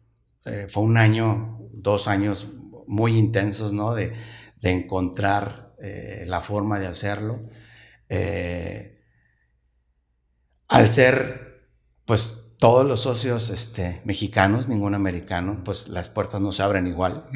eh, 0.45 0.67
fue 0.69 0.83
un 0.83 0.97
año, 0.97 1.61
dos 1.73 2.09
años 2.09 2.49
muy 2.87 3.17
intensos, 3.17 3.73
¿no? 3.73 3.95
De, 3.95 4.13
de 4.61 4.71
encontrar 4.71 5.62
eh, 5.83 6.25
la 6.27 6.41
forma 6.41 6.79
de 6.79 6.87
hacerlo. 6.87 7.41
Eh, 8.09 9.01
al 10.69 10.93
ser, 10.93 11.69
pues, 12.05 12.57
todos 12.59 12.87
los 12.87 13.01
socios 13.01 13.51
este, 13.51 14.01
mexicanos, 14.05 14.69
ningún 14.69 14.95
americano, 14.95 15.63
pues 15.65 15.89
las 15.89 16.09
puertas 16.09 16.41
no 16.41 16.53
se 16.53 16.63
abren 16.63 16.87
igual. 16.87 17.29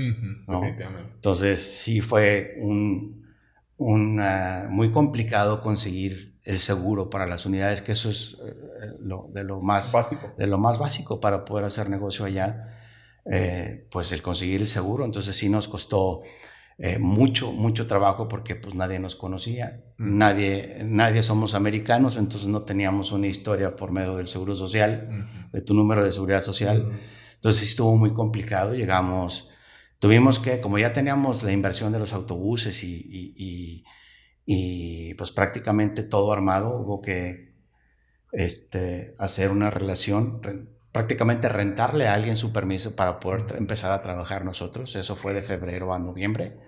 No. 0.47 0.63
Entonces 0.65 1.61
sí 1.61 2.01
fue 2.01 2.55
un, 2.59 3.27
un, 3.77 4.23
muy 4.71 4.93
complicado 4.93 5.61
conseguir 5.63 6.37
el 6.47 6.61
seguro 6.61 7.11
para 7.11 7.27
las 7.27 7.45
unidades, 7.45 7.83
que 7.83 7.93
eso 7.93 8.09
es 8.09 8.37
eh, 8.41 8.93
lo, 9.01 9.29
de, 9.33 9.43
lo 9.43 9.61
más, 9.61 9.93
Básico. 9.93 10.33
de 10.39 10.47
lo 10.47 10.59
más 10.59 10.79
básico 10.79 11.21
para 11.21 11.45
poder 11.45 11.65
hacer 11.65 11.91
negocio 11.91 12.25
allá, 12.25 12.69
eh, 13.25 13.89
pues 13.91 14.13
el 14.13 14.23
conseguir 14.23 14.61
el 14.61 14.69
seguro. 14.69 15.05
Entonces 15.05 15.35
sí 15.35 15.49
nos 15.49 15.67
costó 15.67 16.23
eh, 16.79 16.99
mucho, 16.99 17.53
mucho 17.53 17.87
trabajo 17.87 18.29
porque 18.29 18.55
pues 18.55 18.75
nadie 18.75 18.99
nos 18.99 19.17
conocía, 19.17 19.83
Mm. 19.99 20.19
nadie, 20.19 20.79
nadie 20.85 21.23
somos 21.23 21.55
americanos, 21.55 22.17
entonces 22.19 22.49
no 22.49 22.63
teníamos 22.65 23.13
una 23.13 23.27
historia 23.29 23.75
por 23.77 23.93
medio 23.93 24.15
del 24.17 24.27
seguro 24.27 24.55
social, 24.55 25.09
Ujú. 25.09 25.51
de 25.53 25.61
tu 25.63 25.73
número 25.75 26.05
de 26.05 26.13
seguridad 26.13 26.41
social. 26.43 26.83
Ujú. 26.89 26.97
Entonces 27.35 27.63
estuvo 27.71 27.97
muy 27.97 28.13
complicado. 28.13 28.75
Llegamos, 28.75 29.49
tuvimos 29.99 30.39
que, 30.39 30.61
como 30.61 30.79
ya 30.79 30.93
teníamos 30.93 31.43
la 31.43 31.53
inversión 31.53 31.93
de 31.93 31.99
los 31.99 32.13
autobuses 32.13 32.83
y, 32.85 32.95
y- 32.95 33.35
y- 33.37 33.85
y, 34.49 35.15
pues 35.15 35.33
prácticamente 35.33 36.03
todo 36.03 36.31
armado, 36.33 36.77
hubo 36.79 37.01
que 37.01 37.55
este, 38.33 39.15
hacer 39.19 39.51
una 39.51 39.71
relación, 39.71 40.43
re- 40.43 40.67
prácticamente 40.93 41.49
rentarle 41.49 42.07
a 42.07 42.15
alguien 42.15 42.37
su 42.37 42.53
permiso 42.53 42.95
para 42.97 43.19
poder 43.21 43.43
tra- 43.47 43.59
empezar 43.59 43.93
a 43.93 44.03
trabajar 44.03 44.45
nosotros. 44.45 44.95
Eso 44.97 45.17
fue 45.17 45.33
de 45.35 45.43
febrero 45.43 45.93
a 45.95 45.99
noviembre. 45.99 46.59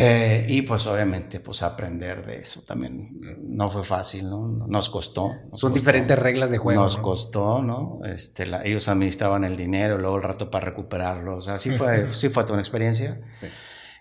Eh, 0.00 0.46
y 0.48 0.62
pues 0.62 0.86
obviamente 0.86 1.40
pues 1.40 1.64
aprender 1.64 2.24
de 2.24 2.38
eso 2.38 2.62
también 2.62 3.18
no 3.48 3.68
fue 3.68 3.82
fácil, 3.82 4.30
¿no? 4.30 4.46
Nos 4.68 4.88
costó. 4.90 5.26
nos 5.28 5.58
Son 5.58 5.70
costó. 5.70 5.70
diferentes 5.70 6.16
reglas 6.16 6.52
de 6.52 6.58
juego. 6.58 6.80
Nos 6.80 6.98
¿no? 6.98 7.02
costó, 7.02 7.62
¿no? 7.64 7.98
Este, 8.04 8.46
la- 8.46 8.62
ellos 8.64 8.88
administraban 8.88 9.42
el 9.42 9.56
dinero, 9.56 9.98
luego 9.98 10.16
el 10.18 10.22
rato 10.22 10.52
para 10.52 10.66
recuperarlo. 10.66 11.36
O 11.36 11.40
sea, 11.42 11.58
sí 11.58 11.72
fue, 11.72 12.08
sí 12.12 12.28
fue 12.28 12.44
toda 12.44 12.54
una 12.54 12.62
experiencia. 12.62 13.20
Sí. 13.40 13.48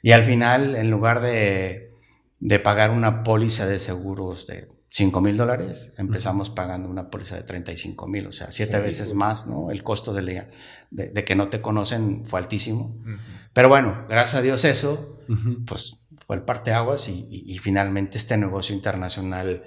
Y 0.03 0.11
al 0.11 0.23
final, 0.23 0.75
en 0.75 0.91
lugar 0.91 1.19
de, 1.19 1.91
de 2.39 2.59
pagar 2.59 2.91
una 2.91 3.23
póliza 3.23 3.65
de 3.65 3.79
seguros 3.79 4.45
de 4.45 4.67
5 4.89 5.19
mil 5.19 5.35
dólares, 5.35 5.93
empezamos 5.97 6.51
pagando 6.51 6.89
una 6.89 7.09
póliza 7.09 7.35
de 7.37 7.41
35 7.41 8.05
mil, 8.07 8.27
o 8.27 8.31
sea, 8.31 8.51
siete 8.51 8.77
Sí, 8.77 8.83
veces 8.83 9.13
más, 9.15 9.47
¿no? 9.47 9.71
El 9.71 9.81
costo 9.83 10.13
de, 10.13 10.21
la- 10.21 10.47
de, 10.91 11.09
de 11.09 11.23
que 11.25 11.35
no 11.35 11.47
te 11.49 11.59
conocen 11.59 12.23
fue 12.27 12.39
altísimo. 12.39 12.95
Ujú. 13.01 13.17
Pero 13.53 13.67
bueno, 13.67 14.05
gracias 14.07 14.35
a 14.35 14.41
Dios 14.43 14.63
eso, 14.63 15.16
Pues 15.65 16.05
fue 16.25 16.35
el 16.37 16.41
parteaguas 16.43 17.09
y, 17.09 17.27
y, 17.29 17.53
y 17.53 17.57
finalmente 17.59 18.17
este 18.17 18.37
negocio 18.37 18.73
internacional 18.75 19.63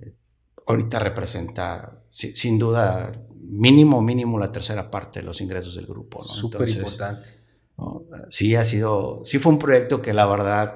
eh, 0.00 0.14
ahorita 0.66 0.98
representa 0.98 2.02
si- 2.10 2.34
sin 2.34 2.58
duda 2.58 3.12
mínimo 3.46 4.00
mínimo 4.00 4.38
la 4.38 4.50
tercera 4.50 4.90
parte 4.90 5.20
de 5.20 5.26
los 5.26 5.40
ingresos 5.40 5.74
del 5.74 5.86
grupo 5.86 6.18
¿no? 6.20 6.24
Súper 6.24 6.62
importante. 6.68 7.28
¿no? 7.76 8.02
sí 8.30 8.54
ha 8.54 8.64
sido 8.64 9.20
sí 9.24 9.38
fue 9.38 9.52
un 9.52 9.58
proyecto 9.58 10.00
que 10.00 10.12
la 10.14 10.26
verdad 10.26 10.74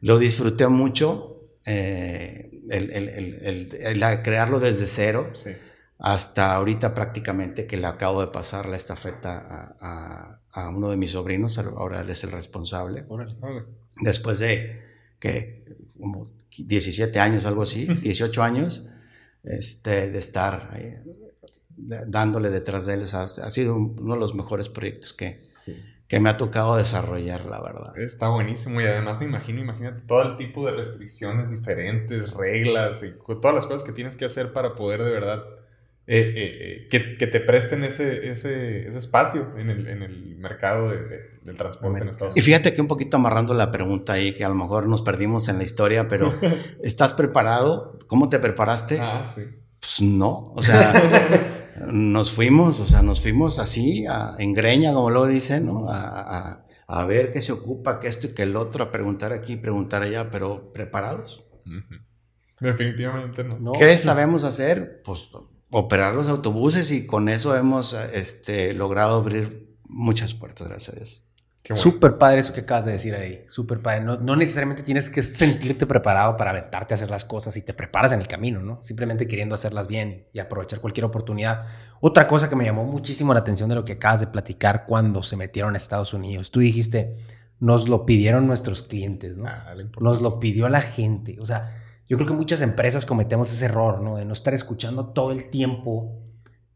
lo 0.00 0.18
disfruté 0.18 0.66
mucho 0.68 1.48
eh, 1.64 2.50
el, 2.68 2.90
el- 2.90 3.08
el- 3.08 3.34
el- 3.42 3.74
el 3.80 4.02
a- 4.02 4.22
crearlo 4.22 4.60
desde 4.60 4.86
cero 4.86 5.30
Sí. 5.34 5.50
Hasta 6.00 6.54
ahorita 6.54 6.94
prácticamente 6.94 7.66
que 7.66 7.76
le 7.76 7.86
acabo 7.86 8.20
de 8.22 8.28
pasar 8.28 8.66
la 8.66 8.76
estafeta 8.76 9.38
a, 9.38 9.76
a- 9.80 10.40
a 10.52 10.68
uno 10.70 10.90
de 10.90 10.96
mis 10.96 11.12
sobrinos 11.12 11.58
ahora 11.58 12.00
él 12.00 12.10
es 12.10 12.24
el 12.24 12.32
responsable 12.32 13.04
Órale. 13.08 13.36
Órale. 13.40 13.64
después 14.00 14.38
de 14.40 14.82
que 15.20 15.64
como 16.00 16.26
17 16.56 17.20
años, 17.20 17.44
algo 17.46 17.62
así, 17.62 17.86
18 18.02 18.42
años, 18.42 18.90
este, 19.44 20.10
de 20.10 20.18
estar 20.18 20.70
eh, 20.76 21.02
dándole 21.76 22.50
detrás 22.50 22.86
de 22.86 22.94
él. 22.94 23.02
O 23.02 23.06
sea, 23.06 23.22
ha 23.22 23.50
sido 23.50 23.76
uno 23.76 24.14
de 24.14 24.20
los 24.20 24.34
mejores 24.34 24.68
proyectos 24.68 25.12
que, 25.12 25.38
que 26.08 26.20
me 26.20 26.28
ha 26.30 26.36
tocado 26.36 26.76
desarrollar, 26.76 27.44
la 27.46 27.60
verdad. 27.62 27.96
Está 27.98 28.28
buenísimo 28.28 28.80
y 28.80 28.84
además 28.86 29.20
me 29.20 29.26
imagino, 29.26 29.60
imagínate 29.60 30.02
todo 30.02 30.22
el 30.22 30.36
tipo 30.36 30.66
de 30.66 30.72
restricciones 30.72 31.50
diferentes, 31.50 32.32
reglas 32.32 33.02
y 33.02 33.12
todas 33.26 33.54
las 33.54 33.66
cosas 33.66 33.84
que 33.84 33.92
tienes 33.92 34.16
que 34.16 34.24
hacer 34.24 34.52
para 34.52 34.74
poder 34.74 35.02
de 35.04 35.10
verdad 35.12 35.42
eh, 36.06 36.18
eh, 36.18 36.32
eh, 36.36 36.86
que, 36.90 37.16
que, 37.16 37.26
te 37.28 37.38
presten 37.40 37.84
ese, 37.84 38.30
ese, 38.30 38.88
ese 38.88 38.98
espacio 38.98 39.56
en 39.56 39.70
el, 39.70 39.86
en 39.86 40.02
el 40.02 40.36
mercado 40.38 40.90
de, 40.90 41.30
del 41.44 41.56
transporte 41.56 42.02
en 42.02 42.08
Estados 42.08 42.32
Unidos. 42.32 42.36
Y 42.36 42.40
fíjate 42.40 42.74
que 42.74 42.80
un 42.80 42.88
poquito 42.88 43.16
amarrando 43.16 43.54
la 43.54 43.70
pregunta 43.70 44.14
ahí, 44.14 44.34
que 44.34 44.44
a 44.44 44.48
lo 44.48 44.56
mejor 44.56 44.88
nos 44.88 45.02
perdimos 45.02 45.48
en 45.48 45.58
la 45.58 45.64
historia, 45.64 46.08
pero 46.08 46.32
¿estás 46.82 47.14
preparado? 47.14 47.98
¿Cómo 48.08 48.28
te 48.28 48.40
preparaste? 48.40 48.98
Ah, 48.98 49.24
sí. 49.24 49.42
Pues 49.78 50.02
no, 50.02 50.52
o 50.54 50.62
sea, 50.62 51.70
nos 51.92 52.32
fuimos, 52.32 52.80
o 52.80 52.86
sea, 52.86 53.02
nos 53.02 53.20
fuimos 53.20 53.58
así, 53.58 54.04
a, 54.06 54.34
en 54.38 54.52
greña, 54.52 54.92
como 54.92 55.10
luego 55.10 55.28
dicen, 55.28 55.66
¿no? 55.66 55.88
A, 55.88 56.00
a, 56.00 56.66
a, 56.88 57.04
ver 57.04 57.30
qué 57.30 57.40
se 57.40 57.52
ocupa, 57.52 58.00
que 58.00 58.08
esto 58.08 58.26
y 58.26 58.30
que 58.30 58.42
el 58.42 58.56
otro, 58.56 58.82
a 58.82 58.90
preguntar 58.90 59.32
aquí, 59.32 59.56
preguntar 59.56 60.02
allá, 60.02 60.28
pero 60.30 60.72
¿preparados? 60.72 61.44
Uh 61.64 61.70
-huh. 61.70 62.04
Definitivamente 62.60 63.42
no. 63.44 63.72
¿Qué 63.72 63.94
sabemos 63.94 64.44
hacer? 64.44 65.00
Pues 65.02 65.30
operar 65.70 66.14
los 66.14 66.28
autobuses 66.28 66.90
y 66.90 67.06
con 67.06 67.28
eso 67.28 67.56
hemos 67.56 67.94
este, 68.12 68.74
logrado 68.74 69.16
abrir 69.16 69.76
muchas 69.84 70.34
puertas, 70.34 70.68
gracias 70.68 70.96
a 70.96 70.98
Dios. 70.98 71.30
Bueno. 71.68 71.82
Súper 71.82 72.18
padre 72.18 72.40
eso 72.40 72.52
que 72.52 72.62
acabas 72.62 72.84
de 72.84 72.90
decir 72.90 73.14
ahí, 73.14 73.42
súper 73.46 73.80
padre. 73.80 74.00
No, 74.00 74.16
no, 74.16 74.34
necesariamente 74.34 74.82
tienes 74.82 75.08
que 75.08 75.22
sentirte 75.22 75.86
preparado 75.86 76.36
para 76.36 76.50
aventarte 76.50 76.94
a 76.94 76.96
hacer 76.96 77.10
las 77.10 77.24
cosas 77.24 77.56
y 77.56 77.62
te 77.62 77.74
preparas 77.74 78.10
en 78.10 78.18
el 78.18 78.26
camino, 78.26 78.60
¿no? 78.60 78.82
Simplemente 78.82 79.28
queriendo 79.28 79.54
hacerlas 79.54 79.86
bien 79.86 80.26
y 80.32 80.40
aprovechar 80.40 80.80
cualquier 80.80 81.04
oportunidad. 81.04 81.66
Otra 82.00 82.26
cosa 82.26 82.48
que 82.48 82.56
me 82.56 82.64
llamó 82.64 82.84
muchísimo 82.84 83.32
la 83.34 83.40
atención 83.40 83.68
de 83.68 83.76
lo 83.76 83.84
que 83.84 83.92
acabas 83.92 84.18
de 84.18 84.26
platicar 84.26 84.84
cuando 84.84 85.22
se 85.22 85.36
metieron 85.36 85.74
a 85.74 85.76
Estados 85.76 86.12
Unidos. 86.12 86.50
Tú 86.50 86.58
dijiste, 86.58 87.18
nos 87.60 87.88
lo 87.88 88.04
pidieron 88.04 88.48
nuestros 88.48 88.82
clientes, 88.82 89.36
¿no? 89.36 89.46
Ah, 89.46 89.74
nos 90.00 90.22
lo 90.22 90.40
pidió 90.40 90.68
la 90.68 90.80
gente. 90.80 91.36
O 91.38 91.46
sea, 91.46 91.79
yo 92.10 92.16
creo 92.16 92.26
que 92.26 92.34
muchas 92.34 92.60
empresas 92.60 93.06
cometemos 93.06 93.52
ese 93.52 93.66
error, 93.66 94.00
¿no? 94.00 94.16
De 94.16 94.24
no 94.24 94.32
estar 94.32 94.52
escuchando 94.52 95.10
todo 95.10 95.30
el 95.30 95.48
tiempo 95.48 96.18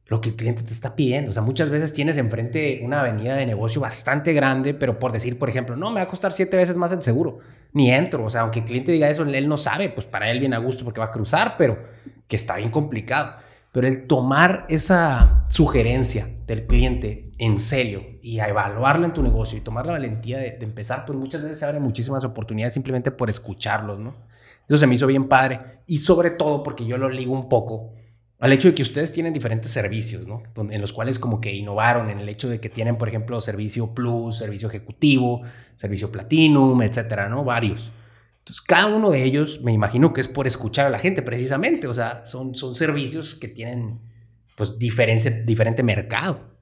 lo 0.06 0.20
que 0.20 0.28
el 0.28 0.36
cliente 0.36 0.62
te 0.62 0.72
está 0.72 0.94
pidiendo. 0.94 1.32
O 1.32 1.34
sea, 1.34 1.42
muchas 1.42 1.70
veces 1.70 1.92
tienes 1.92 2.16
enfrente 2.18 2.80
una 2.84 3.00
avenida 3.00 3.34
de 3.34 3.44
negocio 3.44 3.80
bastante 3.80 4.32
grande, 4.32 4.74
pero 4.74 5.00
por 5.00 5.10
decir, 5.10 5.36
por 5.36 5.48
ejemplo, 5.48 5.74
no, 5.74 5.90
me 5.90 5.96
va 5.96 6.02
a 6.02 6.08
costar 6.08 6.32
siete 6.32 6.56
veces 6.56 6.76
más 6.76 6.92
el 6.92 7.02
seguro. 7.02 7.40
Ni 7.72 7.90
entro. 7.90 8.24
O 8.24 8.30
sea, 8.30 8.42
aunque 8.42 8.60
el 8.60 8.64
cliente 8.64 8.92
diga 8.92 9.10
eso, 9.10 9.24
él 9.24 9.48
no 9.48 9.56
sabe, 9.56 9.88
pues 9.88 10.06
para 10.06 10.30
él 10.30 10.38
viene 10.38 10.54
a 10.54 10.60
gusto 10.60 10.84
porque 10.84 11.00
va 11.00 11.06
a 11.06 11.10
cruzar, 11.10 11.56
pero 11.58 11.82
que 12.28 12.36
está 12.36 12.54
bien 12.54 12.70
complicado. 12.70 13.32
Pero 13.72 13.88
el 13.88 14.06
tomar 14.06 14.66
esa 14.68 15.46
sugerencia 15.48 16.28
del 16.46 16.68
cliente 16.68 17.32
en 17.38 17.58
serio 17.58 18.04
y 18.22 18.38
a 18.38 18.46
evaluarla 18.46 19.06
en 19.06 19.14
tu 19.14 19.22
negocio 19.24 19.58
y 19.58 19.62
tomar 19.62 19.84
la 19.84 19.94
valentía 19.94 20.38
de, 20.38 20.52
de 20.52 20.64
empezar, 20.64 21.04
pues 21.06 21.18
muchas 21.18 21.42
veces 21.42 21.58
se 21.58 21.64
abren 21.64 21.82
muchísimas 21.82 22.22
oportunidades 22.22 22.74
simplemente 22.74 23.10
por 23.10 23.30
escucharlos, 23.30 23.98
¿no? 23.98 24.32
Eso 24.68 24.78
se 24.78 24.86
me 24.86 24.94
hizo 24.94 25.06
bien 25.06 25.28
padre. 25.28 25.82
Y 25.86 25.98
sobre 25.98 26.30
todo 26.30 26.62
porque 26.62 26.86
yo 26.86 26.98
lo 26.98 27.08
ligo 27.08 27.32
un 27.32 27.48
poco 27.48 27.92
al 28.44 28.52
hecho 28.52 28.68
de 28.68 28.74
que 28.74 28.82
ustedes 28.82 29.10
tienen 29.10 29.32
diferentes 29.32 29.70
servicios, 29.70 30.26
¿no? 30.26 30.42
En 30.70 30.80
los 30.82 30.92
cuales 30.92 31.18
como 31.18 31.40
que 31.40 31.54
innovaron 31.54 32.10
en 32.10 32.18
el 32.18 32.28
hecho 32.28 32.48
de 32.48 32.60
que 32.60 32.68
tienen, 32.68 32.98
por 32.98 33.08
ejemplo, 33.08 33.40
servicio 33.40 33.94
Plus, 33.94 34.36
servicio 34.36 34.68
Ejecutivo, 34.68 35.40
servicio 35.76 36.12
Platinum, 36.12 36.82
etcétera, 36.82 37.28
¿no? 37.28 37.42
Varios. 37.42 37.92
Entonces, 38.40 38.60
cada 38.60 38.94
uno 38.94 39.10
de 39.10 39.22
ellos, 39.22 39.62
me 39.62 39.72
imagino 39.72 40.12
que 40.12 40.20
es 40.20 40.28
por 40.28 40.46
escuchar 40.46 40.86
a 40.86 40.90
la 40.90 40.98
gente, 40.98 41.22
precisamente. 41.22 41.86
O 41.86 41.94
sea, 41.94 42.26
son, 42.26 42.54
son 42.54 42.74
servicios 42.74 43.34
que 43.34 43.48
tienen, 43.48 44.00
pues, 44.56 44.78
diferente, 44.78 45.42
diferente 45.44 45.82
mercado. 45.82 46.54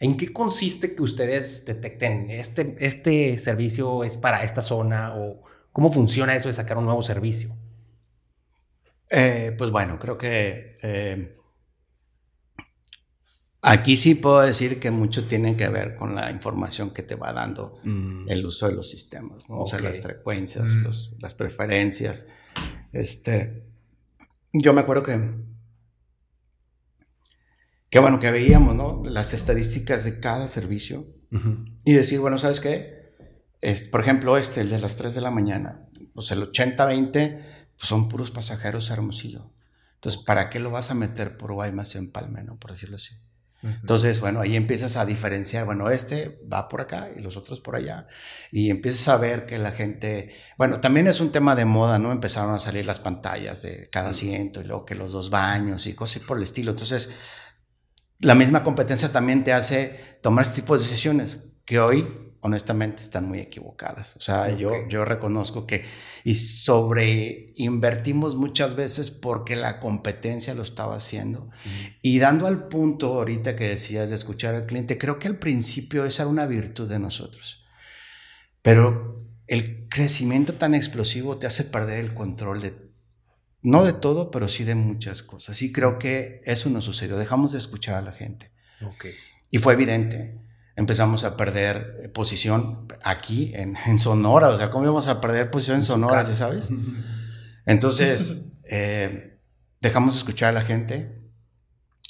¿En 0.00 0.18
qué 0.18 0.30
consiste 0.30 0.94
que 0.94 1.02
ustedes 1.02 1.64
detecten 1.64 2.28
este, 2.28 2.76
este 2.80 3.38
servicio 3.38 4.04
es 4.04 4.18
para 4.18 4.44
esta 4.44 4.60
zona 4.60 5.14
o 5.16 5.40
cómo 5.74 5.92
funciona 5.92 6.36
eso 6.36 6.48
de 6.48 6.54
sacar 6.54 6.78
un 6.78 6.84
nuevo 6.84 7.02
servicio? 7.02 7.58
Eh, 9.10 9.52
pues 9.58 9.72
bueno, 9.72 9.98
creo 9.98 10.16
que 10.16 10.78
eh, 10.80 11.36
aquí 13.60 13.96
sí 13.96 14.14
puedo 14.14 14.40
decir 14.40 14.78
que 14.78 14.92
mucho 14.92 15.26
tiene 15.26 15.56
que 15.56 15.68
ver 15.68 15.96
con 15.96 16.14
la 16.14 16.30
información 16.30 16.94
que 16.94 17.02
te 17.02 17.16
va 17.16 17.32
dando 17.32 17.80
mm. 17.82 18.30
el 18.30 18.46
uso 18.46 18.68
de 18.68 18.74
los 18.76 18.88
sistemas, 18.88 19.50
¿no? 19.50 19.56
okay. 19.56 19.64
o 19.64 19.66
sea, 19.66 19.80
las 19.80 19.98
frecuencias, 19.98 20.76
mm. 20.76 20.82
los, 20.84 21.16
las 21.18 21.34
preferencias. 21.34 22.28
Este, 22.92 23.66
yo 24.52 24.72
me 24.74 24.82
acuerdo 24.82 25.02
que, 25.02 25.34
que 27.90 27.98
bueno, 27.98 28.20
que 28.20 28.30
veíamos, 28.30 28.76
¿no? 28.76 29.02
Las 29.04 29.34
estadísticas 29.34 30.04
de 30.04 30.20
cada 30.20 30.46
servicio 30.46 31.00
uh 31.32 31.36
-huh. 31.36 31.78
y 31.84 31.94
decir, 31.94 32.20
bueno, 32.20 32.38
¿sabes 32.38 32.60
qué? 32.60 32.93
Este, 33.64 33.88
por 33.88 34.02
ejemplo, 34.02 34.36
este, 34.36 34.60
el 34.60 34.68
de 34.68 34.78
las 34.78 34.96
3 34.96 35.14
de 35.14 35.20
la 35.22 35.30
mañana, 35.30 35.88
pues 36.14 36.30
el 36.30 36.52
80-20 36.52 37.40
pues 37.76 37.88
son 37.88 38.08
puros 38.08 38.30
pasajeros 38.30 38.90
a 38.90 38.94
Hermosillo. 38.94 39.50
Entonces, 39.94 40.22
¿para 40.22 40.50
qué 40.50 40.60
lo 40.60 40.70
vas 40.70 40.90
a 40.90 40.94
meter 40.94 41.38
por 41.38 41.54
Guaymas 41.54 41.96
en 41.96 42.12
Palmeno, 42.12 42.58
por 42.58 42.72
decirlo 42.72 42.96
así? 42.96 43.14
Uh 43.62 43.68
-huh. 43.68 43.80
Entonces, 43.80 44.20
bueno, 44.20 44.40
ahí 44.40 44.54
empiezas 44.54 44.98
a 44.98 45.06
diferenciar, 45.06 45.64
bueno, 45.64 45.88
este 45.88 46.38
va 46.52 46.68
por 46.68 46.82
acá 46.82 47.08
y 47.16 47.20
los 47.20 47.38
otros 47.38 47.60
por 47.60 47.74
allá. 47.74 48.06
Y 48.52 48.68
empiezas 48.68 49.08
a 49.08 49.16
ver 49.16 49.46
que 49.46 49.56
la 49.56 49.72
gente, 49.72 50.34
bueno, 50.58 50.80
también 50.80 51.06
es 51.06 51.20
un 51.20 51.32
tema 51.32 51.54
de 51.54 51.64
moda, 51.64 51.98
¿no? 51.98 52.12
Empezaron 52.12 52.54
a 52.54 52.58
salir 52.58 52.84
las 52.84 53.00
pantallas 53.00 53.62
de 53.62 53.88
cada 53.88 54.10
asiento 54.10 54.60
y 54.60 54.64
luego 54.64 54.84
que 54.84 54.94
los 54.94 55.12
dos 55.12 55.30
baños 55.30 55.86
y 55.86 55.94
cosas 55.94 56.22
por 56.22 56.36
el 56.36 56.42
estilo. 56.42 56.72
Entonces, 56.72 57.10
la 58.18 58.34
misma 58.34 58.62
competencia 58.62 59.10
también 59.10 59.42
te 59.42 59.54
hace 59.54 60.18
tomar 60.22 60.44
este 60.44 60.56
tipo 60.60 60.74
de 60.76 60.82
decisiones 60.82 61.40
que 61.64 61.80
hoy 61.80 62.23
honestamente 62.44 63.00
están 63.00 63.26
muy 63.26 63.40
equivocadas. 63.40 64.16
O 64.16 64.20
sea, 64.20 64.42
okay. 64.42 64.58
yo, 64.58 64.70
yo 64.86 65.06
reconozco 65.06 65.66
que 65.66 65.82
y 66.24 66.34
sobre 66.34 67.46
invertimos 67.56 68.36
muchas 68.36 68.76
veces 68.76 69.10
porque 69.10 69.56
la 69.56 69.80
competencia 69.80 70.52
lo 70.52 70.62
estaba 70.62 70.94
haciendo. 70.94 71.46
Mm. 71.46 71.86
Y 72.02 72.18
dando 72.18 72.46
al 72.46 72.68
punto 72.68 73.14
ahorita 73.14 73.56
que 73.56 73.68
decías 73.68 74.10
de 74.10 74.16
escuchar 74.16 74.54
al 74.54 74.66
cliente, 74.66 74.98
creo 74.98 75.18
que 75.18 75.26
al 75.26 75.38
principio 75.38 76.04
esa 76.04 76.24
era 76.24 76.30
una 76.30 76.44
virtud 76.44 76.86
de 76.86 76.98
nosotros. 76.98 77.64
Pero 78.60 79.24
el 79.46 79.88
crecimiento 79.88 80.52
tan 80.52 80.74
explosivo 80.74 81.38
te 81.38 81.46
hace 81.46 81.64
perder 81.64 82.00
el 82.00 82.12
control 82.12 82.60
de 82.60 82.84
no 83.62 83.84
de 83.84 83.94
todo, 83.94 84.30
pero 84.30 84.48
sí 84.48 84.64
de 84.64 84.74
muchas 84.74 85.22
cosas. 85.22 85.62
Y 85.62 85.72
creo 85.72 85.98
que 85.98 86.42
eso 86.44 86.68
nos 86.68 86.84
sucedió. 86.84 87.16
Dejamos 87.16 87.52
de 87.52 87.58
escuchar 87.58 87.94
a 87.94 88.02
la 88.02 88.12
gente. 88.12 88.52
Okay. 88.82 89.12
Y 89.50 89.56
fue 89.56 89.72
evidente 89.72 90.43
empezamos 90.76 91.24
a 91.24 91.36
perder 91.36 92.10
posición 92.12 92.86
aquí 93.02 93.52
en, 93.54 93.76
en, 93.86 93.98
Sonora. 93.98 94.48
O 94.48 94.56
sea, 94.56 94.70
¿cómo 94.70 94.84
íbamos 94.84 95.08
a 95.08 95.20
perder 95.20 95.50
posición 95.50 95.78
en 95.78 95.84
Sonora, 95.84 96.24
¿sí 96.24 96.34
sabes? 96.34 96.70
Entonces, 97.66 98.52
eh, 98.64 99.38
dejamos 99.80 100.14
de 100.14 100.18
escuchar 100.18 100.50
a 100.50 100.52
la 100.52 100.62
gente 100.62 101.20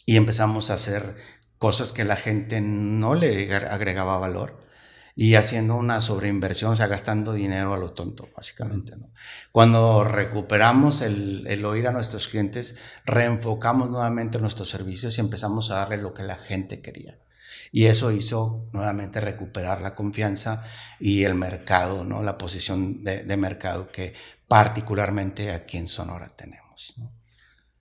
y 0.06 0.16
empezamos 0.16 0.70
a 0.70 0.74
hacer 0.74 1.16
cosas 1.58 1.92
que 1.92 2.04
la 2.04 2.16
gente 2.16 2.60
no 2.60 3.14
le 3.14 3.54
agregaba 3.54 4.18
valor 4.18 4.62
y 5.16 5.36
haciendo 5.36 5.76
una 5.76 6.00
sobreinversión, 6.00 6.72
o 6.72 6.76
sea, 6.76 6.88
gastando 6.88 7.32
dinero 7.32 7.72
a 7.72 7.78
lo 7.78 7.92
tonto, 7.92 8.28
básicamente. 8.36 8.96
¿no? 8.96 9.10
Cuando 9.52 10.02
recuperamos 10.02 11.02
el, 11.02 11.46
el, 11.46 11.64
oír 11.64 11.86
a 11.86 11.92
nuestros 11.92 12.26
clientes, 12.26 12.78
reenfocamos 13.06 13.90
nuevamente 13.90 14.40
nuestros 14.40 14.68
servicios 14.68 15.16
y 15.16 15.20
empezamos 15.20 15.70
a 15.70 15.76
darle 15.76 15.98
lo 15.98 16.12
que 16.14 16.24
la 16.24 16.34
gente 16.34 16.82
quería. 16.82 17.18
Y 17.74 17.86
eso 17.86 18.12
hizo 18.12 18.68
nuevamente 18.72 19.20
recuperar 19.20 19.80
la 19.80 19.96
confianza 19.96 20.62
y 21.00 21.24
el 21.24 21.34
mercado, 21.34 22.04
¿no? 22.04 22.22
La 22.22 22.38
posición 22.38 23.02
de, 23.02 23.24
de 23.24 23.36
mercado 23.36 23.90
que 23.90 24.14
particularmente 24.46 25.50
aquí 25.50 25.78
en 25.78 25.88
Sonora 25.88 26.28
tenemos, 26.28 26.94
¿no? 26.98 27.10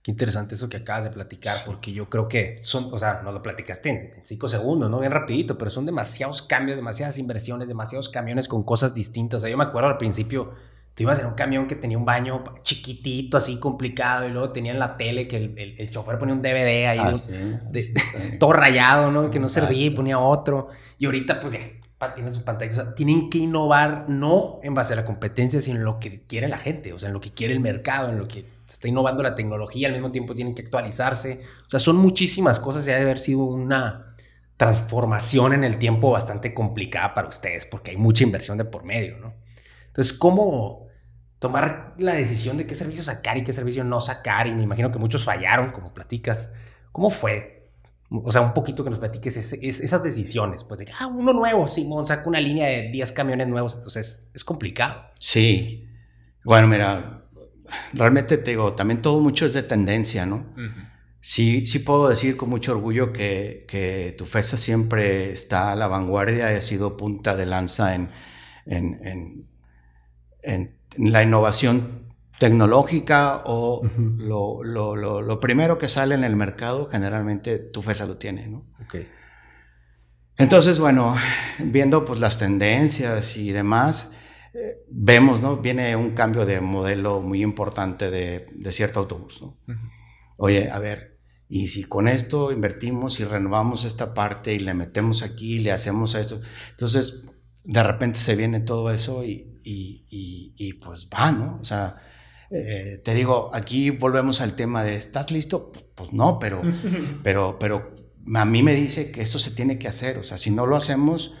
Qué 0.02 0.10
interesante 0.10 0.56
eso 0.56 0.68
que 0.68 0.78
acabas 0.78 1.04
de 1.04 1.10
platicar, 1.10 1.58
porque 1.64 1.92
yo 1.92 2.10
creo 2.10 2.26
que 2.26 2.58
son, 2.64 2.92
o 2.92 2.98
sea, 2.98 3.22
no 3.22 3.30
lo 3.30 3.40
platicaste 3.40 3.88
en, 3.88 4.26
cinco 4.26 4.48
segundos, 4.48 4.90
¿no? 4.90 4.98
Bien 4.98 5.12
rapidito, 5.12 5.56
pero 5.56 5.70
son 5.70 5.86
demasiados 5.86 6.42
cambios, 6.42 6.74
demasiadas 6.76 7.16
inversiones, 7.16 7.68
demasiados 7.68 8.08
camiones 8.08 8.48
con 8.48 8.64
cosas 8.64 8.94
distintas. 8.94 9.38
O 9.38 9.40
sea, 9.42 9.50
yo 9.50 9.56
me 9.56 9.62
acuerdo 9.62 9.90
al 9.90 9.96
principio, 9.96 10.54
tú 10.94 11.02
ibas 11.02 11.18
en 11.20 11.26
un 11.26 11.34
camión 11.34 11.66
que 11.66 11.76
tenía 11.76 11.98
un 11.98 12.04
baño 12.04 12.44
chiquitito, 12.62 13.36
así 13.36 13.58
complicado, 13.58 14.26
y 14.28 14.30
luego 14.30 14.50
tenía 14.50 14.72
en 14.72 14.78
la 14.78 14.96
tele 14.96 15.26
que 15.28 15.36
el, 15.36 15.58
el, 15.58 15.74
el 15.78 15.90
chofer 15.90 16.18
ponía 16.18 16.34
un 16.34 16.42
DVD 16.42 16.86
ahí, 16.86 16.98
Ah, 16.98 17.10
¿no? 17.10 17.16
sí, 17.16 17.32
de, 17.70 17.82
sí, 17.82 17.94
sí. 17.94 18.38
todo 18.38 18.52
rayado, 18.52 19.10
¿no? 19.10 19.30
Que 19.30 19.38
no 19.40 19.46
servía 19.46 19.86
y 19.86 19.90
ponía 19.90 20.18
otro. 20.18 20.68
Y 20.98 21.06
ahorita, 21.06 21.40
pues 21.40 21.54
ya, 21.54 21.60
tienen 22.14 22.34
su 22.34 22.44
pantalla. 22.44 22.70
O 22.70 22.74
sea, 22.74 22.94
tienen 22.94 23.30
que 23.30 23.38
innovar 23.38 24.06
no 24.08 24.60
en 24.62 24.74
base 24.74 24.92
a 24.92 24.96
la 24.96 25.04
competencia, 25.04 25.60
sino 25.60 25.78
en 25.78 25.84
lo 25.84 25.98
que 26.00 26.22
quiere 26.26 26.48
la 26.48 26.58
gente, 26.58 26.92
o 26.92 26.98
sea, 26.98 27.08
en 27.08 27.14
lo 27.14 27.20
que 27.20 27.32
quiere 27.32 27.54
el 27.54 27.60
mercado, 27.60 28.10
en 28.10 28.18
lo 28.18 28.28
que 28.28 28.44
está 28.68 28.88
innovando 28.88 29.22
la 29.22 29.34
tecnología, 29.34 29.88
al 29.88 29.94
mismo 29.94 30.10
tiempo 30.12 30.34
tienen 30.34 30.54
que 30.54 30.62
actualizarse. 30.62 31.40
O 31.66 31.70
sea, 31.70 31.80
son 31.80 31.96
muchísimas 31.96 32.60
cosas 32.60 32.86
y 32.86 32.90
ha 32.90 32.96
de 32.96 33.02
haber 33.02 33.18
sido 33.18 33.44
una 33.44 34.14
transformación 34.56 35.52
en 35.52 35.64
el 35.64 35.78
tiempo 35.78 36.10
bastante 36.10 36.54
complicada 36.54 37.14
para 37.14 37.28
ustedes, 37.28 37.66
porque 37.66 37.90
hay 37.92 37.96
mucha 37.96 38.24
inversión 38.24 38.58
de 38.58 38.64
por 38.64 38.84
medio, 38.84 39.18
¿no? 39.18 39.32
Entonces, 39.88 40.12
¿cómo 40.12 40.83
tomar 41.38 41.94
la 41.98 42.14
decisión 42.14 42.56
de 42.56 42.66
qué 42.66 42.74
servicio 42.74 43.02
sacar 43.02 43.36
y 43.36 43.44
qué 43.44 43.52
servicio 43.52 43.84
no 43.84 44.00
sacar? 44.00 44.46
Y 44.46 44.54
me 44.54 44.62
imagino 44.62 44.90
que 44.90 44.98
muchos 44.98 45.24
fallaron, 45.24 45.72
como 45.72 45.92
platicas. 45.92 46.52
¿Cómo 46.92 47.10
fue? 47.10 47.70
O 48.10 48.30
sea, 48.30 48.42
un 48.42 48.54
poquito 48.54 48.84
que 48.84 48.90
nos 48.90 48.98
platiques 48.98 49.36
esas 49.36 50.04
decisiones, 50.04 50.62
pues 50.62 50.78
de 50.78 50.86
ah, 50.98 51.06
uno 51.06 51.32
nuevo, 51.32 51.66
Simón, 51.66 52.06
saca 52.06 52.28
una 52.28 52.40
línea 52.40 52.66
de 52.68 52.90
10 52.90 53.12
camiones 53.12 53.48
nuevos, 53.48 53.82
o 53.84 53.90
sea, 53.90 54.00
es, 54.00 54.44
complicado. 54.44 55.06
Sí, 55.18 55.88
bueno, 56.44 56.68
mira, 56.68 57.24
realmente 57.92 58.38
te 58.38 58.50
digo, 58.52 58.74
también 58.74 59.02
todo 59.02 59.20
mucho 59.20 59.46
es 59.46 59.54
de 59.54 59.62
tendencia, 59.62 60.26
¿no? 60.26 60.46
Sí, 61.20 61.66
sí 61.66 61.78
puedo 61.78 62.10
decir 62.10 62.36
con 62.36 62.50
mucho 62.50 62.72
orgullo 62.72 63.10
que, 63.10 63.64
que 63.66 64.14
tu 64.16 64.26
FESA 64.26 64.58
siempre 64.58 65.32
está 65.32 65.72
a 65.72 65.74
la 65.74 65.88
vanguardia 65.88 66.52
y 66.52 66.56
ha 66.56 66.60
sido 66.60 66.98
punta 66.98 67.34
de 67.34 67.46
lanza 67.46 67.94
en, 67.94 68.10
en, 68.66 69.48
en, 70.42 70.73
la 70.96 71.22
innovación 71.22 72.04
tecnológica 72.38 73.42
o 73.44 73.82
lo, 74.18 74.62
lo, 74.64 74.96
lo, 74.96 75.40
primero 75.40 75.78
que 75.78 75.88
sale 75.88 76.14
en 76.14 76.24
el 76.24 76.36
mercado, 76.36 76.88
generalmente 76.90 77.58
tu 77.58 77.82
FESA 77.82 78.06
lo 78.06 78.16
tiene, 78.16 78.48
¿no? 78.48 78.66
Okay. 78.86 79.08
Entonces, 80.36 80.78
bueno, 80.78 81.16
viendo 81.58 82.04
pues 82.04 82.18
las 82.18 82.38
tendencias 82.38 83.36
y 83.36 83.52
demás, 83.52 84.12
eh, 84.52 84.84
vemos, 84.88 85.40
¿no? 85.40 85.58
Viene 85.58 85.94
un 85.96 86.10
cambio 86.10 86.44
de 86.44 86.60
modelo 86.60 87.20
muy 87.20 87.42
importante 87.42 88.10
de, 88.10 88.46
de 88.52 88.72
cierto 88.72 89.00
autobús, 89.00 89.40
¿no? 89.42 89.56
Oye, 90.36 90.70
a 90.70 90.80
ver, 90.80 91.18
y 91.48 91.68
si 91.68 91.84
con 91.84 92.08
esto 92.08 92.50
invertimos 92.50 93.20
y 93.20 93.24
renovamos 93.24 93.84
esta 93.84 94.12
parte 94.12 94.54
y 94.54 94.58
le 94.58 94.74
metemos 94.74 95.22
aquí, 95.22 95.60
le 95.60 95.70
hacemos 95.70 96.16
esto, 96.16 96.40
entonces 96.70 97.24
de 97.64 97.82
repente 97.82 98.18
se 98.18 98.36
viene 98.36 98.60
todo 98.60 98.90
eso 98.90 99.24
y, 99.24 99.60
y, 99.64 100.52
y, 100.56 100.72
pues 100.74 101.08
va, 101.12 101.32
¿no? 101.32 101.58
O 101.60 101.64
sea, 101.64 101.96
eh, 102.50 103.00
te 103.04 103.14
digo, 103.14 103.50
aquí 103.54 103.90
volvemos 103.90 104.40
al 104.40 104.54
tema 104.54 104.84
de, 104.84 104.96
¿estás 104.96 105.30
listo? 105.30 105.72
Pues, 105.94 106.12
no, 106.12 106.38
pero, 106.38 106.62
pero, 107.22 107.58
pero 107.58 107.94
a 108.34 108.44
mí 108.44 108.62
me 108.62 108.74
dice 108.74 109.10
que 109.10 109.22
eso 109.22 109.38
se 109.38 109.50
tiene 109.50 109.78
que 109.78 109.88
hacer, 109.88 110.18
o 110.18 110.22
sea, 110.22 110.38
si 110.38 110.50
no 110.50 110.66
lo 110.66 110.76
hacemos 110.76 111.34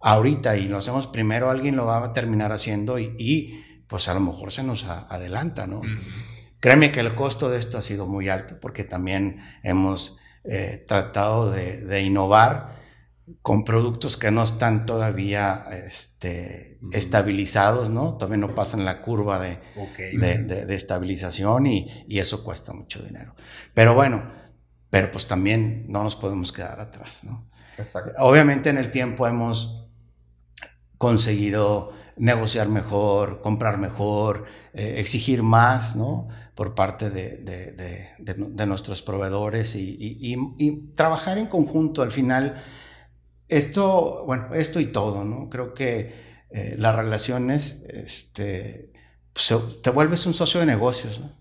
ahorita 0.00 0.56
y 0.56 0.68
lo 0.68 0.78
hacemos 0.78 1.06
primero, 1.06 1.50
alguien 1.50 1.76
lo 1.76 1.86
va 1.86 2.04
a 2.04 2.12
terminar 2.12 2.52
haciendo 2.52 2.98
y, 2.98 3.64
pues 3.88 4.08
a 4.08 4.14
lo 4.14 4.20
mejor 4.20 4.52
se 4.52 4.62
nos 4.62 4.84
adelanta, 4.84 5.66
¿no? 5.66 5.80
Créeme 6.60 6.92
que 6.92 7.00
el 7.00 7.14
costo 7.14 7.48
de 7.48 7.58
esto 7.58 7.78
ha 7.78 7.82
sido 7.82 8.06
muy 8.06 8.28
alto 8.28 8.58
porque 8.60 8.84
también 8.84 9.40
hemos 9.62 10.18
eh, 10.44 10.84
tratado 10.86 11.50
de, 11.50 12.02
innovar 12.02 12.77
con 13.42 13.64
productos 13.64 14.16
que 14.16 14.30
no 14.30 14.42
están 14.42 14.86
todavía 14.86 15.64
este, 15.86 16.78
estabilizados, 16.92 17.90
¿no? 17.90 18.14
Todavía 18.14 18.38
no 18.38 18.54
pasan 18.54 18.84
la 18.84 19.02
curva 19.02 19.38
de, 19.38 19.60
de, 20.16 20.74
estabilización 20.74 21.66
y, 21.66 22.04
y, 22.08 22.18
eso 22.18 22.44
cuesta 22.44 22.72
mucho 22.72 23.02
dinero. 23.02 23.34
Pero 23.74 23.94
bueno, 23.94 24.30
pero 24.90 25.10
pues 25.10 25.26
también 25.26 25.86
no 25.88 26.02
nos 26.02 26.16
podemos 26.16 26.52
quedar 26.52 26.80
atrás, 26.80 27.24
¿no? 27.24 27.48
Exacto. 27.76 28.12
Obviamente 28.18 28.70
en 28.70 28.78
el 28.78 28.90
tiempo 28.90 29.26
hemos 29.26 29.88
conseguido 30.98 31.92
negociar 32.18 32.68
mejor, 32.68 33.40
comprar 33.40 33.78
mejor, 33.78 34.44
eh, 34.74 34.96
exigir 34.98 35.42
más, 35.42 35.96
¿no? 35.96 36.28
Por 36.54 36.74
parte 36.74 37.10
de, 37.10 38.66
nuestros 38.66 39.02
proveedores 39.02 39.76
y, 39.76 40.92
trabajar 40.96 41.38
en 41.38 41.46
conjunto. 41.46 42.02
Al 42.02 42.10
final, 42.10 42.56
esto, 43.48 44.24
bueno, 44.26 44.54
esto 44.54 44.80
y 44.80 44.86
todo, 44.86 45.24
¿no? 45.24 45.48
Creo 45.48 45.74
que 45.74 46.14
eh, 46.50 46.74
las 46.78 46.94
relaciones, 46.94 47.82
este, 47.88 48.92
pues, 49.32 49.54
te 49.82 49.90
vuelves 49.90 50.26
un 50.26 50.34
socio 50.34 50.60
de 50.60 50.66
negocios, 50.66 51.20
¿no? 51.20 51.32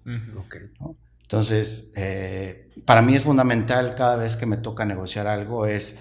Entonces, 1.21 1.91
eh, 1.95 2.71
para 2.85 3.01
mí 3.01 3.15
es 3.15 3.23
fundamental 3.23 3.95
cada 3.95 4.15
vez 4.15 4.37
que 4.37 4.45
me 4.45 4.57
toca 4.57 4.85
negociar 4.85 5.27
algo, 5.27 5.65
es 5.65 5.99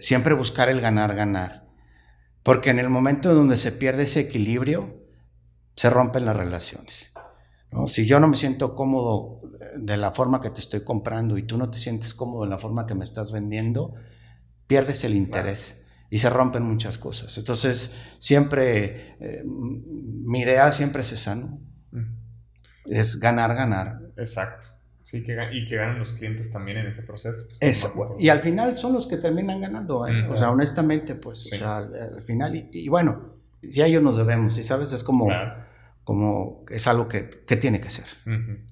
siempre 0.00 0.34
buscar 0.34 0.68
el 0.68 0.80
ganar-ganar. 0.80 1.62
Porque 2.42 2.70
en 2.70 2.80
el 2.80 2.90
momento 2.90 3.34
donde 3.34 3.56
se 3.56 3.72
pierde 3.72 4.02
ese 4.02 4.20
equilibrio, 4.20 5.02
se 5.76 5.88
rompen 5.90 6.26
las 6.26 6.36
relaciones. 6.36 7.12
Si 7.86 8.04
yo 8.06 8.20
no 8.20 8.28
me 8.28 8.36
siento 8.36 8.74
cómodo 8.74 9.40
de 9.76 9.96
la 9.96 10.12
forma 10.12 10.40
que 10.40 10.50
te 10.50 10.60
estoy 10.60 10.84
comprando 10.84 11.38
y 11.38 11.44
tú 11.44 11.56
no 11.56 11.70
te 11.70 11.78
sientes 11.78 12.12
cómodo 12.12 12.44
en 12.44 12.50
la 12.50 12.58
forma 12.58 12.86
que 12.86 12.94
me 12.94 13.04
estás 13.04 13.32
vendiendo, 13.32 13.94
pierdes 14.66 15.04
el 15.04 15.14
interés 15.14 15.84
y 16.10 16.18
se 16.18 16.30
rompen 16.30 16.62
muchas 16.62 16.98
cosas. 16.98 17.36
Entonces, 17.38 17.94
siempre, 18.18 19.16
eh, 19.20 19.42
mi 19.44 20.40
idea 20.40 20.70
siempre 20.72 21.02
es 21.02 21.12
esa, 21.12 21.34
¿no? 21.34 21.60
Es 22.84 23.20
ganar, 23.20 23.54
ganar. 23.54 24.00
Exacto 24.16 24.72
y 25.12 25.66
que 25.66 25.76
ganan 25.76 25.98
los 25.98 26.12
clientes 26.12 26.50
también 26.52 26.78
en 26.78 26.86
ese 26.86 27.02
proceso. 27.02 27.46
Pues, 27.60 27.94
y 28.18 28.28
al 28.30 28.40
final 28.40 28.78
son 28.78 28.94
los 28.94 29.06
que 29.06 29.18
terminan 29.18 29.60
ganando, 29.60 30.06
¿eh? 30.06 30.26
o 30.28 30.36
sea, 30.36 30.50
honestamente, 30.50 31.14
pues, 31.14 31.52
o 31.52 31.56
sea, 31.56 31.78
al, 31.78 32.22
final, 32.22 32.68
y, 32.72 32.88
bueno, 32.88 33.34
si 33.62 33.82
a 33.82 33.86
ellos 33.86 34.02
nos 34.02 34.16
debemos, 34.16 34.56
y 34.58 34.64
sabes, 34.64 34.92
es 34.92 35.04
como, 35.04 35.28
como 36.04 36.64
es 36.70 36.86
algo 36.86 37.08
que, 37.08 37.28
que 37.28 37.56
tiene 37.56 37.80
que 37.80 37.90
ser. 37.90 38.06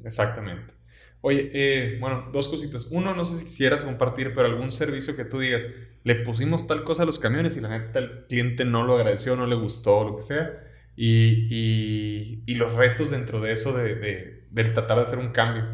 Exactamente. 0.02 0.74
Oye, 1.22 1.50
eh, 1.52 1.98
bueno, 2.00 2.28
dos 2.32 2.48
cositas. 2.48 2.86
Uno, 2.90 3.14
no 3.14 3.24
sé 3.24 3.38
si 3.38 3.44
quisieras 3.44 3.84
compartir, 3.84 4.32
pero 4.34 4.46
algún 4.48 4.72
servicio 4.72 5.16
que 5.16 5.24
tú 5.24 5.38
digas, 5.38 5.66
le 6.02 6.14
pusimos 6.16 6.66
tal 6.66 6.84
cosa 6.84 7.02
a 7.02 7.06
los 7.06 7.18
camiones 7.18 7.56
y 7.56 7.60
la 7.60 7.68
neta 7.68 7.98
el 7.98 8.26
cliente 8.26 8.64
no 8.64 8.84
lo 8.84 8.94
agradeció, 8.94 9.36
no 9.36 9.46
le 9.46 9.56
gustó, 9.56 10.04
lo 10.04 10.16
que 10.16 10.22
sea. 10.22 10.50
Y, 10.96 11.48
y, 11.50 12.42
y 12.46 12.54
los 12.54 12.74
retos 12.74 13.10
dentro 13.10 13.40
de 13.40 13.52
eso 13.52 13.72
de, 13.72 13.94
de, 13.94 14.46
de 14.50 14.64
tratar 14.64 14.96
de 14.96 15.02
hacer 15.04 15.18
un 15.18 15.30
cambio. 15.30 15.64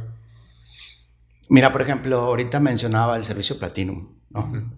Mira, 1.48 1.72
por 1.72 1.82
ejemplo, 1.82 2.16
ahorita 2.18 2.60
mencionaba 2.60 3.16
el 3.16 3.24
servicio 3.24 3.58
Platinum, 3.58 4.08
¿no? 4.30 4.72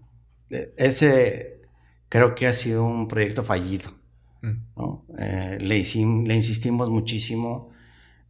E, 0.50 0.74
ese 0.76 1.62
creo 2.08 2.34
que 2.34 2.46
ha 2.46 2.52
sido 2.52 2.84
un 2.84 3.08
proyecto 3.08 3.42
fallido, 3.42 3.90
mm. 4.42 4.52
¿no? 4.76 5.06
Eh, 5.18 5.58
le, 5.60 5.82
le, 6.26 6.34
insistimos 6.34 6.90
muchísimo, 6.90 7.70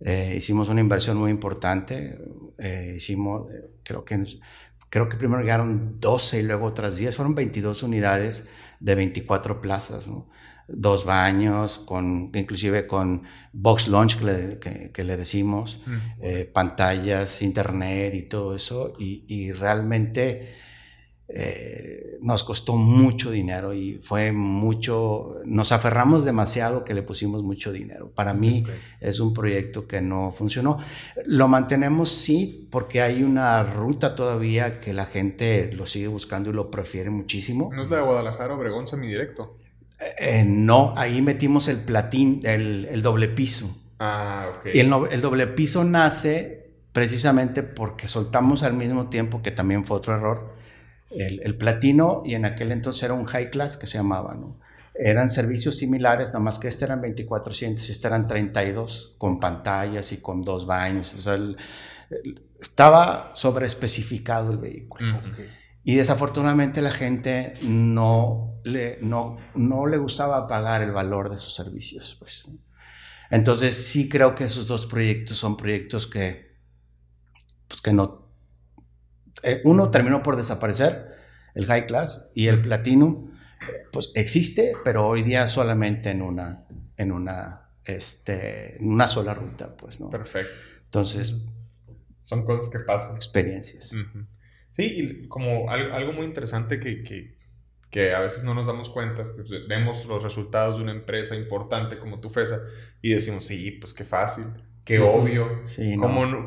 eh, 0.00 0.34
hicimos 0.36 0.68
una 0.68 0.80
inversión 0.80 1.16
muy 1.16 1.30
importante, 1.30 2.18
eh, 2.58 2.94
hicimos, 2.96 3.50
creo 3.82 4.04
que, 4.04 4.24
creo 4.90 5.08
que 5.08 5.16
primero 5.16 5.42
llegaron 5.42 5.98
12 6.00 6.40
y 6.40 6.42
luego 6.42 6.66
otras 6.66 6.96
10, 6.96 7.16
fueron 7.16 7.34
22 7.34 7.82
unidades 7.82 8.48
de 8.80 8.94
24 8.94 9.60
plazas, 9.60 10.08
¿no? 10.08 10.28
dos 10.68 11.06
baños, 11.06 11.78
con, 11.78 12.30
inclusive 12.34 12.86
con 12.86 13.22
box 13.52 13.88
launch 13.88 14.18
que 14.18 15.04
le, 15.04 15.16
decimos, 15.16 15.80
eh, 16.20 16.48
pantallas, 16.52 17.40
internet 17.40 18.14
y 18.14 18.22
todo 18.22 18.54
eso, 18.54 18.92
y, 18.98 19.50
realmente 19.52 20.54
eh, 21.28 22.16
nos 22.22 22.42
costó 22.42 22.76
mucho 22.76 23.30
dinero 23.30 23.74
y 23.74 23.98
fue 24.02 24.32
mucho, 24.32 25.36
nos 25.44 25.72
aferramos 25.72 26.24
demasiado 26.24 26.84
que 26.84 26.94
le 26.94 27.02
pusimos 27.02 27.42
mucho 27.42 27.70
dinero. 27.70 28.10
Para 28.14 28.32
mí 28.32 28.64
es 29.00 29.20
un 29.20 29.34
proyecto 29.34 29.86
que 29.86 30.00
no 30.00 30.32
funcionó. 30.32 30.78
Lo 31.26 31.46
mantenemos 31.48 32.10
sí, 32.10 32.66
porque 32.70 33.02
hay 33.02 33.22
una 33.22 33.62
ruta 33.62 34.14
todavía 34.14 34.80
que 34.80 34.92
la 34.92 35.06
gente 35.06 35.70
lo 35.72 35.86
sigue 35.86 36.09
buscando 36.09 36.50
y 36.50 36.55
lo 36.55 36.70
prefiere 36.70 37.10
muchísimo. 37.10 37.70
¿No 37.74 37.82
es 37.82 37.90
la 37.90 37.98
de 37.98 38.02
Guadalajara, 38.02 38.55
Obregón, 38.55 38.86
semidirecto? 38.86 39.59
Eh, 40.18 40.44
no, 40.46 40.94
ahí 40.96 41.20
metimos 41.22 41.68
el 41.68 41.80
platín, 41.80 42.40
el, 42.44 43.02
doble 43.02 43.28
piso. 43.28 43.76
Ah, 43.98 44.52
ok. 44.56 44.66
Y 44.72 44.80
el, 44.80 45.20
doble 45.20 45.46
piso 45.48 45.84
nace 45.84 46.70
precisamente 46.92 47.62
porque 47.62 48.09
soltamos 48.09 48.62
al 48.62 48.74
mismo 48.74 49.09
tiempo, 49.09 49.42
que 49.42 49.50
también 49.50 49.84
fue 49.84 49.96
otro 49.96 50.16
error, 50.16 50.55
el, 51.10 51.56
platino 51.56 52.22
y 52.24 52.35
en 52.35 52.44
aquel 52.44 52.72
entonces 52.72 53.02
era 53.02 53.14
un 53.14 53.24
high 53.24 53.51
class 53.51 53.76
que 53.76 53.86
se 53.86 53.98
llamaba, 53.98 54.35
¿no? 54.35 54.59
Eran 54.94 55.30
servicios 55.30 55.78
similares, 55.78 56.28
nada 56.30 56.40
más 56.40 56.59
que 56.59 56.66
este 56.66 56.85
eran 56.85 57.01
2400 57.01 57.89
y 57.89 57.93
este 57.93 58.09
eran 58.09 58.26
32, 58.26 59.14
con 59.16 59.39
pantallas 59.39 60.12
y 60.12 60.20
con 60.20 60.43
dos 60.43 60.66
baños. 60.66 61.14
O 61.14 61.20
sea, 61.20 61.39
estaba 62.60 63.30
sobreespecificado 63.35 64.51
el 64.51 64.59
vehículo. 64.59 65.14
Mm, 65.14 65.20
y 65.85 65.94
desafortunadamente 65.94 66.82
la 66.82 66.90
gente 66.90 67.52
no 67.62 68.60
le, 68.64 68.98
no, 69.01 69.39
no 69.55 69.86
le 69.86 69.98
gustaba 69.98 70.47
pagar 70.47 70.82
el 70.82 70.93
valor 70.93 71.30
de 71.30 71.39
sus 71.39 71.55
servicios. 71.55 72.16
Pues. 72.18 72.51
Entonces 73.30 73.86
sí 73.86 74.09
creo 74.09 74.35
que 74.35 74.44
esos 74.44 74.68
dos 74.68 74.86
proyectos 74.86 75.36
son 75.36 75.56
proyectos 75.56 76.06
que, 76.06 76.56
pues 77.68 77.80
que 77.80 77.93
no... 77.93 78.27
Eh, 79.43 79.60
uno 79.65 79.90
terminó 79.90 80.23
por 80.23 80.36
desaparecer, 80.36 81.16
el 81.55 81.66
High 81.66 81.86
Class, 81.86 82.31
y 82.35 82.47
el 82.47 82.60
Platinum, 82.60 83.31
pues 83.93 84.12
existe, 84.15 84.74
pero 84.85 85.06
hoy 85.06 85.23
día 85.23 85.47
solamente 85.47 86.10
en 86.10 86.23
una, 86.23 86.65
en 86.97 87.12
una, 87.12 87.70
este, 87.85 88.77
en 88.77 88.93
una 88.93 89.06
sola 89.06 89.35
ruta, 89.35 89.77
pues, 89.77 90.01
¿no? 90.01 90.10
Perfecto. 90.10 90.66
Entonces... 90.85 91.36
Son 92.23 92.44
cosas 92.44 92.69
que 92.70 92.85
pasan. 92.85 93.16
Experiencias. 93.16 93.94
Sí, 94.70 94.82
y 94.82 95.28
como 95.28 95.70
algo, 95.70 96.12
muy 96.12 96.27
interesante 96.27 96.78
que, 96.78 97.02
que, 97.02 97.39
que, 97.90 98.15
a 98.15 98.20
veces 98.20 98.44
no 98.44 98.55
nos 98.55 98.66
damos 98.66 98.90
cuenta, 98.90 99.27
pues, 99.35 99.48
vemos 99.66 100.05
los 100.06 100.23
resultados 100.23 100.77
de 100.77 100.82
una 100.82 100.93
empresa 100.93 101.35
importante 101.35 101.98
como 101.98 102.20
tu 102.20 102.28
FESA 102.28 102.60
y 103.01 103.15
decimos, 103.15 103.47
sí, 103.47 103.73
pues 103.73 103.94
qué 103.94 104.05
fácil, 104.05 104.44
qué 104.85 105.01
obvio, 105.01 105.65
sí, 105.65 105.97
¿cómo, 105.97 106.44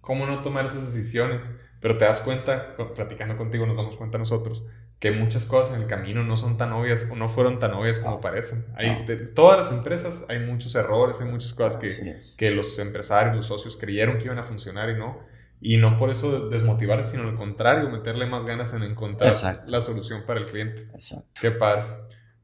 cómo 0.00 0.26
no 0.26 0.42
tomar 0.42 0.66
esas 0.66 0.92
decisiones. 0.92 1.50
Pero 1.82 1.98
te 1.98 2.04
das 2.04 2.20
cuenta, 2.20 2.76
platicando 2.94 3.36
contigo 3.36 3.66
nos 3.66 3.76
damos 3.76 3.96
cuenta 3.96 4.16
nosotros, 4.16 4.62
que 5.00 5.10
muchas 5.10 5.44
cosas 5.44 5.74
en 5.74 5.82
el 5.82 5.88
camino 5.88 6.22
no 6.22 6.36
son 6.36 6.56
tan 6.56 6.72
obvias 6.72 7.08
o 7.10 7.16
no 7.16 7.28
fueron 7.28 7.58
tan 7.58 7.74
obvias 7.74 7.98
como 7.98 8.20
parecen. 8.20 8.64
Hay, 8.76 9.04
todas 9.34 9.58
las 9.58 9.72
empresas 9.72 10.24
hay 10.28 10.38
muchos 10.38 10.76
errores, 10.76 11.20
hay 11.20 11.28
muchas 11.28 11.52
cosas 11.54 11.76
que, 11.80 11.90
que 12.38 12.50
los 12.52 12.78
empresarios, 12.78 13.34
los 13.34 13.46
socios 13.46 13.76
creyeron 13.76 14.18
que 14.18 14.26
iban 14.26 14.38
a 14.38 14.44
funcionar 14.44 14.90
y 14.90 14.94
no. 14.94 15.18
Y 15.60 15.76
no 15.76 15.98
por 15.98 16.10
eso 16.10 16.48
desmotivarse, 16.48 17.16
sino 17.16 17.28
al 17.28 17.34
contrario, 17.34 17.90
meterle 17.90 18.26
más 18.26 18.44
ganas 18.44 18.72
en 18.74 18.84
encontrar 18.84 19.32
la 19.66 19.80
solución 19.80 20.22
para 20.24 20.38
el 20.38 20.46
cliente. 20.46 20.82
Exacto. 20.94 21.40
Qué 21.40 21.50
padre. 21.50 21.82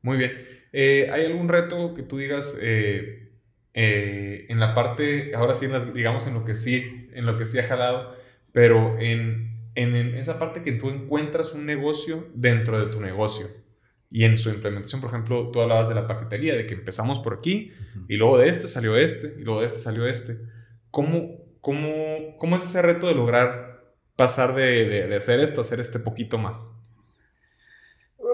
Muy 0.03 0.17
bien. 0.17 0.33
Eh, 0.73 1.11
¿Hay 1.13 1.25
algún 1.27 1.49
reto 1.49 1.95
que 1.95 2.03
tú 2.03 2.19
digas 2.19 2.59
eh, 2.61 3.31
eh, 3.73 4.47
en 4.49 4.59
la 4.59 4.75
parte, 4.75 5.33
ahora 5.37 5.55
sí, 5.55 5.69
digamos 5.95 6.27
en 6.27 6.35
lo 6.35 6.45
que 6.45 6.57
sí, 6.57 7.09
en 7.13 7.25
lo 7.25 7.39
que 7.39 7.47
sí 7.47 7.61
ha 7.61 7.65
jalado, 7.65 8.18
pero 8.59 8.99
en 8.99 9.49
en, 9.79 10.17
esa 10.17 10.39
parte 10.39 10.63
que 10.63 10.73
tú 10.73 10.91
encuentras 10.91 11.55
un 11.55 11.65
negocio 11.65 12.29
dentro 12.35 12.85
de 12.85 12.91
tu 12.91 13.01
negocio. 13.01 13.47
Y 14.11 14.25
en 14.25 14.37
su 14.39 14.49
implementación, 14.51 15.01
por 15.01 15.11
ejemplo, 15.11 15.51
tú 15.51 15.61
hablabas 15.61 15.89
de 15.89 15.95
la 15.95 16.09
paquetería, 16.09 16.57
de 16.57 16.67
que 16.67 16.75
empezamos 16.75 17.21
por 17.21 17.35
aquí 17.35 17.73
y 18.09 18.17
luego 18.17 18.39
de 18.39 18.49
este 18.49 18.67
salió 18.67 18.97
este 18.97 19.37
y 19.39 19.45
luego 19.45 19.61
de 19.61 19.69
este 19.69 19.79
salió 19.79 20.07
este. 20.09 20.41
¿Cómo, 20.91 21.37
cómo, 21.61 22.37
cómo 22.39 22.57
es 22.57 22.65
ese 22.65 22.83
reto 22.83 23.07
de 23.07 23.15
lograr 23.15 23.93
pasar 24.17 24.55
de, 24.55 25.07
de, 25.07 25.15
hacer 25.15 25.39
esto 25.41 25.61
a 25.61 25.65
hacer 25.65 25.79
este 25.79 26.01
poquito 26.01 26.39
más? 26.39 26.73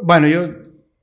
Bueno, 0.02 0.28
yo 0.28 0.48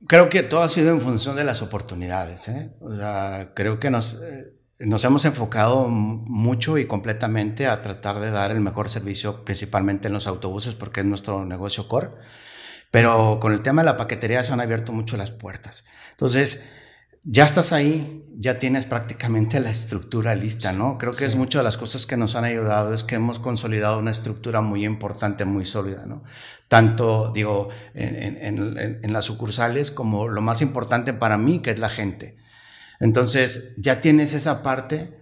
creo 0.08 0.28
que 0.28 0.42
todo 0.42 0.62
ha 0.62 0.68
sido 0.68 0.90
en 0.90 1.00
función 1.00 1.36
de 1.36 1.44
las 1.44 1.62
oportunidades. 1.62 2.48
¿eh? 2.48 2.72
O 2.80 2.96
sea, 2.96 3.52
creo 3.54 3.78
que 3.78 3.90
nos... 3.90 4.20
Eh, 4.22 4.54
nos 4.86 5.04
hemos 5.04 5.24
enfocado 5.24 5.88
mucho 5.88 6.78
y 6.78 6.86
completamente 6.86 7.66
a 7.66 7.80
tratar 7.80 8.20
de 8.20 8.30
dar 8.30 8.50
el 8.50 8.60
mejor 8.60 8.88
servicio, 8.88 9.44
principalmente 9.44 10.08
en 10.08 10.14
los 10.14 10.26
autobuses, 10.26 10.74
porque 10.74 11.00
es 11.00 11.06
nuestro 11.06 11.44
negocio 11.44 11.88
core. 11.88 12.10
Pero 12.90 13.38
con 13.40 13.52
el 13.52 13.62
tema 13.62 13.82
de 13.82 13.86
la 13.86 13.96
paquetería 13.96 14.44
se 14.44 14.52
han 14.52 14.60
abierto 14.60 14.92
mucho 14.92 15.16
las 15.16 15.30
puertas. 15.30 15.86
Entonces, 16.10 16.68
ya 17.24 17.44
estás 17.44 17.72
ahí, 17.72 18.24
ya 18.36 18.58
tienes 18.58 18.86
prácticamente 18.86 19.60
la 19.60 19.70
estructura 19.70 20.34
lista, 20.34 20.72
¿no? 20.72 20.98
Creo 20.98 21.12
que 21.12 21.24
es 21.24 21.36
mucho 21.36 21.58
de 21.58 21.64
las 21.64 21.78
cosas 21.78 22.04
que 22.04 22.16
nos 22.16 22.34
han 22.34 22.44
ayudado, 22.44 22.92
es 22.92 23.04
que 23.04 23.14
hemos 23.14 23.38
consolidado 23.38 23.98
una 23.98 24.10
estructura 24.10 24.60
muy 24.60 24.84
importante, 24.84 25.44
muy 25.44 25.64
sólida, 25.64 26.04
¿no? 26.04 26.24
Tanto, 26.68 27.30
digo, 27.32 27.68
en, 27.94 28.38
en, 28.38 29.00
en 29.02 29.12
las 29.12 29.26
sucursales 29.26 29.90
como 29.90 30.28
lo 30.28 30.40
más 30.40 30.62
importante 30.62 31.12
para 31.12 31.38
mí, 31.38 31.60
que 31.60 31.70
es 31.70 31.78
la 31.78 31.90
gente. 31.90 32.41
Entonces, 33.02 33.74
ya 33.78 34.00
tienes 34.00 34.32
esa 34.32 34.62
parte, 34.62 35.12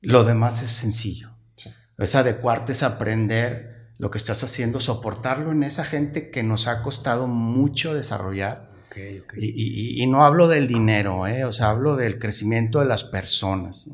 lo 0.00 0.24
demás 0.24 0.62
es 0.62 0.70
sencillo. 0.70 1.36
Es 1.98 2.14
adecuarte, 2.14 2.72
es 2.72 2.82
aprender 2.82 3.92
lo 3.98 4.10
que 4.10 4.16
estás 4.16 4.42
haciendo, 4.42 4.80
soportarlo 4.80 5.52
en 5.52 5.64
esa 5.64 5.84
gente 5.84 6.30
que 6.30 6.42
nos 6.42 6.66
ha 6.66 6.82
costado 6.82 7.26
mucho 7.26 7.92
desarrollar. 7.92 8.70
Y, 9.36 10.04
no 10.06 10.24
hablo 10.24 10.48
del 10.48 10.66
dinero, 10.66 11.26
¿eh? 11.26 11.44
o 11.44 11.52
sea, 11.52 11.68
hablo 11.68 11.94
del 11.94 12.18
crecimiento 12.18 12.80
de 12.80 12.86
las 12.86 13.04
personas. 13.04 13.90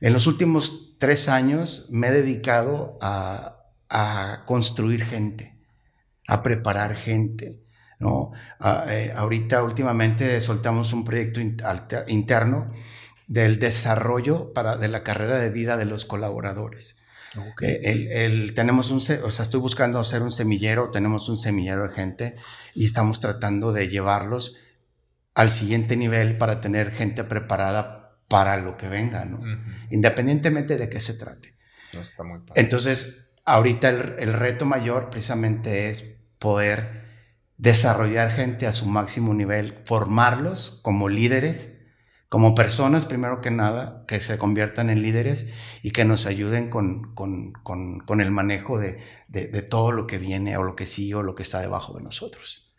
En 0.00 0.12
los 0.12 0.28
últimos 0.28 0.96
tres 0.98 1.28
años 1.28 1.88
me 1.90 2.08
he 2.08 2.12
dedicado 2.12 2.96
a, 3.00 3.56
a 3.88 4.44
construir 4.46 5.04
gente, 5.04 5.58
a 6.28 6.44
preparar 6.44 6.94
gente, 6.94 7.59
¿no? 8.00 8.32
Ah, 8.58 8.86
eh, 8.88 9.12
ahorita 9.14 9.62
últimamente 9.62 10.40
soltamos 10.40 10.92
un 10.92 11.04
proyecto 11.04 11.40
interno 12.08 12.72
del 13.28 13.58
desarrollo 13.58 14.52
para, 14.52 14.76
de 14.76 14.88
la 14.88 15.04
carrera 15.04 15.38
de 15.38 15.50
vida 15.50 15.76
de 15.76 15.84
los 15.84 16.06
colaboradores. 16.06 16.98
Eh, 17.60 18.24
el, 18.24 18.54
tenemos 18.54 18.90
un, 18.90 18.96
o 18.98 19.30
sea, 19.30 19.44
estoy 19.44 19.60
buscando 19.60 20.00
hacer 20.00 20.22
un 20.22 20.32
semillero, 20.32 20.90
tenemos 20.90 21.28
un 21.28 21.38
semillero 21.38 21.86
de 21.86 21.94
gente 21.94 22.36
y 22.74 22.86
estamos 22.86 23.20
tratando 23.20 23.72
de 23.72 23.88
llevarlos 23.88 24.56
al 25.34 25.52
siguiente 25.52 25.96
nivel 25.96 26.38
para 26.38 26.60
tener 26.60 26.90
gente 26.90 27.22
preparada 27.22 28.18
para 28.26 28.56
lo 28.56 28.76
que 28.76 28.88
venga, 28.88 29.24
¿no? 29.24 29.40
Independientemente 29.90 30.76
de 30.76 30.88
qué 30.88 31.00
se 31.00 31.14
trate. 31.14 31.54
Entonces, 32.56 33.32
ahorita 33.44 33.88
el, 33.90 34.14
el 34.18 34.32
reto 34.32 34.66
mayor 34.66 35.10
precisamente 35.10 35.88
es 35.88 36.18
poder 36.38 36.99
desarrollar 37.60 38.30
gente 38.30 38.66
a 38.66 38.72
su 38.72 38.86
máximo 38.86 39.34
nivel, 39.34 39.82
formarlos 39.84 40.80
como 40.82 41.10
líderes, 41.10 41.78
como 42.30 42.54
personas 42.54 43.04
primero 43.04 43.42
que 43.42 43.50
nada, 43.50 44.04
que 44.08 44.18
se 44.18 44.38
conviertan 44.38 44.88
en 44.88 45.02
líderes 45.02 45.52
y 45.82 45.90
que 45.90 46.06
nos 46.06 46.24
ayuden 46.24 46.70
con, 46.70 47.14
con, 47.14 48.20
el 48.20 48.30
manejo 48.30 48.78
de, 48.78 49.02
todo 49.68 49.92
lo 49.92 50.06
que 50.06 50.16
viene 50.16 50.56
o 50.56 50.62
lo 50.62 50.74
que 50.74 50.86
sigue 50.86 51.16
o 51.16 51.22
lo 51.22 51.34
que 51.34 51.42
está 51.42 51.60
debajo 51.60 51.92
de 51.98 52.02
nosotros. 52.02 52.72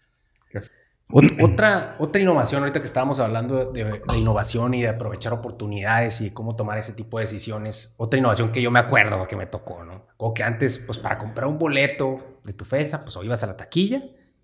Otra, 1.43 1.97
otra 1.99 2.21
innovación, 2.21 2.61
ahorita 2.61 2.79
que 2.79 2.85
estábamos 2.85 3.19
hablando 3.19 3.71
de, 3.71 4.01
innovación 4.17 4.73
y 4.73 4.81
de 4.81 4.87
aprovechar 4.87 5.33
oportunidades 5.33 6.21
y 6.21 6.31
cómo 6.31 6.55
tomar 6.55 6.79
ese 6.79 6.93
tipo 6.93 7.19
de 7.19 7.25
decisiones, 7.25 7.93
otra 7.99 8.17
innovación 8.17 8.51
que 8.51 8.63
yo 8.63 8.71
me 8.71 8.79
acuerdo 8.79 9.27
que 9.27 9.35
me 9.35 9.45
tocó, 9.45 9.83
¿no? 9.83 10.07
Como 10.17 10.33
que 10.33 10.43
antes, 10.43 10.79
pues 10.79 10.97
para 10.97 11.19
comprar 11.19 11.47
un 11.47 11.59
boleto 11.59 12.39
de 12.43 12.53
tu 12.53 12.65
FESA, 12.65 13.03
pues 13.03 13.15
o 13.15 13.23
ibas 13.23 13.43
a 13.43 13.47
la 13.47 13.57
taquilla 13.57 14.01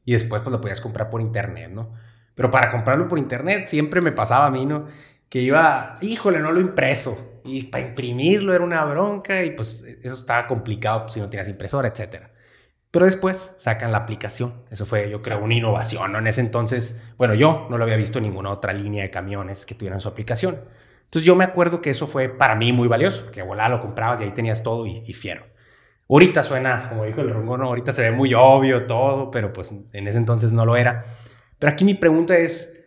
y 0.08 0.14
después 0.14 0.42
pues 0.42 0.54
lo 0.54 0.62
podías 0.62 0.80
comprar 0.80 1.10
por 1.10 1.20
internet, 1.20 1.70
¿no? 1.70 1.92
Pero 2.34 2.50
para 2.50 2.72
comprarlo 2.72 3.10
por 3.10 3.20
internet 3.20 3.68
siempre 3.68 4.00
me 4.00 4.14
pasaba 4.14 4.46
a 4.46 4.50
mí, 4.50 4.66
¿no? 4.66 4.88
Que 5.28 5.42
iba, 5.42 5.96
híjole, 6.00 6.40
no 6.40 6.54
lo 6.54 6.62
impreso. 6.62 7.42
Y 7.44 7.64
para 7.64 7.86
imprimirlo 7.86 8.54
era 8.56 8.64
una 8.64 8.86
bronca 8.86 9.44
y 9.44 9.52
pues 9.52 9.84
eso 9.84 10.16
estaba 10.16 10.48
complicado 10.48 11.02
pues, 11.04 11.16
si 11.16 11.20
no 11.20 11.30
tenías 11.30 11.50
impresora, 11.50 11.90
etc. 11.90 12.28
Pero 12.90 13.04
después 13.04 13.54
sacan 13.58 13.92
la 13.92 13.98
aplicación. 13.98 14.64
Eso 14.72 14.86
fue, 14.86 15.10
yo 15.10 15.20
creo, 15.20 15.44
una 15.44 15.56
innovación, 15.56 16.14
¿no? 16.14 16.20
En 16.20 16.28
ese 16.28 16.40
entonces, 16.40 17.04
bueno, 17.18 17.34
yo 17.34 17.68
no 17.70 17.78
lo 17.78 17.84
había 17.84 17.98
visto 17.98 18.20
en 18.20 18.24
ninguna 18.24 18.50
otra 18.52 18.72
línea 18.72 19.04
de 19.04 19.12
camiones 19.12 19.66
que 19.66 19.76
tuvieran 19.76 20.00
su 20.00 20.08
aplicación. 20.08 20.58
Entonces 21.04 21.28
yo 21.28 21.36
me 21.36 21.44
acuerdo 21.44 21.82
que 21.82 21.90
eso 21.90 22.08
fue 22.08 22.30
para 22.30 22.56
mí 22.56 22.72
muy 22.72 22.88
valioso, 22.88 23.30
que 23.30 23.42
volá 23.42 23.68
lo 23.68 23.82
comprabas 23.82 24.22
y 24.22 24.24
ahí 24.24 24.32
tenías 24.32 24.64
todo 24.64 24.88
y, 24.88 25.04
y 25.06 25.12
fiero. 25.12 25.57
Ahorita 26.10 26.42
suena, 26.42 26.90
como 26.90 27.04
dijo 27.04 27.22
el 27.22 27.34
Rongo, 27.34 27.56
ahorita 27.56 27.92
se 27.92 28.04
ve 28.04 28.12
muy 28.12 28.34
obvio 28.34 28.86
todo, 28.86 29.30
pero 29.30 29.52
pues 29.52 29.74
en 29.92 30.08
ese 30.08 30.18
entonces 30.18 30.54
no 30.54 30.66
lo 30.66 30.78
era. 30.78 31.04
Pero 31.60 31.74
aquí 31.74 31.84
mi 31.84 31.96
pregunta 31.96 32.38
es, 32.38 32.80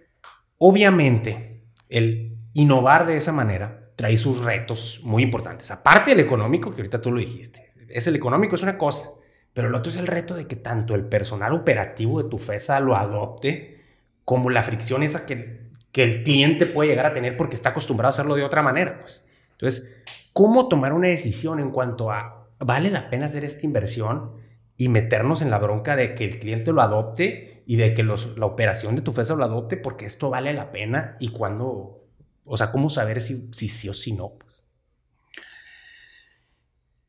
obviamente, 0.56 1.64
el 1.88 2.38
innovar 2.54 3.06
de 3.06 3.16
esa 3.16 3.32
manera 3.32 3.90
trae 3.96 4.16
sus 4.16 4.42
retos 4.42 5.00
muy 5.04 5.22
importantes. 5.22 5.70
Aparte 5.70 6.12
del 6.12 6.20
económico, 6.20 6.70
que 6.70 6.80
ahorita 6.80 7.02
tú 7.02 7.12
lo 7.12 7.20
dijiste. 7.20 7.72
Es 7.88 8.06
el 8.06 8.16
económico, 8.16 8.54
es 8.54 8.62
una 8.62 8.78
cosa, 8.78 9.10
pero 9.52 9.68
el 9.68 9.74
otro 9.74 9.90
es 9.90 9.98
el 9.98 10.06
reto 10.06 10.34
de 10.34 10.46
que 10.46 10.56
tanto 10.56 10.94
el 10.94 11.04
personal 11.04 11.52
operativo 11.52 12.22
de 12.22 12.30
tu 12.30 12.38
FESA 12.38 12.80
lo 12.80 12.96
adopte, 12.96 13.82
como 14.24 14.48
la 14.48 14.62
fricción 14.62 15.02
esa 15.02 15.26
que, 15.26 15.68
que 15.92 16.04
el 16.04 16.22
cliente 16.22 16.64
puede 16.64 16.88
llegar 16.88 17.04
a 17.04 17.12
tener 17.12 17.36
porque 17.36 17.56
está 17.56 17.70
acostumbrado 17.70 18.08
a 18.08 18.10
hacerlo 18.10 18.36
de 18.36 18.44
otra 18.44 18.62
manera. 18.62 19.00
Pues. 19.00 19.26
Entonces, 19.52 20.02
¿cómo 20.32 20.68
tomar 20.68 20.94
una 20.94 21.08
decisión 21.08 21.58
en 21.58 21.70
cuanto 21.70 22.10
a 22.10 22.39
vale 22.60 22.90
la 22.90 23.10
pena 23.10 23.26
hacer 23.26 23.44
esta 23.44 23.66
inversión 23.66 24.36
y 24.76 24.88
meternos 24.88 25.42
en 25.42 25.50
la 25.50 25.58
bronca 25.58 25.96
de 25.96 26.14
que 26.14 26.24
el 26.24 26.38
cliente 26.38 26.72
lo 26.72 26.82
adopte 26.82 27.62
y 27.66 27.76
de 27.76 27.94
que 27.94 28.02
los, 28.02 28.38
la 28.38 28.46
operación 28.46 28.96
de 28.96 29.02
tu 29.02 29.12
FESA 29.12 29.34
lo 29.34 29.44
adopte 29.44 29.76
porque 29.76 30.04
esto 30.04 30.30
vale 30.30 30.52
la 30.52 30.70
pena 30.70 31.16
y 31.20 31.28
cuando, 31.28 32.06
o 32.44 32.56
sea, 32.56 32.70
¿cómo 32.70 32.88
saber 32.88 33.20
si, 33.20 33.50
si 33.52 33.68
sí 33.68 33.88
o 33.88 33.94
si 33.94 34.12
no? 34.12 34.34
Pues? 34.38 34.64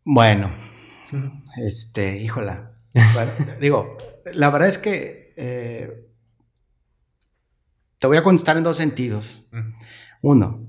Bueno, 0.03 0.49
este, 1.57 2.17
híjola. 2.17 2.73
digo, 3.61 3.97
la 4.33 4.49
verdad 4.49 4.67
es 4.67 4.77
que 4.77 5.33
eh, 5.37 6.07
te 7.97 8.07
voy 8.07 8.17
a 8.17 8.23
contestar 8.23 8.57
en 8.57 8.63
dos 8.63 8.77
sentidos. 8.77 9.47
Uno, 10.21 10.60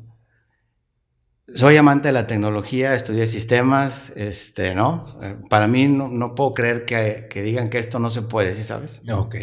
soy 1.54 1.76
amante 1.76 2.08
de 2.08 2.12
la 2.12 2.26
tecnología, 2.26 2.94
estudié 2.94 3.26
sistemas, 3.26 4.10
este, 4.16 4.74
¿no? 4.74 5.06
Eh, 5.22 5.36
para 5.48 5.66
mí 5.66 5.88
no, 5.88 6.34
puedo 6.34 6.54
creer 6.54 6.84
que, 6.84 7.42
digan 7.42 7.70
que 7.70 7.78
esto 7.78 7.98
no 7.98 8.10
se 8.10 8.22
puede, 8.22 8.56
¿sí 8.56 8.64
sabes? 8.64 9.02
Ok. 9.10 9.36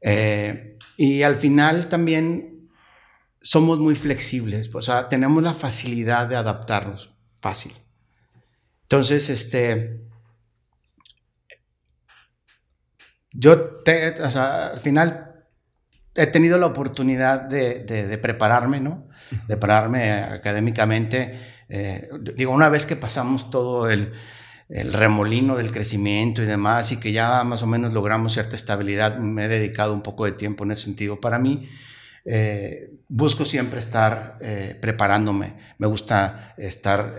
Eh, 0.00 0.78
y 0.96 1.22
al 1.22 1.36
final 1.36 1.88
también 1.88 2.70
somos 3.40 3.78
muy 3.78 3.94
flexibles, 3.94 4.74
o 4.74 4.82
sea, 4.82 5.08
tenemos 5.08 5.42
la 5.42 5.54
facilidad 5.54 6.26
de 6.26 6.36
adaptarnos 6.36 7.14
fácil. 7.40 7.72
Entonces, 8.82 9.30
este, 9.30 10.00
yo, 13.32 13.78
o 14.24 14.30
sea, 14.30 14.68
al 14.68 14.80
final 14.80 15.27
he 16.18 16.26
tenido 16.26 16.58
la 16.58 16.66
oportunidad 16.66 17.42
de, 17.42 18.18
prepararme, 18.20 18.80
¿no? 18.80 19.06
De 19.30 19.56
prepararme 19.56 20.12
académicamente. 20.12 21.38
Eh, 21.68 22.08
digo, 22.34 22.52
una 22.52 22.68
vez 22.68 22.86
que 22.86 22.96
pasamos 22.96 23.50
todo 23.50 23.88
el, 23.88 24.12
remolino 24.68 25.56
del 25.56 25.70
crecimiento 25.70 26.42
y 26.42 26.44
demás, 26.44 26.92
y 26.92 26.98
que 26.98 27.12
ya 27.12 27.42
más 27.44 27.62
o 27.62 27.66
menos 27.66 27.94
logramos 27.94 28.34
cierta 28.34 28.54
estabilidad, 28.54 29.16
me 29.16 29.44
he 29.44 29.48
dedicado 29.48 29.94
un 29.94 30.02
poco 30.02 30.26
de 30.26 30.32
tiempo 30.32 30.64
en 30.64 30.72
ese 30.72 30.82
sentido. 30.82 31.20
Para 31.20 31.38
mí, 31.38 31.68
eh, 32.26 32.90
busco 33.08 33.46
siempre 33.46 33.78
estar 33.78 34.36
eh, 34.40 34.76
preparándome. 34.78 35.54
Me 35.78 35.86
gusta 35.86 36.54
estar 36.58 37.14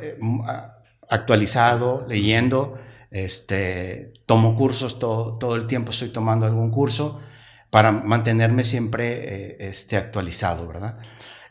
actualizado, 1.10 2.06
leyendo, 2.08 2.78
este, 3.10 4.14
tomo 4.28 4.56
cursos 4.56 5.00
todo, 5.00 5.40
todo 5.40 5.56
el 5.56 5.66
tiempo, 5.66 5.90
estoy 5.90 6.10
tomando 6.10 6.46
algún 6.46 6.70
curso 6.70 7.20
para 7.70 7.92
mantenerme 7.92 8.64
siempre 8.64 9.08
eh, 9.14 9.58
este, 9.70 9.98
actualizado, 9.98 10.68
¿verdad? 10.68 10.98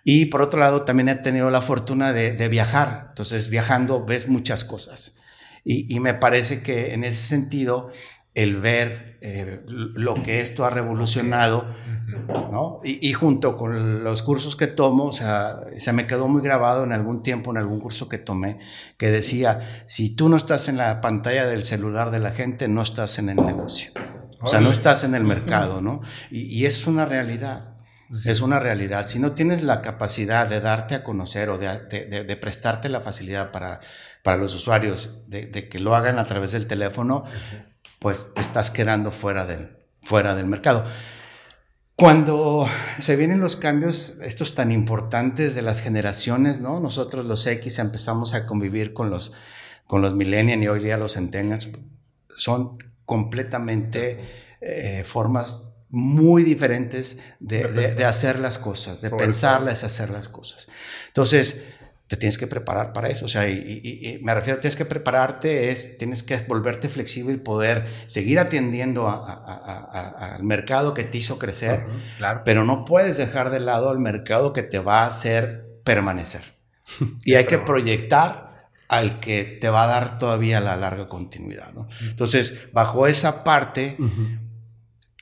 Y 0.05 0.27
por 0.27 0.43
otro 0.43 0.61
lado, 0.61 0.83
también 0.83 1.09
he 1.09 1.15
tenido 1.17 1.51
la 1.51 1.61
fortuna 1.61 2.13
de, 2.13 2.33
de 2.33 2.49
viajar, 2.49 3.07
entonces 3.11 3.51
viajando 3.51 4.05
ves 4.05 4.29
muchas 4.29 4.65
cosas. 4.65 5.17
Y, 5.65 5.95
y, 5.95 6.01
me 6.01 6.15
parece 6.15 6.63
que 6.63 6.95
en 6.95 7.05
ese 7.05 7.27
sentido, 7.27 7.91
el 8.35 8.57
ver 8.61 9.19
eh, 9.21 9.63
lo 9.67 10.15
que 10.15 10.41
esto 10.41 10.65
ha 10.65 10.71
revolucionado, 10.71 11.67
¿no? 12.51 12.79
Y, 12.85 13.07
y, 13.07 13.13
junto 13.13 13.57
con 13.59 14.05
los 14.05 14.23
cursos 14.23 14.57
que 14.57 14.69
tomo, 14.69 15.07
o 15.07 15.13
sea, 15.13 15.61
se 15.77 15.93
me 15.93 16.07
quedó 16.07 16.29
muy 16.29 16.41
grabado 16.41 16.85
en 16.85 16.93
algún 16.93 17.23
tiempo, 17.23 17.51
en 17.51 17.59
algún 17.59 17.81
curso 17.81 18.09
que 18.09 18.19
tomé, 18.19 18.61
que 18.97 19.11
decía, 19.11 19.85
si 19.89 20.11
tú 20.11 20.29
no 20.29 20.37
estás 20.37 20.69
en 20.69 20.77
la 20.79 21.01
pantalla 21.01 21.47
del 21.47 21.65
celular 21.65 22.11
de 22.11 22.21
la 22.21 22.31
gente, 22.31 22.69
no 22.69 22.81
estás 22.81 23.19
en 23.19 23.29
el 23.29 23.37
negocio. 23.37 23.91
O 24.41 24.47
sea, 24.47 24.61
no 24.61 24.71
estás 24.71 25.05
en 25.05 25.15
el 25.15 25.25
mercado, 25.25 25.81
¿no? 25.81 26.01
Y, 26.31 26.43
y 26.43 26.67
es 26.67 26.87
una 26.87 27.05
realidad. 27.05 27.75
Sí. 28.13 28.31
Es 28.31 28.41
una 28.41 28.59
realidad. 28.59 29.07
Si 29.07 29.19
no 29.19 29.33
tienes 29.33 29.63
la 29.63 29.83
capacidad 29.83 30.49
de 30.49 30.61
darte 30.61 30.95
a 30.95 31.05
conocer 31.05 31.51
o 31.51 31.59
de, 31.59 31.81
de, 31.91 32.25
de 32.25 32.37
prestarte 32.37 32.89
la 32.89 33.03
facilidad 33.03 33.51
para, 33.51 33.81
para 34.23 34.37
los 34.37 34.55
usuarios 34.55 35.23
de, 35.27 35.69
que 35.69 35.79
lo 35.79 35.95
hagan 35.95 36.19
a 36.19 36.27
través 36.27 36.53
del 36.53 36.67
teléfono, 36.67 37.25
pues 37.99 38.33
te 38.35 38.41
estás 38.41 38.71
quedando 38.71 39.11
fuera 39.11 39.45
del, 39.45 39.77
fuera 40.03 40.35
del 40.35 40.47
mercado. 40.47 40.85
Cuando 41.97 42.69
se 43.01 43.17
vienen 43.17 43.41
los 43.41 43.57
cambios, 43.57 44.19
estos 44.23 44.55
tan 44.55 44.71
importantes 44.71 45.55
de 45.55 45.63
las 45.63 45.81
generaciones, 45.81 46.61
¿no? 46.61 46.79
Nosotros 46.79 47.25
los 47.25 47.47
X 47.47 47.79
empezamos 47.79 48.35
a 48.35 48.47
convivir 48.47 48.95
con 48.95 49.11
los, 49.11 49.35
con 49.87 50.01
los 50.01 50.15
millennials 50.15 50.63
y 50.63 50.69
hoy 50.69 50.83
día 50.83 50.97
los 50.97 51.15
centennials. 51.15 51.71
Son 52.37 52.79
completamente 53.09 54.21
eh, 54.61 55.03
formas 55.07 55.73
muy 55.89 56.43
diferentes 56.43 57.21
de, 57.41 57.65
de, 57.65 57.95
de, 57.95 58.05
hacer 58.05 58.39
las 58.39 58.59
cosas, 58.59 59.01
de 59.01 59.09
pensarlas 59.09 59.83
y 59.83 59.87
hacer 59.87 60.11
las 60.11 60.29
cosas. 60.29 60.69
Entonces, 61.07 61.63
te 62.07 62.19
tienes 62.19 62.37
que 62.37 62.47
preparar 62.47 62.93
para 62.93 63.09
eso. 63.09 63.25
O 63.25 63.29
sea, 63.29 63.49
y, 63.49 63.55
y, 63.55 64.09
y, 64.11 64.19
me 64.23 64.35
refiero, 64.35 64.61
tienes 64.61 64.77
que 64.77 64.85
prepararte, 64.85 65.71
es, 65.71 65.97
tienes 65.97 66.23
que 66.23 66.37
volverte 66.37 66.91
flexible 66.91 67.33
y 67.33 67.39
poder 67.39 67.87
seguir 68.07 68.39
atendiendo 68.41 69.09
a, 69.09 69.15
a, 69.15 70.27
a, 70.27 70.35
al 70.35 70.43
mercado 70.43 70.93
que 70.93 71.05
te 71.05 71.17
hizo 71.17 71.39
crecer, 71.39 71.87
uh 71.87 71.91
-huh, 71.91 72.19
claro. 72.19 72.43
pero 72.45 72.65
no 72.65 72.85
puedes 72.85 73.17
dejar 73.17 73.49
de 73.49 73.61
lado 73.61 73.91
el 73.91 74.01
mercado 74.01 74.53
que 74.53 74.63
te 74.63 74.81
va 74.81 75.05
a 75.05 75.07
hacer 75.07 75.81
permanecer. 75.83 76.43
y 77.25 77.37
hay 77.37 77.47
que 77.47 77.57
proyectar 77.57 78.48
al 78.89 79.21
que 79.21 79.45
te 79.45 79.69
va 79.69 79.85
a 79.85 79.87
dar 79.87 80.19
todavía 80.19 80.61
la 80.61 80.77
larga 80.77 81.09
continuidad. 81.09 81.73
¿no? 81.73 81.89
Entonces, 82.01 82.73
bajo 82.73 83.07
esa 83.07 83.45
parte, 83.45 83.97
uh 83.99 84.05
-huh. 84.05 84.39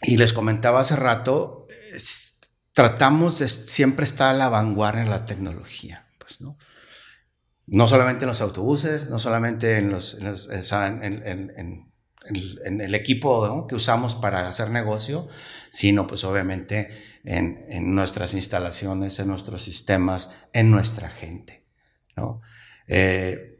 y 0.02 0.16
les 0.16 0.32
comentaba 0.32 0.80
hace 0.80 0.97
rato, 0.97 1.66
es, 1.93 2.40
tratamos 2.72 3.38
de 3.38 3.48
siempre 3.48 4.05
estar 4.05 4.34
a 4.34 4.38
la 4.38 4.48
vanguardia 4.48 5.02
en 5.02 5.10
la 5.10 5.26
tecnología. 5.26 6.06
Pues, 6.18 6.40
¿no? 6.40 6.56
No 7.66 7.88
solamente 7.88 8.24
en 8.24 8.28
los 8.28 8.40
autobuses, 8.40 9.10
no 9.10 9.18
solamente 9.18 9.78
en, 9.78 9.90
los, 9.90 10.14
en, 10.14 10.24
los, 10.26 10.48
en, 10.51 11.02
en, 11.02 11.93
en 12.28 12.80
el 12.80 12.94
equipo 12.94 13.47
¿no? 13.47 13.66
que 13.66 13.74
usamos 13.74 14.14
para 14.14 14.48
hacer 14.48 14.70
negocio, 14.70 15.28
sino 15.70 16.06
pues 16.06 16.24
obviamente 16.24 16.90
en, 17.24 17.94
nuestras 17.94 18.34
instalaciones, 18.34 19.18
en 19.18 19.28
nuestros 19.28 19.62
sistemas, 19.62 20.34
en 20.52 20.70
nuestra 20.70 21.09
gente. 21.09 21.66
¿no? 22.16 22.40
Eh, 22.86 23.56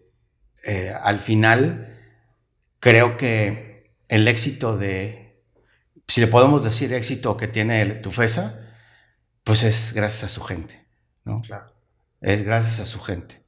eh, 0.67 0.93
al 1.01 1.21
final, 1.21 1.97
creo 2.81 3.17
que 3.17 3.95
el 4.09 4.27
éxito 4.27 4.77
de, 4.77 5.43
si 6.09 6.21
le 6.21 6.27
podemos 6.27 6.65
decir 6.65 6.93
éxito 6.93 7.37
que 7.37 7.49
tiene 7.49 7.83
el, 7.83 8.01
Tufesa, 8.01 8.75
pues 9.45 9.63
es 9.63 9.93
gracias 9.95 10.25
a 10.25 10.29
su 10.29 10.43
gente. 10.43 10.87
¿no? 11.25 11.43
Claro. 11.43 11.73
Es 12.21 12.45
gracias 12.45 12.81
a 12.81 12.87
su 12.87 13.01
gente. 13.01 13.45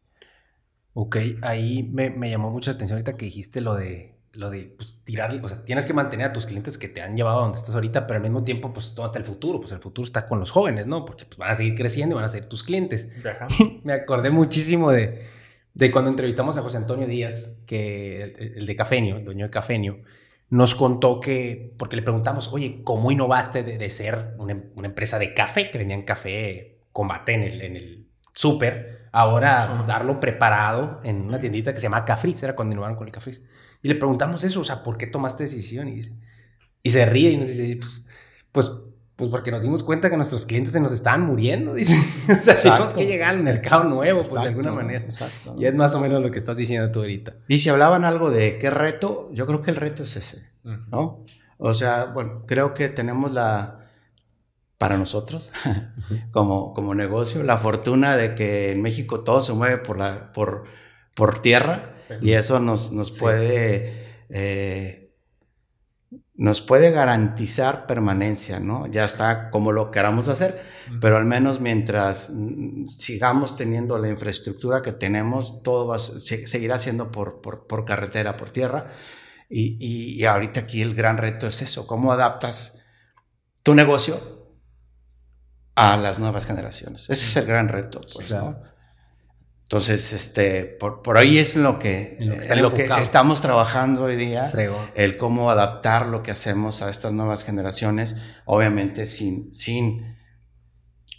Ok, 0.95 1.17
ahí 1.43 1.89
me, 1.93 2.11
me, 2.11 2.31
llamó 2.31 2.51
mucho 2.51 2.71
la 2.71 2.77
atención 2.77 2.97
ahorita 2.97 3.17
que 3.17 3.27
dijiste 3.27 3.61
lo 3.61 3.75
de, 3.75 4.19
lo 4.33 4.51
de 4.51 4.75
pues, 4.77 4.97
tirar, 5.05 5.33
o 5.43 5.49
sea, 5.49 5.65
tienes 5.65 5.87
que 5.87 5.93
mantener 5.93 6.27
a 6.27 6.33
tus 6.33 6.47
clientes 6.47 6.77
que 6.77 6.89
te 6.89 7.03
han 7.03 7.17
llevado 7.17 7.39
a 7.39 7.43
donde 7.43 7.59
estás 7.59 7.75
ahorita, 7.75 8.07
pero 8.07 8.19
al 8.19 8.23
mismo 8.23 8.43
tiempo, 8.45 8.73
pues 8.73 8.95
todo 8.95 9.07
hasta 9.07 9.19
el 9.19 9.25
futuro, 9.25 9.61
pues 9.61 9.73
el 9.73 9.79
futuro 9.79 10.05
está 10.05 10.27
con 10.27 10.41
los 10.41 10.51
jóvenes, 10.51 10.87
¿no? 10.87 11.05
Porque 11.05 11.25
pues, 11.25 11.39
van 11.39 11.51
a 11.51 11.55
seguir 11.55 11.75
creciendo 11.75 12.15
y 12.15 12.17
van 12.17 12.25
a 12.25 12.29
ser 12.29 12.49
tus 12.49 12.65
clientes. 12.65 13.09
me 13.85 13.93
acordé 13.93 14.31
muchísimo 14.31 14.91
de, 14.91 15.25
de 15.79 15.93
cuando 15.93 16.11
entrevistamos 16.11 16.59
a 16.59 16.63
José 16.63 16.77
Antonio 16.77 17.07
Díaz, 17.07 17.53
que 17.65 18.23
el, 18.23 18.59
el 18.59 18.67
de 18.67 18.75
Cafenio, 18.75 19.17
el 19.17 19.25
dueño 19.25 19.45
de 19.45 19.51
Cafenio, 19.51 20.01
nos 20.51 20.75
contó 20.75 21.21
que, 21.21 21.73
porque 21.79 21.95
le 21.95 22.03
preguntamos, 22.03 22.53
oye, 22.53 22.81
¿cómo 22.83 23.13
innovaste 23.13 23.63
de, 23.63 23.79
de 23.79 23.89
ser 23.89 24.35
una, 24.39 24.61
una, 24.75 24.89
empresa 24.89 25.21
de 25.21 25.35
café, 25.35 25.71
que 25.71 25.79
vendían 25.79 26.03
café 26.03 26.81
combate 26.91 27.35
en 27.35 27.43
el, 27.45 27.63
en 27.63 27.77
el 27.77 28.09
súper, 28.33 29.09
ahora 29.13 29.85
darlo 29.87 30.19
preparado 30.19 31.01
en 31.05 31.23
una 31.23 31.39
tiendita 31.39 31.73
que 31.73 31.79
se 31.79 31.85
llama 31.85 32.05
Cafris, 32.05 32.43
era 32.43 32.57
cuando 32.57 32.73
innovaron 32.73 32.97
con 32.97 33.07
el 33.07 33.13
Cafris. 33.13 33.45
Y 33.81 33.87
le 33.87 33.95
preguntamos 33.95 34.43
eso, 34.43 34.61
o 34.61 34.65
sea, 34.65 34.83
¿por 34.83 34.99
qué 34.99 35.07
tomaste 35.07 35.45
decisión? 35.45 35.87
Y, 35.89 35.95
dice, 35.95 36.17
y 36.83 36.91
se 36.91 37.07
ríe 37.07 37.31
y 37.31 37.37
nos 37.37 37.51
dice, 37.51 37.77
pues, 37.77 38.05
pues, 38.51 38.88
pues 39.19 39.33
porque 39.33 39.51
nos 39.51 39.63
dimos 39.63 39.83
cuenta 39.83 40.09
que 40.09 40.17
nuestros 40.17 40.47
clientes 40.47 40.73
se 40.73 40.81
nos 40.81 40.93
estaban 40.93 41.23
muriendo, 41.27 41.75
dice. 41.75 42.01
o 42.29 42.41
sea, 42.41 42.63
tenemos 42.63 42.95
que 42.95 43.05
llegar 43.05 43.35
al 43.35 43.43
mercado 43.43 43.65
exacto, 43.65 43.89
nuevo, 43.89 44.19
pues, 44.21 44.29
exacto, 44.29 44.49
de 44.49 44.55
alguna 44.55 44.73
manera. 44.73 45.05
Exacto. 45.05 45.57
Y 45.59 45.67
es 45.67 45.75
más 45.75 45.93
o 45.97 46.01
menos 46.01 46.23
lo 46.23 46.31
que 46.31 46.39
estás 46.39 46.57
diciendo 46.57 46.89
tú 46.93 47.01
ahorita. 47.01 47.35
Y 47.49 47.59
si 47.59 47.69
hablaban 47.69 48.05
algo 48.05 48.31
de 48.31 48.59
qué 48.59 48.71
reto, 48.71 49.29
yo 49.33 49.45
creo 49.45 49.61
que 49.61 49.73
el 49.73 49.77
reto 49.77 50.05
es 50.05 50.17
ese, 50.17 50.49
¿no? 50.63 51.25
O 51.57 51.75
sea, 51.75 52.05
bueno, 52.05 52.43
creo 52.47 52.75
que 52.75 52.89
tenemos 52.91 53.33
la, 53.33 53.91
para 54.79 54.97
nosotros 54.97 55.51
sí. 55.99 56.23
como, 56.31 56.73
como 56.73 56.95
negocio, 56.95 57.43
la 57.43 57.59
fortuna 57.59 58.17
de 58.17 58.37
que 58.37 58.71
en 58.71 58.83
México 58.83 59.25
todo 59.25 59.41
se 59.41 59.53
mueve 59.53 59.79
por, 59.79 59.99
la, 59.99 60.31
por, 60.33 60.63
por 61.15 61.43
tierra 61.43 61.97
sí. 62.07 62.15
y 62.23 62.33
eso 62.35 62.61
nos, 62.61 62.93
nos 62.93 63.15
sí. 63.15 63.21
puede... 63.21 64.27
Eh, 64.29 65.08
nos 66.39 66.63
puede 66.63 66.93
garantizar 66.93 67.85
permanencia, 67.89 68.61
¿no? 68.61 68.87
Ya 68.87 69.05
está 69.05 69.51
como 69.51 69.73
lo 69.73 69.91
queramos 69.91 70.29
hacer, 70.29 70.63
pero 71.01 71.17
al 71.17 71.25
menos 71.25 71.59
mientras 71.59 72.33
sigamos 72.87 73.57
teniendo 73.57 73.99
la 73.99 74.09
infraestructura 74.09 74.81
que 74.81 74.93
tenemos, 74.93 75.65
todo 75.65 75.89
va 75.89 75.99
se, 75.99 76.47
seguirá 76.47 76.79
siendo 76.79 77.11
por, 77.11 77.41
por, 77.41 77.67
por, 77.67 77.85
carretera, 77.85 78.37
por 78.37 78.53
tierra. 78.53 78.87
Y, 79.51 79.79
y, 79.81 80.13
y 80.15 80.25
ahorita 80.27 80.61
aquí 80.61 80.81
el 80.81 80.95
gran 80.95 81.19
reto 81.19 81.49
es 81.49 81.61
eso, 81.61 81.89
cómo 81.89 82.13
adaptas 82.13 82.85
tu 83.65 83.75
negocio 83.75 84.21
a 85.75 85.97
las 85.97 86.21
nuevas 86.21 86.45
generaciones. 86.45 87.11
Ese 87.11 87.13
es 87.13 87.37
el 87.37 87.47
gran 87.47 87.69
reto, 87.69 88.01
pues. 88.15 88.31
¿no? 88.31 88.63
Entonces, 89.69 90.15
este, 90.15 90.65
por, 90.65 91.03
por, 91.03 91.19
ahí 91.19 91.37
es 91.37 91.55
lo 91.55 91.79
que, 91.79 92.17
en 92.19 92.31
lo 92.31 92.41
que, 92.41 92.47
en 92.47 92.63
lo 92.63 92.73
que 92.73 92.85
estamos 93.03 93.43
trabajando 93.43 94.05
hoy 94.05 94.17
día, 94.17 94.49
Frego. 94.49 94.83
el 94.95 95.19
cómo 95.19 95.51
adaptar 95.51 96.07
lo 96.07 96.23
que 96.23 96.31
hacemos 96.31 96.81
a 96.81 96.89
estas 96.89 97.13
nuevas 97.13 97.45
generaciones, 97.45 98.17
obviamente 98.47 99.05
sin, 99.05 99.53
sin 99.53 100.17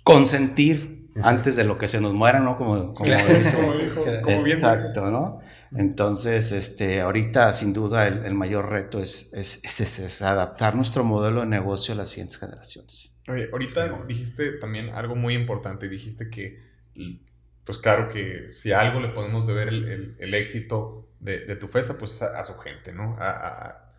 consentir 0.04 1.12
antes 1.22 1.58
de 1.58 1.64
lo 1.64 1.78
que 1.78 1.88
se 1.88 2.02
nos 2.02 2.16
muera, 2.16 2.40
¿no? 2.40 2.58
Como, 2.58 2.92
como 2.96 3.16
dice. 3.16 3.92
como 4.24 4.48
Exacto, 4.48 5.12
¿no? 5.12 5.42
Entonces, 5.72 6.52
este, 6.52 7.02
ahorita 7.02 7.54
sin 7.54 7.72
duda 7.72 8.08
el, 8.08 8.26
el 8.26 8.34
mayor 8.34 8.72
reto 8.72 9.00
es, 9.00 9.32
es, 9.34 9.60
es, 9.64 9.80
es, 9.80 10.00
es 10.00 10.22
adaptar 10.24 10.76
nuestro 10.76 11.04
modelo 11.04 11.42
de 11.42 11.46
negocio 11.46 11.94
a 11.94 11.98
las 11.98 12.10
siguientes 12.10 12.40
generaciones. 12.40 13.16
Oye, 13.28 13.48
ahorita 13.52 14.06
dijiste 14.08 14.54
también 14.54 14.90
algo 14.90 15.16
muy 15.16 15.36
importante, 15.36 15.88
dijiste 15.88 16.32
que, 16.32 16.68
pues 17.70 17.78
claro 17.78 18.10
que 18.10 18.52
si 18.52 18.72
a 18.72 18.82
algo 18.82 19.00
le 19.00 19.10
podemos 19.10 19.46
deber 19.46 19.68
el, 19.68 19.88
el, 19.88 20.16
el 20.18 20.34
éxito 20.34 21.08
de, 21.20 21.42
de, 21.42 21.56
tu 21.56 21.68
FESA, 21.68 22.00
pues 22.00 22.20
a, 22.24 22.40
a 22.40 22.44
su 22.44 22.58
gente, 22.58 22.94
¿no? 22.94 23.16
A, 23.20 23.30
a 23.30 23.92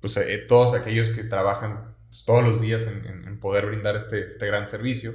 pues 0.00 0.16
a, 0.16 0.22
eh, 0.22 0.38
todos 0.38 0.72
aquellos 0.72 1.10
que 1.10 1.24
trabajan 1.24 1.94
pues, 2.08 2.24
todos 2.24 2.42
los 2.42 2.58
días 2.58 2.86
en, 2.86 3.04
en, 3.04 3.28
en, 3.28 3.38
poder 3.38 3.66
brindar 3.66 3.96
este, 3.96 4.28
este 4.28 4.46
gran 4.46 4.66
servicio, 4.66 5.12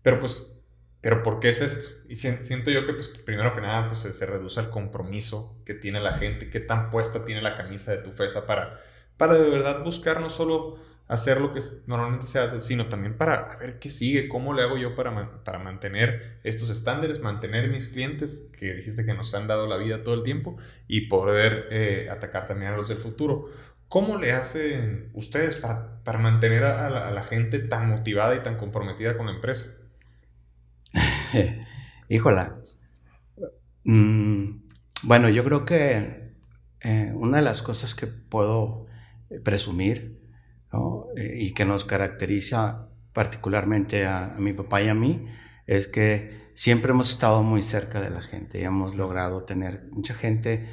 pero 0.00 0.18
pues, 0.18 0.64
pero 1.02 1.22
¿por 1.22 1.40
qué 1.40 1.50
es 1.50 1.60
esto? 1.60 1.90
Y 2.08 2.16
siento 2.16 2.70
yo 2.70 2.86
que, 2.86 2.94
pues, 2.94 3.08
primero 3.08 3.54
que 3.54 3.60
nada, 3.60 3.88
pues 3.88 4.00
se, 4.00 4.14
se 4.14 4.24
reduce 4.24 4.58
el 4.58 4.70
compromiso 4.70 5.60
que 5.66 5.74
tiene 5.74 6.00
la 6.00 6.14
gente, 6.14 6.48
qué 6.48 6.60
tan 6.60 6.90
puesta 6.90 7.26
tiene 7.26 7.42
la 7.42 7.54
camisa 7.54 7.92
de 7.92 7.98
tu 7.98 8.12
FESA 8.12 8.46
para, 8.46 8.80
para 9.18 9.34
de 9.34 9.50
verdad 9.50 9.84
buscar 9.84 10.22
no 10.22 10.30
solo 10.30 10.78
hacer 11.12 11.40
lo 11.40 11.52
que 11.52 11.60
normalmente 11.86 12.26
se 12.26 12.38
hace, 12.38 12.60
sino 12.62 12.86
también 12.86 13.16
para 13.16 13.56
ver 13.58 13.78
qué 13.78 13.90
sigue, 13.90 14.28
cómo 14.28 14.54
le 14.54 14.62
hago 14.62 14.78
yo 14.78 14.94
para, 14.94 15.42
para 15.44 15.58
mantener 15.58 16.40
estos 16.42 16.70
estándares, 16.70 17.20
mantener 17.20 17.68
mis 17.68 17.88
clientes, 17.88 18.50
que 18.58 18.74
dijiste 18.74 19.04
que 19.04 19.14
nos 19.14 19.34
han 19.34 19.46
dado 19.46 19.66
la 19.68 19.76
vida 19.76 20.02
todo 20.02 20.14
el 20.14 20.22
tiempo, 20.22 20.56
y 20.88 21.08
poder 21.08 21.68
eh, 21.70 22.08
atacar 22.10 22.46
también 22.46 22.72
a 22.72 22.76
los 22.76 22.88
del 22.88 22.98
futuro. 22.98 23.50
¿Cómo 23.88 24.16
le 24.16 24.32
hacen 24.32 25.10
ustedes 25.12 25.56
para, 25.56 26.02
para 26.02 26.18
mantener 26.18 26.64
a 26.64 26.88
la, 26.88 27.08
a 27.08 27.10
la, 27.10 27.24
gente 27.24 27.58
tan 27.58 27.88
motivada 27.90 28.34
y 28.34 28.40
tan 28.42 28.56
comprometida 28.56 29.16
con 29.18 29.26
la 29.26 29.32
empresa? 29.32 29.74
Híjola. 32.08 32.58
Mm, 33.84 34.62
Bueno, 35.02 35.28
yo 35.28 35.44
creo 35.44 35.64
que 35.64 36.34
eh, 36.80 37.12
una 37.14 37.38
de 37.38 37.42
las 37.42 37.62
cosas 37.62 37.94
que 37.94 38.06
puedo 38.06 38.86
eh, 39.30 39.40
presumir 39.40 40.21
eh, 41.16 41.36
y 41.38 41.54
que 41.54 41.64
nos 41.64 41.84
caracteriza 41.84 42.88
particularmente 43.12 44.06
a, 44.06 44.34
mi 44.38 44.52
papá 44.52 44.82
y 44.82 44.88
a 44.88 44.94
mí 44.94 45.26
es 45.66 45.88
que 45.88 46.50
siempre 46.54 46.92
hemos 46.92 47.10
estado 47.10 47.42
muy 47.42 47.62
cerca 47.62 48.00
de 48.00 48.10
la 48.10 48.22
gente 48.22 48.60
y 48.60 48.64
hemos 48.64 48.94
logrado 48.94 49.44
tener 49.44 49.86
mucha 49.90 50.14
gente 50.14 50.68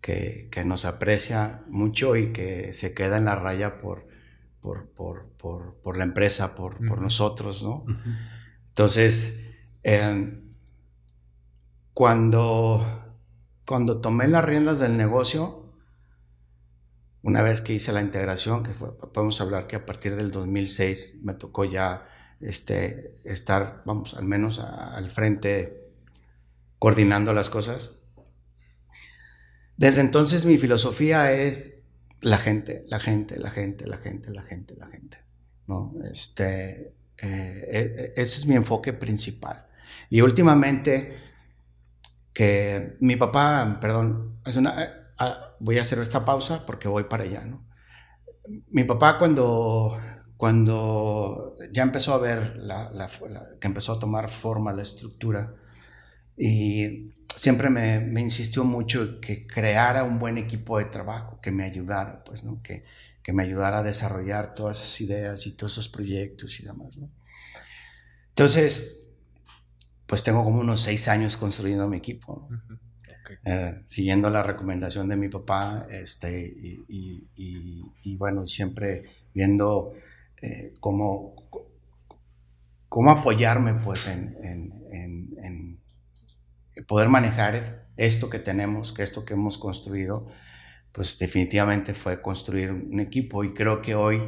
que, 0.00 0.50
nos 0.64 0.84
aprecia 0.84 1.62
mucho 1.68 2.16
y 2.16 2.32
que 2.32 2.72
se 2.72 2.94
queda 2.94 3.16
en 3.16 3.24
la 3.26 3.36
raya 3.36 3.78
por, 3.78 4.06
por, 4.60 5.96
la 5.96 6.04
empresa, 6.04 6.56
por, 6.56 6.80
nosotros, 6.80 7.62
¿no? 7.62 7.84
Entonces, 8.68 9.44
cuando 11.94 13.08
cuando 13.68 14.00
tomé 14.00 14.26
las 14.28 14.46
riendas 14.46 14.78
del 14.78 14.96
negocio, 14.96 15.67
una 17.28 17.42
vez 17.42 17.60
que 17.60 17.74
hice 17.74 17.92
la 17.92 18.00
integración, 18.00 18.62
que 18.62 18.70
podemos 18.70 19.38
hablar 19.42 19.66
que 19.66 19.76
a 19.76 19.84
partir 19.84 20.16
del 20.16 20.30
2006 20.30 21.18
me 21.24 21.34
tocó 21.34 21.66
ya 21.66 22.08
este, 22.40 23.12
estar, 23.22 23.82
vamos, 23.84 24.14
al 24.14 24.24
menos 24.24 24.58
al 24.60 25.10
frente 25.10 25.90
coordinando 26.78 27.34
las 27.34 27.50
cosas. 27.50 27.98
Desde 29.76 30.00
entonces 30.00 30.46
mi 30.46 30.56
filosofía 30.56 31.30
es 31.32 31.82
la 32.22 32.38
gente, 32.38 32.84
la 32.88 32.98
gente, 32.98 33.38
la 33.38 33.50
gente, 33.50 33.86
la 33.86 33.98
gente, 33.98 34.30
la 34.30 34.42
gente, 34.42 34.74
la 34.74 34.86
gente. 34.86 35.18
¿no? 35.66 35.92
Este, 36.10 36.94
eh, 37.18 37.68
e, 37.70 37.78
e, 37.78 38.12
ese 38.16 38.38
es 38.38 38.46
mi 38.46 38.54
enfoque 38.54 38.94
principal. 38.94 39.66
Y 40.08 40.22
últimamente 40.22 41.14
que 42.32 42.96
mi 43.00 43.16
papá, 43.16 43.76
perdón, 43.82 44.38
es 44.46 44.56
una, 44.56 45.12
voy 45.60 45.78
a 45.78 45.82
hacer 45.82 45.98
esta 45.98 46.24
pausa 46.24 46.64
porque 46.66 46.88
voy 46.88 47.04
para 47.04 47.24
allá, 47.24 47.44
¿no? 47.44 47.66
Mi 48.70 48.84
papá 48.84 49.18
cuando, 49.18 49.98
cuando 50.36 51.56
ya 51.72 51.82
empezó 51.82 52.14
a 52.14 52.18
ver 52.18 52.56
la, 52.56 53.10
que 53.60 53.66
empezó 53.66 53.92
a 53.92 53.98
tomar 53.98 54.30
forma 54.30 54.72
la 54.72 54.82
estructura 54.82 55.54
y 56.36 57.12
siempre 57.34 57.68
me, 57.70 58.00
me, 58.00 58.20
insistió 58.20 58.64
mucho 58.64 59.20
que 59.20 59.46
creara 59.46 60.04
un 60.04 60.18
buen 60.18 60.38
equipo 60.38 60.78
de 60.78 60.86
trabajo, 60.86 61.40
que 61.40 61.50
me 61.50 61.64
ayudara, 61.64 62.24
pues, 62.24 62.44
¿no? 62.44 62.62
Que, 62.62 62.84
que 63.22 63.34
me 63.34 63.42
ayudara 63.42 63.80
a 63.80 63.82
desarrollar 63.82 64.54
todas 64.54 64.78
esas 64.78 65.00
ideas 65.02 65.46
y 65.46 65.54
todos 65.54 65.72
esos 65.72 65.88
proyectos 65.88 66.60
y 66.60 66.64
demás, 66.64 66.96
¿no? 66.96 67.10
Entonces, 68.30 69.04
pues 70.06 70.22
tengo 70.22 70.42
como 70.42 70.60
unos 70.60 70.80
seis 70.80 71.08
años 71.08 71.36
construyendo 71.36 71.86
mi 71.88 71.98
equipo. 71.98 72.48
Eh, 73.44 73.82
siguiendo 73.86 74.30
la 74.30 74.42
recomendación 74.42 75.08
de 75.08 75.16
mi 75.16 75.28
papá, 75.28 75.86
este, 75.90 76.54
y, 76.88 78.16
bueno, 78.16 78.46
siempre 78.46 79.04
viendo 79.34 79.92
eh, 80.40 80.74
cómo, 80.80 81.34
cómo 82.88 83.10
apoyarme 83.10 83.74
pues 83.74 84.06
en, 84.06 84.36
en, 84.42 85.78
poder 86.86 87.08
manejar 87.08 87.88
esto 87.96 88.30
que 88.30 88.38
tenemos, 88.38 88.92
que 88.92 89.02
esto 89.02 89.24
que 89.24 89.34
hemos 89.34 89.58
construido, 89.58 90.26
pues 90.92 91.18
definitivamente 91.18 91.92
fue 91.92 92.22
construir 92.22 92.70
un 92.70 93.00
equipo 93.00 93.42
y 93.44 93.52
creo 93.52 93.82
que 93.82 93.94
hoy 93.94 94.22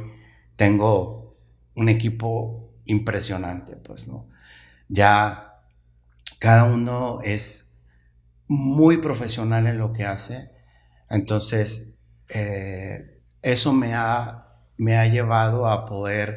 tengo 0.57 1.37
un 1.75 1.89
equipo 1.89 2.73
impresionante, 2.85 3.77
pues, 3.77 4.07
¿no? 4.07 4.27
Ya 4.89 5.51
cada 6.39 6.65
uno 6.65 7.21
es 7.23 7.70
muy 8.53 8.97
profesional 8.97 9.65
en 9.65 9.77
lo 9.77 9.93
que 9.93 10.03
hace. 10.03 10.51
Entonces, 11.09 11.95
eh, 12.27 13.21
eso 13.41 13.71
me 13.71 13.93
ha, 13.93 14.45
me 14.75 14.97
ha 14.97 15.07
llevado 15.07 15.67
a 15.67 15.85
poder 15.85 16.35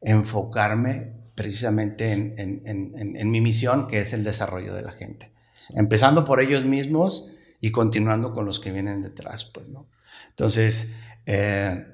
enfocarme 0.00 1.12
precisamente 1.36 2.10
en, 2.10 3.30
mi 3.30 3.40
misión, 3.40 3.86
que 3.86 4.00
es 4.00 4.12
el 4.12 4.24
desarrollo 4.24 4.74
de 4.74 4.82
la 4.82 4.90
gente. 4.90 5.32
Empezando 5.68 6.24
por 6.24 6.40
ellos 6.40 6.64
mismos 6.64 7.32
y 7.60 7.70
continuando 7.70 8.32
con 8.32 8.44
los 8.44 8.58
que 8.58 8.72
vienen 8.72 9.00
detrás, 9.00 9.44
pues, 9.44 9.68
¿no? 9.68 9.88
Entonces, 10.30 10.96
eh, 11.26 11.86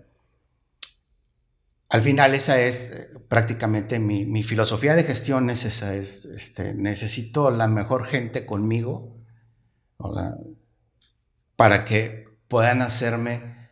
al 1.90 2.02
final 2.02 2.34
esa 2.34 2.58
es 2.58 2.90
eh, 2.90 3.18
prácticamente 3.28 3.98
mi, 3.98 4.42
filosofía 4.42 4.94
de 4.94 5.04
gestión, 5.04 5.50
es 5.50 5.66
esa, 5.66 5.94
es, 5.94 6.24
este, 6.24 6.72
necesito 6.72 7.50
la 7.50 7.68
mejor 7.68 8.06
gente 8.06 8.46
conmigo 8.46 9.17
para 11.56 11.84
que 11.84 12.26
puedan 12.48 12.82
hacerme 12.82 13.68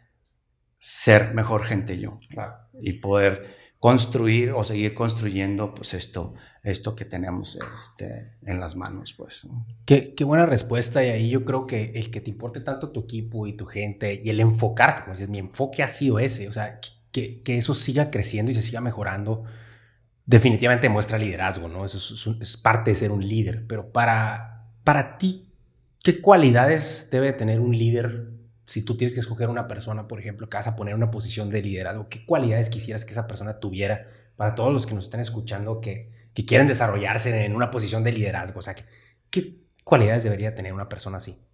ser 0.75 1.35
mejor 1.35 1.65
gente 1.65 1.99
yo 1.99 2.21
y 2.81 2.95
poder 2.95 3.57
construir 3.79 4.53
o 4.53 4.65
seguir 4.65 4.95
construyendo 4.95 5.75
pues 5.75 5.95
esto, 5.95 6.35
esto 6.63 6.97
que 6.97 7.05
tenemos 7.05 7.59
este, 7.75 8.37
en 8.45 8.59
las 8.59 8.75
manos. 8.75 9.13
Pues. 9.13 9.47
Qué, 9.85 10.15
qué, 10.15 10.25
buena 10.25 10.47
respuesta 10.47 11.05
y 11.05 11.11
ahí 11.11 11.29
yo 11.29 11.45
creo 11.45 11.67
que 11.67 11.93
el 11.95 12.11
que 12.11 12.21
te 12.21 12.31
importe 12.31 12.61
tanto 12.61 12.91
tu 12.91 13.01
equipo 13.01 13.47
y 13.47 13.57
tu 13.57 13.67
gente 13.67 14.21
y 14.23 14.31
el 14.31 14.41
enfocarte, 14.41 15.03
como 15.03 15.15
dices, 15.15 15.29
mi 15.29 15.39
enfoque 15.39 15.83
ha 15.83 15.89
sido 15.89 16.19
ese, 16.19 16.49
o 16.49 16.53
sea, 16.53 16.81
que, 17.45 17.57
eso 17.57 17.75
siga 17.75 18.11
creciendo 18.11 18.51
y 18.51 18.55
se 18.55 18.63
siga 18.63 18.81
mejorando, 18.81 19.45
definitivamente 20.25 20.89
muestra 20.89 21.19
liderazgo, 21.19 21.69
¿no? 21.69 21.85
Eso 21.85 21.99
es, 22.41 22.57
parte 22.57 22.91
de 22.91 22.97
ser 22.97 23.11
un 23.11 23.27
líder. 23.27 23.67
Pero 23.67 23.93
para, 23.93 24.71
para 24.85 25.19
ti, 25.19 25.46
¿qué 26.07 26.21
cualidades 26.21 27.09
debe 27.11 27.33
tener 27.33 27.59
un 27.59 27.77
líder 27.77 28.31
si 28.65 28.85
tú 28.85 28.97
tienes 28.97 29.13
que 29.13 29.19
escoger 29.19 29.49
una 29.49 29.67
persona, 29.67 30.07
por 30.07 30.21
ejemplo, 30.21 30.49
que 30.49 30.57
vas 30.57 30.69
a 30.69 30.77
poner 30.77 30.93
en 30.93 30.99
una 30.99 31.11
posición 31.11 31.51
de 31.51 31.61
liderazgo? 31.61 32.09
¿Qué 32.09 32.25
cualidades 32.25 32.71
quisieras 32.71 33.05
que 33.05 33.11
esa 33.11 33.27
persona 33.27 33.59
tuviera 33.59 34.07
para 34.37 34.55
todos 34.55 34.73
los 34.73 34.87
que 34.87 34.95
nos 34.95 35.07
están 35.07 35.19
escuchando 35.19 35.81
que, 35.81 36.13
que 36.33 36.47
quieren 36.47 36.69
desarrollarse 36.69 37.45
en 37.45 37.57
una 37.57 37.73
posición 37.73 38.05
de 38.05 38.13
liderazgo? 38.13 38.61
O 38.61 38.63
sea, 38.63 38.77
¿qué, 39.31 39.65
cualidades 39.83 40.23
debería 40.23 40.55
tener 40.55 40.73
una 40.73 40.89
persona 40.89 41.17
así? 41.17 41.45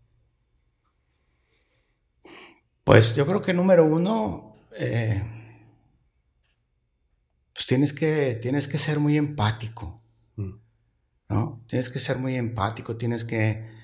Pues 2.84 3.16
yo 3.16 3.26
creo 3.26 3.40
que 3.40 3.54
número 3.54 3.86
uno, 3.86 4.58
eh, 4.78 5.22
pues 7.54 7.66
tienes 7.66 7.94
que, 7.94 8.38
tienes 8.42 8.68
que 8.68 8.76
ser 8.76 8.98
muy 8.98 9.16
empático, 9.16 10.02
mm. 10.36 10.52
¿no? 11.30 11.64
Tienes 11.66 11.88
que 11.88 12.00
ser 12.00 12.18
muy 12.18 12.36
empático, 12.36 12.98
tienes 12.98 13.24
que, 13.24 13.80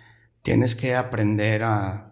tienes 0.48 0.74
que 0.74 0.94
aprender 0.94 1.62
a, 1.62 2.10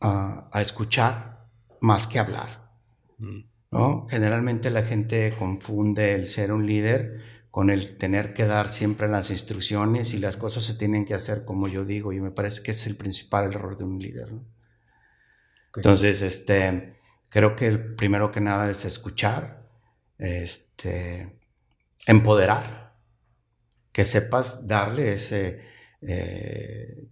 a, 0.00 0.62
escuchar 0.62 1.44
más 1.80 2.06
que 2.06 2.20
hablar, 2.20 2.70
mm. 3.18 3.40
¿no? 3.72 4.06
Generalmente 4.08 4.70
la 4.70 4.84
gente 4.84 5.34
confunde 5.36 6.14
el 6.14 6.28
ser 6.28 6.52
un 6.52 6.68
líder 6.68 7.20
con 7.50 7.70
el 7.70 7.98
tener 7.98 8.32
que 8.32 8.44
dar 8.44 8.68
siempre 8.68 9.08
las 9.08 9.32
instrucciones 9.32 10.14
y 10.14 10.20
las 10.20 10.36
cosas 10.36 10.66
se 10.66 10.74
tienen 10.74 11.04
que 11.04 11.14
hacer 11.14 11.44
como 11.44 11.66
yo 11.66 11.84
digo 11.84 12.12
y 12.12 12.20
me 12.20 12.30
parece 12.30 12.62
que 12.62 12.70
es 12.70 12.86
el 12.86 12.94
principal 12.94 13.46
error 13.46 13.76
de 13.76 13.82
un 13.82 13.98
líder, 13.98 14.28
Entonces, 15.74 16.22
este, 16.22 16.96
creo 17.28 17.56
que 17.56 17.66
el 17.66 17.96
primero 17.96 18.30
que 18.30 18.40
nada 18.40 18.70
es 18.70 18.84
escuchar, 18.84 19.68
este, 20.16 21.40
empoderar, 22.06 22.94
que 23.90 24.04
sepas 24.04 24.68
darle 24.68 25.14
ese 25.14 25.60
eh, 26.02 27.08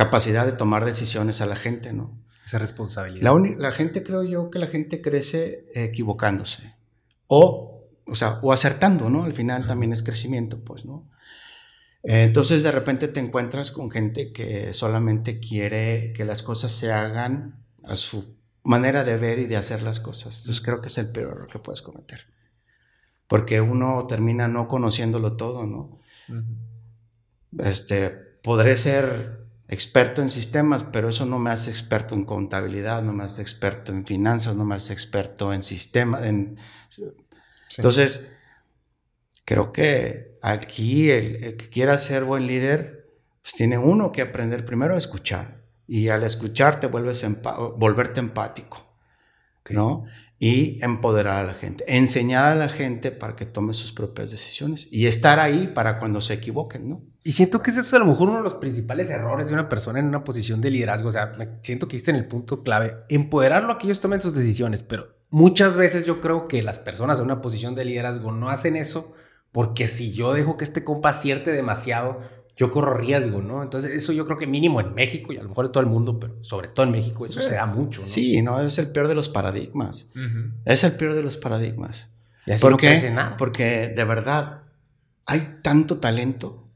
capacidad 0.00 0.46
de 0.46 0.52
tomar 0.52 0.86
decisiones 0.86 1.42
a 1.42 1.46
la 1.46 1.56
gente, 1.56 1.92
¿no? 1.92 2.18
Esa 2.46 2.58
responsabilidad. 2.58 3.30
La, 3.58 3.70
gente, 3.70 4.02
creo 4.02 4.22
yo, 4.22 4.50
que 4.50 4.58
la 4.58 4.66
gente 4.66 5.02
crece 5.02 5.66
equivocándose 5.74 6.74
o, 7.26 7.86
o, 8.06 8.14
sea, 8.14 8.40
o 8.40 8.50
acertando, 8.50 9.10
¿no? 9.10 9.24
Al 9.24 9.34
final 9.34 9.66
también 9.66 9.92
es 9.92 10.02
crecimiento, 10.02 10.64
pues, 10.64 10.86
¿no? 10.86 11.08
entonces 12.02 12.62
de 12.62 12.72
repente 12.72 13.08
te 13.08 13.20
encuentras 13.20 13.70
con 13.70 13.90
gente 13.90 14.32
que 14.32 14.72
solamente 14.72 15.38
quiere 15.38 16.14
que 16.14 16.24
las 16.24 16.42
cosas 16.42 16.72
se 16.72 16.90
hagan 16.90 17.62
a 17.84 17.94
su 17.94 18.38
manera 18.62 19.04
de 19.04 19.18
ver 19.18 19.38
y 19.38 19.46
de 19.46 19.58
hacer 19.58 19.82
las 19.82 20.00
cosas. 20.00 20.40
Entonces 20.40 20.64
creo 20.64 20.80
que 20.80 20.88
es 20.88 20.96
el 20.96 21.12
peor 21.12 21.34
error 21.34 21.50
que 21.52 21.58
puedes 21.58 21.82
cometer. 21.82 22.20
Porque 23.28 23.60
uno 23.60 24.06
termina 24.06 24.48
no 24.48 24.66
conociéndolo 24.66 25.36
todo, 25.36 25.66
¿no? 25.66 25.98
Este, 27.58 28.08
podré 28.42 28.78
ser 28.78 29.39
experto 29.70 30.20
en 30.20 30.30
sistemas, 30.30 30.82
pero 30.82 31.08
eso 31.08 31.24
no 31.24 31.38
me 31.38 31.50
hace 31.50 31.70
experto 31.70 32.16
en 32.16 32.24
contabilidad, 32.24 33.02
no 33.02 33.12
me 33.12 33.22
hace 33.22 33.40
experto 33.40 33.92
en 33.92 34.04
finanzas, 34.04 34.56
no 34.56 34.64
me 34.64 34.74
hace 34.74 34.92
experto 34.92 35.52
en 35.52 35.62
sistemas. 35.62 36.24
En... 36.24 36.56
Entonces, 37.76 38.32
creo 39.44 39.72
que 39.72 40.36
aquí 40.42 41.10
el, 41.10 41.56
que 41.56 41.68
quiera 41.70 41.96
ser 41.98 42.24
buen 42.24 42.48
líder, 42.48 43.06
pues 43.42 43.54
tiene 43.54 43.78
uno 43.78 44.10
que 44.10 44.22
aprender 44.22 44.64
primero 44.64 44.94
a 44.94 44.98
escuchar 44.98 45.62
y 45.86 46.08
al 46.08 46.24
escucharte 46.24 46.88
vuelves 46.88 47.24
volverte 47.76 48.18
empático, 48.18 48.92
¿no? 49.70 50.04
Y 50.40 50.82
empoderar 50.82 51.44
a 51.44 51.46
la 51.46 51.54
gente, 51.54 51.84
enseñar 51.86 52.46
a 52.46 52.54
la 52.56 52.68
gente 52.68 53.12
para 53.12 53.36
que 53.36 53.46
tome 53.46 53.74
sus 53.74 53.92
propias 53.92 54.32
decisiones 54.32 54.88
y 54.90 55.06
estar 55.06 55.38
ahí 55.38 55.68
para 55.68 56.00
cuando 56.00 56.20
se 56.20 56.34
equivoquen, 56.34 56.88
¿no? 56.88 57.09
Y 57.22 57.32
siento 57.32 57.62
que 57.62 57.70
ese 57.70 57.80
es 57.80 57.92
a 57.92 57.98
lo 57.98 58.06
mejor 58.06 58.28
uno 58.28 58.38
de 58.38 58.44
los 58.44 58.54
principales 58.54 59.10
errores 59.10 59.48
de 59.48 59.54
una 59.54 59.68
persona 59.68 59.98
en 59.98 60.06
una 60.06 60.24
posición 60.24 60.60
de 60.60 60.70
liderazgo. 60.70 61.08
O 61.08 61.12
sea, 61.12 61.34
me 61.36 61.48
siento 61.62 61.86
que 61.86 61.96
está 61.96 62.10
en 62.10 62.16
el 62.16 62.26
punto 62.26 62.62
clave. 62.62 62.96
Empoderarlo 63.08 63.72
a 63.72 63.78
que 63.78 63.86
ellos 63.86 64.00
tomen 64.00 64.22
sus 64.22 64.34
decisiones. 64.34 64.82
Pero 64.82 65.08
muchas 65.28 65.76
veces 65.76 66.06
yo 66.06 66.20
creo 66.20 66.48
que 66.48 66.62
las 66.62 66.78
personas 66.78 67.18
en 67.18 67.26
una 67.26 67.42
posición 67.42 67.74
de 67.74 67.84
liderazgo 67.84 68.32
no 68.32 68.48
hacen 68.48 68.76
eso 68.76 69.14
porque 69.52 69.88
si 69.88 70.12
yo 70.12 70.32
dejo 70.32 70.56
que 70.56 70.64
este 70.64 70.84
compa 70.84 71.10
acierte 71.10 71.52
demasiado, 71.52 72.20
yo 72.56 72.70
corro 72.70 72.94
riesgo, 72.94 73.42
¿no? 73.42 73.62
Entonces, 73.62 73.90
eso 73.90 74.12
yo 74.12 74.26
creo 74.26 74.38
que 74.38 74.46
mínimo 74.46 74.80
en 74.80 74.94
México 74.94 75.32
y 75.32 75.38
a 75.38 75.42
lo 75.42 75.48
mejor 75.48 75.66
en 75.66 75.72
todo 75.72 75.82
el 75.82 75.88
mundo, 75.88 76.20
pero 76.20 76.42
sobre 76.42 76.68
todo 76.68 76.86
en 76.86 76.92
México, 76.92 77.26
eso 77.26 77.40
se 77.40 77.54
da 77.54 77.66
mucho, 77.66 78.00
¿no? 78.00 78.06
Sí, 78.06 78.42
no, 78.42 78.60
es 78.60 78.78
el 78.78 78.92
peor 78.92 79.08
de 79.08 79.14
los 79.14 79.28
paradigmas. 79.28 80.10
Es 80.64 80.84
el 80.84 80.92
peor 80.92 81.14
de 81.14 81.22
los 81.22 81.36
paradigmas. 81.36 82.10
Y 82.46 82.52
así 82.52 82.62
¿Por 82.62 82.72
no 82.72 82.76
qué? 82.76 83.10
nada. 83.10 83.36
Porque 83.36 83.88
de 83.88 84.04
verdad 84.04 84.62
hay 85.26 85.58
tanto 85.62 85.98
talento 85.98 86.69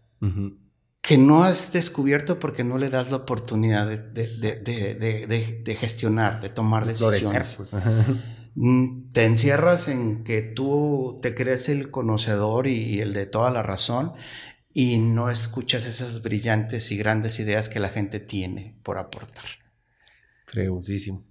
que 1.00 1.18
no 1.18 1.44
has 1.44 1.72
descubierto 1.72 2.38
porque 2.38 2.64
no 2.64 2.78
le 2.78 2.88
das 2.88 3.10
la 3.10 3.18
oportunidad 3.18 3.86
de, 3.86 5.76
gestionar, 5.78 6.40
de 6.40 6.48
tomar 6.48 6.86
decisiones. 6.86 7.56
Pues. 7.56 7.74
Mm, 8.54 9.10
Te 9.10 9.26
encierras 9.26 9.88
en 9.88 10.24
que 10.24 10.40
tú 10.40 11.18
te 11.20 11.34
crees 11.34 11.68
el 11.68 11.90
conocedor 11.90 12.66
y, 12.66 12.76
y 12.82 13.00
el 13.00 13.12
de 13.12 13.26
toda 13.26 13.50
la 13.50 13.62
razón 13.62 14.12
y 14.72 14.98
no 14.98 15.30
escuchas 15.30 15.86
esas 15.86 16.22
brillantes 16.22 16.90
y 16.90 16.96
grandes 16.96 17.38
ideas 17.38 17.68
que 17.68 17.80
la 17.80 17.88
gente 17.88 18.18
tiene 18.18 18.76
por 18.82 18.98
aportar. 18.98 19.44
Fregoncísimo. 20.46 21.24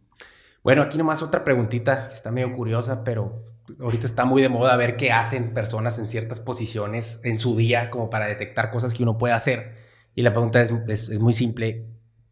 Bueno, 0.64 0.82
aquí 0.82 0.98
nomás 0.98 1.22
otra 1.22 1.44
preguntita 1.44 2.08
que 2.08 2.16
está 2.16 2.32
medio 2.32 2.56
curiosa, 2.56 3.04
pero 3.04 3.53
ahorita 3.80 4.06
está 4.06 4.26
muy 4.26 4.42
de 4.42 4.50
moda 4.50 4.76
ver 4.78 4.96
qué 4.98 5.12
hacen 5.12 5.54
personas 5.54 6.00
en 6.00 6.08
ciertas 6.08 6.40
posiciones 6.40 7.22
en 7.24 7.40
su 7.40 7.56
día 7.56 7.90
como 7.90 8.10
para 8.10 8.28
detectar 8.28 8.72
cosas 8.72 8.94
que 8.94 9.04
uno 9.04 9.18
puede 9.18 9.34
hacer. 9.34 9.76
Y 10.16 10.22
la 10.22 10.32
pregunta 10.34 10.62
es, 10.62 10.74
es- 10.88 11.10
es 11.10 11.20
muy 11.20 11.34
simple. 11.34 11.88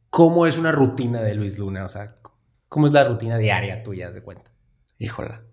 ¿Cómo 0.10 0.46
es 0.46 0.58
una 0.58 0.72
rutina 0.72 1.22
de 1.22 1.36
Luis 1.36 1.58
Luna? 1.58 1.84
O 1.86 1.88
sea, 1.88 2.14
¿cómo 2.68 2.88
es 2.88 2.94
la 2.94 3.04
rutina 3.06 3.38
diaria 3.38 3.82
tuya, 3.84 4.08
haz 4.10 4.14
de 4.14 4.22
cuenta? 4.22 4.52
Híjola. 5.00 5.44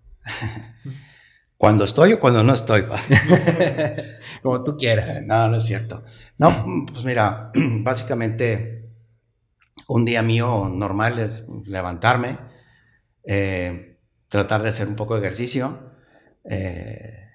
cuando 1.56 1.84
estoy 1.84 2.12
o 2.12 2.20
cuando 2.20 2.42
no 2.44 2.52
estoy. 2.54 2.84
como 4.42 4.62
tú 4.62 4.76
quieras. 4.76 5.16
Eh, 5.16 5.22
No, 5.26 5.48
no 5.48 5.56
es 5.56 5.64
cierto. 5.64 6.04
No, 6.38 6.64
pues 6.90 7.04
mira, 7.04 7.50
básicamente 7.82 8.90
un 9.88 10.04
día 10.04 10.22
mío 10.22 10.68
normal 10.70 11.18
es 11.18 11.46
levantarme, 11.64 12.38
eh, 13.24 13.97
tratar 14.28 14.62
de 14.62 14.68
hacer 14.68 14.88
un 14.88 14.96
poco 14.96 15.14
de 15.14 15.20
ejercicio, 15.20 15.78
eh, 16.44 17.28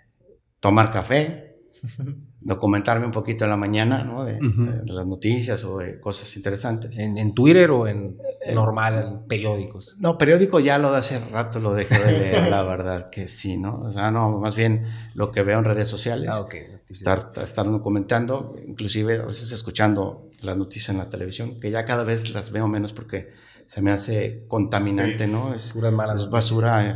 tomar 0.60 0.92
café, 0.92 1.58
documentarme 2.44 3.06
un 3.06 3.12
poquito 3.12 3.46
en 3.46 3.50
la 3.50 3.58
mañana, 3.58 4.04
¿no? 4.04 4.26
De, 4.26 4.40
las 4.86 5.08
noticias 5.08 5.64
o 5.64 5.80
de 5.80 6.00
cosas 6.00 6.36
interesantes. 6.36 6.98
¿En, 7.00 7.18
en 7.18 7.34
Twitter 7.34 7.72
o 7.72 7.88
en 7.88 8.18
normal, 8.54 9.04
en 9.04 9.28
periódicos? 9.28 9.96
No, 10.00 10.18
periódico 10.18 10.60
ya 10.60 10.78
lo 10.78 10.92
de 10.92 10.98
hace 10.98 11.20
rato 11.20 11.60
lo 11.60 11.74
dejé 11.74 11.98
de 12.00 12.12
leer, 12.12 12.48
la 12.50 12.64
verdad 12.64 13.10
que 13.10 13.28
sí, 13.28 13.58
¿no? 13.58 13.80
O 13.80 13.92
sea, 13.92 14.12
no, 14.12 14.40
más 14.40 14.56
bien 14.56 14.86
lo 15.16 15.32
que 15.32 15.44
veo 15.44 15.60
en 15.60 15.66
redes 15.66 15.88
sociales. 15.88 16.30
Ah, 16.32 16.42
ok. 16.42 16.56
estar, 16.90 17.32
estar 17.42 17.66
documentando, 17.66 18.56
inclusive 18.68 19.18
a 19.18 19.26
veces 19.26 19.52
escuchando 19.52 20.30
las 20.42 20.58
noticias 20.58 20.90
en 20.90 20.98
la 20.98 21.10
televisión, 21.10 21.60
que 21.60 21.72
ya 21.72 21.86
cada 21.86 22.04
vez 22.04 22.30
las 22.34 22.52
veo 22.52 22.68
menos 22.68 22.94
porque 22.94 23.32
se 23.68 23.82
me 23.82 23.92
hace 23.92 24.46
contaminante, 24.48 25.26
Sí. 25.26 25.32
¿no? 25.32 25.54
Es, 25.54 25.76
malas 25.76 26.22
es 26.22 26.30
basura 26.30 26.90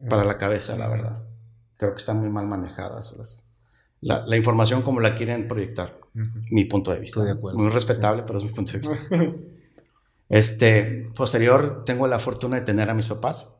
eh, 0.00 0.06
para 0.08 0.24
la 0.24 0.38
cabeza, 0.38 0.76
la 0.76 0.88
verdad. 0.88 1.22
Creo 1.76 1.92
que 1.94 1.98
están 2.00 2.18
muy 2.20 2.30
mal 2.30 2.46
manejadas 2.46 3.16
las- 3.18 3.44
la, 4.00 4.26
la 4.26 4.36
información 4.36 4.82
como 4.82 5.00
la 5.00 5.16
quieren 5.16 5.48
proyectar, 5.48 5.98
mi 6.50 6.64
punto 6.66 6.92
de 6.92 7.00
vista. 7.00 7.20
Estoy 7.20 7.32
de 7.32 7.38
acuerdo, 7.38 7.58
Muy 7.58 7.68
sí. 7.68 7.74
respetable, 7.74 8.22
pero 8.26 8.38
es 8.38 8.44
mi 8.44 8.50
punto 8.50 8.72
de 8.72 8.78
vista. 8.78 9.16
Este, 10.28 11.10
posterior, 11.14 11.84
tengo 11.84 12.06
la 12.06 12.18
fortuna 12.18 12.56
de 12.56 12.62
tener 12.62 12.88
a 12.90 12.94
mis 12.94 13.06
papás. 13.06 13.56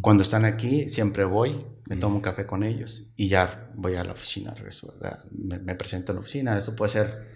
Cuando 0.00 0.22
están 0.22 0.44
aquí, 0.44 0.88
siempre 0.88 1.24
voy, 1.24 1.64
me 1.86 1.96
tomo 1.96 2.16
un 2.16 2.20
café 2.22 2.46
con 2.46 2.62
ellos 2.62 3.08
y 3.16 3.28
ya 3.28 3.70
voy 3.74 3.94
a 3.96 4.04
la 4.04 4.12
oficina, 4.12 4.54
regreso, 4.54 4.92
¿verdad? 4.94 5.24
me, 5.30 5.58
me 5.58 5.74
presento 5.74 6.12
en 6.12 6.16
la 6.16 6.20
oficina. 6.20 6.56
Eso 6.56 6.74
puede 6.76 6.90
ser, 6.92 7.26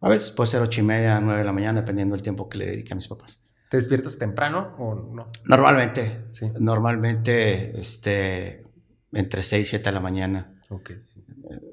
a 0.00 0.08
veces 0.08 0.30
puede 0.30 0.48
ser 0.50 0.62
ocho 0.62 0.80
y 0.80 0.84
media, 0.84 1.20
nueve 1.20 1.40
de 1.40 1.44
la 1.46 1.52
mañana, 1.52 1.80
dependiendo 1.80 2.14
del 2.14 2.22
tiempo 2.22 2.48
que 2.48 2.58
le 2.58 2.66
dedique 2.66 2.92
a 2.92 2.96
mis 2.96 3.08
papás. 3.08 3.44
¿Te 3.70 3.76
despiertas 3.76 4.18
temprano 4.18 4.74
o 4.78 4.94
no? 4.94 5.30
Normalmente, 5.44 6.24
Sí. 6.30 6.46
normalmente, 6.60 7.78
este, 7.78 8.64
entre 9.12 9.42
seis 9.42 9.66
y 9.68 9.70
siete 9.70 9.86
de 9.90 9.92
la 9.92 10.00
mañana. 10.00 10.54
Ok. 10.70 10.90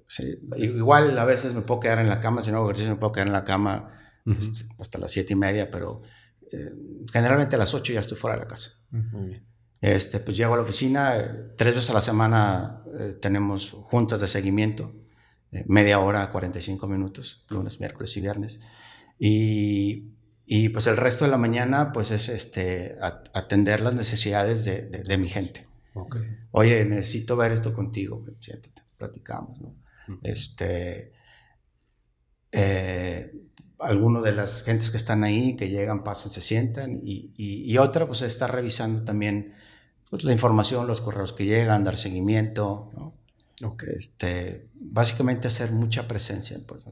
Sí, 0.08 0.40
Igual 0.58 1.18
a 1.18 1.26
veces 1.26 1.54
me 1.54 1.62
puedo 1.62 1.80
quedar 1.82 2.00
en 2.00 2.08
la 2.10 2.20
cama, 2.22 2.42
si 2.42 2.52
no 2.52 2.58
hago 2.58 2.68
ejercicio 2.68 2.92
me 2.94 3.00
puedo 3.00 3.12
quedar 3.12 3.28
en 3.28 3.34
la 3.34 3.44
cama 3.44 3.92
este, 4.26 4.66
hasta 4.80 4.98
las 4.98 5.12
siete 5.12 5.34
y 5.34 5.36
media, 5.36 5.70
pero 5.70 6.02
eh, 6.52 6.70
generalmente 7.12 7.56
a 7.56 7.60
las 7.60 7.74
ocho 7.74 7.92
ya 7.94 8.00
estoy 8.02 8.18
fuera 8.18 8.36
de 8.38 8.44
la 8.44 8.48
casa. 8.48 8.72
Este, 9.82 10.20
pues 10.20 10.38
llego 10.38 10.54
a 10.54 10.58
la 10.58 10.64
oficina, 10.64 11.14
tres 11.58 11.76
veces 11.76 11.90
a 11.92 11.94
la 11.94 12.02
semana 12.02 12.84
eh, 13.00 13.18
tenemos 13.22 13.72
juntas 13.72 14.20
de 14.20 14.28
seguimiento, 14.28 14.94
media 15.68 16.00
hora, 16.00 16.32
45 16.32 16.88
minutos, 16.88 17.46
lunes, 17.50 17.80
miércoles 17.80 18.16
y 18.18 18.22
viernes. 18.22 18.62
Y, 19.18 20.10
y, 20.46 20.70
pues 20.70 20.88
el 20.88 20.98
resto 20.98 21.24
de 21.26 21.32
la 21.32 21.38
mañana 21.38 21.92
pues 21.94 22.12
es 22.12 22.28
este, 22.30 22.98
a- 23.02 23.24
atender 23.34 23.80
las 23.82 23.94
necesidades 23.96 24.66
de, 24.66 24.82
de- 24.84 25.04
de 25.04 25.18
mi 25.18 25.30
gente. 25.30 25.66
Ok. 25.94 26.18
Oye, 26.52 26.84
necesito 26.86 27.38
ver 27.38 27.54
esto 27.54 27.74
contigo, 27.74 28.24
siéntate, 28.42 28.82
platicamos, 28.98 29.62
¿no? 29.62 29.76
Este, 30.24 31.14
eh, 32.52 33.32
alguno 33.80 34.22
de 34.22 34.32
las 34.34 34.64
gentes 34.64 34.92
que 34.92 34.98
están 34.98 35.24
ahí, 35.24 35.56
que 35.56 35.70
llegan, 35.70 36.04
pasan, 36.04 36.32
se 36.32 36.42
sientan, 36.42 37.02
y, 37.04 37.32
y- 37.38 37.72
y 37.72 37.78
otra, 37.78 38.08
pues 38.08 38.22
está 38.22 38.48
revisando 38.48 39.04
también 39.04 39.54
pues, 40.10 40.24
la 40.24 40.32
información, 40.32 40.88
los 40.88 41.02
correos 41.02 41.34
que 41.34 41.46
llegan, 41.46 41.84
dar 41.84 41.98
seguimiento, 41.98 42.92
¿no? 42.96 43.14
Ok. 43.66 43.84
Este, 43.84 44.70
básicamente 44.74 45.48
hacer 45.48 45.72
mucha 45.72 46.08
presencia, 46.08 46.58
pues, 46.68 46.84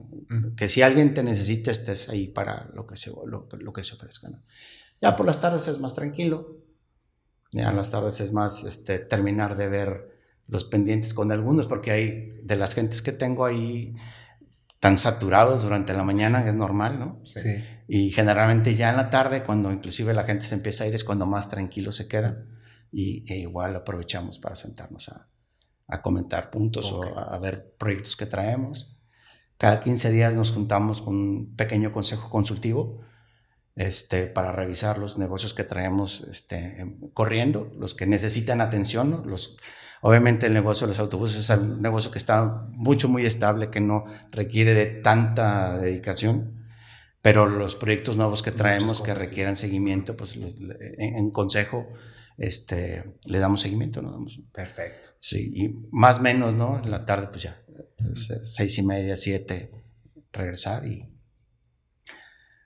que 0.56 0.68
si 0.70 0.82
alguien 0.82 1.14
te 1.14 1.24
necesita, 1.24 1.72
estés 1.72 2.10
ahí 2.10 2.28
para 2.28 2.70
lo 2.74 2.88
que 2.88 2.96
se, 2.96 3.12
lo, 3.12 3.48
lo 3.52 3.74
que 3.74 3.84
se 3.84 3.96
ofrezca. 3.96 4.30
¿no? 4.30 4.42
Ya 5.02 5.16
por 5.16 5.26
las 5.26 5.40
tardes 5.40 5.68
es 5.68 5.80
más 5.80 5.94
tranquilo, 5.94 6.64
ya 7.52 7.70
en 7.70 7.76
las 7.76 7.92
tardes 7.92 8.20
es 8.20 8.34
más 8.34 8.64
este, 8.64 9.00
terminar 9.00 9.56
de 9.56 9.68
ver 9.68 10.14
los 10.48 10.66
pendientes 10.66 11.14
con 11.14 11.32
algunos, 11.32 11.68
porque 11.68 11.92
hay 11.92 12.30
de 12.44 12.56
las 12.56 12.74
gentes 12.74 13.02
que 13.02 13.12
tengo 13.12 13.46
ahí 13.46 13.96
tan 14.80 14.98
saturados 14.98 15.64
durante 15.64 15.94
la 15.94 16.04
mañana, 16.04 16.48
es 16.48 16.56
normal, 16.56 17.00
¿no? 17.00 17.22
Sí. 17.26 17.56
Y 17.88 18.10
generalmente 18.12 18.76
ya 18.76 18.90
en 18.90 18.98
la 18.98 19.10
tarde, 19.10 19.44
cuando 19.44 19.72
inclusive 19.72 20.14
la 20.14 20.26
gente 20.26 20.46
se 20.46 20.56
empieza 20.56 20.84
a 20.84 20.88
ir, 20.88 20.96
es 20.96 21.04
cuando 21.04 21.26
más 21.26 21.50
tranquilos 21.50 21.96
se 21.96 22.08
quedan. 22.08 22.50
Y 22.92 23.24
e 23.32 23.38
igual 23.38 23.76
aprovechamos 23.76 24.40
para 24.40 24.56
sentarnos 24.56 25.10
a, 25.10 25.30
a 25.88 26.02
comentar 26.02 26.50
puntos 26.50 26.92
o 26.92 27.04
a, 27.04 27.36
a 27.36 27.40
ver 27.40 27.76
proyectos 27.78 28.16
que 28.16 28.26
traemos. 28.26 28.98
Cada 29.58 29.80
15 29.80 30.12
días 30.12 30.34
nos 30.34 30.52
juntamos 30.52 31.02
con 31.02 31.16
un 31.16 31.56
pequeño 31.56 31.92
consejo 31.92 32.30
consultivo 32.30 33.02
este, 33.76 34.28
para 34.28 34.52
revisar 34.52 35.00
los 35.00 35.18
negocios 35.18 35.54
que 35.54 35.64
traemos 35.64 36.22
este, 36.30 36.82
em, 36.82 37.10
corriendo, 37.14 37.72
los 37.78 37.96
que 37.96 38.06
necesitan 38.06 38.62
atención. 38.62 39.10
¿no? 39.10 39.24
Los, 39.26 39.58
obviamente 40.02 40.48
el 40.48 40.54
negocio 40.54 40.86
de 40.86 40.92
los 40.92 41.00
autobuses 41.00 41.50
es 41.50 41.58
un 41.58 41.82
negocio 41.82 42.12
que 42.12 42.20
está 42.20 42.68
mucho, 42.70 43.10
muy 43.10 43.26
estable, 43.26 43.70
que 43.70 43.82
no 43.82 44.04
requiere 44.32 44.74
de 44.74 44.86
tanta 44.86 45.78
dedicación, 45.78 46.66
pero 47.22 47.48
los 47.48 47.76
proyectos 47.76 48.18
nuevos 48.18 48.44
que 48.44 48.52
traemos 48.52 49.02
que 49.02 49.14
requieran 49.14 49.56
seguimiento, 49.56 50.16
pues 50.16 50.36
en, 50.36 50.76
en 50.98 51.32
consejo 51.32 51.88
este, 52.38 53.18
le 53.26 53.40
damos 53.40 53.62
seguimiento. 53.62 54.02
¿no? 54.02 54.12
Damos- 54.12 54.40
Perfecto. 54.52 55.10
Sí, 55.20 55.52
y 55.56 55.88
más 55.92 56.20
o 56.20 56.22
menos, 56.22 56.56
¿no? 56.56 56.78
En 56.84 56.90
la 56.92 57.06
tarde, 57.06 57.28
pues 57.28 57.44
ya, 57.44 57.62
seis 58.44 58.78
y 58.78 58.84
media, 58.84 59.16
siete, 59.18 59.72
regresar 60.32 60.86
y 60.86 61.10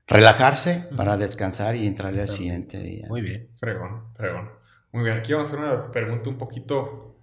relajarse 0.07 0.87
para 0.95 1.17
descansar 1.17 1.75
y 1.75 1.85
entrarle 1.85 2.21
al 2.21 2.27
siguiente 2.29 2.79
día. 2.79 3.07
Muy 3.09 3.21
bien. 3.21 3.49
Fregón, 3.57 4.05
fregón. 4.15 4.49
Muy 4.91 5.03
bien, 5.03 5.17
aquí 5.17 5.33
vamos 5.33 5.49
a 5.49 5.51
hacer 5.55 5.65
una 5.65 5.91
pregunta 5.91 6.29
un 6.29 6.37
poquito, 6.37 7.17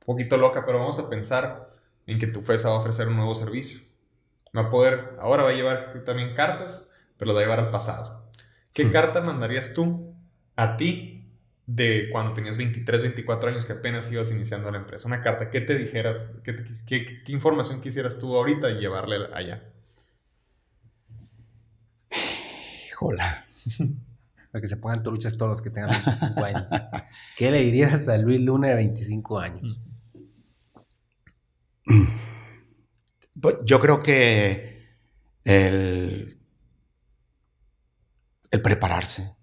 un 0.00 0.06
poquito 0.06 0.36
loca, 0.36 0.64
pero 0.64 0.78
vamos 0.78 0.98
a 0.98 1.08
pensar 1.10 1.74
en 2.06 2.18
que 2.18 2.26
tu 2.26 2.40
FESA 2.40 2.70
va 2.70 2.76
a 2.76 2.80
ofrecer 2.80 3.08
un 3.08 3.16
nuevo 3.16 3.34
servicio. 3.34 3.80
Va 4.56 4.62
a 4.62 4.70
poder, 4.70 5.16
ahora 5.20 5.42
va 5.44 5.50
a 5.50 5.54
llevar 5.54 6.02
también 6.04 6.32
cartas, 6.34 6.86
pero 7.18 7.28
las 7.28 7.36
va 7.36 7.40
a 7.40 7.44
llevar 7.44 7.60
al 7.60 7.70
pasado. 7.70 8.24
¿Qué 8.72 8.88
carta 8.88 9.20
mandarías 9.20 9.74
tú 9.74 10.14
a 10.56 10.76
ti 10.76 11.19
de 11.72 12.08
cuando 12.10 12.32
tenías 12.34 12.56
23, 12.56 13.02
24 13.02 13.48
años 13.48 13.64
que 13.64 13.72
apenas 13.74 14.10
ibas 14.10 14.30
iniciando 14.32 14.70
la 14.70 14.78
empresa? 14.78 15.06
Una 15.06 15.20
carta, 15.20 15.50
¿qué 15.50 15.60
te 15.60 15.76
dijeras? 15.76 16.30
¿Qué, 16.42 16.52
te 16.52 16.64
qué- 16.86 17.22
información 17.32 17.80
quisieras 17.80 18.18
tú 18.18 18.34
ahorita 18.36 18.70
y 18.70 18.80
llevarle 18.80 19.16
allá? 19.32 19.62
Híjola. 22.88 23.46
Para 24.52 24.60
que 24.62 24.66
se 24.66 24.78
pongan 24.78 25.02
truchas 25.04 25.36
todos 25.36 25.50
los 25.50 25.62
que 25.62 25.70
tengan 25.70 25.90
25 25.90 26.44
años. 26.44 26.64
¿Qué 27.36 27.52
le 27.52 27.60
dirías 27.60 28.08
a 28.08 28.18
Luis 28.18 28.40
Luna 28.40 28.68
de 28.68 28.74
25 28.74 29.38
años? 29.38 29.78
Pues, 33.40 33.56
Yo 33.64 33.78
creo 33.80 34.02
que 34.02 34.88
el, 35.44 36.36
el 38.50 38.62
prepararse, 38.62 39.36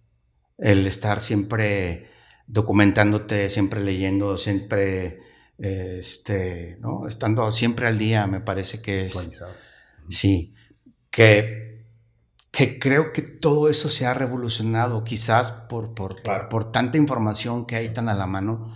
el 0.57 0.85
estar 0.85 1.21
siempre 1.21 2.07
documentándote, 2.47 3.49
siempre 3.49 3.81
leyendo, 3.81 4.37
siempre 4.37 5.19
este, 5.57 6.77
¿no? 6.79 7.07
estando 7.07 7.51
siempre 7.51 7.87
al 7.87 7.97
día, 7.97 8.27
me 8.27 8.39
parece 8.39 8.81
que 8.81 9.07
es... 9.07 9.13
Sí, 10.09 10.55
que, 11.09 11.85
que 12.51 12.79
creo 12.79 13.11
que 13.11 13.21
todo 13.21 13.69
eso 13.69 13.89
se 13.89 14.05
ha 14.05 14.13
revolucionado, 14.13 15.03
quizás 15.03 15.51
por, 15.51 15.93
por, 15.93 16.21
por, 16.49 16.71
tanta 16.71 16.97
información 16.97 17.65
que 17.65 17.75
hay 17.75 17.89
tan 17.89 18.07
a 18.07 18.13
la 18.13 18.27
mano. 18.27 18.73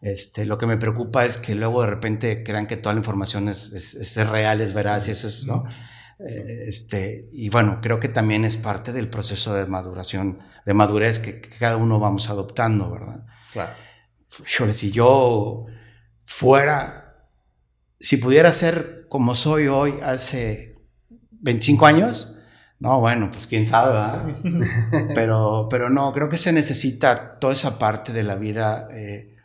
Este, 0.00 0.44
lo 0.44 0.58
que 0.58 0.66
me 0.66 0.76
preocupa 0.76 1.24
es 1.24 1.38
que 1.38 1.54
luego 1.54 1.82
de 1.82 1.86
repente 1.86 2.42
crean 2.42 2.66
que 2.66 2.76
toda 2.76 2.94
la 2.94 3.00
información 3.00 3.48
es, 3.48 3.72
es, 3.72 4.28
real, 4.28 4.60
es 4.60 4.74
veraz, 4.74 5.06
y 5.06 5.12
eso 5.12 5.28
es, 5.28 5.44
¿no? 5.44 5.64
Eh, 6.18 6.64
este, 6.66 7.28
y 7.32 7.48
bueno, 7.48 7.80
creo 7.82 7.98
que 7.98 8.08
también 8.08 8.44
es 8.44 8.56
parte 8.56 8.92
del 8.92 9.08
proceso 9.08 9.54
de 9.54 9.66
maduración, 9.66 10.38
de 10.64 10.74
madurez 10.74 11.18
que, 11.18 11.40
cada 11.40 11.76
uno 11.76 11.98
vamos 11.98 12.30
adoptando, 12.30 12.90
¿verdad? 12.90 13.26
Claro. 13.52 13.72
si 14.72 14.92
yo 14.92 15.66
fuera, 16.24 17.26
si 17.98 18.16
pudiera 18.16 18.52
ser 18.52 19.06
como 19.08 19.34
soy 19.34 19.68
hoy 19.68 19.94
hace 20.02 20.76
25 21.30 21.86
años, 21.86 22.32
no, 22.78 22.98
bueno, 22.98 23.30
pues 23.30 23.46
quién 23.46 23.64
sabe, 23.64 23.92
¿verdad? 23.92 25.12
Pero, 25.14 25.68
pero 25.70 25.88
no, 25.88 26.12
creo 26.12 26.28
que 26.28 26.36
se 26.36 26.52
necesita 26.52 27.38
toda 27.38 27.52
esa 27.52 27.78
parte 27.78 28.12
de 28.12 28.24
la 28.24 28.34
vida, 28.34 28.88
eh, 28.90 29.36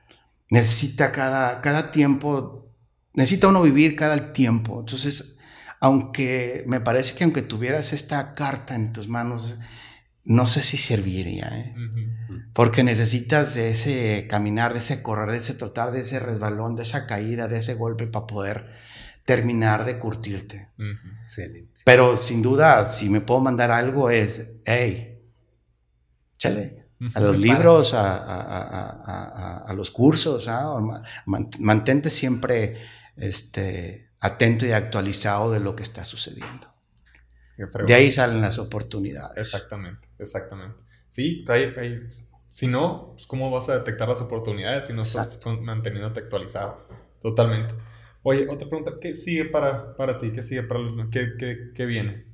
necesita 0.50 1.12
cada, 1.12 1.62
cada 1.62 1.92
tiempo, 1.92 2.72
necesita 3.14 3.48
uno 3.50 3.62
vivir 3.62 3.96
cada 3.96 4.32
tiempo. 4.32 4.80
Entonces, 4.80 5.37
aunque 5.80 6.64
me 6.68 6.80
parece 6.80 7.16
que 7.16 7.24
aunque 7.24 7.42
tuvieras 7.42 7.94
esta 7.94 8.34
carta 8.34 8.76
en 8.76 8.94
tus 8.94 9.08
manos, 9.08 9.60
no 10.24 10.48
sé 10.48 10.64
si 10.64 10.78
serviría, 10.78 11.48
¿eh? 11.54 11.76
porque 12.54 12.84
necesitas 12.84 13.56
de 13.56 13.72
ese 13.72 14.28
caminar, 14.30 14.74
de 14.74 14.80
ese 14.80 15.02
correr, 15.02 15.32
de 15.32 15.38
ese 15.38 15.54
trotar, 15.54 15.92
de 15.92 16.02
ese 16.02 16.20
resbalón, 16.20 16.76
de 16.76 16.84
esa 16.84 17.08
caída, 17.08 17.48
de 17.48 17.60
ese 17.60 17.76
golpe 17.76 18.08
para 18.08 18.28
poder 18.28 18.68
terminar 19.26 19.86
de 19.86 20.00
curtirte. 20.00 20.70
Excelente. 21.20 21.82
Pero 21.86 22.18
sin 22.18 22.42
duda, 22.42 22.86
si 22.88 23.10
me 23.10 23.22
puedo 23.22 23.40
mandar 23.40 23.72
algo 23.72 24.10
es, 24.10 24.60
hey, 24.66 25.22
chale, 26.38 26.88
a 27.14 27.20
los 27.20 27.38
libros, 27.38 27.94
a, 27.94 29.72
los 29.76 29.92
cursos, 29.92 30.50
mantente 31.26 32.10
siempre 32.10 32.78
este, 33.16 34.07
atento 34.20 34.66
y 34.66 34.72
actualizado 34.72 35.52
de 35.52 35.60
lo 35.60 35.76
que 35.76 35.84
está 35.84 36.06
sucediendo. 36.06 36.68
De 37.86 37.94
ahí 37.94 38.12
salen 38.12 38.42
las 38.42 38.60
oportunidades. 38.60 39.38
Exactamente, 39.38 40.08
exactamente. 40.20 40.78
Sí, 41.10 41.44
si 42.52 42.68
no, 42.68 43.12
pues, 43.14 43.26
¿cómo 43.26 43.50
vas 43.50 43.70
a 43.70 43.78
detectar 43.78 44.08
las 44.08 44.22
oportunidades 44.22 44.86
si 44.86 44.94
no 44.94 45.04
estás 45.04 45.38
manteniéndote 45.62 46.20
actualizado? 46.20 46.88
Totalmente. 47.22 47.74
Oye, 48.24 48.48
otra 48.50 48.68
pregunta, 48.68 48.92
¿qué 49.00 49.16
sigue 49.16 49.46
para, 49.46 49.96
para 49.96 50.20
ti? 50.20 50.32
¿Qué 50.32 50.44
sigue 50.44 50.64
para 50.64 50.82
los 50.82 51.10
¿Qué, 51.10 51.34
qué, 51.38 51.72
qué 51.74 51.86
viene? 51.86 52.26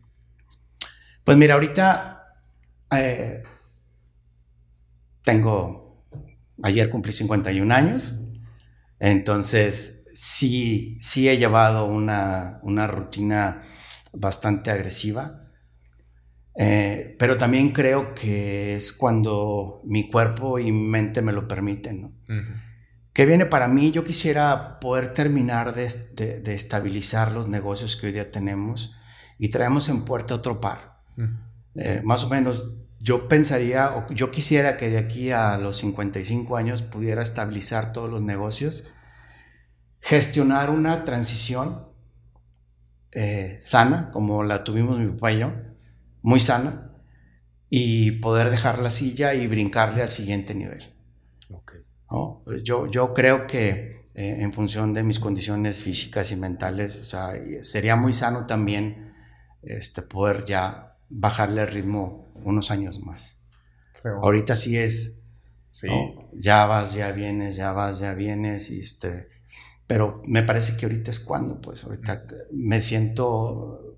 Pues 1.23 1.37
mira, 1.37 1.53
ahorita 1.53 2.35
eh, 2.91 3.43
tengo, 5.23 6.03
ayer 6.61 6.89
cumplí 6.89 7.11
51 7.11 7.73
años, 7.73 8.15
entonces 8.99 9.92
sí, 10.13 10.97
sí 11.01 11.27
he 11.27 11.37
llevado 11.37 11.85
una, 11.85 12.59
una 12.63 12.87
rutina 12.87 13.63
bastante 14.13 14.71
agresiva. 14.71 15.39
Eh, 16.55 17.15
pero 17.17 17.37
también 17.37 17.71
creo 17.71 18.13
que 18.13 18.75
es 18.75 18.93
cuando 18.93 19.81
mi 19.85 20.09
cuerpo 20.09 20.59
y 20.59 20.71
mi 20.71 20.87
mente 20.87 21.21
me 21.21 21.33
lo 21.33 21.47
permiten. 21.47 22.01
¿no? 22.01 22.13
¿Qué 23.11 23.25
viene 23.25 23.45
para 23.45 23.67
mí? 23.67 23.91
Yo 23.91 24.03
quisiera 24.03 24.79
poder 24.79 25.13
terminar 25.13 25.73
de, 25.73 26.41
de, 26.41 26.53
estabilizar 26.53 27.31
los 27.31 27.47
negocios 27.47 27.95
que 27.95 28.07
hoy 28.07 28.13
día 28.13 28.31
tenemos 28.31 28.95
y 29.39 29.49
traemos 29.49 29.89
en 29.89 30.05
puerta 30.05 30.35
otro 30.35 30.61
par. 30.61 30.99
Eh, 31.75 32.01
más 32.03 32.23
o 32.23 32.29
menos, 32.29 32.71
yo 32.99 33.27
pensaría, 33.27 33.95
o 33.95 34.07
yo 34.13 34.31
quisiera 34.31 34.77
que 34.77 34.89
de 34.89 34.97
aquí 34.97 35.31
a 35.31 35.57
los 35.57 35.77
55 35.77 36.55
años 36.55 36.81
pudiera 36.81 37.21
estabilizar 37.21 37.93
todos 37.93 38.09
los 38.09 38.21
negocios, 38.21 38.85
gestionar 40.03 40.69
una 40.69 41.05
transición 41.05 41.87
eh, 43.13 43.57
sana, 43.61 44.11
como 44.11 44.43
la 44.43 44.63
tuvimos 44.63 44.99
mi 44.99 45.07
papá 45.07 45.31
y 45.31 45.39
yo, 45.39 45.53
muy 46.21 46.41
sana, 46.41 46.91
y 47.69 48.11
poder 48.11 48.49
dejar 48.49 48.79
la 48.79 48.91
silla 48.91 49.33
y 49.33 49.47
brincarle 49.47 50.03
al 50.03 50.11
siguiente 50.11 50.53
nivel. 50.53 50.93
Yo, 52.63 52.91
yo 52.91 53.13
creo 53.13 53.47
que 53.47 54.03
eh, 54.13 54.37
en 54.41 54.53
función 54.53 54.93
de 54.93 55.03
mis 55.03 55.19
condiciones 55.19 55.81
físicas 55.81 56.31
y 56.31 56.35
mentales, 56.35 56.99
o 56.99 57.05
sea, 57.05 57.31
sería 57.61 57.95
muy 57.95 58.13
sano 58.13 58.45
también 58.45 59.13
este, 59.63 60.01
poder 60.01 60.43
ya 60.45 60.97
bajarle 61.09 61.61
el 61.61 61.69
ritmo 61.69 62.31
unos 62.35 62.71
años 62.71 62.99
más. 62.99 63.41
Ahorita 64.21 64.55
sí 64.57 64.77
es, 64.77 65.23
ya 66.33 66.65
vas, 66.65 66.93
ya 66.93 67.11
vienes, 67.11 67.55
ya 67.55 67.71
vas, 67.71 67.99
ya 67.99 68.13
vienes, 68.13 68.69
y 68.69 68.81
este, 68.81 69.32
pero 69.93 70.23
me 70.25 70.41
parece 70.41 70.75
que 70.75 70.87
ahorita 70.87 71.11
es 71.11 71.19
cuando, 71.19 71.61
pues 71.61 71.83
ahorita 71.83 72.23
me 72.51 72.81
siento, 72.81 73.95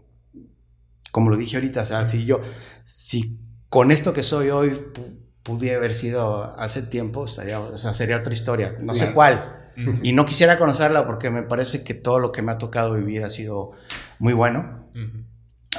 como 1.13 1.29
lo 1.29 1.37
dije 1.37 1.55
ahorita, 1.55 1.83
o 1.83 1.85
sea, 1.85 2.05
si 2.05 2.25
yo, 2.25 2.41
si 2.83 3.39
con 3.69 3.91
esto 3.91 4.11
que 4.11 4.21
soy 4.21 4.49
hoy 4.49 4.77
pudiera 5.41 5.77
haber 5.77 5.93
sido 5.93 6.59
hace 6.59 6.81
tiempo, 6.81 7.23
estaría, 7.23 7.61
o 7.61 7.77
sea, 7.77 7.93
sería 7.93 8.17
otra 8.17 8.33
historia, 8.33 8.73
no 8.83 8.93
sé 8.93 9.13
cuál. 9.13 9.69
Y 10.03 10.11
no 10.11 10.25
quisiera 10.25 10.59
conocerla 10.59 11.07
porque 11.07 11.29
me 11.29 11.43
parece 11.43 11.85
que 11.85 11.93
todo 11.93 12.19
lo 12.19 12.33
que 12.33 12.41
me 12.41 12.51
ha 12.51 12.57
tocado 12.57 12.95
vivir 12.95 13.23
ha 13.23 13.29
sido 13.29 13.71
muy 14.19 14.33
bueno. 14.33 14.89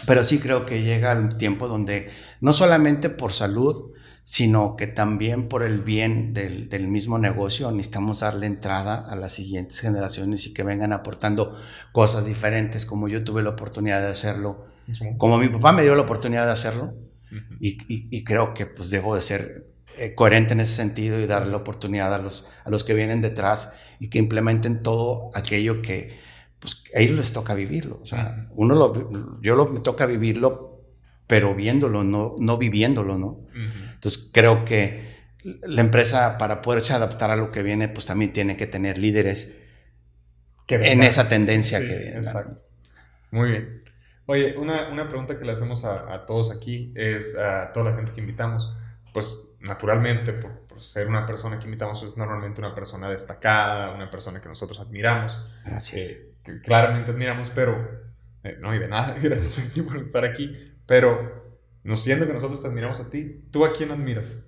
Pero 0.06 0.24
sí 0.24 0.38
creo 0.38 0.64
que 0.64 0.82
llega 0.82 1.12
el 1.12 1.36
tiempo 1.36 1.68
donde 1.68 2.08
no 2.40 2.54
solamente 2.54 3.10
por 3.10 3.34
salud, 3.34 3.92
sino 4.28 4.74
que 4.74 4.88
también 4.88 5.48
por 5.48 5.62
el 5.62 5.82
bien 5.82 6.34
del, 6.34 6.88
mismo 6.88 7.16
negocio 7.16 7.70
necesitamos 7.70 8.20
darle 8.20 8.46
entrada 8.46 9.08
a 9.08 9.14
las 9.14 9.32
siguientes 9.32 9.78
generaciones 9.78 10.48
y 10.48 10.52
que 10.52 10.64
vengan 10.64 10.92
aportando 10.92 11.56
cosas 11.92 12.26
diferentes, 12.26 12.86
como 12.86 13.06
yo 13.06 13.22
tuve 13.22 13.44
la 13.44 13.50
oportunidad 13.50 14.00
de 14.00 14.08
hacerlo, 14.08 14.66
como 15.16 15.38
mi 15.38 15.46
papá 15.46 15.70
me 15.70 15.84
dio 15.84 15.94
la 15.94 16.02
oportunidad 16.02 16.44
de 16.44 16.50
hacerlo, 16.50 16.92
y, 17.60 18.24
creo 18.24 18.52
que 18.52 18.66
pues 18.66 18.90
debo 18.90 19.14
de 19.14 19.22
ser 19.22 19.68
eh, 19.96 20.16
coherente 20.16 20.54
en 20.54 20.60
ese 20.60 20.74
sentido 20.74 21.20
y 21.20 21.26
darle 21.26 21.52
la 21.52 21.58
oportunidad 21.58 22.12
a 22.12 22.18
los, 22.18 22.48
a 22.64 22.70
los 22.70 22.82
que 22.82 22.94
vienen 22.94 23.20
detrás 23.20 23.74
y 24.00 24.08
que 24.08 24.18
implementen 24.18 24.82
todo 24.82 25.30
aquello 25.34 25.82
que 25.82 26.18
pues, 26.58 26.82
a 26.96 26.98
ellos 26.98 27.16
les 27.16 27.32
toca 27.32 27.54
vivirlo. 27.54 28.00
O 28.02 28.06
sea, 28.06 28.48
uno 28.56 28.74
lo, 28.74 29.40
yo 29.40 29.54
lo, 29.54 29.68
me 29.68 29.78
toca 29.78 30.04
vivirlo, 30.04 30.82
pero 31.28 31.54
viéndolo, 31.54 32.02
no, 32.02 32.34
no 32.40 32.58
viviéndolo, 32.58 33.18
¿no? 33.18 33.45
Entonces 33.96 34.30
creo 34.32 34.64
que 34.64 35.16
la 35.62 35.80
empresa 35.80 36.38
para 36.38 36.60
poderse 36.60 36.92
adaptar 36.92 37.30
a 37.30 37.36
lo 37.36 37.50
que 37.50 37.62
viene, 37.62 37.88
pues 37.88 38.06
también 38.06 38.32
tiene 38.32 38.56
que 38.56 38.66
tener 38.66 38.98
líderes 38.98 39.56
en 40.68 41.02
esa 41.02 41.28
tendencia 41.28 41.80
que 41.80 41.96
viene. 41.96 42.16
Exacto. 42.16 42.62
Muy 43.30 43.50
bien. 43.50 43.82
Oye, 44.26 44.56
una, 44.56 44.88
una 44.88 45.08
pregunta 45.08 45.38
que 45.38 45.44
le 45.44 45.52
hacemos 45.52 45.84
a, 45.84 46.12
a, 46.12 46.26
todos 46.26 46.50
aquí 46.50 46.92
es 46.96 47.36
a 47.36 47.70
toda 47.72 47.90
la 47.90 47.96
gente 47.96 48.12
que 48.12 48.20
invitamos, 48.20 48.76
pues 49.12 49.50
naturalmente, 49.60 50.32
por, 50.32 50.66
ser 50.80 51.06
una 51.06 51.24
persona 51.24 51.58
que 51.58 51.64
invitamos, 51.64 52.02
es 52.02 52.18
normalmente 52.18 52.60
una 52.60 52.74
persona 52.74 53.08
destacada, 53.08 53.94
una 53.94 54.10
persona 54.10 54.42
que 54.42 54.48
nosotros 54.48 54.78
admiramos. 54.78 55.42
Gracias. 55.64 56.10
Eh, 56.10 56.32
que 56.42 56.60
claramente 56.60 57.12
admiramos, 57.12 57.50
pero 57.50 58.04
eh, 58.44 58.58
no 58.60 58.70
hay 58.70 58.78
de 58.78 58.88
nada, 58.88 59.16
gracias 59.22 59.66
a 59.66 59.72
ti 59.72 59.80
por 59.80 59.96
estar 59.96 60.24
aquí, 60.24 60.54
pero 60.86 61.35
nos 61.86 62.02
siento 62.02 62.26
que 62.26 62.32
nosotros 62.32 62.60
te 62.60 62.66
admiramos 62.66 62.98
a 62.98 63.08
ti. 63.08 63.44
¿Tú 63.52 63.64
a 63.64 63.72
quién 63.72 63.92
admiras? 63.92 64.44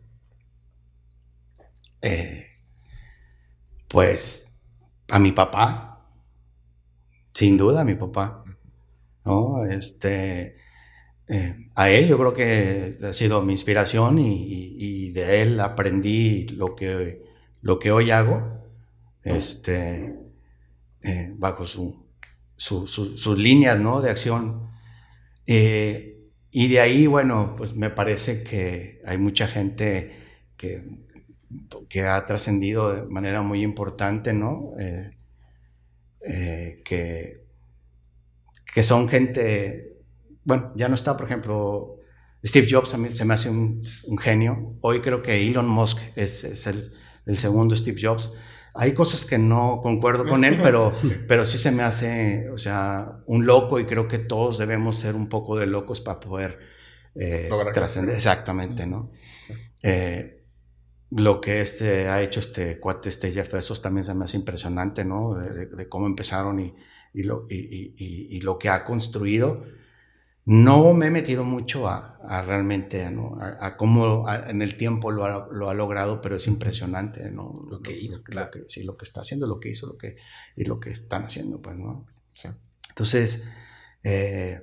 Eh, 2.02 2.47
pues 3.86 4.60
a 5.09 5.20
mi 5.20 5.31
papá. 5.31 6.05
Sin 7.32 7.56
duda, 7.56 7.82
a 7.82 7.85
mi 7.85 7.94
papá. 7.94 8.44
¿No? 9.24 9.65
Este. 9.65 10.56
Eh, 11.28 11.70
a 11.77 11.90
él 11.90 12.09
yo 12.09 12.19
creo 12.19 12.35
que 12.35 12.98
ha 13.06 13.12
sido 13.12 13.40
mi 13.43 13.52
inspiración 13.52 14.19
y, 14.19 15.10
de 15.12 15.43
él 15.43 15.60
aprendí 15.60 16.48
lo 16.48 16.74
que, 16.74 17.23
lo 17.60 17.78
que 17.78 17.90
hoy 17.90 18.10
hago 18.10 18.65
este, 19.23 20.19
eh, 21.02 21.32
bajo 21.36 21.66
su, 21.66 22.06
sus 22.56 23.39
líneas 23.39 23.78
¿no? 23.78 24.01
de 24.01 24.10
acción. 24.10 24.70
Y 26.51 26.69
de 26.69 26.81
ahí, 26.81 27.07
bueno, 27.07 27.55
pues 27.57 27.77
me 27.77 27.91
parece 27.91 28.43
que 28.43 29.01
hay 29.05 29.19
mucha 29.19 29.49
gente 29.49 30.12
que, 30.57 30.85
que 31.89 32.03
ha 32.03 32.25
trascendido 32.25 32.95
de 32.95 33.03
manera 33.03 33.43
muy 33.43 33.62
importante, 33.62 34.33
¿no? 34.33 34.73
Eh, 34.79 35.16
eh, 36.20 36.83
que, 36.85 37.45
que 38.75 38.83
son 38.83 39.09
gente 39.09 39.89
bueno, 40.49 40.73
ya 40.75 40.89
no 40.89 40.95
está, 40.95 41.15
por 41.15 41.27
ejemplo, 41.27 41.99
Steve 42.43 42.66
Jobs 42.70 42.95
a 42.95 42.97
mí 42.97 43.15
se 43.15 43.27
me 43.27 43.35
hace 43.35 43.51
un, 43.51 43.83
genio. 44.19 44.79
Hoy 44.81 45.01
creo 45.01 45.20
que 45.20 45.47
Elon 45.47 45.69
Musk 45.69 46.01
es, 46.16 46.66
el, 46.66 47.37
segundo 47.37 47.77
Steve 47.77 48.01
Jobs. 48.03 48.33
Hay 48.74 48.95
cosas 48.95 49.24
que 49.24 49.39
no 49.39 49.81
concuerdo 49.82 50.27
con 50.27 50.45
él, 50.45 50.61
pero 50.62 50.93
sí. 51.01 51.15
pero 51.27 51.45
sí 51.45 51.59
se 51.59 51.70
me 51.70 51.82
hace, 51.82 52.49
o 52.51 52.59
sea, 52.59 53.20
un 53.27 53.47
loco 53.47 53.81
y 53.81 53.86
creo 53.86 54.09
que 54.09 54.19
todos 54.19 54.59
debemos 54.59 54.97
ser 54.97 55.15
un 55.15 55.28
poco 55.28 55.59
de 55.59 55.66
locos 55.66 56.01
para 56.01 56.20
poder 56.20 56.59
eh, 57.15 57.49
trascender. 57.73 58.15
Exactamente, 58.15 58.86
¿no? 58.86 59.11
Eh, 59.82 60.45
lo 61.11 61.40
que 61.40 61.61
este 61.61 62.09
ha 62.09 62.23
hecho 62.23 62.40
este 62.40 62.78
cuate, 62.78 63.09
este 63.09 63.32
Jeff 63.32 63.53
Bezos, 63.53 63.81
también 63.81 64.05
se 64.05 64.15
me 64.15 64.24
hace 64.24 64.36
impresionante, 64.36 65.05
¿no? 65.05 65.35
De, 65.35 65.51
de, 65.51 65.66
de 65.66 65.89
cómo 65.89 66.07
empezaron 66.07 66.61
y, 66.61 66.74
y, 67.15 67.23
lo, 67.23 67.47
y, 67.49 67.95
y, 67.99 68.40
lo 68.40 68.59
que 68.59 68.69
ha 68.69 68.85
construido. 68.85 69.62
No 70.51 70.95
me 70.95 71.09
he 71.09 71.11
metido 71.11 71.45
mucho 71.45 71.89
a, 71.89 72.16
a 72.27 72.41
realmente, 72.41 73.11
¿no? 73.11 73.39
A, 73.39 73.66
a 73.66 73.77
cómo 73.77 74.25
en 74.31 74.62
el 74.62 74.77
tiempo 74.79 75.11
lo 75.11 75.27
ha, 75.27 75.47
lo 75.53 75.69
ha, 75.69 75.75
logrado, 75.75 76.23
pero 76.23 76.37
es 76.37 76.47
impresionante, 76.47 77.31
¿no? 77.31 77.66
Lo 77.70 77.83
que 77.83 77.93
hizo, 77.95 78.19
lo, 78.19 78.25
claro. 78.25 78.51
que, 78.51 78.62
sí, 78.66 78.83
lo 78.83 78.97
que 78.97 79.05
está 79.05 79.20
haciendo, 79.20 79.47
lo 79.47 79.61
que 79.61 79.69
hizo, 79.69 79.87
lo 79.87 79.99
que, 79.99 80.16
y 80.57 80.65
lo 80.65 80.81
que 80.81 80.89
están 80.89 81.25
haciendo, 81.25 81.61
pues, 81.61 81.77
¿no? 81.77 82.07
Sí. 82.33 82.49
Entonces, 82.89 83.47
eh, 84.03 84.62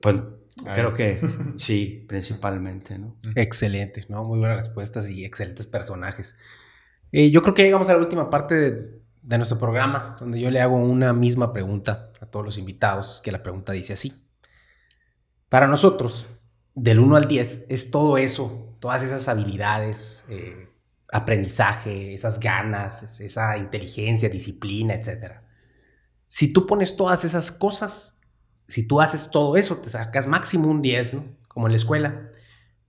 pues 0.00 0.16
Creo 0.64 0.92
que 0.92 1.20
sí, 1.56 2.04
principalmente, 2.08 2.98
¿no? 2.98 3.16
Excelente, 3.34 4.04
¿no? 4.08 4.24
Muy 4.24 4.38
buenas 4.38 4.56
respuestas 4.56 5.08
y 5.10 5.24
excelentes 5.24 5.66
personajes. 5.66 6.38
Eh, 7.10 7.30
yo 7.30 7.42
creo 7.42 7.54
que 7.54 7.64
llegamos 7.64 7.88
a 7.88 7.92
la 7.92 7.98
última 7.98 8.30
parte 8.30 8.54
de, 8.54 9.00
de, 9.22 9.36
nuestro 9.36 9.58
programa, 9.58 10.16
donde 10.18 10.40
yo 10.40 10.50
le 10.50 10.60
hago 10.60 10.76
una 10.76 11.12
misma 11.12 11.52
pregunta 11.52 12.12
a 12.20 12.26
todos 12.26 12.44
los 12.44 12.58
invitados, 12.58 13.20
que 13.22 13.32
la 13.32 13.42
pregunta 13.42 13.72
dice 13.72 13.92
así. 13.92 14.21
Para 15.52 15.66
nosotros, 15.66 16.26
del 16.74 16.98
1 16.98 17.16
al 17.16 17.28
10, 17.28 17.66
es 17.68 17.90
todo 17.90 18.16
eso, 18.16 18.74
todas 18.80 19.02
esas 19.02 19.28
habilidades, 19.28 20.24
eh, 20.30 20.70
aprendizaje, 21.12 22.14
esas 22.14 22.40
ganas, 22.40 23.20
esa 23.20 23.58
inteligencia, 23.58 24.30
disciplina, 24.30 24.94
etc. 24.94 25.42
Si 26.26 26.54
tú 26.54 26.66
pones 26.66 26.96
todas 26.96 27.26
esas 27.26 27.52
cosas 27.52 28.12
si 28.72 28.86
tú 28.86 29.02
haces 29.02 29.30
todo 29.30 29.58
eso, 29.58 29.76
te 29.76 29.90
sacas 29.90 30.26
máximo 30.26 30.68
un 30.68 30.80
10, 30.80 31.14
¿no? 31.14 31.24
Como 31.46 31.66
en 31.66 31.72
la 31.72 31.76
escuela. 31.76 32.30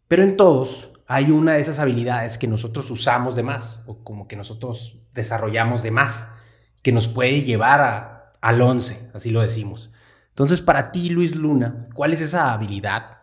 Pero 0.07 0.23
en 0.23 0.37
todos 0.37 0.93
hay 1.07 1.29
una 1.29 1.55
de 1.55 1.59
esas 1.59 1.79
habilidades 1.79 2.37
que 2.37 2.47
nosotros 2.47 2.89
usamos 2.89 3.35
de 3.35 3.43
más, 3.43 3.83
o 3.85 4.01
como 4.01 4.27
que 4.29 4.37
nosotros 4.37 5.01
desarrollamos 5.13 5.83
de 5.83 5.91
más, 5.91 6.33
que 6.81 6.93
nos 6.93 7.09
puede 7.09 7.41
llevar 7.41 7.81
a, 7.81 8.31
al 8.39 8.61
11, 8.61 9.11
así 9.13 9.31
lo 9.31 9.41
decimos. 9.41 9.91
Entonces, 10.33 10.61
para 10.61 10.91
ti, 10.91 11.09
Luis 11.09 11.35
Luna, 11.35 11.87
¿cuál 11.93 12.11
es 12.11 12.19
esa 12.19 12.53
habilidad 12.53 13.21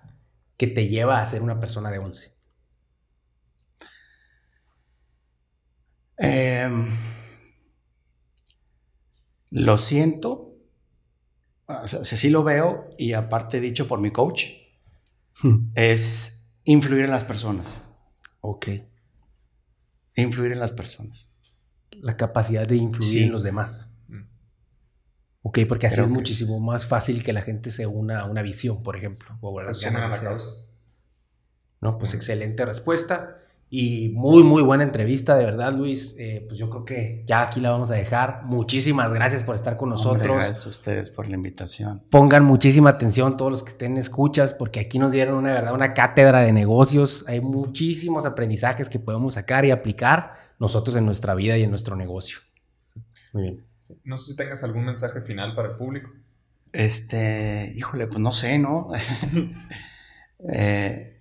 que 0.57 0.69
te 0.69 0.87
lleva 0.87 1.21
a 1.21 1.27
ser 1.27 1.43
una 1.43 1.59
persona 1.59 1.91
de 1.91 1.99
11? 1.99 2.37
Eh, 6.19 6.71
lo 9.51 9.79
siento, 9.79 10.55
o 11.67 11.89
sea, 11.89 12.05
sí 12.05 12.31
lo 12.31 12.45
veo 12.45 12.89
y 12.97 13.15
aparte 13.15 13.61
dicho 13.61 13.89
por 13.89 14.01
mi 14.01 14.13
coach, 14.13 14.45
hmm. 15.43 15.73
es 15.75 16.47
influir 16.63 17.05
en 17.05 17.11
las 17.11 17.25
personas. 17.25 17.83
Ok. 18.41 18.69
Influir 20.15 20.53
en 20.53 20.61
las 20.61 20.71
personas. 20.71 21.33
La 21.91 22.17
capacidad 22.17 22.69
de 22.69 22.77
influir 22.77 23.11
sí. 23.11 23.25
en 23.25 23.33
los 23.33 23.43
demás. 23.43 23.97
Ok, 25.43 25.61
porque 25.69 25.87
así 25.87 25.97
Creo 25.97 26.07
es 26.07 26.13
muchísimo 26.13 26.55
es... 26.57 26.61
más 26.61 26.87
fácil 26.87 27.23
que 27.23 27.33
la 27.33 27.43
gente 27.43 27.71
se 27.71 27.87
una 27.87 28.21
a 28.21 28.25
una 28.27 28.43
visión, 28.43 28.83
por 28.83 28.97
ejemplo. 28.97 29.39
O 29.41 29.59
a 29.59 29.65
las 29.65 29.81
ganas 29.81 30.03
de 30.03 30.25
la 30.25 30.31
causa. 30.31 30.51
No, 31.81 31.97
pues 31.97 32.15
excelente 32.15 32.65
respuesta. 32.67 33.37
Y 33.73 34.09
muy, 34.09 34.43
muy 34.43 34.63
buena 34.63 34.83
entrevista, 34.83 35.37
de 35.37 35.45
verdad, 35.45 35.73
Luis. 35.73 36.17
Eh, 36.19 36.45
pues 36.47 36.59
yo 36.59 36.69
creo 36.69 36.85
que 36.85 37.25
ya 37.25 37.43
aquí 37.43 37.61
la 37.61 37.71
vamos 37.71 37.93
a 37.93 37.95
dejar. 37.95 38.43
Muchísimas 38.45 39.13
gracias 39.13 39.45
por 39.45 39.55
estar 39.55 39.77
con 39.77 39.91
nosotros. 39.91 40.23
Hombre, 40.23 40.35
gracias 40.35 40.67
a 40.67 40.69
ustedes 40.71 41.09
por 41.09 41.29
la 41.29 41.37
invitación. 41.37 42.03
Pongan 42.11 42.45
muchísima 42.45 42.91
atención 42.91 43.37
todos 43.37 43.53
los 43.53 43.63
que 43.63 43.71
estén 43.71 43.97
escuchas, 43.97 44.53
porque 44.53 44.81
aquí 44.81 44.99
nos 44.99 45.13
dieron 45.13 45.37
una 45.37 45.53
verdad, 45.53 45.73
una 45.73 45.95
cátedra 45.95 46.41
de 46.41 46.53
negocios. 46.53 47.25
Hay 47.29 47.41
muchísimos 47.41 48.27
aprendizajes 48.27 48.89
que 48.89 48.99
podemos 48.99 49.35
sacar 49.35 49.65
y 49.65 49.71
aplicar 49.71 50.35
nosotros 50.59 50.97
en 50.97 51.07
nuestra 51.07 51.37
vida 51.37 51.57
y 51.57 51.63
en 51.63 51.71
nuestro 51.71 51.95
negocio. 51.95 52.41
Muy 53.33 53.45
bien. 53.45 53.70
No 54.05 54.17
sé 54.17 54.33
si 54.33 54.37
tengas 54.37 54.63
algún 54.65 54.85
mensaje 54.85 55.21
final 55.21 55.55
para 55.55 55.71
el 55.71 55.77
público. 55.77 56.11
Este, 56.73 57.73
híjole, 57.77 58.07
pues 58.07 58.21
no 58.21 58.33
sé, 58.33 58.59
¿no? 58.59 58.89
eh, 60.53 61.21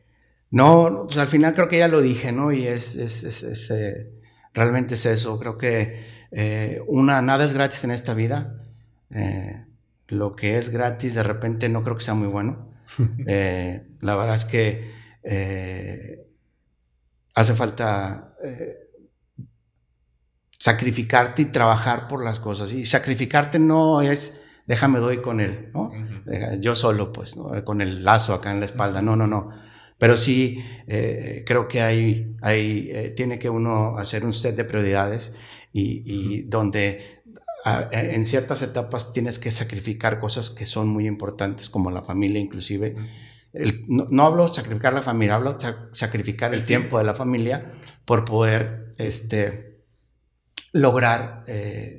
no, 0.51 1.05
pues 1.07 1.17
al 1.17 1.27
final 1.27 1.53
creo 1.53 1.67
que 1.67 1.79
ya 1.79 1.87
lo 1.87 2.01
dije, 2.01 2.31
¿no? 2.31 2.51
Y 2.51 2.67
es, 2.67 2.95
es, 2.95 3.23
es, 3.23 3.43
es 3.43 3.71
eh, 3.71 4.11
realmente 4.53 4.95
es 4.95 5.05
eso. 5.05 5.39
Creo 5.39 5.57
que 5.57 6.05
eh, 6.31 6.81
una, 6.87 7.21
nada 7.21 7.45
es 7.45 7.53
gratis 7.53 7.83
en 7.83 7.91
esta 7.91 8.13
vida. 8.13 8.55
Lo 10.07 10.35
que 10.35 10.57
es 10.57 10.69
gratis 10.69 11.15
de 11.15 11.23
repente 11.23 11.69
no 11.69 11.83
creo 11.83 11.95
que 11.95 12.03
sea 12.03 12.13
muy 12.13 12.27
bueno. 12.27 12.69
La 14.01 14.15
verdad 14.15 14.35
es 14.35 14.45
que 14.45 14.91
hace 17.33 17.53
falta 17.55 18.35
sacrificarte 20.59 21.41
y 21.41 21.45
trabajar 21.45 22.07
por 22.07 22.23
las 22.23 22.39
cosas. 22.39 22.71
Y 22.73 22.85
sacrificarte 22.85 23.57
no 23.57 24.01
es 24.01 24.43
déjame 24.67 24.99
doy 24.99 25.19
con 25.19 25.39
él, 25.39 25.71
¿no? 25.73 25.85
Uh 25.85 25.93
-huh. 25.93 26.59
Yo 26.59 26.75
solo, 26.75 27.11
pues, 27.11 27.35
¿no? 27.35 27.63
con 27.65 27.81
el 27.81 28.03
lazo 28.03 28.35
acá 28.35 28.51
en 28.51 28.59
la 28.59 28.67
espalda. 28.67 29.01
No, 29.01 29.15
no, 29.15 29.25
no 29.25 29.49
pero 29.99 30.17
sí, 30.17 30.63
eh, 30.87 31.43
creo 31.45 31.67
que 31.67 31.81
hay, 31.81 32.35
hay 32.41 32.89
eh, 32.89 33.09
tiene 33.09 33.37
que 33.37 33.49
uno 33.49 33.97
hacer 33.97 34.23
un 34.23 34.33
set 34.33 34.55
de 34.55 34.63
prioridades 34.63 35.33
y, 35.73 36.01
y 36.05 36.43
donde 36.43 37.21
a, 37.65 37.89
en 37.91 38.25
ciertas 38.25 38.61
etapas 38.61 39.11
tienes 39.11 39.39
que 39.39 39.51
sacrificar 39.51 40.17
cosas 40.17 40.49
que 40.49 40.65
son 40.65 40.87
muy 40.87 41.05
importantes, 41.05 41.69
como 41.69 41.91
la 41.91 42.01
familia 42.01 42.39
inclusive. 42.39 42.95
El, 43.51 43.83
no, 43.89 44.07
no, 44.09 44.25
hablo 44.25 44.47
sacrificar 44.47 44.93
la 44.93 45.01
familia, 45.01 45.35
hablo 45.35 45.57
sacrificar 45.91 46.53
el 46.53 46.63
tiempo 46.63 46.97
de 46.97 47.03
la 47.03 47.13
familia 47.13 47.73
por 48.05 48.23
poder 48.23 48.93
este, 48.97 49.68
lograr 50.71 51.43
eh, 51.47 51.53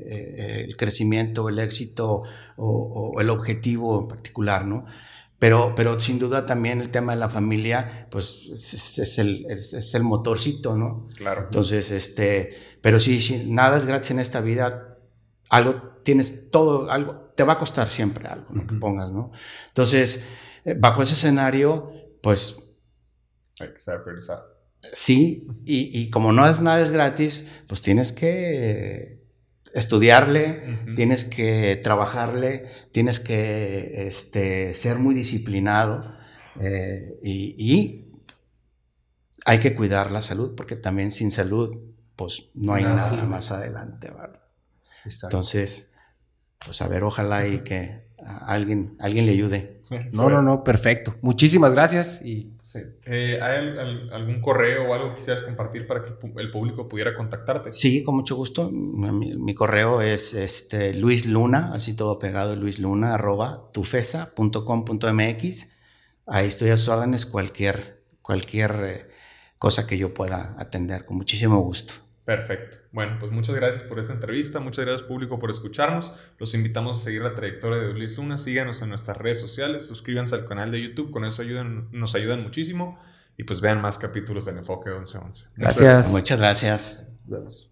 eh, 0.06 0.64
el 0.68 0.76
crecimiento, 0.76 1.48
el 1.48 1.58
éxito 1.58 2.22
o, 2.56 3.12
o, 3.14 3.20
el 3.20 3.30
objetivo 3.30 4.00
en 4.00 4.08
particular, 4.08 4.64
¿no? 4.64 4.86
Pero, 5.38 5.72
pero 5.74 5.98
sin 5.98 6.18
duda 6.18 6.44
también 6.44 6.80
el 6.80 6.90
tema 6.90 7.12
de 7.12 7.18
la 7.18 7.30
familia, 7.30 8.06
pues 8.10 8.48
es, 8.52 8.98
es, 8.98 9.18
el, 9.18 9.46
es, 9.48 9.72
es, 9.72 9.94
el 9.94 10.02
motorcito, 10.02 10.76
¿no? 10.76 11.08
Claro. 11.16 11.44
Entonces, 11.44 11.90
este, 11.90 12.54
pero 12.82 13.00
sí, 13.00 13.22
sí, 13.22 13.44
nada 13.48 13.78
es 13.78 13.86
gratis 13.86 14.10
en 14.10 14.20
esta 14.20 14.42
vida. 14.42 14.98
Algo 15.48 16.00
tienes 16.04 16.50
todo, 16.50 16.90
algo, 16.90 17.32
te 17.34 17.42
va 17.42 17.54
a 17.54 17.58
costar 17.58 17.88
siempre 17.88 18.28
algo, 18.28 18.48
¿no? 18.50 18.62
Uh 18.62 18.64
-huh. 18.64 18.68
Que 18.68 18.74
pongas, 18.74 19.12
¿no? 19.12 19.32
Entonces, 19.68 20.22
eh, 20.64 20.76
bajo 20.78 21.02
ese 21.02 21.14
escenario, 21.14 21.90
pues. 22.22 22.58
Hay 23.60 23.72
que 23.72 23.78
saber 23.78 24.02
priorizar. 24.04 24.40
Sí, 24.92 25.46
y, 25.64 25.98
y 25.98 26.10
como 26.10 26.32
no 26.32 26.46
es 26.46 26.60
nada 26.62 26.80
es 26.80 26.90
gratis, 26.90 27.48
pues 27.66 27.82
tienes 27.82 28.12
que 28.12 29.20
estudiarle, 29.74 30.64
uh 30.66 30.70
-huh. 30.70 30.94
tienes 30.94 31.24
que 31.24 31.76
trabajarle, 31.76 32.64
tienes 32.92 33.20
que 33.20 34.06
este, 34.06 34.74
ser 34.74 34.98
muy 34.98 35.14
disciplinado 35.14 36.16
eh, 36.60 37.18
y, 37.22 37.54
y, 37.58 38.06
hay 39.46 39.58
que 39.58 39.74
cuidar 39.74 40.12
la 40.12 40.22
salud 40.22 40.54
porque 40.54 40.76
también 40.76 41.10
sin 41.10 41.30
salud 41.30 41.76
pues 42.14 42.50
no 42.54 42.74
hay 42.74 42.84
nada 42.84 43.08
sí. 43.08 43.26
más 43.26 43.50
adelante, 43.52 44.10
¿verdad? 44.10 44.38
Exacto. 45.06 45.36
Entonces, 45.36 45.94
pues 46.58 46.82
a 46.82 46.88
ver, 46.88 47.04
ojalá 47.04 47.46
y 47.46 47.60
que 47.60 48.09
alguien, 48.26 48.96
alguien 48.98 49.26
le 49.26 49.32
ayude. 49.32 49.80
No, 50.12 50.30
no, 50.30 50.40
no, 50.40 50.62
perfecto. 50.62 51.16
Muchísimas 51.20 51.72
gracias 51.72 52.24
y 52.24 52.52
Sí. 52.70 52.78
Eh, 53.04 53.40
¿Hay 53.42 53.76
algún 54.12 54.40
correo 54.40 54.88
o 54.88 54.94
algo 54.94 55.08
que 55.08 55.16
quisieras 55.16 55.42
compartir 55.42 55.88
para 55.88 56.02
que 56.02 56.10
el 56.36 56.52
público 56.52 56.88
pudiera 56.88 57.16
contactarte? 57.16 57.72
Sí, 57.72 58.04
con 58.04 58.14
mucho 58.14 58.36
gusto. 58.36 58.70
Mi, 58.70 59.34
mi 59.34 59.54
correo 59.54 60.00
es 60.00 60.34
este, 60.34 60.94
Luis 60.94 61.26
Luna, 61.26 61.72
así 61.72 61.96
todo 61.96 62.20
pegado, 62.20 62.54
Luis 62.54 62.78
Luna, 62.78 63.14
arroba 63.14 63.72
tufesa.com.mx. 63.72 65.72
Ahí 66.26 66.46
estoy 66.46 66.70
a 66.70 66.76
sus 66.76 66.90
órdenes, 66.90 67.26
cualquier, 67.26 68.04
cualquier 68.22 68.70
eh, 68.84 69.08
cosa 69.58 69.88
que 69.88 69.98
yo 69.98 70.14
pueda 70.14 70.54
atender, 70.56 71.04
con 71.04 71.16
muchísimo 71.16 71.58
gusto. 71.62 71.94
Perfecto. 72.30 72.76
Bueno, 72.92 73.16
pues 73.18 73.32
muchas 73.32 73.56
gracias 73.56 73.82
por 73.82 73.98
esta 73.98 74.12
entrevista, 74.12 74.60
muchas 74.60 74.84
gracias 74.84 75.02
público 75.02 75.40
por 75.40 75.50
escucharnos. 75.50 76.12
Los 76.38 76.54
invitamos 76.54 77.00
a 77.00 77.02
seguir 77.02 77.22
la 77.22 77.34
trayectoria 77.34 77.80
de 77.80 77.92
Luis 77.92 78.16
Luna, 78.16 78.38
síganos 78.38 78.80
en 78.82 78.90
nuestras 78.90 79.16
redes 79.16 79.40
sociales, 79.40 79.84
suscríbanse 79.84 80.36
al 80.36 80.46
canal 80.46 80.70
de 80.70 80.80
YouTube, 80.80 81.10
con 81.10 81.24
eso 81.24 81.42
ayudan, 81.42 81.88
nos 81.90 82.14
ayudan 82.14 82.44
muchísimo 82.44 83.00
y 83.36 83.42
pues 83.42 83.60
vean 83.60 83.80
más 83.80 83.98
capítulos 83.98 84.44
del 84.44 84.58
Enfoque 84.58 84.90
1111. 84.90 85.48
Gracias. 85.56 86.12
Muchas 86.12 86.38
gracias. 86.38 87.10
Muchas 87.26 87.42
gracias. 87.42 87.69